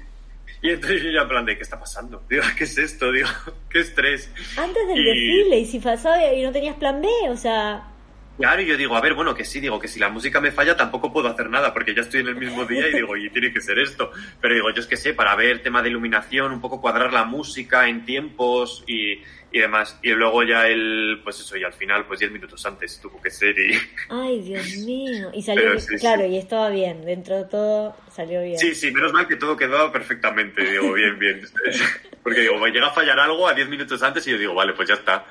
Y 0.64 0.70
entonces 0.72 1.04
yo 1.04 1.12
ya 1.12 1.22
en 1.22 1.28
plan 1.28 1.46
de, 1.46 1.56
¿qué 1.58 1.62
está 1.64 1.80
pasando? 1.80 2.24
Digo, 2.30 2.44
¿qué 2.58 2.64
es 2.64 2.78
esto? 2.78 3.12
Digo, 3.12 3.28
¿qué 3.70 3.80
estrés? 3.82 4.32
Antes 4.58 4.88
del 4.88 4.98
Y- 4.98 5.04
desfile, 5.04 5.60
y 5.60 5.66
si 5.66 5.80
pasaba 5.80 6.34
y 6.34 6.42
no 6.44 6.52
tenías 6.52 6.76
plan 6.78 7.02
B, 7.02 7.08
o 7.30 7.38
sea, 7.38 7.90
Claro, 8.36 8.64
y 8.64 8.66
yo 8.66 8.76
digo, 8.76 8.96
a 8.96 9.02
ver, 9.02 9.14
bueno, 9.14 9.36
que 9.36 9.46
sí, 9.46 9.60
digo, 9.60 9.78
que 9.80 9.88
si 9.88 10.00
la 10.00 10.10
música 10.10 10.42
me 10.42 10.52
falla 10.52 10.76
tampoco 10.76 11.14
puedo 11.14 11.28
hacer 11.28 11.52
nada, 11.52 11.72
porque 11.72 11.94
ya 11.94 12.02
estoy 12.02 12.22
en 12.22 12.30
el 12.30 12.36
mismo 12.36 12.66
día 12.66 12.88
y 12.88 12.94
digo, 12.94 13.16
y 13.16 13.30
tiene 13.30 13.54
que 13.54 13.62
ser 13.62 13.78
esto. 13.78 14.10
Pero 14.42 14.56
digo, 14.56 14.72
yo 14.74 14.82
es 14.82 14.88
que 14.88 14.98
sé, 14.98 15.14
para 15.14 15.36
ver 15.36 15.62
tema 15.62 15.84
de 15.84 15.90
iluminación, 15.90 16.52
un 16.52 16.60
poco 16.60 16.82
cuadrar 16.82 17.14
la 17.14 17.26
música 17.26 17.88
en 17.88 18.06
tiempos 18.06 18.84
y, 18.88 19.22
y 19.54 19.60
demás. 19.60 19.98
Y 20.02 20.10
luego 20.10 20.44
ya 20.44 20.68
el, 20.68 21.22
pues 21.24 21.40
eso, 21.40 21.56
y 21.56 21.64
al 21.64 21.74
final, 21.74 22.06
pues 22.08 22.20
10 22.20 22.32
minutos 22.32 22.66
antes 22.66 23.00
tuvo 23.00 23.22
que 23.22 23.30
ser 23.30 23.58
y... 23.58 23.78
ay, 24.10 24.42
Dios 24.42 24.68
mío. 24.78 25.30
Y 25.32 25.44
salió, 25.44 25.66
bien, 25.70 25.80
sí, 25.80 25.96
claro, 25.98 26.24
sí. 26.24 26.30
y 26.30 26.38
estaba 26.40 26.70
bien, 26.70 27.06
dentro 27.06 27.38
de 27.38 27.46
todo 27.46 27.96
salió 28.12 28.42
bien. 28.42 28.58
Sí, 28.58 28.74
sí, 28.74 28.92
menos 28.92 29.14
mal 29.14 29.28
que 29.28 29.36
todo 29.36 29.56
quedó 29.56 29.92
perfectamente, 29.92 30.64
digo, 30.64 30.92
bien, 30.94 31.20
bien. 31.20 31.42
Porque 32.24 32.42
digo, 32.42 32.58
me 32.58 32.72
llega 32.72 32.88
a 32.88 32.94
fallar 32.94 33.20
algo 33.20 33.48
a 33.48 33.54
10 33.54 33.70
minutos 33.70 34.02
antes 34.02 34.26
y 34.26 34.32
yo 34.32 34.40
digo, 34.40 34.56
vale, 34.56 34.74
pues 34.74 34.90
ya 34.90 34.96
está. 34.96 35.24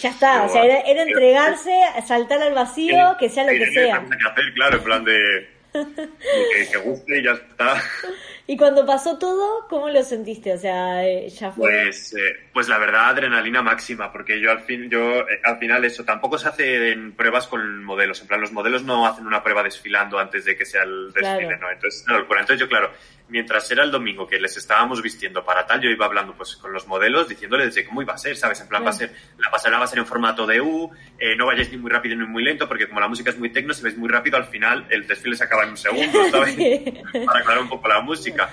Ya 0.00 0.10
está, 0.10 0.44
o 0.44 0.48
sea, 0.48 0.64
era, 0.64 0.80
era 0.80 1.02
entregarse, 1.02 1.70
saltar 2.08 2.42
al 2.42 2.54
vacío, 2.54 3.16
que 3.20 3.28
sea 3.28 3.44
lo 3.44 3.52
que 3.52 3.58
Tiene 3.58 3.72
sea. 3.72 4.00
que 4.00 4.28
hacer, 4.28 4.54
claro, 4.54 4.78
en 4.78 4.82
plan 4.82 5.04
de... 5.04 5.12
de 5.12 5.48
que, 5.74 6.70
que 6.72 6.78
guste 6.78 7.20
y 7.20 7.22
ya 7.22 7.32
está. 7.32 7.80
Y 8.50 8.56
cuando 8.56 8.84
pasó 8.84 9.16
todo, 9.16 9.64
¿cómo 9.68 9.88
lo 9.90 10.02
sentiste? 10.02 10.52
O 10.52 10.58
sea, 10.58 11.06
eh, 11.06 11.28
ya 11.28 11.52
fue... 11.52 11.70
Pues, 11.70 12.12
eh, 12.14 12.48
pues 12.52 12.66
la 12.68 12.78
verdad, 12.78 13.10
adrenalina 13.10 13.62
máxima, 13.62 14.10
porque 14.10 14.40
yo 14.40 14.50
al 14.50 14.62
fin, 14.62 14.90
yo 14.90 15.20
eh, 15.20 15.40
al 15.44 15.56
final 15.58 15.84
eso, 15.84 16.04
tampoco 16.04 16.36
se 16.36 16.48
hace 16.48 16.90
en 16.90 17.12
pruebas 17.12 17.46
con 17.46 17.84
modelos, 17.84 18.20
en 18.20 18.26
plan 18.26 18.40
los 18.40 18.50
modelos 18.50 18.82
no 18.82 19.06
hacen 19.06 19.24
una 19.24 19.44
prueba 19.44 19.62
desfilando 19.62 20.18
antes 20.18 20.44
de 20.46 20.56
que 20.56 20.66
sea 20.66 20.82
el 20.82 21.12
desfile, 21.12 21.46
Claro. 21.46 21.60
¿no? 21.60 21.70
Entonces, 21.70 22.04
locura. 22.08 22.40
Entonces 22.40 22.60
yo, 22.60 22.68
claro, 22.68 22.90
mientras 23.30 23.70
era 23.70 23.84
el 23.84 23.90
domingo 23.90 24.26
que 24.26 24.38
les 24.38 24.56
estábamos 24.56 25.00
vistiendo 25.02 25.44
para 25.44 25.66
tal, 25.66 25.80
yo 25.80 25.88
iba 25.88 26.04
hablando 26.04 26.34
pues 26.34 26.56
con 26.56 26.72
los 26.72 26.86
modelos, 26.86 27.28
diciéndoles 27.28 27.74
de 27.74 27.86
cómo 27.86 28.02
iba 28.02 28.14
a 28.14 28.18
ser, 28.18 28.36
¿sabes? 28.36 28.60
En 28.60 28.68
plan, 28.68 28.84
va 28.84 28.90
a 28.90 28.92
ser, 28.92 29.14
la 29.38 29.50
pasarela 29.50 29.78
va 29.78 29.84
a 29.84 29.88
ser 29.88 30.00
en 30.00 30.06
formato 30.06 30.46
de 30.46 30.60
U, 30.60 30.90
eh, 31.18 31.36
no 31.36 31.46
vayáis 31.46 31.70
ni 31.70 31.78
muy 31.78 31.90
rápido 31.90 32.16
ni 32.16 32.26
muy 32.26 32.42
lento, 32.42 32.68
porque 32.68 32.88
como 32.88 33.00
la 33.00 33.08
música 33.08 33.30
es 33.30 33.38
muy 33.38 33.50
tecno, 33.50 33.72
si 33.72 33.82
vais 33.82 33.96
muy 33.96 34.08
rápido, 34.08 34.36
al 34.36 34.46
final 34.46 34.86
el 34.90 35.06
desfile 35.06 35.36
se 35.36 35.44
acaba 35.44 35.64
en 35.64 35.70
un 35.70 35.76
segundo, 35.76 36.18
¿sabes? 36.30 36.56
para 37.24 37.40
aclarar 37.40 37.62
un 37.62 37.68
poco 37.68 37.88
la 37.88 38.00
música. 38.00 38.50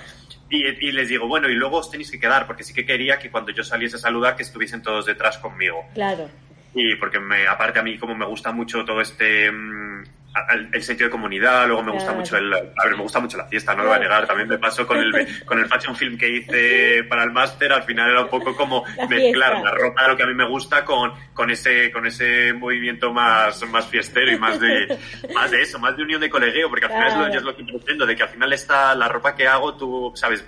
Y, 0.49 0.65
y 0.65 0.91
les 0.93 1.09
digo, 1.09 1.27
bueno, 1.27 1.49
y 1.49 1.55
luego 1.55 1.77
os 1.77 1.91
tenéis 1.91 2.09
que 2.09 2.19
quedar, 2.19 2.47
porque 2.47 2.63
sí 2.63 2.73
que 2.73 2.85
quería 2.85 3.19
que 3.19 3.29
cuando 3.29 3.51
yo 3.51 3.63
saliese 3.63 3.97
a 3.97 3.99
saludar, 3.99 4.35
que 4.35 4.43
estuviesen 4.43 4.81
todos 4.81 5.05
detrás 5.05 5.37
conmigo. 5.39 5.85
Claro, 5.93 6.29
Y 6.73 6.95
porque 6.95 7.19
me, 7.19 7.47
aparte 7.47 7.79
a 7.79 7.83
mí 7.83 7.97
como 7.97 8.15
me 8.15 8.25
gusta 8.25 8.51
mucho 8.51 8.85
todo 8.85 9.01
este 9.01 9.51
mm, 9.51 10.03
el, 10.53 10.69
el 10.71 10.83
sentido 10.83 11.07
de 11.07 11.11
comunidad, 11.11 11.65
luego 11.67 11.81
me 11.83 11.91
gusta 11.91 12.07
Claro. 12.13 12.19
mucho 12.19 12.37
el, 12.37 12.53
a 12.53 12.59
ver, 12.85 12.95
me 12.95 13.01
gusta 13.01 13.19
mucho 13.19 13.37
la 13.37 13.45
fiesta, 13.45 13.73
no 13.73 13.83
lo 13.83 13.89
voy 13.89 13.97
a 13.97 14.01
negar, 14.01 14.27
también 14.27 14.47
me 14.47 14.57
pasó 14.59 14.85
con 14.85 14.97
el 14.97 15.11
con 15.45 15.57
el 15.59 15.65
fashion 15.67 15.95
film 15.95 16.17
que 16.17 16.29
hice 16.29 17.03
para 17.05 17.23
el 17.23 17.31
máster, 17.31 17.71
al 17.73 17.83
final 17.83 18.09
era 18.11 18.21
un 18.21 18.29
poco 18.29 18.55
como 18.55 18.83
La 18.97 19.07
mezclar 19.07 19.53
fiesta. 19.53 19.71
la 19.71 19.77
ropa 19.77 20.03
de 20.03 20.07
lo 20.09 20.17
que 20.17 20.23
a 20.23 20.27
mí 20.27 20.33
me 20.35 20.47
gusta 20.47 20.85
con, 20.85 21.11
con 21.33 21.49
ese 21.49 21.91
con 21.91 22.05
ese 22.05 22.53
movimiento 22.53 23.11
más, 23.11 23.63
más 23.69 23.87
fiestero 23.87 24.31
y 24.31 24.37
más 24.37 24.59
de 24.59 24.97
más 25.33 25.49
de 25.49 25.61
eso, 25.61 25.79
más 25.79 25.97
de 25.97 26.03
unión 26.03 26.21
de 26.21 26.29
colegueo, 26.29 26.69
porque 26.69 26.85
al 26.85 26.91
final 26.91 27.35
es 27.35 27.41
lo, 27.43 27.49
es 27.51 27.57
que 27.57 27.63
pretendo, 27.63 28.05
de 28.05 28.15
que 28.15 28.23
al 28.23 28.29
final 28.29 28.53
está 28.53 28.93
la 28.95 29.07
ropa 29.07 29.35
que 29.35 29.47
hago, 29.47 29.75
tú 29.75 30.11
sabes 30.15 30.45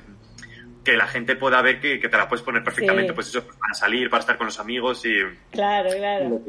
que 0.84 0.94
la 0.96 1.08
gente 1.08 1.36
pueda 1.36 1.62
ver 1.62 1.80
que, 1.82 2.00
que 2.00 2.08
te 2.08 2.18
la 2.18 2.28
puedes 2.28 2.44
poner 2.44 2.64
perfectamente, 2.64 3.12
Sí. 3.12 3.16
pues 3.16 3.28
eso, 3.28 3.46
para 3.46 3.74
salir, 3.74 4.10
para 4.10 4.22
estar 4.22 4.38
con 4.38 4.46
los 4.46 4.60
amigos 4.60 5.06
y, 5.06 5.14
claro, 5.52 5.90
claro. 5.98 6.42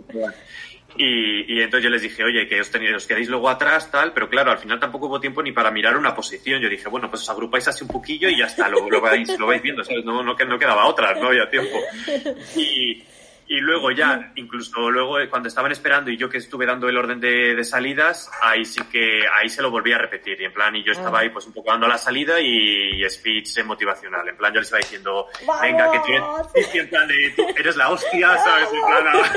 Y, 0.97 1.55
y 1.55 1.63
entonces 1.63 1.85
yo 1.85 1.91
les 1.91 2.03
dije, 2.03 2.25
oye, 2.25 2.47
que 2.47 2.61
os, 2.61 2.71
tenéis, 2.71 2.95
os 2.95 3.07
quedéis 3.07 3.29
luego 3.29 3.49
atrás, 3.49 3.91
tal, 3.91 4.13
pero 4.13 4.29
claro, 4.29 4.51
al 4.51 4.59
final 4.59 4.79
tampoco 4.81 5.07
hubo 5.07 5.21
tiempo 5.21 5.43
ni 5.43 5.53
para 5.53 5.71
mirar 5.71 5.97
una 5.97 6.15
posición. 6.15 6.61
Yo 6.61 6.69
dije, 6.69 6.89
bueno, 6.89 7.09
pues 7.09 7.23
os 7.23 7.31
agrupáis 7.31 7.69
así 7.69 7.85
un 7.85 7.91
poquillo 7.91 8.29
y 8.29 8.39
ya 8.39 8.47
está, 8.47 8.69
lo, 8.69 8.89
lo, 8.89 9.01
vais, 9.01 9.39
lo 9.39 9.47
vais 9.47 9.63
viendo, 9.63 9.85
¿sabes? 9.85 10.05
No, 10.05 10.23
no, 10.23 10.35
no 10.35 10.59
quedaba 10.59 10.87
otra, 10.87 11.15
no 11.15 11.29
había 11.29 11.49
tiempo. 11.49 11.79
Y, 12.57 13.03
y 13.53 13.61
luego 13.61 13.91
ya, 13.91 14.31
incluso 14.37 14.89
luego 14.91 15.19
eh, 15.19 15.29
cuando 15.29 15.49
estaban 15.49 15.73
esperando 15.73 16.09
y 16.11 16.17
yo 16.17 16.29
que 16.29 16.39
estuve 16.39 16.67
dando 16.67 16.89
el 16.89 16.97
orden 16.97 17.19
de, 17.19 17.57
de 17.57 17.65
salidas, 17.65 18.31
ahí 18.41 18.65
sí 18.65 18.81
que, 18.93 19.25
ahí 19.27 19.49
se 19.49 19.61
lo 19.61 19.71
volví 19.73 19.93
a 19.93 19.99
repetir. 19.99 20.41
Y 20.41 20.45
en 20.45 20.53
plan, 20.53 20.75
y 20.77 20.85
yo 20.85 20.93
estaba 20.93 21.19
Ah. 21.19 21.23
ahí 21.23 21.31
pues 21.31 21.47
un 21.47 21.53
poco 21.53 21.71
dando 21.73 21.89
la 21.89 21.99
salida 21.99 22.41
y, 22.41 23.03
speech 23.11 23.59
eh, 23.59 23.65
motivacional. 23.65 24.29
En 24.29 24.37
plan, 24.37 24.55
yo 24.55 24.61
les 24.61 24.69
iba 24.71 24.79
diciendo, 24.79 25.27
venga, 25.61 25.91
que 25.91 25.99
tienes, 26.07 26.75
y 26.75 26.79
en 26.79 26.89
plan 26.91 27.09
de, 27.09 27.31
tú 27.35 27.43
eres 27.59 27.77
la 27.77 27.91
hostia, 27.91 28.37
¿sabes? 28.39 28.69
En 28.73 28.81
plan, 28.87 29.09
ahora 29.09 29.31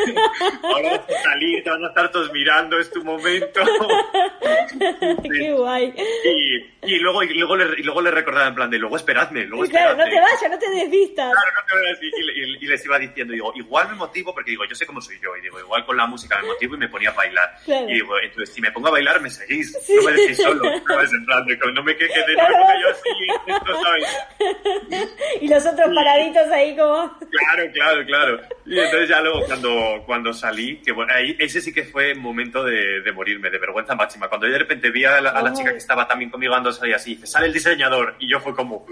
ahora 0.64 0.90
vas 0.92 1.10
a 1.10 1.24
salir, 1.24 1.64
te 1.64 1.70
van 1.72 1.84
a 1.84 1.88
estar 1.88 2.12
todos 2.12 2.32
mirando, 2.32 2.78
es 2.80 2.92
tu 2.92 3.04
momento. 3.04 3.62
Qué 5.24 5.54
guay. 5.54 5.94
Y, 6.26 6.94
y 6.96 7.00
luego, 7.00 7.24
y, 7.24 7.34
luego 7.34 7.56
le, 7.56 7.80
y 7.80 7.84
luego 7.84 8.02
le 8.02 8.12
recordaba 8.12 8.48
en 8.48 8.56
plan 8.56 8.70
de, 8.70 8.78
luego 8.78 8.96
esperadme, 8.98 9.46
luego 9.46 9.66
Y 9.66 9.70
claro, 9.70 9.96
no 9.96 10.04
esperadme. 10.04 10.30
te 10.30 10.36
vayas, 10.36 10.52
no 10.52 10.60
te 10.60 10.70
desvistas. 10.84 11.32
Claro, 11.32 11.50
no 11.56 11.62
te 11.68 11.76
vayas. 11.82 12.00
Y, 12.04 12.40
y- 12.40 12.58
y 12.64 12.68
les 12.68 12.86
iba 12.86 13.00
diciendo, 13.00 13.34
digo, 13.34 13.52
igual 13.56 13.90
me 13.90 13.96
motivo, 14.08 14.34
porque 14.34 14.52
digo, 14.52 14.64
yo 14.66 14.76
sé 14.76 14.86
cómo 14.86 15.02
soy 15.02 15.20
yo, 15.22 15.36
y 15.38 15.42
digo, 15.42 15.60
igual 15.60 15.86
con 15.86 15.98
la 15.98 16.06
música 16.06 16.40
me 16.42 16.48
motivo 16.48 16.76
y 16.76 16.78
me 16.80 16.90
ponía 16.90 17.10
a 17.10 17.14
bailar. 17.14 17.50
Claro. 17.66 17.90
Y 17.90 17.94
digo, 17.94 18.20
entonces, 18.20 18.54
si 18.54 18.62
me 18.62 18.72
pongo 18.72 18.88
a 18.90 18.92
bailar, 18.92 19.22
me 19.22 19.30
seguís, 19.30 19.72
Sí. 19.84 19.96
no 19.96 20.04
me 20.04 20.12
dejéis 20.14 20.38
solo, 20.38 20.64
¿sabes? 20.88 21.12
En 21.14 21.26
plan, 21.26 21.46
de, 21.46 21.58
no 21.74 21.84
me 21.84 21.96
queje 21.96 22.20
de, 22.28 22.34
no 22.36 22.82
yo 22.82 22.90
así, 22.90 23.10
esto, 23.48 23.82
¿sabes? 23.82 25.10
Y 25.42 25.48
los 25.48 25.66
otros 25.66 25.88
paraditos 25.96 26.48
ahí 26.52 26.76
como... 26.76 27.18
Claro, 27.32 27.72
claro, 27.74 28.06
claro. 28.06 28.40
Y 28.66 28.80
entonces 28.80 29.10
ya 29.10 29.22
luego 29.22 29.46
cuando, 29.46 30.04
cuando 30.06 30.34
salí, 30.34 30.82
que 30.82 30.92
bueno, 30.92 31.14
ahí, 31.14 31.36
ese 31.40 31.62
sí 31.62 31.74
que 31.74 31.84
fue 31.84 32.14
momento 32.16 32.64
de, 32.64 33.02
de 33.02 33.12
morirme, 33.12 33.50
de 33.50 33.58
vergüenza 33.60 33.96
máxima. 33.96 34.28
Cuando 34.30 34.48
yo 34.48 34.54
de 34.54 34.60
repente 34.60 34.90
vi 34.92 35.06
a 35.06 35.20
la, 35.22 35.32
a 35.32 35.42
la 35.42 35.54
chica 35.54 35.72
que 35.72 35.78
estaba 35.78 36.08
también 36.08 36.30
conmigo 36.30 36.54
dando 36.54 36.72
salir 36.72 36.96
así, 36.96 37.16
dice, 37.16 37.28
sale 37.28 37.48
el 37.48 37.54
diseñador, 37.54 38.16
y 38.20 38.30
yo 38.30 38.40
fue 38.40 38.56
como... 38.56 38.86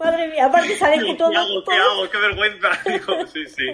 Madre 0.00 0.28
mía, 0.28 0.46
aparte 0.46 0.76
sabes 0.76 1.04
que 1.04 1.14
todo... 1.14 1.30
¿Qué 1.30 1.36
hago? 1.36 1.64
¿Qué 1.64 1.76
todo- 1.76 1.90
hago? 1.90 2.10
¡Qué 2.10 2.18
vergüenza! 2.18 2.70
Digo, 2.86 3.26
sí, 3.26 3.46
sí. 3.46 3.66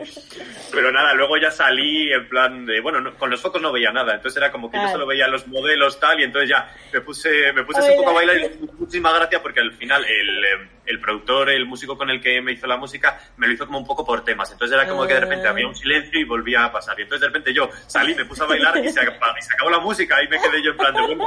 Pero 0.72 0.91
nada, 0.93 1.14
luego 1.14 1.37
ya 1.39 1.51
salí 1.51 2.12
en 2.12 2.29
plan 2.29 2.66
de... 2.66 2.81
Bueno, 2.81 3.01
no- 3.01 3.14
con 3.16 3.31
los 3.31 3.41
focos 3.41 3.62
no 3.62 3.72
veía 3.72 3.93
nada, 3.93 4.14
entonces 4.16 4.37
era 4.37 4.51
como 4.51 4.68
que 4.70 4.72
Claro. 4.77 4.89
yo 4.89 4.93
solo 4.93 5.07
veía 5.07 5.29
los 5.29 5.47
modelos 5.47 5.99
tal 6.01 6.18
y 6.20 6.24
entonces 6.24 6.51
ya 6.51 6.68
me 6.93 7.01
puse, 7.01 7.53
me 7.53 7.64
puse 7.64 7.81
un 7.91 7.97
poco 7.99 8.11
a 8.11 8.14
bailar. 8.14 8.37
y 8.39 8.66
muchísima 8.79 9.12
gracia 9.12 9.41
porque 9.41 9.61
al 9.61 9.72
final 9.74 10.05
el, 10.05 10.45
eh, 10.45 10.68
el 10.87 11.01
productor, 11.01 11.51
el 11.51 11.66
músico 11.66 11.97
con 11.99 12.11
el 12.11 12.20
que 12.20 12.41
me 12.41 12.53
hizo 12.53 12.66
la 12.66 12.76
música, 12.76 13.18
me 13.37 13.47
lo 13.47 13.53
hizo 13.55 13.66
como 13.66 13.78
un 13.78 13.87
poco 13.87 14.05
por 14.05 14.24
temas. 14.24 14.51
Entonces 14.53 14.74
era 14.76 14.89
como 14.89 15.07
que 15.07 15.14
de 15.14 15.20
repente 15.20 15.47
Ah. 15.47 15.51
había 15.51 15.66
un 15.66 15.74
silencio 15.74 16.18
y 16.20 16.24
volvía 16.24 16.64
a 16.64 16.72
pasar. 16.72 16.99
Y 16.99 17.03
entonces 17.03 17.20
de 17.22 17.26
repente 17.28 17.53
yo 17.53 17.68
salí, 17.87 18.14
me 18.14 18.24
puse 18.24 18.43
a 18.43 18.47
bailar 18.47 18.76
y 18.84 18.89
se, 18.91 19.01
acabó, 19.01 19.18
y 19.39 19.43
se 19.43 19.53
acabó 19.55 19.70
la 19.70 19.80
música 19.80 20.22
y 20.22 20.28
me 20.28 20.39
quedé 20.41 20.62
yo 20.62 20.70
en 20.70 20.76
plan 20.76 20.95
de, 20.95 21.01
bueno, 21.03 21.24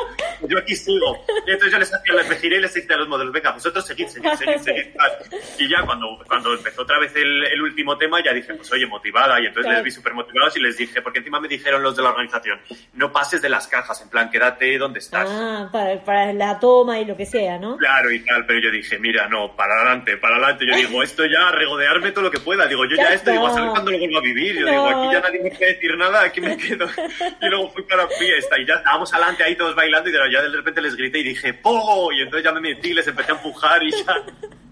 yo 0.48 0.58
aquí 0.58 0.76
sigo. 0.76 1.24
Y 1.46 1.52
entonces 1.52 1.72
yo 1.72 1.80
les 1.80 1.94
hacía, 1.94 2.14
les 2.16 2.42
giré 2.42 2.58
y 2.58 2.62
les 2.62 2.74
dije 2.74 2.94
a 2.94 2.98
los 2.98 3.08
modelos, 3.08 3.34
venga, 3.34 3.52
vosotros 3.52 3.86
seguid, 3.86 4.08
seguid, 4.08 4.32
seguid, 4.34 4.58
seguid. 4.60 4.86
Y 5.58 5.70
ya 5.70 5.84
cuando, 5.86 6.08
cuando 6.28 6.54
empezó 6.54 6.82
otra 6.84 7.00
vez 7.00 7.16
el, 7.16 7.46
el 7.46 7.62
último 7.62 7.98
tema, 7.98 8.24
ya 8.24 8.34
dije, 8.34 8.54
pues 8.54 8.72
oye, 8.72 8.86
motivada. 8.86 9.40
Y 9.42 9.46
entonces 9.48 9.72
les 9.74 9.84
vi 9.84 9.92
súper 9.92 10.14
motivados 10.14 10.56
y 10.58 10.62
les 10.62 10.78
dije, 10.78 11.02
porque 11.02 11.20
encima 11.20 11.40
me 11.40 11.48
dijeron 11.48 11.84
los 11.84 11.96
de 11.96 12.04
la 12.04 12.10
organización, 12.10 12.60
no 12.94 13.12
pases 13.12 13.42
de 13.42 13.50
las 13.50 13.68
cajas, 13.68 14.02
en 14.02 14.10
plan, 14.10 14.30
quédate 14.30 14.78
donde 14.78 15.00
estás. 15.00 15.28
Ah, 15.30 15.70
para, 15.72 16.04
para 16.04 16.34
la 16.34 16.60
toma 16.60 17.00
y 17.00 17.06
lo 17.06 17.16
que 17.18 17.26
sea, 17.26 17.58
¿no? 17.58 17.78
Claro 17.78 18.12
y 18.12 18.20
tal, 18.26 18.46
pero 18.46 18.60
yo 18.60 18.72
dije, 18.72 18.98
mira, 19.00 19.28
no, 19.28 19.49
para 19.56 19.76
adelante, 19.76 20.18
para 20.18 20.36
adelante. 20.38 20.66
Yo 20.66 20.76
digo, 20.76 21.04
esto 21.04 21.24
ya, 21.26 21.52
regodearme 21.52 22.12
todo 22.12 22.24
lo 22.26 22.32
que 22.32 22.40
pueda. 22.40 22.68
Digo, 22.68 22.86
yo 22.86 22.96
Ya 22.96 23.04
ya, 23.10 23.14
esto, 23.14 23.32
digo, 23.32 23.48
a 23.48 23.54
saber 23.54 23.70
cuándo 23.70 23.92
lo 23.92 24.00
vuelvo 24.00 24.18
a 24.18 24.22
vivir. 24.22 24.56
Yo 24.56 24.66
No. 24.66 24.72
digo, 24.72 24.88
aquí 24.88 25.14
ya 25.14 25.20
nadie 25.22 25.44
me 25.44 25.50
puede 25.52 25.74
decir 25.74 25.98
nada, 25.98 26.22
aquí 26.24 26.42
me 26.42 26.58
quedo. 26.58 26.88
Y 27.42 27.46
luego 27.50 27.70
fui 27.72 27.84
para 27.84 28.04
la 28.04 28.10
fiesta 28.10 28.60
y 28.60 28.66
ya 28.66 28.76
estábamos 28.76 29.14
adelante 29.14 29.44
ahí 29.44 29.56
todos 29.56 29.76
bailando 29.76 30.10
y 30.10 30.14
ya 30.32 30.42
de 30.42 30.50
repente 30.50 30.82
les 30.82 30.96
grité 30.96 31.20
y 31.20 31.24
dije, 31.24 31.54
¡Pogo! 31.54 32.12
Y 32.12 32.22
entonces 32.22 32.44
ya 32.44 32.52
me 32.52 32.62
metí, 32.62 32.94
les 32.94 33.08
empecé 33.08 33.32
a 33.32 33.36
empujar 33.36 33.82
y 33.84 33.92
ya... 33.92 34.24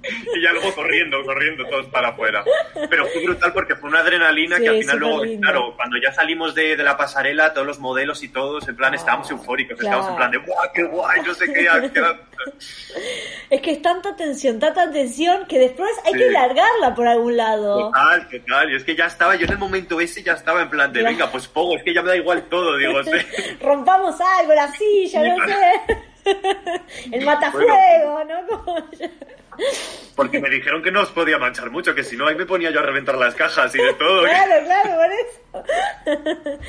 Y 0.04 0.41
ya 0.41 0.54
luego 0.54 0.74
corriendo, 0.74 1.22
corriendo 1.26 1.66
todos 1.66 1.88
para 1.88 2.10
afuera. 2.10 2.43
Pero 2.89 3.06
fue 3.08 3.24
brutal 3.24 3.52
porque 3.52 3.76
fue 3.76 3.89
una 3.89 4.00
adrenalina 4.00 4.56
Sí, 4.58 4.64
que 4.64 4.70
al 4.70 4.80
final 4.80 5.00
luego, 5.00 5.16
superlindo. 5.16 5.41
claro, 5.41 5.76
cuando 5.76 5.98
ya 6.02 6.14
salimos 6.14 6.56
de, 6.56 6.78
de 6.78 6.84
la 6.84 6.95
pasarela, 6.95 7.54
todos 7.54 7.68
los 7.68 7.80
modelos 7.80 8.24
y 8.24 8.30
todos, 8.30 8.68
en 8.70 8.76
plan, 8.78 8.93
estábamos 8.93 9.30
eufóricos, 9.32 9.78
claro. 9.78 9.98
estábamos 9.98 10.10
en 10.12 10.16
plan 10.18 10.32
de, 10.32 10.38
¡guau, 10.50 10.68
qué 10.74 10.84
guay! 10.84 11.22
No 11.26 11.34
sé 11.34 11.45
qué, 11.52 11.68
qué- 11.93 12.02
Es 13.50 13.62
que 13.62 13.72
es 13.72 13.82
tanta 13.82 14.16
tensión, 14.16 14.60
tanta 14.60 14.89
tensión 14.91 15.45
que 15.48 15.58
después 15.60 15.89
hay 16.06 16.14
Sí. 16.14 16.20
que 16.20 16.32
largarla 16.32 16.93
por 16.95 17.08
algún 17.08 17.36
lado. 17.36 17.88
Total, 17.91 18.30
total. 18.30 18.72
Y 18.72 18.76
es 18.76 18.84
que 18.84 18.95
ya 18.95 19.08
estaba, 19.08 19.36
yo 19.36 19.45
en 19.45 19.52
el 19.54 19.58
momento 19.58 20.00
ese 20.00 20.22
ya 20.24 20.34
estaba 20.34 20.62
en 20.62 20.70
plan 20.70 20.93
de, 20.93 21.02
Ya. 21.02 21.10
venga, 21.10 21.32
pues 21.32 21.48
poco, 21.48 21.76
es 21.78 21.84
que 21.84 21.93
ya 21.93 22.02
me 22.02 22.10
da 22.10 22.16
igual 22.18 22.43
todo, 22.50 22.78
digo, 22.78 23.04
sí. 23.04 23.12
Rompamos 23.62 24.16
algo, 24.22 24.54
la 24.54 24.72
silla, 24.72 25.24
no 25.36 25.45
sé. 25.45 26.04
El 27.12 27.26
matafuego, 27.26 28.24
¿no? 28.26 28.48
Como 28.48 28.91
ya- 28.91 29.10
Porque 30.16 30.39
me 30.39 30.50
dijeron 30.50 30.82
que 30.82 30.91
no 30.91 31.02
os 31.02 31.10
podía 31.10 31.38
manchar 31.38 31.70
mucho, 31.70 31.93
que 31.93 32.04
si 32.04 32.18
no 32.18 32.28
ahí 32.28 32.36
me 32.36 32.45
ponía 32.45 32.72
yo 32.72 32.80
a 32.80 32.84
reventar 32.84 33.16
las 33.16 33.36
cajas 33.36 33.74
y 33.76 33.78
de 33.78 33.93
todo. 33.93 34.24
Claro, 34.24 34.66
claro, 34.66 34.89
por 34.95 35.12
eso. 35.14 36.60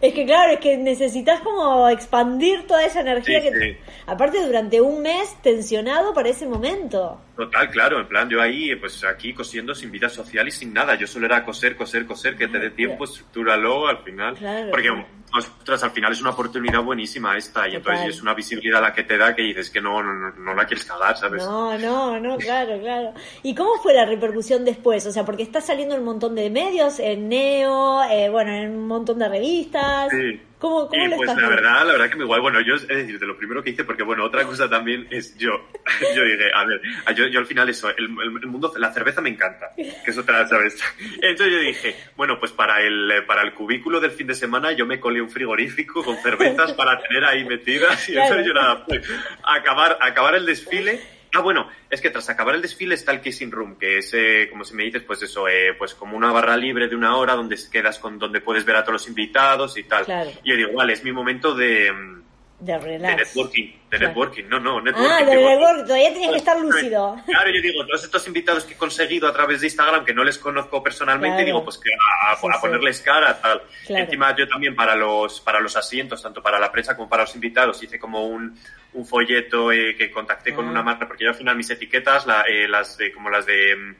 Es 0.00 0.14
que 0.14 0.26
claro, 0.26 0.52
es 0.54 0.58
que 0.58 0.76
necesitas 0.76 1.40
como 1.42 1.88
expandir 1.88 2.66
toda 2.66 2.84
esa 2.84 3.00
energía 3.00 3.40
Sí, 3.40 3.50
que... 3.50 3.58
sí. 3.60 3.76
Aparte 4.06 4.44
durante 4.44 4.80
un 4.80 5.00
mes 5.00 5.36
tensionado 5.42 6.12
para 6.12 6.28
ese 6.28 6.44
momento. 6.46 7.20
Total, 7.42 7.68
claro, 7.70 7.98
en 7.98 8.06
plan, 8.06 8.30
yo 8.30 8.40
ahí, 8.40 8.76
pues 8.76 9.02
aquí 9.02 9.34
cosiendo 9.34 9.74
sin 9.74 9.90
vida 9.90 10.08
social 10.08 10.46
y 10.46 10.52
sin 10.52 10.72
nada. 10.72 10.94
Yo 10.94 11.08
solo 11.08 11.26
era 11.26 11.44
coser, 11.44 11.74
coser, 11.74 12.06
coser, 12.06 12.36
que 12.36 12.46
te 12.46 12.60
dé 12.60 12.70
tiempo, 12.70 13.02
estructúralo 13.02 13.88
al 13.88 13.98
final. 13.98 14.36
Claro, 14.36 14.70
Porque, 14.70 14.88
ostras, 15.36 15.82
al 15.82 15.90
final 15.90 16.12
es 16.12 16.20
una 16.20 16.30
oportunidad 16.30 16.84
buenísima 16.84 17.36
esta, 17.36 17.68
y 17.68 17.74
entonces 17.74 18.10
es 18.10 18.22
una 18.22 18.32
visibilidad 18.32 18.80
la 18.80 18.92
que 18.92 19.02
te 19.02 19.18
da 19.18 19.34
que 19.34 19.42
dices 19.42 19.70
que 19.70 19.80
no, 19.80 20.00
no, 20.00 20.30
no 20.30 20.54
la 20.54 20.64
quieres 20.66 20.84
cagar, 20.84 21.16
¿sabes? 21.16 21.44
No, 21.44 21.76
no, 21.78 22.20
no, 22.20 22.36
claro, 22.36 22.78
claro. 22.78 23.12
¿Y 23.42 23.56
cómo 23.56 23.74
fue 23.82 23.92
la 23.92 24.04
repercusión 24.04 24.64
después? 24.64 25.04
O 25.06 25.10
sea, 25.10 25.24
porque 25.24 25.42
está 25.42 25.60
saliendo 25.60 25.94
en 25.96 26.02
un 26.02 26.06
montón 26.06 26.36
de 26.36 26.48
medios, 26.48 27.00
en 27.00 27.28
Neo, 27.28 28.04
eh, 28.04 28.28
bueno, 28.28 28.52
en 28.52 28.70
un 28.70 28.86
montón 28.86 29.18
de 29.18 29.28
revistas. 29.28 30.10
Sí. 30.12 30.40
¿Cómo, 30.62 30.88
pues 31.16 31.30
estás 31.30 31.42
la 31.42 31.48
viendo? 31.48 31.56
verdad, 31.56 31.86
la 31.86 31.92
verdad 31.92 32.10
que 32.10 32.16
muy 32.16 32.24
guay. 32.26 32.40
Bueno, 32.40 32.60
yo, 32.60 32.74
es 32.76 32.86
decir, 32.88 33.18
de 33.18 33.26
lo 33.26 33.36
primero 33.36 33.62
que 33.62 33.70
hice, 33.70 33.84
porque 33.84 34.02
bueno, 34.02 34.24
otra 34.24 34.44
cosa 34.44 34.70
también 34.70 35.08
es 35.10 35.36
yo. 35.36 35.50
Yo 36.14 36.22
dije, 36.24 36.50
a 36.54 36.64
ver, 36.64 36.80
yo, 37.16 37.26
yo 37.26 37.40
al 37.40 37.46
final 37.46 37.68
eso, 37.68 37.88
el, 37.90 38.04
el- 38.04 38.40
el 38.42 38.46
mundo, 38.46 38.72
la 38.76 38.92
cerveza 38.92 39.20
me 39.20 39.28
encanta, 39.30 39.70
que 39.76 40.10
es 40.10 40.16
otra, 40.18 40.46
¿sabes? 40.46 40.78
Entonces 41.20 41.50
yo 41.52 41.58
dije, 41.58 41.96
bueno, 42.16 42.38
pues 42.38 42.52
para 42.52 42.80
el, 42.82 43.10
eh, 43.10 43.22
para 43.22 43.42
el 43.42 43.52
cubículo 43.54 44.00
del 44.00 44.10
fin 44.12 44.26
de 44.26 44.34
semana 44.34 44.72
yo 44.72 44.86
me 44.86 45.00
colé 45.00 45.20
un 45.20 45.30
frigorífico 45.30 46.02
con 46.04 46.16
cervezas 46.18 46.72
para 46.74 47.00
tener 47.02 47.24
ahí 47.24 47.44
metidas 47.44 48.08
y 48.08 48.16
entonces 48.16 48.46
yo 48.46 48.52
nada, 48.54 48.84
pues, 48.86 49.02
acabar, 49.42 49.98
acabar 50.00 50.34
el 50.36 50.46
desfile. 50.46 51.00
Ah, 51.34 51.40
bueno, 51.40 51.68
es 51.88 52.00
que 52.02 52.10
tras 52.10 52.28
acabar 52.28 52.54
el 52.54 52.60
desfile 52.62 52.94
está 52.94 53.10
el 53.12 53.20
kissing 53.22 53.50
room, 53.50 53.76
que 53.78 53.98
es, 53.98 54.12
eh, 54.12 54.48
como 54.50 54.64
si 54.64 54.74
me 54.74 54.84
dices, 54.84 55.02
pues 55.02 55.22
eso, 55.22 55.48
eh, 55.48 55.74
pues 55.78 55.94
como 55.94 56.16
una 56.16 56.30
barra 56.30 56.56
libre 56.56 56.88
de 56.88 56.96
una 56.96 57.16
hora 57.16 57.34
donde 57.34 57.56
quedas 57.70 57.98
con, 57.98 58.18
donde 58.18 58.40
puedes 58.42 58.64
ver 58.66 58.76
a 58.76 58.82
todos 58.82 58.94
los 58.94 59.08
invitados 59.08 59.76
y 59.78 59.84
tal. 59.84 60.04
Claro. 60.04 60.30
Y 60.44 60.50
yo 60.50 60.56
digo, 60.56 60.72
vale, 60.74 60.92
es 60.92 61.02
mi 61.04 61.10
momento 61.12 61.54
de, 61.54 61.90
mm, 61.90 62.22
De 62.60 62.72
de 62.74 62.78
relax. 62.78 63.16
networking, 63.16 63.66
de 63.66 63.78
Claro. 63.88 64.06
networking, 64.08 64.44
no, 64.48 64.60
no, 64.60 64.80
networking. 64.82 65.10
Ah, 65.10 65.20
lo 65.22 65.30
digo, 65.30 65.48
del 65.48 65.58
network, 65.58 65.82
todavía 65.86 66.12
tenías 66.12 66.30
que 66.32 66.36
estar 66.36 66.60
lúcido. 66.60 67.16
Claro, 67.26 67.50
yo 67.50 67.62
digo, 67.62 67.86
todos 67.86 68.04
estos 68.04 68.26
invitados 68.26 68.64
que 68.64 68.74
he 68.74 68.76
conseguido 68.76 69.26
a 69.26 69.32
través 69.32 69.62
de 69.62 69.66
Instagram, 69.68 70.04
que 70.04 70.12
no 70.14 70.22
les 70.24 70.36
conozco 70.38 70.82
personalmente, 70.82 71.36
Claro. 71.38 71.46
digo, 71.46 71.64
pues 71.64 71.78
que 71.78 71.90
a, 71.94 72.32
a- 72.32 72.36
Sí, 72.36 72.46
a 72.46 72.52
sí. 72.52 72.58
ponerles 72.60 73.00
cara, 73.00 73.40
tal. 73.40 73.62
Claro. 73.86 74.04
Encima 74.04 74.36
yo 74.36 74.46
también 74.46 74.76
para 74.76 74.94
los, 74.94 75.40
para 75.40 75.60
los 75.60 75.74
asientos, 75.76 76.22
tanto 76.22 76.42
para 76.42 76.60
la 76.60 76.70
prensa 76.70 76.94
como 76.94 77.08
para 77.08 77.22
los 77.22 77.34
invitados, 77.34 77.82
hice 77.82 77.98
como 77.98 78.26
un, 78.26 78.54
un 78.94 79.06
folleto 79.06 79.72
eh, 79.72 79.94
que 79.96 80.10
contacté 80.10 80.52
con 80.54 80.66
Ah. 80.66 80.70
una 80.70 80.82
marca, 80.82 81.06
porque 81.08 81.24
yo 81.24 81.30
al 81.30 81.36
final 81.36 81.56
mis 81.56 81.70
etiquetas, 81.70 82.26
la- 82.26 82.42
eh, 82.42 82.68
las 82.68 82.96
de, 82.98 83.10
como 83.12 83.30
las 83.30 83.46
de... 83.46 83.74
mm, 83.76 83.94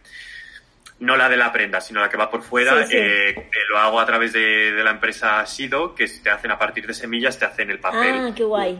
No 1.00 1.16
la 1.16 1.28
de 1.28 1.36
la 1.36 1.50
prenda, 1.52 1.80
sino 1.80 2.00
la 2.00 2.08
que 2.08 2.16
va 2.16 2.30
por 2.30 2.42
fuera, 2.42 2.84
Sí, 2.86 2.92
sí. 2.92 2.96
eh, 2.96 3.30
eh, 3.30 3.50
lo 3.70 3.78
hago 3.78 3.98
a 3.98 4.06
través 4.06 4.32
de, 4.32 4.72
de 4.72 4.84
la 4.84 4.90
empresa 4.92 5.44
Sido, 5.46 5.94
que 5.96 6.06
te 6.06 6.30
hacen 6.30 6.50
a 6.52 6.58
partir 6.58 6.86
de 6.86 6.94
semillas, 6.94 7.36
te 7.38 7.44
hacen 7.44 7.70
el 7.70 7.80
papel. 7.80 8.14
Ah, 8.20 8.32
qué 8.36 8.44
guay. 8.44 8.78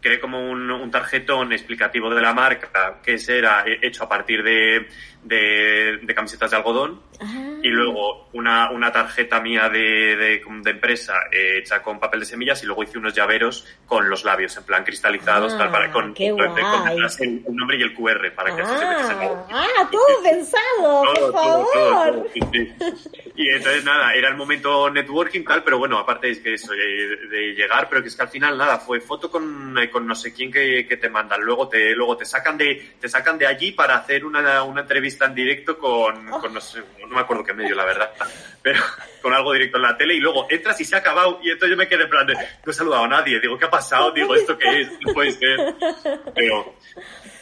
Creé 0.00 0.20
como 0.20 0.50
un, 0.50 0.70
un 0.70 0.90
tarjetón 0.90 1.52
explicativo 1.52 2.14
de 2.14 2.20
la 2.20 2.32
marca, 2.34 2.98
que 3.02 3.16
era 3.28 3.64
hecho 3.66 4.04
a 4.04 4.08
partir 4.08 4.42
de, 4.42 4.88
de, 5.24 5.98
de 6.02 6.14
camisetas 6.14 6.50
de 6.50 6.56
algodón. 6.58 7.00
Ah, 7.20 7.47
Y 7.62 7.68
luego 7.68 8.28
una, 8.32 8.70
una 8.70 8.92
tarjeta 8.92 9.40
mía 9.40 9.68
de, 9.68 10.16
de, 10.16 10.42
de 10.62 10.70
empresa 10.70 11.14
eh, 11.32 11.58
hecha 11.58 11.82
con 11.82 11.98
papel 11.98 12.20
de 12.20 12.26
semillas 12.26 12.62
y 12.62 12.66
luego 12.66 12.82
hice 12.82 12.98
unos 12.98 13.14
llaveros 13.14 13.66
con 13.86 14.08
los 14.08 14.24
labios 14.24 14.56
en 14.56 14.64
plan 14.64 14.84
cristalizados 14.84 15.52
Ah, 15.54 15.58
tal, 15.58 15.70
para, 15.70 15.90
con, 15.90 16.14
qué 16.14 16.30
con- 16.30 16.40
el, 16.40 17.42
el 17.46 17.54
nombre 17.56 17.76
y 17.78 17.82
el 17.82 17.94
QR 17.94 18.32
para 18.34 18.54
que 18.54 18.62
así 18.62 18.74
se 18.78 18.84
la 18.84 19.46
ah, 19.50 19.66
ah, 19.80 19.88
todo 19.90 20.22
pensado, 20.22 21.02
por 21.04 21.14
todo, 21.14 21.32
favor. 21.32 22.14
todo, 22.14 22.26
sí. 22.52 22.72
Y 23.36 23.48
entonces 23.50 23.84
nada, 23.84 24.14
era 24.14 24.28
el 24.28 24.36
momento 24.36 24.90
networking 24.90 25.44
tal, 25.44 25.62
pero 25.62 25.78
bueno, 25.78 25.98
aparte 25.98 26.30
es 26.30 26.38
que 26.40 26.54
eso, 26.54 26.72
de, 26.72 27.16
de 27.28 27.54
llegar, 27.54 27.88
pero 27.88 28.02
que 28.02 28.08
es 28.08 28.16
que 28.16 28.22
al 28.22 28.28
final 28.28 28.56
nada, 28.58 28.78
fue 28.78 29.00
foto 29.00 29.30
con, 29.30 29.76
eh, 29.78 29.88
con 29.90 30.06
no 30.06 30.14
sé 30.14 30.32
quién 30.32 30.50
que, 30.52 30.86
que 30.88 30.96
te 30.96 31.08
mandan, 31.08 31.40
luego 31.42 31.68
te, 31.68 31.94
luego 31.94 32.16
te 32.16 32.24
sacan 32.24 32.58
de, 32.58 32.94
te 33.00 33.08
sacan 33.08 33.38
de 33.38 33.46
allí 33.46 33.72
para 33.72 33.96
hacer 33.96 34.24
una, 34.24 34.62
una 34.64 34.80
entrevista 34.82 35.26
en 35.26 35.34
directo 35.34 35.78
con, 35.78 36.28
Oh. 36.28 36.40
con 36.40 36.52
no 36.52 36.60
sé, 36.60 36.82
no 37.00 37.06
me 37.08 37.20
acuerdo 37.20 37.42
qué 37.48 37.54
medio 37.54 37.74
la 37.74 37.84
verdad, 37.84 38.10
pero 38.62 38.80
con 39.22 39.32
algo 39.32 39.52
directo 39.52 39.78
en 39.78 39.82
la 39.82 39.96
tele 39.96 40.14
y 40.14 40.20
luego 40.20 40.46
entras 40.50 40.80
y 40.80 40.84
se 40.84 40.94
ha 40.94 40.98
acabado 40.98 41.40
y 41.42 41.50
entonces 41.50 41.70
yo 41.70 41.76
me 41.76 41.88
quedé 41.88 42.04
en 42.04 42.10
plan 42.10 42.26
de, 42.26 42.34
no 42.34 42.70
he 42.70 42.72
saludado 42.72 43.04
a 43.04 43.08
nadie, 43.08 43.40
digo, 43.40 43.58
¿qué 43.58 43.64
ha 43.64 43.70
pasado? 43.70 44.10
Digo, 44.12 44.34
¿esto 44.34 44.58
qué 44.58 44.82
es? 44.82 44.90
No 45.00 45.14
puede 45.14 45.32
ser. 45.32 45.58
Pero, 46.34 46.74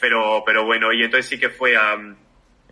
pero, 0.00 0.42
pero 0.46 0.64
bueno, 0.64 0.92
y 0.92 1.02
entonces 1.02 1.28
sí 1.28 1.38
que 1.38 1.50
fue 1.50 1.76
a... 1.76 1.96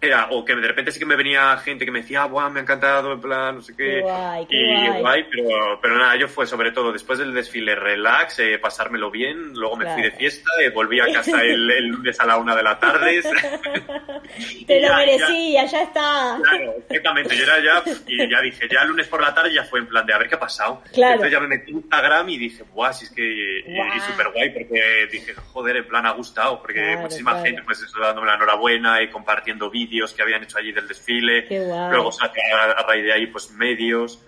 Era, 0.05 0.29
o 0.31 0.45
que 0.45 0.55
de 0.55 0.67
repente 0.67 0.93
sí 0.93 0.99
que 0.99 1.07
me 1.07 1.17
venía 1.17 1.57
gente 1.59 1.85
que 1.85 1.91
me 1.91 2.01
decía, 2.01 2.23
ah, 2.23 2.27
guau, 2.27 2.51
me 2.51 2.61
ha 2.61 2.63
encantado, 2.63 3.13
en 3.13 3.21
plan, 3.21 3.57
no 3.57 3.63
sé 3.63 3.75
qué. 3.77 4.01
Guay, 4.01 4.47
qué 4.47 4.57
y 4.57 5.01
guay. 5.01 5.27
pero, 5.31 5.79
pero 5.81 5.99
nada, 5.99 6.17
yo 6.17 6.29
fue 6.29 6.47
sobre 6.47 6.71
todo 6.73 6.93
después 6.93 7.19
del 7.19 7.35
desfile 7.35 7.75
relax, 7.75 8.39
eh, 8.39 8.59
pasármelo 8.59 9.11
bien, 9.11 9.55
luego 9.55 9.77
me 9.77 9.93
fui 9.93 10.03
de 10.03 10.11
fiesta, 10.13 10.49
eh, 10.61 10.71
volví 10.71 11.01
a 11.01 11.13
casa 11.13 11.43
el, 11.43 11.71
el 11.79 11.89
lunes 11.89 12.19
a 12.21 12.27
la 12.27 12.37
una 12.37 12.55
de 12.55 12.63
la 12.63 12.79
tarde. 12.79 13.23
Te 14.67 14.81
lo 14.81 14.95
merecía, 14.95 15.67
ya 15.67 15.83
está. 15.83 16.39
Claro, 16.43 16.75
exactamente. 16.89 17.37
Yo 17.37 17.45
era 17.45 17.63
ya, 17.63 17.83
y 18.07 18.31
ya 18.31 18.41
dije, 18.41 18.69
ya 18.71 18.83
el 18.83 18.89
lunes 18.89 19.09
por 19.09 19.21
la 19.21 19.35
tarde 19.35 19.53
ya 19.53 19.65
fue 19.65 19.81
en 19.81 19.87
plan 19.87 20.07
de 20.07 20.15
a 20.15 20.19
ver 20.19 20.29
qué 20.29 20.35
ha 20.35 20.41
pasado. 20.41 20.83
Claro. 20.93 21.15
Entonces 21.15 21.33
ya 21.33 21.41
me 21.41 21.49
metí 21.49 21.71
en 21.71 21.79
Instagram 21.79 22.29
y 22.29 22.39
dije, 22.39 22.65
guau, 22.73 22.93
si 22.93 23.05
es 23.05 23.11
que, 23.11 23.23
y, 23.23 23.97
y 23.97 24.01
súper 24.01 24.31
guay, 24.33 24.51
porque 24.51 25.09
dije, 25.11 25.35
joder, 25.53 25.77
en 25.77 25.87
plan 25.87 26.07
ha 26.07 26.13
gustado, 26.13 26.61
porque 26.61 26.75
Claro, 26.75 27.03
muchísima 27.03 27.41
gente, 27.41 27.63
pues 27.63 27.83
eso, 27.83 27.99
dándome 27.99 28.27
la 28.27 28.35
enhorabuena 28.35 29.03
y 29.03 29.09
compartiendo 29.09 29.71
vídeos 29.71 29.94
que 30.13 30.23
habían 30.23 30.43
hecho 30.43 30.59
allí 30.59 30.73
del 30.73 30.89
desfile. 30.89 31.47
Luego, 31.49 32.11
que 32.33 32.41
a, 32.53 32.73
a 32.73 32.87
raíz 32.87 33.05
de 33.05 33.13
ahí, 33.13 33.27
pues 33.27 33.51
medios. 33.51 34.19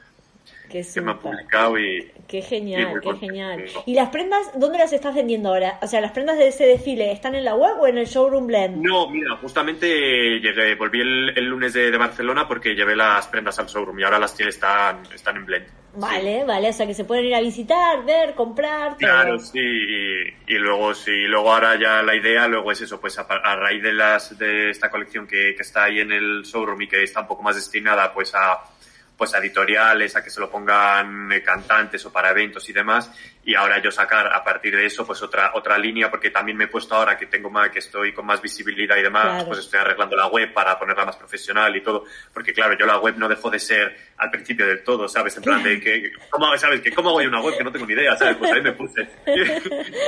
Qué 0.69 0.83
que 0.83 1.01
me 1.01 1.13
súper. 1.13 1.33
publicado 1.33 1.79
y... 1.79 2.11
Qué 2.27 2.39
y 2.39 2.43
genial, 2.43 2.91
muy 2.91 3.01
qué 3.01 3.19
genial. 3.19 3.65
¿Y 3.87 3.95
las 3.95 4.09
prendas, 4.09 4.51
dónde 4.55 4.79
las 4.79 4.93
estás 4.93 5.15
vendiendo 5.15 5.51
ahora? 5.51 5.79
O 5.83 5.87
sea, 5.87 6.01
las 6.01 6.13
prendas 6.13 6.39
de 6.39 6.49
ese 6.49 6.67
desfile, 6.67 7.13
¿están 7.13 7.35
en 7.35 7.45
la 7.45 7.55
web 7.55 7.81
o 7.81 7.87
en 7.87 7.99
el 7.99 8.07
showroom 8.07 8.47
blend? 8.47 8.85
No, 8.85 9.09
mira, 9.09 9.37
justamente 9.37 9.87
llegué, 10.41 10.75
volví 10.75 11.01
el, 11.01 11.33
el 11.37 11.45
lunes 11.45 11.73
de, 11.73 11.91
de 11.91 11.99
Barcelona 11.99 12.49
porque 12.49 12.75
llevé 12.75 12.97
las 12.97 13.29
prendas 13.29 13.59
al 13.59 13.67
showroom 13.67 14.01
y 14.01 14.03
ahora 14.05 14.19
las 14.19 14.39
están, 14.41 15.03
están 15.15 15.37
en 15.37 15.47
blend. 15.47 15.67
Vale, 15.99 16.45
vale, 16.45 16.69
o 16.69 16.73
sea 16.75 16.87
que 16.87 16.93
se 16.93 17.05
pueden 17.05 17.25
ir 17.25 17.35
a 17.35 17.41
visitar, 17.41 18.05
ver, 18.05 18.35
comprar, 18.35 18.99
todo. 18.99 18.99
Claro, 18.99 19.39
sí, 19.39 19.59
y, 19.59 20.55
y 20.55 20.59
luego 20.59 20.93
sí, 20.93 21.11
luego 21.23 21.55
ahora 21.55 21.81
ya 21.81 22.03
la 22.03 22.15
idea, 22.15 22.47
luego 22.49 22.71
es 22.71 22.83
eso, 22.83 23.01
pues 23.01 23.19
a, 23.19 23.23
a 23.23 23.57
raíz 23.57 23.83
de 23.83 23.95
las 23.95 24.37
de 24.39 24.69
esta 24.69 24.91
colección 24.91 25.27
que, 25.27 25.55
que 25.55 25.63
está 25.63 25.85
ahí 25.85 26.01
en 26.01 26.13
el 26.13 26.43
showroom 26.43 26.83
y 26.83 26.89
que 26.89 27.03
está 27.03 27.21
un 27.21 27.29
poco 27.29 27.43
más 27.43 27.57
destinada 27.57 28.13
pues 28.13 28.35
a 28.35 28.63
pues 29.17 29.35
a 29.35 29.39
editoriales, 29.39 30.15
a 30.15 30.23
que 30.23 30.29
se 30.31 30.41
lo 30.41 30.51
pongan 30.51 31.33
eh, 31.33 31.43
cantantes 31.43 32.05
o 32.05 32.13
para 32.13 32.31
eventos 32.31 32.69
y 32.69 32.73
demás, 32.73 33.11
y 33.45 33.55
ahora 33.55 33.81
yo 33.81 33.91
sacar 33.91 34.27
a 34.33 34.43
partir 34.45 34.77
de 34.77 34.85
eso 34.85 35.07
pues 35.07 35.23
otra 35.23 35.53
otra 35.55 35.79
línea 35.79 36.11
porque 36.11 36.31
también 36.31 36.59
me 36.59 36.65
he 36.65 36.69
puesto 36.69 36.95
ahora 36.95 37.17
que 37.17 37.27
tengo 37.27 37.49
más 37.49 37.71
que 37.71 37.79
estoy 37.79 38.13
con 38.13 38.27
más 38.27 38.43
visibilidad 38.43 38.97
y 38.97 39.03
demás, 39.03 39.25
Claro. 39.27 39.47
pues 39.47 39.61
estoy 39.61 39.81
arreglando 39.81 40.17
la 40.17 40.27
web 40.27 40.53
para 40.53 40.79
ponerla 40.79 41.05
más 41.07 41.17
profesional 41.17 41.75
y 41.77 41.83
todo, 41.83 42.05
porque 42.35 42.53
claro, 42.53 42.77
yo 42.79 42.85
la 42.87 42.99
web 42.99 43.15
no 43.17 43.29
dejó 43.29 43.49
de 43.49 43.59
ser 43.59 43.97
al 44.19 44.31
principio 44.31 44.67
del 44.67 44.83
todo, 44.85 45.09
¿sabes? 45.09 45.37
En 45.39 45.43
plan 45.45 45.63
de 45.63 45.81
que 45.81 46.11
cómo 46.31 46.57
sabes 46.59 46.81
que 46.83 46.93
cómo 46.93 47.11
hago 47.11 47.23
yo 47.23 47.29
una 47.29 47.41
web 47.41 47.57
que 47.57 47.65
no 47.65 47.73
tengo 47.73 47.87
ni 47.87 47.95
idea, 47.95 48.17
¿sabes? 48.17 48.37
Pues 48.37 48.53
ahí 48.53 48.61
me 48.63 48.73
puse. 48.73 49.09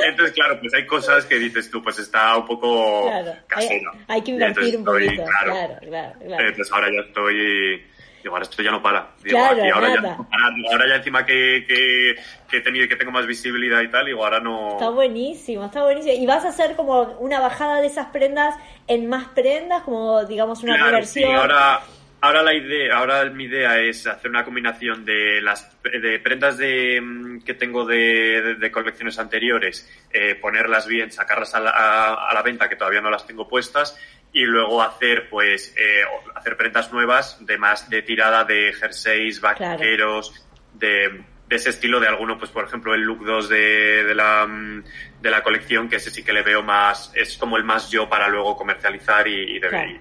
Entonces, 0.05 0.35
claro, 0.35 0.59
pues 0.61 0.75
hay 0.75 0.87
cosas 0.87 1.25
que 1.25 1.37
dices 1.39 1.71
tú, 1.71 1.83
pues 1.83 1.99
está 1.99 2.37
un 2.37 2.47
poco 2.47 3.07
Claro, 3.07 3.33
casero. 3.47 3.93
hay 4.09 4.23
que 4.23 4.31
invertir 4.33 4.77
un 4.77 4.81
estoy, 4.83 5.05
poquito. 5.07 5.25
claro. 5.25 5.53
Claro, 5.53 5.75
claro, 5.81 6.13
claro. 6.27 6.45
Entonces 6.49 6.73
ahora 6.73 6.89
ya 6.91 7.01
estoy 7.07 7.87
digo, 8.23 8.35
ahora 8.35 8.43
esto 8.45 8.63
ya 8.63 8.71
no 8.71 8.83
para. 8.83 9.11
Digo, 9.23 9.37
Claro, 9.39 9.61
aquí 9.63 9.71
ahora, 9.71 9.89
ya, 9.95 10.01
nada. 10.01 10.17
Digo, 10.57 10.71
ahora 10.73 10.89
ya 10.89 10.95
encima 10.97 11.25
que, 11.27 11.65
que, 11.67 12.17
que 12.49 12.57
he 12.57 12.61
tenido 12.61 12.89
que 12.89 12.97
tengo 12.97 13.13
más 13.13 13.27
visibilidad 13.27 13.81
y 13.83 13.89
tal, 13.89 14.07
digo, 14.07 14.25
ahora 14.25 14.41
no. 14.41 14.73
Está 14.73 14.91
buenísimo, 14.91 15.65
está 15.65 15.83
buenísimo. 15.83 16.15
¿Y 16.15 16.27
vas 16.27 16.45
a 16.45 16.49
hacer 16.49 16.77
como 16.77 17.03
una 17.19 17.41
bajada 17.41 17.81
de 17.81 17.87
esas 17.89 18.07
prendas 18.09 18.55
en 18.87 19.09
más 19.09 19.29
prendas, 19.29 19.83
como 19.83 20.25
digamos 20.25 20.63
una 20.63 20.77
Claro, 20.77 20.91
reversión? 20.93 21.31
sí, 21.31 21.35
ahora, 21.37 21.81
ahora 22.21 22.43
la 22.43 22.55
idea, 22.55 22.97
ahora 22.99 23.25
mi 23.27 23.45
idea 23.45 23.79
es 23.81 24.07
hacer 24.07 24.31
una 24.31 24.45
combinación 24.45 25.05
de 25.05 25.41
las 25.43 25.71
de 25.83 26.19
prendas 26.19 26.59
de, 26.59 27.01
mm, 27.01 27.43
que 27.45 27.55
tengo 27.55 27.85
de, 27.87 27.97
de- 28.43 28.55
de 28.57 28.71
colecciones 28.73 29.19
anteriores, 29.19 29.89
eh, 30.13 30.35
ponerlas 30.35 30.87
bien, 30.87 31.11
sacarlas 31.13 31.55
a 31.55 31.61
la, 31.61 31.71
a- 31.71 32.31
a 32.31 32.35
la 32.35 32.43
venta 32.43 32.69
que 32.69 32.77
todavía 32.77 33.01
no 33.01 33.11
las 33.11 33.27
tengo 33.27 33.49
puestas 33.49 33.97
y 34.41 34.45
luego 34.45 34.83
hacer 34.83 35.29
pues 35.29 35.75
eh, 35.77 36.03
hacer 36.35 36.57
prendas 36.57 36.93
nuevas 36.93 37.39
de 37.45 37.59
más 37.59 37.89
de 37.91 38.03
tirada 38.03 38.45
de 38.45 38.73
jerseys, 38.73 39.41
vaqueros, 39.41 40.33
de, 40.75 41.25
de 41.49 41.57
ese 41.57 41.71
estilo 41.71 41.99
de 42.01 42.09
alguno, 42.09 42.39
pues 42.39 42.51
por 42.51 42.65
ejemplo 42.65 42.95
el 42.95 43.01
look 43.03 43.25
2 43.25 43.49
de, 43.49 44.05
de 44.05 44.15
la 44.15 44.47
mm, 44.47 44.85
de 45.23 45.31
la 45.31 45.43
colección, 45.43 45.89
que 45.89 45.97
ese 45.97 46.11
sí 46.11 46.23
que 46.23 46.33
le 46.33 46.43
veo 46.43 46.63
más, 46.63 47.11
es 47.15 47.37
como 47.37 47.57
el 47.57 47.65
más 47.65 47.91
yo 47.91 48.09
para 48.09 48.29
luego 48.29 48.57
comercializar 48.57 49.27
y, 49.27 49.57
y 49.57 49.59
de- 49.59 49.69
Claro. 49.69 49.91
y- 49.91 50.01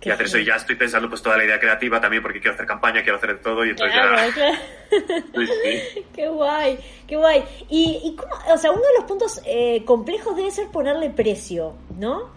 Qué 0.00 0.10
y 0.10 0.12
hacer 0.12 0.26
eso. 0.26 0.38
Y 0.38 0.44
ya 0.44 0.56
estoy 0.56 0.76
pensando 0.76 1.08
pues 1.08 1.22
toda 1.22 1.36
la 1.38 1.44
idea 1.44 1.58
creativa 1.58 2.00
también 2.00 2.22
porque 2.22 2.38
quiero 2.38 2.54
hacer 2.54 2.66
campaña, 2.66 3.02
quiero 3.02 3.16
hacer 3.16 3.36
de 3.36 3.42
todo 3.42 3.64
y 3.64 3.70
entonces 3.70 3.98
Claro, 3.98 4.16
ya... 4.36 4.60
sí. 5.46 6.04
Qué 6.14 6.28
guay, 6.28 6.78
qué 7.08 7.16
guay. 7.16 7.42
Y, 7.70 8.00
y 8.04 8.16
cómo, 8.16 8.34
o 8.52 8.58
sea, 8.58 8.70
uno 8.72 8.82
de 8.82 8.94
los 8.98 9.04
puntos 9.04 9.40
eh, 9.46 9.82
complejos 9.84 10.36
debe 10.36 10.50
ser 10.50 10.68
ponerle 10.68 11.10
precio, 11.10 11.74
¿no? 11.98 12.30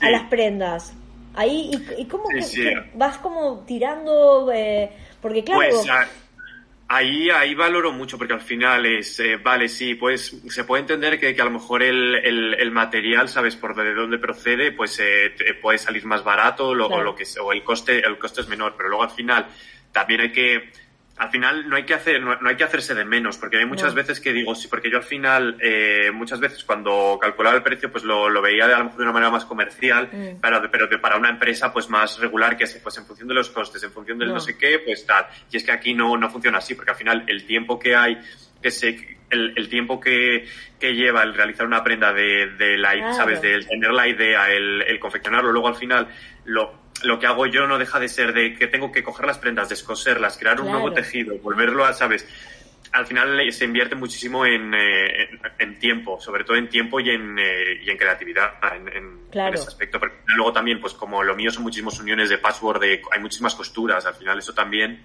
A 0.00 0.10
las 0.10 0.22
prendas. 0.24 0.94
Ahí, 1.34 1.70
y, 1.96 2.02
y 2.02 2.04
cómo 2.06 2.24
Sí, 2.28 2.34
que- 2.36 2.42
sí. 2.42 2.62
que 2.62 2.90
vas 2.94 3.18
como 3.18 3.64
tirando, 3.66 4.50
eh, 4.54 4.90
porque 5.20 5.42
claro, 5.42 5.60
Pues 5.60 5.88
a- 5.90 6.06
ahí, 6.88 7.28
ahí 7.30 7.54
valoro 7.54 7.90
mucho 7.92 8.16
porque 8.18 8.34
al 8.34 8.40
final 8.40 8.86
es, 8.86 9.18
eh, 9.18 9.36
vale, 9.36 9.68
sí, 9.68 9.94
pues 9.94 10.36
se 10.48 10.64
puede 10.64 10.82
entender 10.82 11.18
que, 11.18 11.34
que 11.34 11.40
a 11.42 11.44
lo 11.46 11.50
mejor 11.50 11.82
el, 11.82 12.14
el, 12.16 12.54
el 12.54 12.70
material, 12.70 13.28
sabes, 13.28 13.56
por 13.56 13.74
de 13.74 13.94
dónde 13.94 14.18
procede, 14.18 14.70
pues 14.72 14.98
eh, 15.00 15.34
te- 15.36 15.54
puede 15.54 15.78
salir 15.78 16.04
más 16.06 16.22
barato 16.22 16.72
lo- 16.74 16.86
Claro. 16.86 17.02
o, 17.02 17.04
lo 17.04 17.14
que, 17.16 17.24
o 17.42 17.52
el 17.52 17.64
coste, 17.64 17.98
el 18.06 18.18
coste 18.18 18.42
es 18.42 18.48
menor, 18.48 18.74
pero 18.76 18.88
luego 18.90 19.02
al 19.04 19.10
final 19.10 19.46
también 19.90 20.20
hay 20.20 20.30
que, 20.32 20.70
al 21.16 21.30
final 21.30 21.68
no 21.68 21.76
hay 21.76 21.84
que 21.84 21.94
hacer, 21.94 22.20
no, 22.20 22.34
no 22.40 22.48
hay 22.48 22.56
que 22.56 22.64
hacerse 22.64 22.94
de 22.94 23.04
menos, 23.04 23.38
porque 23.38 23.58
hay 23.58 23.66
muchas 23.66 23.90
No. 23.90 23.94
veces 23.94 24.18
que 24.20 24.32
digo, 24.32 24.54
sí, 24.54 24.66
porque 24.68 24.90
yo 24.90 24.96
al 24.96 25.04
final, 25.04 25.56
eh, 25.60 26.10
muchas 26.12 26.40
veces 26.40 26.64
cuando 26.64 27.18
calculaba 27.20 27.54
el 27.56 27.62
precio, 27.62 27.90
pues 27.92 28.02
lo, 28.02 28.28
lo 28.28 28.42
veía 28.42 28.66
de, 28.66 28.74
a 28.74 28.78
lo 28.78 28.84
mejor 28.86 28.98
de 28.98 29.04
una 29.04 29.12
manera 29.12 29.30
más 29.30 29.44
comercial, 29.44 30.08
Mm. 30.12 30.40
pero, 30.42 30.68
pero 30.72 30.88
que 30.88 30.98
para 30.98 31.16
una 31.16 31.28
empresa 31.30 31.72
pues 31.72 31.88
más 31.88 32.18
regular, 32.18 32.56
que 32.56 32.66
se, 32.66 32.80
pues 32.80 32.98
en 32.98 33.06
función 33.06 33.28
de 33.28 33.34
los 33.34 33.50
costes, 33.50 33.82
en 33.84 33.92
función 33.92 34.18
del 34.18 34.28
No. 34.28 34.34
no 34.34 34.40
sé 34.40 34.58
qué, 34.58 34.80
pues 34.80 35.06
tal. 35.06 35.26
Y 35.52 35.56
es 35.56 35.64
que 35.64 35.70
aquí 35.72 35.94
no, 35.94 36.16
no 36.16 36.28
funciona 36.30 36.58
así, 36.58 36.74
porque 36.74 36.90
al 36.90 36.96
final 36.96 37.24
el 37.28 37.46
tiempo 37.46 37.78
que 37.78 37.94
hay, 37.94 38.18
que 38.60 38.70
se, 38.72 39.18
el, 39.30 39.52
el 39.56 39.68
tiempo 39.68 40.00
que, 40.00 40.46
que 40.80 40.94
lleva 40.94 41.22
el 41.22 41.34
realizar 41.34 41.64
una 41.66 41.84
prenda 41.84 42.12
de, 42.12 42.48
de 42.58 42.76
la, 42.76 42.92
Claro. 42.92 43.14
sabes, 43.14 43.40
de 43.40 43.60
tener 43.64 43.92
la 43.92 44.08
idea, 44.08 44.50
el, 44.50 44.82
el 44.82 44.98
confeccionarlo, 44.98 45.52
luego 45.52 45.68
al 45.68 45.76
final 45.76 46.08
lo, 46.44 46.83
lo 47.02 47.18
que 47.18 47.26
hago 47.26 47.46
yo 47.46 47.66
no 47.66 47.78
deja 47.78 47.98
de 48.00 48.08
ser 48.08 48.32
de 48.32 48.54
que 48.54 48.66
tengo 48.68 48.92
que 48.92 49.02
coger 49.02 49.26
las 49.26 49.38
prendas, 49.38 49.68
descoserlas, 49.68 50.38
crear 50.38 50.60
un 50.60 50.66
Claro. 50.66 50.80
nuevo 50.80 50.94
tejido, 50.94 51.36
volverlo 51.38 51.84
a, 51.84 51.92
sabes, 51.92 52.26
al 52.92 53.06
final 53.06 53.52
se 53.52 53.64
invierte 53.64 53.96
muchísimo 53.96 54.46
en, 54.46 54.72
eh, 54.72 55.24
en, 55.24 55.40
en 55.58 55.78
tiempo, 55.80 56.20
sobre 56.20 56.44
todo 56.44 56.56
en 56.56 56.68
tiempo 56.68 57.00
y 57.00 57.10
en, 57.10 57.36
eh, 57.38 57.80
y 57.84 57.90
en 57.90 57.96
creatividad 57.98 58.52
en, 58.94 59.18
Claro. 59.32 59.48
en 59.48 59.54
ese 59.54 59.66
aspecto. 59.68 59.98
Porque 59.98 60.14
luego 60.36 60.52
también, 60.52 60.80
pues 60.80 60.94
como 60.94 61.22
lo 61.24 61.34
mío 61.34 61.50
son 61.50 61.64
muchísimos 61.64 61.98
uniones 61.98 62.28
de 62.28 62.38
password, 62.38 62.80
de, 62.80 63.02
hay 63.10 63.20
muchísimas 63.20 63.54
costuras, 63.56 64.06
al 64.06 64.14
final 64.14 64.38
eso 64.38 64.54
también. 64.54 65.04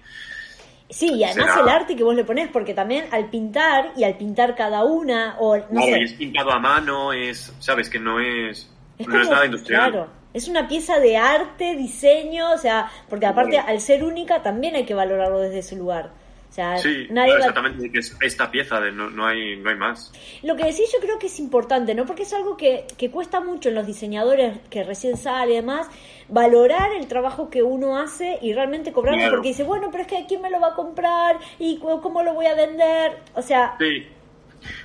sí, 0.88 1.14
y 1.14 1.24
además 1.24 1.52
será- 1.54 1.62
el 1.62 1.68
arte 1.68 1.96
que 1.96 2.02
vos 2.04 2.14
le 2.14 2.24
ponés, 2.24 2.48
porque 2.52 2.74
también 2.74 3.06
al 3.12 3.28
pintar 3.30 3.92
y 3.96 4.04
al 4.04 4.16
pintar 4.16 4.54
cada 4.56 4.84
una, 4.84 5.36
o 5.38 5.56
no 5.56 5.66
Claro, 5.68 5.86
sé, 5.86 6.00
y 6.00 6.04
es 6.04 6.12
pintado 6.14 6.50
a 6.52 6.58
mano, 6.60 7.12
es, 7.12 7.52
sabes 7.60 7.88
que 7.90 7.98
no 7.98 8.18
es, 8.20 8.68
Es 8.98 9.06
no 9.08 9.14
es 9.16 9.20
como- 9.22 9.32
nada 9.32 9.46
industrial. 9.46 9.90
Claro, 9.90 10.08
es 10.34 10.48
una 10.48 10.68
pieza 10.68 10.98
de 11.00 11.16
arte, 11.16 11.74
diseño, 11.76 12.52
o 12.52 12.58
sea, 12.58 12.90
porque 13.08 13.26
aparte 13.26 13.58
al 13.58 13.80
ser 13.80 14.04
única 14.04 14.42
también 14.42 14.76
hay 14.76 14.84
que 14.84 14.94
valorarlo 14.94 15.38
desde 15.40 15.58
ese 15.60 15.76
lugar. 15.76 16.10
O 16.48 16.52
sea, 16.52 16.78
Sí, 16.78 17.06
nadie 17.10 17.28
claro, 17.30 17.30
va- 17.30 17.38
exactamente, 17.60 17.92
que 17.92 17.98
es 18.00 18.16
esta 18.22 18.50
pieza, 18.50 18.80
de 18.80 18.90
no, 18.90 19.08
no, 19.08 19.24
hay, 19.24 19.56
no 19.56 19.70
hay 19.70 19.76
más. 19.76 20.12
Lo 20.42 20.56
que 20.56 20.64
decís 20.64 20.90
yo 20.92 20.98
creo 20.98 21.16
que 21.16 21.26
es 21.28 21.38
importante, 21.38 21.94
¿no? 21.94 22.06
Porque 22.06 22.24
es 22.24 22.32
algo 22.32 22.56
que, 22.56 22.86
que 22.98 23.08
cuesta 23.08 23.40
mucho 23.40 23.68
en 23.68 23.76
los 23.76 23.86
diseñadores 23.86 24.58
que 24.68 24.82
recién 24.82 25.16
sale 25.16 25.52
y 25.52 25.56
demás, 25.56 25.86
valorar 26.28 26.92
el 26.92 27.06
trabajo 27.06 27.50
que 27.50 27.62
uno 27.62 27.98
hace 27.98 28.38
y 28.42 28.52
realmente 28.52 28.92
cobrarlo, 28.92 29.20
Claro. 29.20 29.36
porque 29.36 29.48
dice, 29.50 29.62
bueno, 29.62 29.90
pero 29.92 30.02
es 30.02 30.08
que 30.08 30.26
¿quién 30.26 30.42
me 30.42 30.50
lo 30.50 30.58
va 30.60 30.68
a 30.68 30.74
comprar? 30.74 31.38
¿Y 31.60 31.78
cómo 31.78 32.22
lo 32.24 32.34
voy 32.34 32.46
a 32.46 32.54
vender? 32.56 33.18
O 33.34 33.42
sea, 33.42 33.76
Sí. 33.78 34.08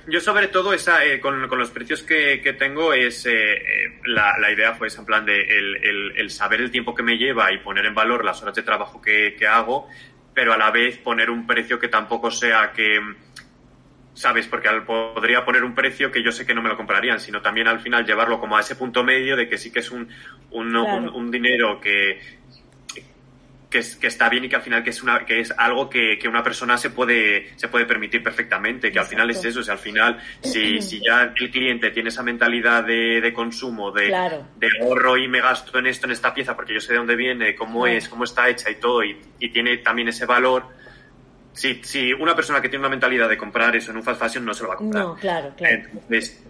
Yo 0.06 0.20
sobre 0.20 0.48
todo 0.48 0.72
esa, 0.72 1.04
eh, 1.04 1.20
con, 1.20 1.48
con 1.48 1.58
los 1.58 1.70
precios 1.70 2.02
que, 2.02 2.40
que 2.40 2.52
tengo 2.54 2.92
es 2.94 3.26
eh, 3.26 3.32
eh, 3.54 4.00
la, 4.06 4.38
la 4.38 4.50
idea 4.50 4.74
fue 4.74 4.86
esa, 4.88 5.00
en 5.00 5.06
plan 5.06 5.24
de 5.26 5.40
el, 5.40 5.76
el- 5.84 6.12
el 6.16 6.30
saber 6.30 6.60
el 6.60 6.70
tiempo 6.70 6.94
que 6.94 7.02
me 7.02 7.18
lleva 7.18 7.52
y 7.52 7.58
poner 7.58 7.84
en 7.86 7.94
valor 7.94 8.24
las 8.24 8.42
horas 8.42 8.54
de 8.54 8.62
trabajo 8.62 9.02
que, 9.02 9.34
que 9.38 9.46
hago, 9.46 9.88
pero 10.34 10.52
a 10.52 10.56
la 10.56 10.70
vez 10.70 10.98
poner 10.98 11.28
un 11.30 11.46
precio 11.46 11.78
que 11.78 11.88
tampoco 11.88 12.30
sea 12.30 12.72
que, 12.72 13.00
¿sabes? 14.14 14.46
Porque 14.46 14.68
al- 14.68 14.84
podría 14.84 15.44
poner 15.44 15.62
un 15.64 15.74
precio 15.74 16.10
que 16.10 16.22
yo 16.22 16.32
sé 16.32 16.46
que 16.46 16.54
no 16.54 16.62
me 16.62 16.68
lo 16.70 16.76
comprarían, 16.76 17.20
sino 17.20 17.42
también 17.42 17.68
al 17.68 17.80
final 17.80 18.06
llevarlo 18.06 18.40
como 18.40 18.56
a 18.56 18.60
ese 18.60 18.76
punto 18.76 19.04
medio 19.04 19.36
de 19.36 19.48
que 19.48 19.58
sí 19.58 19.70
que 19.70 19.80
es 19.80 19.90
un, 19.90 20.08
un, 20.50 20.70
Claro. 20.70 20.96
un- 20.96 21.08
un 21.10 21.30
dinero 21.30 21.80
que, 21.80 22.18
que, 23.68 23.78
es- 23.78 23.96
que 23.96 24.06
está 24.06 24.28
bien 24.28 24.44
y 24.44 24.48
que 24.48 24.56
al 24.56 24.62
final 24.62 24.84
que 24.84 24.90
es 24.90 25.02
una 25.02 25.24
que 25.24 25.40
es 25.40 25.52
algo 25.56 25.90
que, 25.90 26.18
que 26.18 26.28
una 26.28 26.42
persona 26.42 26.78
se 26.78 26.90
puede 26.90 27.50
se 27.58 27.66
puede 27.68 27.84
permitir 27.84 28.22
perfectamente 28.22 28.92
que 28.92 28.98
al 29.00 29.06
final 29.06 29.28
es 29.30 29.44
eso 29.44 29.60
o 29.60 29.62
sea, 29.64 29.74
al 29.74 29.80
final 29.80 30.18
si, 30.40 30.80
si 30.80 31.00
ya 31.04 31.32
el 31.36 31.50
cliente 31.50 31.90
tiene 31.90 32.10
esa 32.10 32.22
mentalidad 32.22 32.84
de, 32.84 33.20
de 33.20 33.32
consumo 33.32 33.90
de, 33.90 34.06
Claro. 34.06 34.46
de 34.56 34.68
ahorro 34.82 35.16
y 35.16 35.26
me 35.26 35.40
gasto 35.40 35.78
en 35.78 35.86
esto 35.86 36.06
en 36.06 36.12
esta 36.12 36.32
pieza 36.32 36.54
porque 36.54 36.74
yo 36.74 36.80
sé 36.80 36.92
de 36.92 36.98
dónde 36.98 37.16
viene 37.16 37.54
cómo 37.56 37.86
es 37.88 38.08
cómo 38.08 38.22
está 38.24 38.48
hecha 38.48 38.70
y 38.70 38.76
todo 38.76 39.02
y, 39.02 39.20
y 39.40 39.48
tiene 39.50 39.78
también 39.78 40.08
ese 40.08 40.26
valor 40.26 40.64
si, 41.52 41.82
si 41.82 42.12
una 42.12 42.36
persona 42.36 42.60
que 42.60 42.68
tiene 42.68 42.82
una 42.82 42.90
mentalidad 42.90 43.28
de 43.28 43.36
comprar 43.36 43.74
eso 43.74 43.90
en 43.90 43.96
un 43.96 44.02
fast 44.04 44.20
fashion 44.20 44.44
no 44.44 44.54
se 44.54 44.62
lo 44.62 44.68
va 44.68 44.74
a 44.74 44.78
comprar 44.78 45.04
no, 45.04 45.14
claro, 45.16 45.52
claro. 45.56 45.74
entonces, 45.74 46.44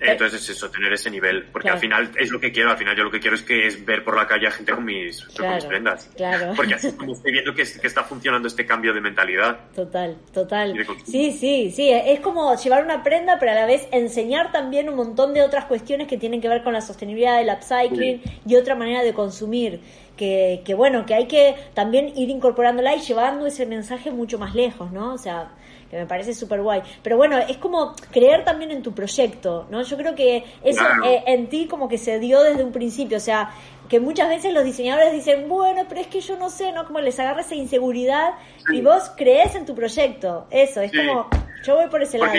entonces 0.00 0.42
es 0.42 0.50
eso, 0.56 0.70
tener 0.70 0.92
ese 0.92 1.10
nivel. 1.10 1.44
Porque 1.52 1.64
Claro. 1.66 1.74
al 1.76 1.80
final 1.80 2.10
es 2.18 2.30
lo 2.30 2.40
que 2.40 2.52
quiero. 2.52 2.70
Al 2.70 2.76
final 2.78 2.96
yo 2.96 3.04
lo 3.04 3.10
que 3.10 3.20
quiero 3.20 3.36
es 3.36 3.42
que 3.42 3.66
es 3.66 3.84
ver 3.84 4.04
por 4.04 4.16
la 4.16 4.26
calle 4.26 4.46
a 4.46 4.50
gente 4.50 4.72
con 4.72 4.84
mis, 4.84 5.20
con 5.20 5.28
mis 5.28 5.36
Claro, 5.36 5.68
prendas. 5.68 6.10
claro. 6.16 6.52
Porque 6.56 6.74
así 6.74 6.88
es 6.88 6.94
como 6.94 7.12
estoy 7.12 7.32
viendo 7.32 7.54
que, 7.54 7.62
que 7.64 7.86
está 7.86 8.04
funcionando 8.04 8.48
este 8.48 8.64
cambio 8.66 8.92
de 8.94 9.00
mentalidad. 9.00 9.58
Total, 9.74 10.16
total. 10.32 10.74
Sí, 11.04 11.32
sí, 11.32 11.70
sí. 11.70 11.90
Es 11.90 12.20
como 12.20 12.54
llevar 12.56 12.84
una 12.84 13.02
prenda, 13.02 13.38
pero 13.38 13.52
a 13.52 13.54
la 13.54 13.66
vez 13.66 13.88
enseñar 13.92 14.52
también 14.52 14.88
un 14.88 14.96
montón 14.96 15.34
de 15.34 15.42
otras 15.42 15.64
cuestiones 15.66 16.06
que 16.06 16.16
tienen 16.16 16.40
que 16.40 16.48
ver 16.48 16.62
con 16.62 16.72
la 16.72 16.80
sostenibilidad, 16.80 17.40
el 17.40 17.48
upcycling 17.48 18.22
y 18.46 18.56
otra 18.56 18.74
manera 18.74 19.02
de 19.02 19.12
consumir. 19.14 19.80
Que, 20.16 20.62
que 20.64 20.74
bueno, 20.74 21.06
que 21.06 21.14
hay 21.14 21.28
que 21.28 21.54
también 21.74 22.12
ir 22.18 22.28
incorporándola 22.28 22.96
y 22.96 23.00
llevando 23.00 23.46
ese 23.46 23.66
mensaje 23.66 24.10
mucho 24.10 24.36
más 24.36 24.52
lejos, 24.52 24.90
¿no? 24.90 25.14
O 25.14 25.18
sea, 25.18 25.50
que 25.90 25.96
me 25.96 26.06
parece 26.06 26.34
súper 26.34 26.60
guay. 26.62 26.82
Pero 27.02 27.16
bueno, 27.16 27.38
es 27.38 27.56
como 27.56 27.94
creer 28.10 28.44
también 28.44 28.70
en 28.70 28.82
tu 28.82 28.92
proyecto, 28.92 29.66
¿no? 29.70 29.82
Yo 29.82 29.96
creo 29.96 30.14
que 30.14 30.44
eso 30.62 30.80
Claro. 30.80 31.04
eh, 31.04 31.22
en 31.26 31.48
ti 31.48 31.66
como 31.66 31.88
que 31.88 31.98
se 31.98 32.18
dio 32.18 32.42
desde 32.42 32.62
un 32.64 32.72
principio, 32.72 33.16
o 33.16 33.20
sea, 33.20 33.50
que 33.88 34.00
muchas 34.00 34.28
veces 34.28 34.52
los 34.52 34.64
diseñadores 34.64 35.12
dicen, 35.12 35.48
bueno, 35.48 35.84
pero 35.88 36.00
es 36.02 36.06
que 36.08 36.20
yo 36.20 36.36
no 36.36 36.50
sé, 36.50 36.72
¿no? 36.72 36.84
Como 36.84 37.00
les 37.00 37.18
agarra 37.18 37.40
esa 37.40 37.54
inseguridad 37.54 38.34
y 38.72 38.82
vos 38.82 39.10
crees 39.16 39.54
en 39.54 39.64
tu 39.64 39.74
proyecto, 39.74 40.46
eso, 40.50 40.82
es 40.82 40.90
Sí. 40.90 40.98
como, 40.98 41.26
yo 41.64 41.76
voy 41.76 41.86
por 41.88 42.02
ese 42.02 42.18
lado. 42.18 42.32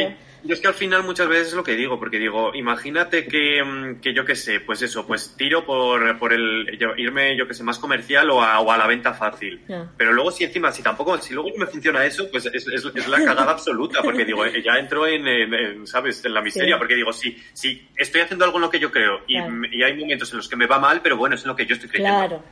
Yo 0.43 0.53
es 0.53 0.61
que 0.61 0.67
al 0.67 0.73
final 0.73 1.03
muchas 1.03 1.27
veces 1.27 1.47
es 1.49 1.53
lo 1.53 1.63
que 1.63 1.75
digo, 1.75 1.99
porque 1.99 2.17
digo, 2.17 2.55
imagínate 2.55 3.27
que, 3.27 3.61
mm, 3.63 3.99
que 3.99 4.13
yo 4.13 4.23
qué 4.23 4.35
sé, 4.35 4.61
pues 4.61 4.81
eso, 4.81 5.05
pues 5.05 5.35
tiro 5.37 5.65
por, 5.65 6.17
por 6.17 6.31
el 6.31 6.77
yo- 6.79 6.95
irme, 6.95 7.35
yo 7.37 7.45
qué 7.47 7.53
sé, 7.53 7.63
más 7.63 7.77
comercial 7.77 8.29
o 8.29 8.41
a, 8.41 8.59
o 8.61 8.71
a 8.71 8.77
la 8.77 8.87
venta 8.87 9.13
fácil. 9.13 9.61
Pero 9.97 10.13
luego 10.13 10.31
si 10.31 10.45
encima, 10.45 10.71
si 10.71 10.81
tampoco, 10.81 11.17
si 11.17 11.33
luego 11.33 11.49
no 11.49 11.57
me 11.57 11.65
funciona 11.65 12.05
eso, 12.05 12.29
pues 12.31 12.45
es, 12.45 12.67
es- 12.67 12.85
es 12.95 13.07
la 13.07 13.17
cagada 13.23 13.51
absoluta, 13.51 14.01
porque 14.01 14.23
digo, 14.23 14.45
eh, 14.45 14.61
ya 14.63 14.77
entro 14.79 15.05
en, 15.07 15.27
en- 15.27 15.53
en, 15.53 15.87
¿sabes?, 15.87 16.23
en 16.23 16.33
la 16.33 16.41
miseria, 16.41 16.75
Sí. 16.75 16.79
porque 16.79 16.95
digo, 16.95 17.11
si, 17.11 17.37
si 17.53 17.87
estoy 17.97 18.21
haciendo 18.21 18.45
algo 18.45 18.57
en 18.57 18.61
lo 18.61 18.69
que 18.69 18.79
yo 18.79 18.91
creo 18.91 19.21
y, 19.27 19.35
Claro. 19.37 19.61
y 19.71 19.83
hay 19.83 19.93
momentos 19.97 20.31
en 20.31 20.37
los 20.37 20.47
que 20.47 20.55
me 20.55 20.67
va 20.67 20.79
mal, 20.79 21.01
pero 21.01 21.17
bueno, 21.17 21.35
es 21.35 21.41
en 21.41 21.49
lo 21.49 21.55
que 21.55 21.65
yo 21.65 21.73
estoy 21.75 21.89
creyendo. 21.89 22.17
Claro, 22.17 22.43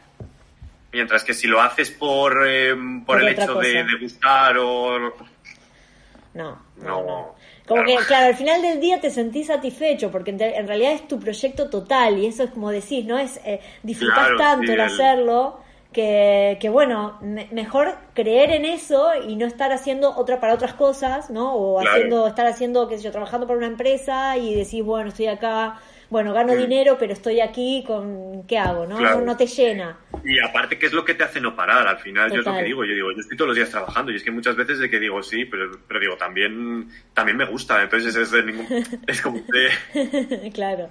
Mientras 0.91 1.23
que 1.23 1.33
si 1.33 1.47
lo 1.47 1.61
haces 1.61 1.91
por, 1.91 2.47
eh, 2.47 2.73
por 3.05 3.17
Por 3.19 3.21
el 3.21 3.27
hecho 3.29 3.55
de, 3.55 3.85
gustar 4.01 4.57
o... 4.57 4.97
no, 6.33 6.61
no, 6.77 7.03
No. 7.03 7.35
Como 7.67 7.83
que, 7.83 8.05
claro, 8.05 8.27
al 8.27 8.35
final 8.35 8.61
del 8.61 8.79
día 8.79 9.01
te 9.01 9.09
sentís 9.11 9.47
satisfecho, 9.47 10.09
porque 10.11 10.31
en, 10.31 10.41
en 10.41 10.67
realidad 10.67 10.93
es 10.93 11.07
tu 11.07 11.19
proyecto 11.19 11.69
total, 11.69 12.17
y 12.17 12.25
eso 12.27 12.43
es 12.43 12.51
como 12.51 12.71
decís, 12.71 13.05
¿no? 13.05 13.17
Es 13.19 13.41
eh, 13.45 13.59
disfrutás 13.83 14.35
Claro, 14.35 14.37
tanto 14.37 14.71
sí, 14.71 14.73
el 14.73 14.79
el- 14.79 14.81
hacerlo, 14.81 15.59
que, 15.91 16.57
que 16.61 16.69
bueno, 16.69 17.17
me- 17.21 17.47
mejor 17.51 17.97
creer 18.13 18.51
en 18.51 18.63
eso 18.65 19.09
y 19.27 19.35
no 19.35 19.45
estar 19.45 19.71
haciendo 19.73 20.15
otra 20.17 20.39
para 20.39 20.53
otras 20.53 20.73
cosas, 20.75 21.29
¿no? 21.29 21.55
O 21.55 21.79
Claro. 21.79 21.81
haciendo, 21.81 22.25
estar 22.27 22.45
haciendo, 22.47 22.87
qué 22.87 22.97
sé 22.97 23.03
yo, 23.03 23.11
trabajando 23.11 23.47
para 23.47 23.57
una 23.57 23.67
empresa 23.67 24.37
y 24.37 24.53
decís, 24.55 24.83
bueno, 24.83 25.09
estoy 25.09 25.27
acá, 25.27 25.79
bueno, 26.09 26.33
gano 26.33 26.53
Mm. 26.53 26.57
dinero, 26.57 26.97
pero 26.99 27.13
estoy 27.13 27.39
aquí 27.41 27.83
con, 27.85 28.45
¿qué 28.47 28.57
hago? 28.57 28.85
¿no? 28.85 28.97
Claro. 28.97 29.19
No, 29.19 29.25
no 29.25 29.37
te 29.37 29.45
llena. 29.47 29.97
Y 30.23 30.39
aparte, 30.39 30.77
¿qué 30.79 30.87
es 30.87 30.93
lo 30.93 31.03
que 31.05 31.13
te 31.13 31.23
hace 31.23 31.39
no 31.41 31.55
parar? 31.55 31.87
Al 31.87 31.99
final, 31.99 32.29
yo 32.29 32.39
es 32.39 32.45
lo 32.45 32.51
Total. 32.51 32.59
que 32.61 32.65
digo. 32.67 32.83
Yo 32.85 32.93
digo, 32.93 33.11
yo 33.11 33.19
estoy 33.19 33.37
todos 33.37 33.49
los 33.49 33.55
días 33.57 33.69
trabajando 33.69 34.11
y 34.11 34.15
es 34.15 34.23
que 34.23 34.31
muchas 34.31 34.55
veces 34.55 34.79
de 34.79 34.89
que 34.89 34.99
digo, 34.99 35.21
sí, 35.21 35.45
pero, 35.45 35.71
pero 35.87 35.99
digo, 35.99 36.15
también, 36.17 36.89
también 37.13 37.37
me 37.37 37.45
gusta. 37.45 37.81
Entonces 37.83 38.15
es, 38.15 38.31
de 38.31 38.43
ningún- 38.43 38.67
es 39.07 39.21
como 39.21 39.41
que... 39.45 40.51
claro. 40.53 40.89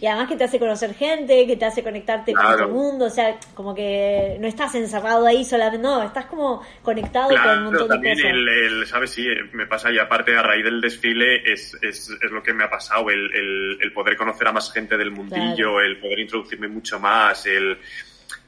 Y 0.00 0.06
además 0.06 0.28
que 0.28 0.36
te 0.36 0.44
hace 0.44 0.58
conocer 0.58 0.94
gente, 0.94 1.46
que 1.46 1.56
te 1.56 1.64
hace 1.64 1.82
conectarte 1.82 2.32
con 2.32 2.42
Claro. 2.42 2.64
otro 2.64 2.68
mundo, 2.74 3.06
o 3.06 3.10
sea, 3.10 3.36
como 3.54 3.74
que 3.74 4.36
no 4.40 4.46
estás 4.46 4.74
encerrado 4.74 5.26
ahí 5.26 5.44
solamente, 5.44 5.78
no, 5.82 6.02
estás 6.02 6.26
como 6.26 6.62
conectado 6.82 7.28
con 7.28 7.36
un 7.38 7.42
Claro, 7.42 7.60
montón 7.62 7.88
de 7.88 7.94
también 7.94 8.14
cosas. 8.16 8.30
el, 8.30 8.48
el, 8.48 8.86
¿sabes? 8.86 9.10
Sí, 9.10 9.26
eh, 9.26 9.48
me 9.52 9.66
pasa 9.66 9.90
y 9.90 9.98
aparte 9.98 10.36
a 10.36 10.42
raíz 10.42 10.64
del 10.64 10.80
desfile 10.80 11.50
es, 11.50 11.76
es, 11.82 12.10
es 12.10 12.30
lo 12.30 12.42
que 12.42 12.52
me 12.54 12.64
ha 12.64 12.70
pasado, 12.70 13.10
el, 13.10 13.34
el, 13.34 13.78
el 13.80 13.92
poder 13.92 14.16
conocer 14.16 14.46
a 14.48 14.52
más 14.58 14.72
gente 14.72 14.96
del 14.96 15.10
mundillo, 15.12 15.54
Claro. 15.54 15.80
el 15.80 15.98
poder 16.00 16.18
introducirme 16.18 16.68
mucho 16.68 16.98
más, 16.98 17.46
el 17.46 17.78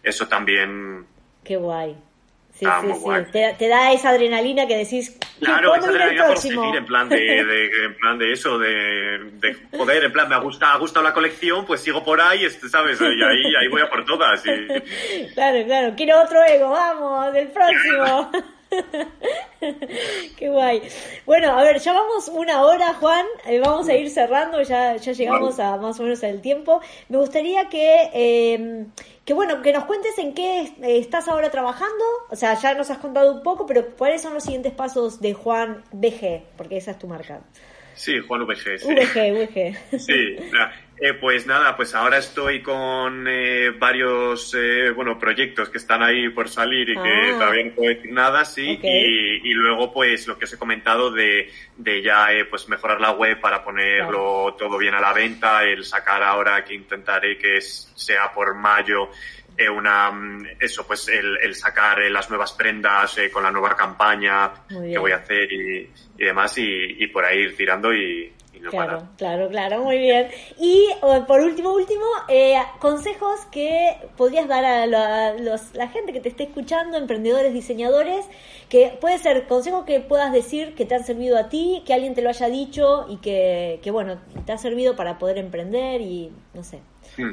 eso 0.03 0.27
también... 0.27 1.07
Qué 1.45 1.57
guay. 1.57 1.95
Sí, 2.55 2.67
sí, 2.67 2.87
sí. 2.93 2.99
guay. 3.01 3.25
Te, 3.33 3.55
te 3.59 3.69
da 3.69 3.93
esa 3.93 4.11
adrenalina 4.11 4.67
que 4.67 4.77
decís, 4.77 5.17
Claro, 5.39 5.69
¿cuándo 5.71 5.87
esa 5.87 5.95
el 5.97 6.03
adrenalina 6.03 6.27
por 6.27 6.37
seguir 6.39 6.77
en 6.77 6.87
plan 6.87 7.09
de, 7.09 7.17
de- 7.45 7.85
en 7.87 7.95
plan 7.97 8.19
de 8.19 8.33
eso, 8.33 8.59
de, 8.59 9.19
de 9.41 9.57
joder, 9.79 10.05
en 10.05 10.13
plan 10.13 10.29
me 10.29 10.35
ha 10.35 10.39
gustado, 10.39 10.73
ha 10.75 10.79
gustado 10.79 11.05
la 11.05 11.15
colección, 11.15 11.65
pues 11.65 11.81
sigo 11.81 12.05
por 12.05 12.21
ahí, 12.21 12.45
este, 12.45 12.69
¿sabes? 12.69 13.01
Y 13.01 13.05
ahí, 13.05 13.55
ahí 13.61 13.69
voy 13.71 13.81
a 13.83 13.89
por 13.89 14.05
todas. 14.05 14.43
Y, 14.47 15.31
Claro, 15.35 15.65
claro, 15.65 15.95
quiero 15.97 16.21
otro 16.23 16.43
ego, 16.45 16.71
vamos, 16.71 17.33
del 17.33 17.49
próximo. 17.49 18.31
Qué 20.37 20.49
guay. 20.49 20.83
Bueno, 21.27 21.59
a 21.59 21.63
ver, 21.63 21.79
ya 21.81 21.93
vamos 21.93 22.29
una 22.29 22.63
hora, 22.63 22.95
Juan, 22.95 23.27
eh, 23.47 23.61
vamos 23.61 23.89
a 23.89 23.95
ir 23.95 24.11
cerrando, 24.11 24.63
ya, 24.63 24.97
ya 24.97 25.13
llegamos 25.13 25.59
a 25.59 25.77
más 25.77 25.99
o 26.01 26.05
menos 26.05 26.23
el 26.23 26.41
tiempo. 26.41 26.81
Me 27.09 27.19
gustaría 27.19 27.69
que, 27.69 28.11
eh, 28.13 28.87
que 29.25 29.35
bueno, 29.35 29.63
que 29.63 29.73
nos 29.73 29.85
cuentes 29.85 30.17
en 30.19 30.35
qué 30.35 30.61
eh, 30.61 30.99
estás 30.99 31.29
ahora 31.29 31.51
trabajando, 31.51 32.05
o 32.31 32.37
sea, 32.37 32.55
ya 32.55 32.75
nos 32.75 32.91
has 32.91 32.99
contado 32.99 33.33
un 33.33 33.43
poco, 33.43 33.67
pero 33.67 33.97
cuáles 33.97 34.23
son 34.23 34.35
los 34.35 34.45
siguientes 34.45 34.73
pasos 34.73 35.21
de 35.21 35.35
Juan 35.35 35.85
BG, 35.93 36.43
porque 36.57 36.77
esa 36.77 36.93
es 36.93 36.99
tu 36.99 37.07
marca. 37.07 37.41
Sí, 38.01 38.19
Juan 38.21 38.47
VG, 38.47 38.79
sí. 38.79 38.95
VG, 38.95 39.33
VG. 39.33 39.99
Sí, 39.99 40.37
eh, 41.03 41.15
pues 41.15 41.47
nada, 41.47 41.77
pues 41.77 41.95
ahora 41.95 42.19
estoy 42.19 42.61
con 42.61 43.27
eh, 43.27 43.71
varios 43.71 44.55
eh, 44.55 44.91
bueno 44.91 45.19
proyectos 45.19 45.71
que 45.71 45.79
están 45.79 46.03
ahí 46.03 46.29
por 46.29 46.49
salir 46.51 46.91
y 46.91 46.95
que 46.95 47.01
Ah. 47.33 47.39
todavía 47.39 47.65
no 47.65 47.71
puedo 47.73 47.89
decir 47.95 48.13
nada, 48.13 48.45
sí, 48.45 48.79
y, 48.83 49.51
y 49.51 49.55
luego 49.55 49.93
pues 49.95 50.27
lo 50.27 50.39
que 50.39 50.45
os 50.45 50.53
he 50.53 50.59
comentado 50.59 51.11
de, 51.11 51.51
de 51.79 52.03
ya 52.03 52.33
eh, 52.35 52.45
pues 52.45 52.69
mejorar 52.69 53.01
la 53.01 53.13
web 53.13 53.41
para 53.41 53.65
ponerlo 53.65 54.55
todo 54.59 54.77
bien 54.77 54.95
a 54.95 55.01
la 55.01 55.15
venta, 55.15 55.65
el 55.65 55.85
sacar 55.85 56.23
ahora 56.23 56.63
que 56.65 56.75
intentaré 56.75 57.39
que 57.39 57.61
sea 57.63 58.31
por 58.35 58.55
mayo 58.55 59.09
eh, 59.61 59.69
una 59.71 60.11
mm, 60.11 60.47
eso 60.61 60.87
pues 60.87 61.09
el, 61.09 61.39
el 61.43 61.55
sacar 61.55 62.01
eh, 62.01 62.11
las 62.11 62.29
nuevas 62.31 62.53
prendas 62.53 63.17
eh, 63.19 63.31
con 63.31 63.43
la 63.43 63.51
nueva 63.51 63.77
campaña 63.77 64.53
que 64.69 64.99
voy 64.99 65.13
a 65.13 65.17
hacer 65.17 65.53
y, 65.53 65.91
y 66.19 66.25
demás 66.25 66.57
y, 66.59 66.65
y 67.03 67.07
por 67.09 67.25
ahí 67.25 67.41
ir 67.41 67.57
tirando 67.57 67.93
y, 67.93 68.33
y 68.53 68.61
no 68.61 68.71
parar. 68.73 68.99
Claro, 68.99 69.09
claro, 69.17 69.49
claro, 69.49 69.85
muy 69.85 69.99
bien. 69.99 70.29
Y 70.59 70.89
por 71.27 71.41
último, 71.41 71.73
último, 71.73 72.05
eh, 72.29 72.57
consejos 72.79 73.41
que 73.53 73.97
podrías 74.17 74.49
dar 74.49 74.65
a 74.65 74.87
la, 74.87 75.35
los- 75.35 75.75
la 75.75 75.89
gente 75.89 76.13
que 76.13 76.21
te 76.21 76.29
esté 76.29 76.45
escuchando, 76.45 76.97
emprendedores, 76.99 77.53
diseñadores, 77.55 78.27
que 78.69 78.97
puede 79.01 79.19
ser 79.19 79.47
consejos 79.47 79.85
que 79.85 80.01
puedas 80.01 80.33
decir 80.33 80.75
que 80.75 80.85
te 80.85 80.95
han 80.95 81.05
servido 81.05 81.39
a 81.39 81.49
ti, 81.49 81.83
que 81.87 81.95
alguien 81.95 82.15
te 82.15 82.23
lo 82.23 82.29
haya 82.29 82.49
dicho 82.49 83.07
y 83.09 83.17
que, 83.19 83.81
que 83.83 83.91
bueno, 83.91 84.21
te 84.47 84.53
ha 84.53 84.59
servido 84.59 84.95
para 84.97 85.19
poder 85.19 85.39
emprender 85.39 86.01
y 86.01 86.31
no 86.55 86.63
sé. 86.63 86.81
Hmm. 87.17 87.33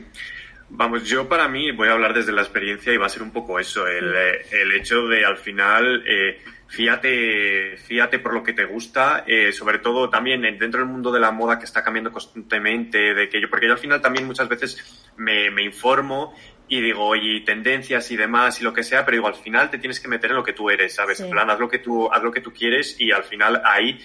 Vamos, 0.69 1.07
yo 1.07 1.29
para 1.29 1.47
mí 1.47 1.71
voy 1.71 1.87
a 1.87 1.93
hablar 1.93 2.13
desde 2.13 2.33
la 2.33 2.41
experiencia 2.41 2.93
y 2.93 2.97
va 2.97 3.05
a 3.05 3.09
ser 3.09 3.23
un 3.23 3.31
poco 3.31 3.57
eso, 3.59 3.87
el, 3.87 4.13
eh, 4.13 4.45
el 4.51 4.71
hecho 4.73 5.07
de 5.07 5.23
al 5.25 5.37
final 5.37 6.03
eh, 6.05 6.41
fíjate, 6.67 7.77
fíjate 7.77 8.19
por 8.19 8.33
lo 8.33 8.43
que 8.43 8.51
te 8.53 8.65
gusta, 8.65 9.23
eh, 9.25 9.53
sobre 9.53 9.79
todo 9.79 10.09
también 10.09 10.43
en- 10.43 10.59
dentro 10.59 10.81
del 10.81 10.89
mundo 10.89 11.11
de 11.11 11.21
la 11.21 11.31
moda 11.31 11.57
que 11.57 11.63
está 11.65 11.83
cambiando 11.83 12.11
constantemente, 12.11 13.13
de 13.13 13.29
que 13.29 13.39
yo, 13.39 13.49
porque 13.49 13.67
yo 13.67 13.73
al 13.73 13.77
final 13.79 14.01
también 14.01 14.25
muchas 14.27 14.49
veces 14.49 15.09
me, 15.15 15.49
me 15.51 15.63
informo 15.63 16.35
y 16.67 16.81
digo, 16.81 17.15
y 17.15 17.45
tendencias 17.45 18.11
y 18.11 18.17
demás 18.17 18.59
y 18.59 18.65
lo 18.65 18.73
que 18.73 18.83
sea, 18.83 19.05
pero 19.05 19.15
digo, 19.15 19.27
al 19.27 19.35
final 19.35 19.69
te 19.69 19.77
tienes 19.77 20.01
que 20.01 20.09
meter 20.09 20.31
en 20.31 20.35
lo 20.35 20.43
que 20.43 20.51
tú 20.51 20.69
eres, 20.69 20.93
¿sabes? 20.95 21.17
Sí. 21.19 21.23
En 21.23 21.29
plan, 21.29 21.49
haz 21.49 21.59
lo 21.59 21.69
que 21.69 21.79
tú, 21.79 22.11
haz 22.11 22.21
lo 22.21 22.31
que 22.31 22.41
tú 22.41 22.51
quieres 22.51 22.99
y 22.99 23.11
al 23.13 23.23
final 23.23 23.61
ahí 23.63 23.97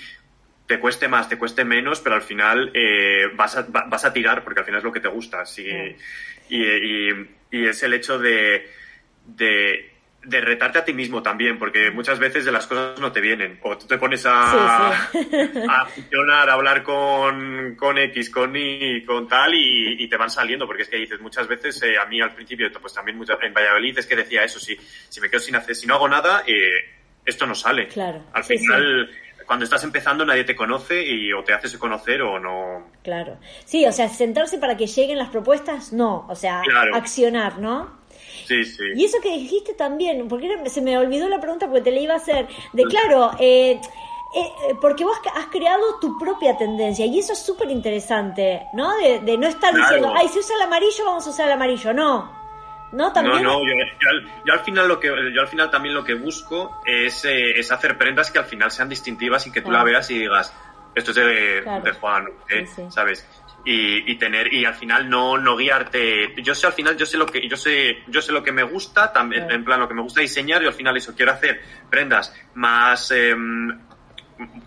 te 0.67 0.79
cueste 0.79 1.09
más, 1.09 1.29
te 1.29 1.37
cueste 1.39 1.65
menos, 1.65 2.01
pero 2.01 2.15
al 2.15 2.23
final 2.23 2.71
eh, 2.73 3.25
vas, 3.35 3.57
a, 3.57 3.63
va- 3.63 3.87
vas 3.89 4.05
a 4.05 4.13
tirar 4.13 4.45
porque 4.45 4.61
al 4.61 4.65
final 4.67 4.79
es 4.79 4.85
lo 4.85 4.93
que 4.93 5.01
te 5.01 5.09
gusta. 5.09 5.45
Sí. 5.45 5.67
Y, 6.53 6.63
y- 6.63 7.31
y 7.51 7.67
es 7.67 7.83
el 7.83 7.95
hecho 7.95 8.19
de, 8.19 8.67
de, 9.27 9.91
de 10.25 10.41
retarte 10.41 10.79
a 10.79 10.85
ti 10.85 10.93
mismo 10.93 11.23
también, 11.23 11.59
porque 11.59 11.91
muchas 11.91 12.19
veces 12.19 12.45
de 12.45 12.53
las 12.53 12.67
cosas 12.67 12.99
no 13.01 13.11
te 13.13 13.21
vienen. 13.21 13.59
O 13.63 13.77
tú 13.77 13.87
te 13.87 13.99
pones 13.99 14.25
a, 14.27 14.93
Sí, 15.11 15.29
sí. 15.43 15.61
a 15.69 15.87
funcionar, 15.87 16.49
a 16.51 16.53
hablar 16.55 16.83
con, 16.83 17.75
con 17.77 17.99
X, 17.99 18.31
con 18.31 18.55
Y, 18.57 19.05
con 19.05 19.29
tal, 19.29 19.55
y, 19.55 20.03
y 20.03 20.09
te 20.09 20.17
van 20.17 20.31
saliendo, 20.31 20.67
porque 20.67 20.83
es 20.83 20.89
que 20.89 20.97
dices, 20.97 21.21
muchas 21.21 21.47
veces, 21.49 21.83
eh, 21.83 21.99
a 21.99 22.07
mí 22.07 22.21
al 22.21 22.35
principio, 22.35 22.71
pues 22.81 22.95
también 22.95 23.17
muchas- 23.19 23.39
en 23.43 23.53
Valladolid 23.55 23.99
es 23.99 24.07
que 24.07 24.17
decía 24.17 24.45
eso, 24.45 24.59
si, 24.61 24.77
si 25.09 25.21
me 25.21 25.29
quedo 25.31 25.41
sin 25.41 25.57
hacer, 25.57 25.75
si 25.75 25.87
no 25.87 25.95
hago 25.95 26.09
nada, 26.09 26.43
eh, 26.47 26.71
esto 27.25 27.47
no 27.47 27.55
sale. 27.55 27.89
Claro, 27.89 28.25
Al 28.33 28.45
sí, 28.45 28.59
final, 28.59 29.11
cuando 29.47 29.65
estás 29.65 29.83
empezando 29.85 30.25
nadie 30.25 30.45
te 30.45 30.55
conoce 30.57 31.03
y 31.07 31.33
o 31.33 31.43
te 31.45 31.53
haces 31.53 31.77
conocer 31.79 32.23
o 32.23 32.39
no. 32.39 32.87
Claro. 33.03 33.37
Sí, 33.65 33.85
o 33.87 33.93
sea, 33.93 34.09
sentarse 34.09 34.59
para 34.59 34.77
que 34.77 34.87
lleguen 34.87 35.19
las 35.19 35.29
propuestas, 35.31 35.93
no, 35.93 36.27
o 36.29 36.35
sea, 36.35 36.63
Claro. 36.65 36.95
accionar, 36.95 37.59
¿no? 37.59 38.01
Sí, 38.47 38.65
sí. 38.65 38.85
Y 38.97 39.05
eso 39.05 39.19
que 39.23 39.31
dijiste 39.31 39.75
también, 39.75 40.29
porque 40.29 40.47
era- 40.53 40.67
se 40.69 40.81
me 40.83 40.97
olvidó 40.99 41.29
la 41.29 41.41
pregunta 41.41 41.67
porque 41.67 41.83
te 41.83 41.91
la 41.93 42.01
iba 42.01 42.15
a 42.15 42.19
hacer, 42.19 42.47
de 42.73 42.85
claro, 42.85 43.33
eh, 43.39 43.73
eh, 43.73 43.81
eh, 44.71 44.75
porque 44.81 45.05
vos 45.05 45.17
has 45.35 45.47
creado 45.47 45.99
tu 46.01 46.19
propia 46.19 46.57
tendencia 46.57 47.05
y 47.07 47.19
eso 47.19 47.33
es 47.35 47.39
súper 47.41 47.71
interesante, 47.71 48.67
¿no? 48.73 48.97
De, 48.97 49.21
de 49.21 49.37
no 49.39 49.47
estar 49.47 49.71
Claro. 49.73 49.85
diciendo, 49.85 50.13
ay, 50.17 50.29
si 50.29 50.39
usa 50.39 50.57
el 50.57 50.63
amarillo, 50.63 51.05
vamos 51.05 51.27
a 51.27 51.31
usar 51.31 51.47
el 51.47 51.53
amarillo, 51.53 51.93
no. 51.93 52.42
¿No? 52.93 53.07
No, 53.07 53.13
También. 53.13 53.43
no, 53.43 53.59
yo, 53.61 53.73
yo 54.01 54.11
al, 54.11 54.43
yo 54.45 54.53
al 54.53 54.61
final 54.61 54.87
lo 54.89 55.01
que 55.01 55.09
yo 55.35 55.41
al 55.41 55.49
final 55.49 55.71
también 55.71 55.95
lo 55.95 56.05
que 56.05 56.15
busco 56.15 56.83
es, 56.87 57.25
eh, 57.25 57.59
es 57.59 57.73
hacer 57.73 57.97
prendas 57.97 58.31
que 58.31 58.39
al 58.39 58.45
final 58.45 58.71
sean 58.71 58.89
distintivas 58.89 59.47
y 59.47 59.51
que 59.53 59.61
tú 59.63 59.69
Claro. 59.71 59.85
la 59.87 59.91
veas 59.93 60.11
y 60.11 60.19
digas, 60.19 60.55
esto 60.95 61.11
es 61.13 61.17
de, 61.17 61.61
Claro. 61.63 61.83
de 61.85 61.93
Juan, 61.93 62.27
¿eh? 62.51 62.67
Sí, 62.67 62.73
sí. 62.77 62.83
¿sabes? 62.91 63.27
Y, 63.65 64.11
y 64.11 64.17
tener 64.17 64.53
y 64.53 64.65
al 64.65 64.75
final 64.75 65.09
no 65.09 65.39
no 65.39 65.57
guiarte 65.57 66.35
yo 66.43 66.53
sé 66.53 66.67
al 66.67 66.73
final 66.73 66.97
yo 66.97 67.07
sé 67.07 67.17
lo 67.17 67.27
que 67.27 67.49
yo 67.49 67.57
sé 67.57 67.99
yo 68.09 68.21
sé 68.21 68.33
lo 68.33 68.43
que 68.43 68.51
me 68.51 68.65
gusta 68.65 69.13
también 69.13 69.49
en 69.53 69.65
plan 69.65 69.79
lo 69.79 69.87
que 69.87 69.95
me 69.95 70.03
gusta 70.03 70.21
diseñar 70.21 70.61
y 70.65 70.67
al 70.67 70.73
final 70.73 70.97
eso 70.97 71.15
quiero 71.15 71.31
hacer 71.31 71.63
prendas 71.89 72.35
más 72.55 73.13
em, 73.13 73.79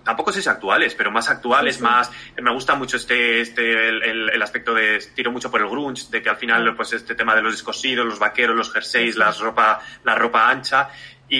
tampoco 0.03 0.31
sé 0.31 0.41
si 0.41 0.49
actuales, 0.49 0.95
pero 0.95 1.11
más 1.11 1.29
actuales, 1.29 1.75
Sí, 1.75 1.79
sí. 1.79 1.83
más 1.83 2.11
me 2.41 2.51
gusta 2.51 2.75
mucho 2.75 2.97
este 2.97 3.41
este 3.41 3.89
el, 3.89 4.03
el- 4.03 4.29
el 4.31 4.41
aspecto 4.41 4.73
de 4.73 4.99
tiro 5.15 5.31
mucho 5.31 5.49
por 5.51 5.61
el 5.61 5.67
grunge, 5.67 6.03
de 6.09 6.21
que 6.21 6.29
al 6.29 6.37
final 6.37 6.75
pues 6.75 6.93
este 6.93 7.15
tema 7.15 7.35
de 7.35 7.41
los 7.41 7.53
descosidos, 7.53 8.05
los 8.05 8.19
vaqueros, 8.19 8.55
los 8.55 8.71
jerseys, 8.71 9.05
Sí, 9.07 9.13
sí. 9.13 9.19
la 9.19 9.31
ropa 9.31 9.79
la 10.03 10.15
ropa 10.15 10.49
ancha 10.49 10.89
y, 11.27 11.37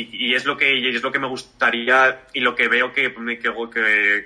y, 0.00 0.08
y, 0.30 0.34
es 0.34 0.44
lo 0.44 0.56
que 0.56 0.76
y 0.76 0.88
es 0.88 1.02
lo 1.02 1.12
que 1.12 1.18
me 1.20 1.28
gustaría 1.28 2.22
y 2.32 2.40
lo 2.40 2.54
que 2.56 2.66
veo 2.68 2.92
que, 2.92 3.12
que, 3.14 3.38
que 3.38 4.24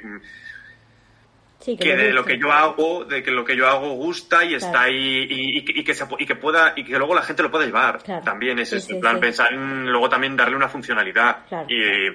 Sí, 1.61 1.78
que 1.78 1.96
de 1.96 2.12
lo 2.12 2.26
que 2.26 2.36
yo 2.38 2.52
hago, 2.52 3.07
de 3.07 3.22
que 3.22 3.30
lo 3.30 3.42
que 3.42 3.57
yo 3.57 3.66
hago 3.66 3.92
gusta 3.94 4.44
y 4.44 4.48
Claro. 4.48 4.66
está 4.66 4.82
ahí 4.82 5.26
y, 5.30 5.59
y 5.80 5.82
que- 5.84 5.94
se, 5.94 6.05
y 6.18 6.26
que 6.26 6.36
pueda 6.36 6.74
y 6.76 6.85
que 6.85 6.98
luego 6.98 7.14
la 7.14 7.22
gente 7.22 7.43
lo 7.43 7.51
pueda 7.51 7.64
llevar. 7.64 8.02
Claro. 8.02 8.22
También 8.22 8.59
es 8.59 8.68
Sí, 8.68 8.76
eso, 8.76 8.86
sí, 8.89 8.93
en 8.94 9.01
plan 9.01 9.18
pensar 9.18 9.51
en 9.55 9.90
luego 9.90 10.10
también 10.10 10.36
darle 10.36 10.56
una 10.56 10.68
funcionalidad 10.68 11.47
Claro, 11.48 11.66
y, 11.70 11.81
claro. 11.82 12.14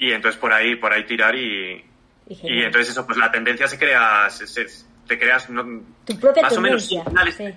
Y 0.00 0.12
entonces 0.12 0.40
por 0.40 0.52
ahí 0.52 0.74
por 0.76 0.92
ahí 0.92 1.04
tirar 1.04 1.34
y, 1.36 1.84
Y 2.28 2.62
entonces 2.62 2.90
eso 2.90 3.04
pues 3.06 3.18
la 3.18 3.30
tendencia 3.30 3.66
se 3.68 3.78
crea 3.78 4.28
se- 4.30 4.46
se- 4.46 4.66
te 5.06 5.18
creas 5.18 5.50
no, 5.50 5.64
Tu 6.06 6.18
propia 6.18 6.42
más 6.44 6.56
o 6.56 6.60
menos 6.60 6.86
sí. 6.86 6.98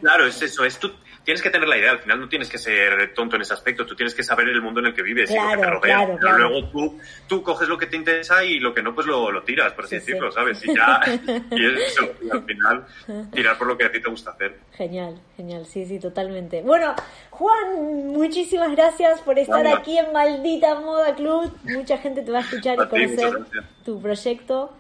claro 0.01 0.25
es 0.27 0.41
eso 0.41 0.65
es 0.65 0.77
tú 0.79 0.91
tienes 1.23 1.41
que 1.41 1.49
tener 1.49 1.67
la 1.67 1.77
idea 1.77 1.91
al 1.91 1.99
final 1.99 2.19
no 2.19 2.27
tienes 2.29 2.49
que 2.49 2.57
ser 2.57 3.13
tonto 3.13 3.35
en 3.37 3.41
ese 3.43 3.53
aspecto 3.53 3.85
tú 3.85 3.95
tienes 3.95 4.13
que 4.13 4.23
saber 4.23 4.47
el 4.49 4.61
mundo 4.61 4.79
en 4.81 4.87
el 4.87 4.93
que 4.93 5.01
vives 5.01 5.31
y 5.31 5.35
lo 5.35 5.49
que 5.49 5.57
te 5.57 5.69
rodea 5.69 5.95
claro, 5.97 6.07
Pero 6.07 6.19
claro. 6.19 6.49
luego 6.49 6.69
tú 6.69 6.99
tú 7.27 7.43
coges 7.43 7.67
lo 7.69 7.77
que 7.77 7.85
te 7.87 7.95
interesa 7.95 8.43
y 8.43 8.59
lo 8.59 8.73
que 8.73 8.83
no 8.83 8.93
pues 8.93 9.07
lo, 9.07 9.31
lo 9.31 9.41
tiras 9.43 9.71
por 9.73 9.85
así 9.85 9.95
Sí, 9.95 10.01
sí. 10.01 10.11
decirlo 10.11 10.31
sabes 10.31 10.63
y 10.65 10.75
ya 10.75 11.01
y 11.51 11.65
eso 11.81 12.11
y 12.21 12.29
al 12.29 12.43
final 12.43 12.85
tirar 13.31 13.57
por 13.57 13.67
lo 13.67 13.77
que 13.77 13.85
a 13.85 13.91
ti 13.91 14.01
te 14.01 14.09
gusta 14.09 14.31
hacer 14.31 14.57
Genial, 14.73 15.19
genial, 15.37 15.65
sí, 15.67 15.85
sí, 15.85 15.99
totalmente. 15.99 16.61
Bueno, 16.63 16.95
Juan, 17.29 18.07
muchísimas 18.07 18.71
gracias 18.71 19.21
por 19.21 19.37
estar 19.37 19.65
aquí 19.67 19.97
en 19.99 20.11
Maldita 20.11 20.79
Moda 20.79 21.13
Club. 21.15 21.55
Mucha 21.63 21.97
gente 21.99 22.23
te 22.23 22.31
va 22.31 22.39
a 22.39 22.41
escuchar 22.41 22.75
y 22.77 22.81
A 22.81 22.85
muchas 22.85 22.89
conocer 22.89 23.63
tu 23.85 24.01
proyecto. 24.01 24.73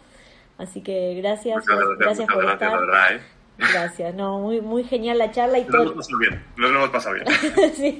Así 0.57 0.81
que 0.81 1.13
gracias, 1.21 1.57
muchas 1.57 1.77
gracias, 1.77 1.97
gracias 1.99 2.27
muchas 2.29 2.35
por 2.35 2.43
gracias 2.45 2.71
estar. 2.71 2.79
verdad 2.87 3.15
¿eh? 3.15 3.21
Gracias, 3.57 4.15
no, 4.15 4.39
muy, 4.39 4.61
muy 4.61 4.83
genial 4.83 5.17
la 5.17 5.31
charla 5.31 5.59
y 5.59 5.65
nos 5.65 5.71
lo 5.71 5.81
hemos 5.81 5.91
todo. 5.91 5.97
pasado 5.97 6.19
bien 6.19 6.43
lo 6.55 6.67
hemos 6.69 6.89
pasado 6.89 7.15
bien 7.15 7.27
sí, 7.75 7.99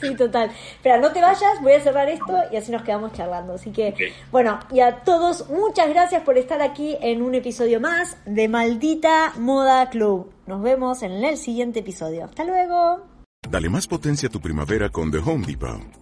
sí, 0.00 0.14
total. 0.14 0.50
Espera, 0.76 0.98
no 0.98 1.12
te 1.12 1.20
vayas, 1.20 1.60
voy 1.60 1.72
a 1.72 1.80
cerrar 1.80 2.08
esto 2.08 2.34
y 2.50 2.56
así 2.56 2.70
nos 2.70 2.82
quedamos 2.82 3.12
charlando. 3.12 3.54
Así 3.54 3.70
que, 3.70 4.12
bueno, 4.30 4.60
y 4.70 4.80
a 4.80 5.00
todos, 5.00 5.48
muchas 5.48 5.88
gracias 5.88 6.22
por 6.22 6.38
estar 6.38 6.62
aquí 6.62 6.96
en 7.00 7.22
un 7.22 7.34
episodio 7.34 7.80
más 7.80 8.16
de 8.24 8.48
Maldita 8.48 9.32
Moda 9.36 9.90
Club. 9.90 10.32
Nos 10.46 10.62
vemos 10.62 11.02
en 11.02 11.24
el 11.24 11.36
siguiente 11.36 11.80
episodio. 11.80 12.24
Hasta 12.24 12.44
luego. 12.44 13.06
Dale 13.48 13.68
más 13.68 13.86
potencia 13.86 14.28
a 14.28 14.32
tu 14.32 14.40
primavera 14.40 14.88
con 14.88 15.10
The 15.10 15.18
Home 15.18 15.46
Depot. 15.46 16.01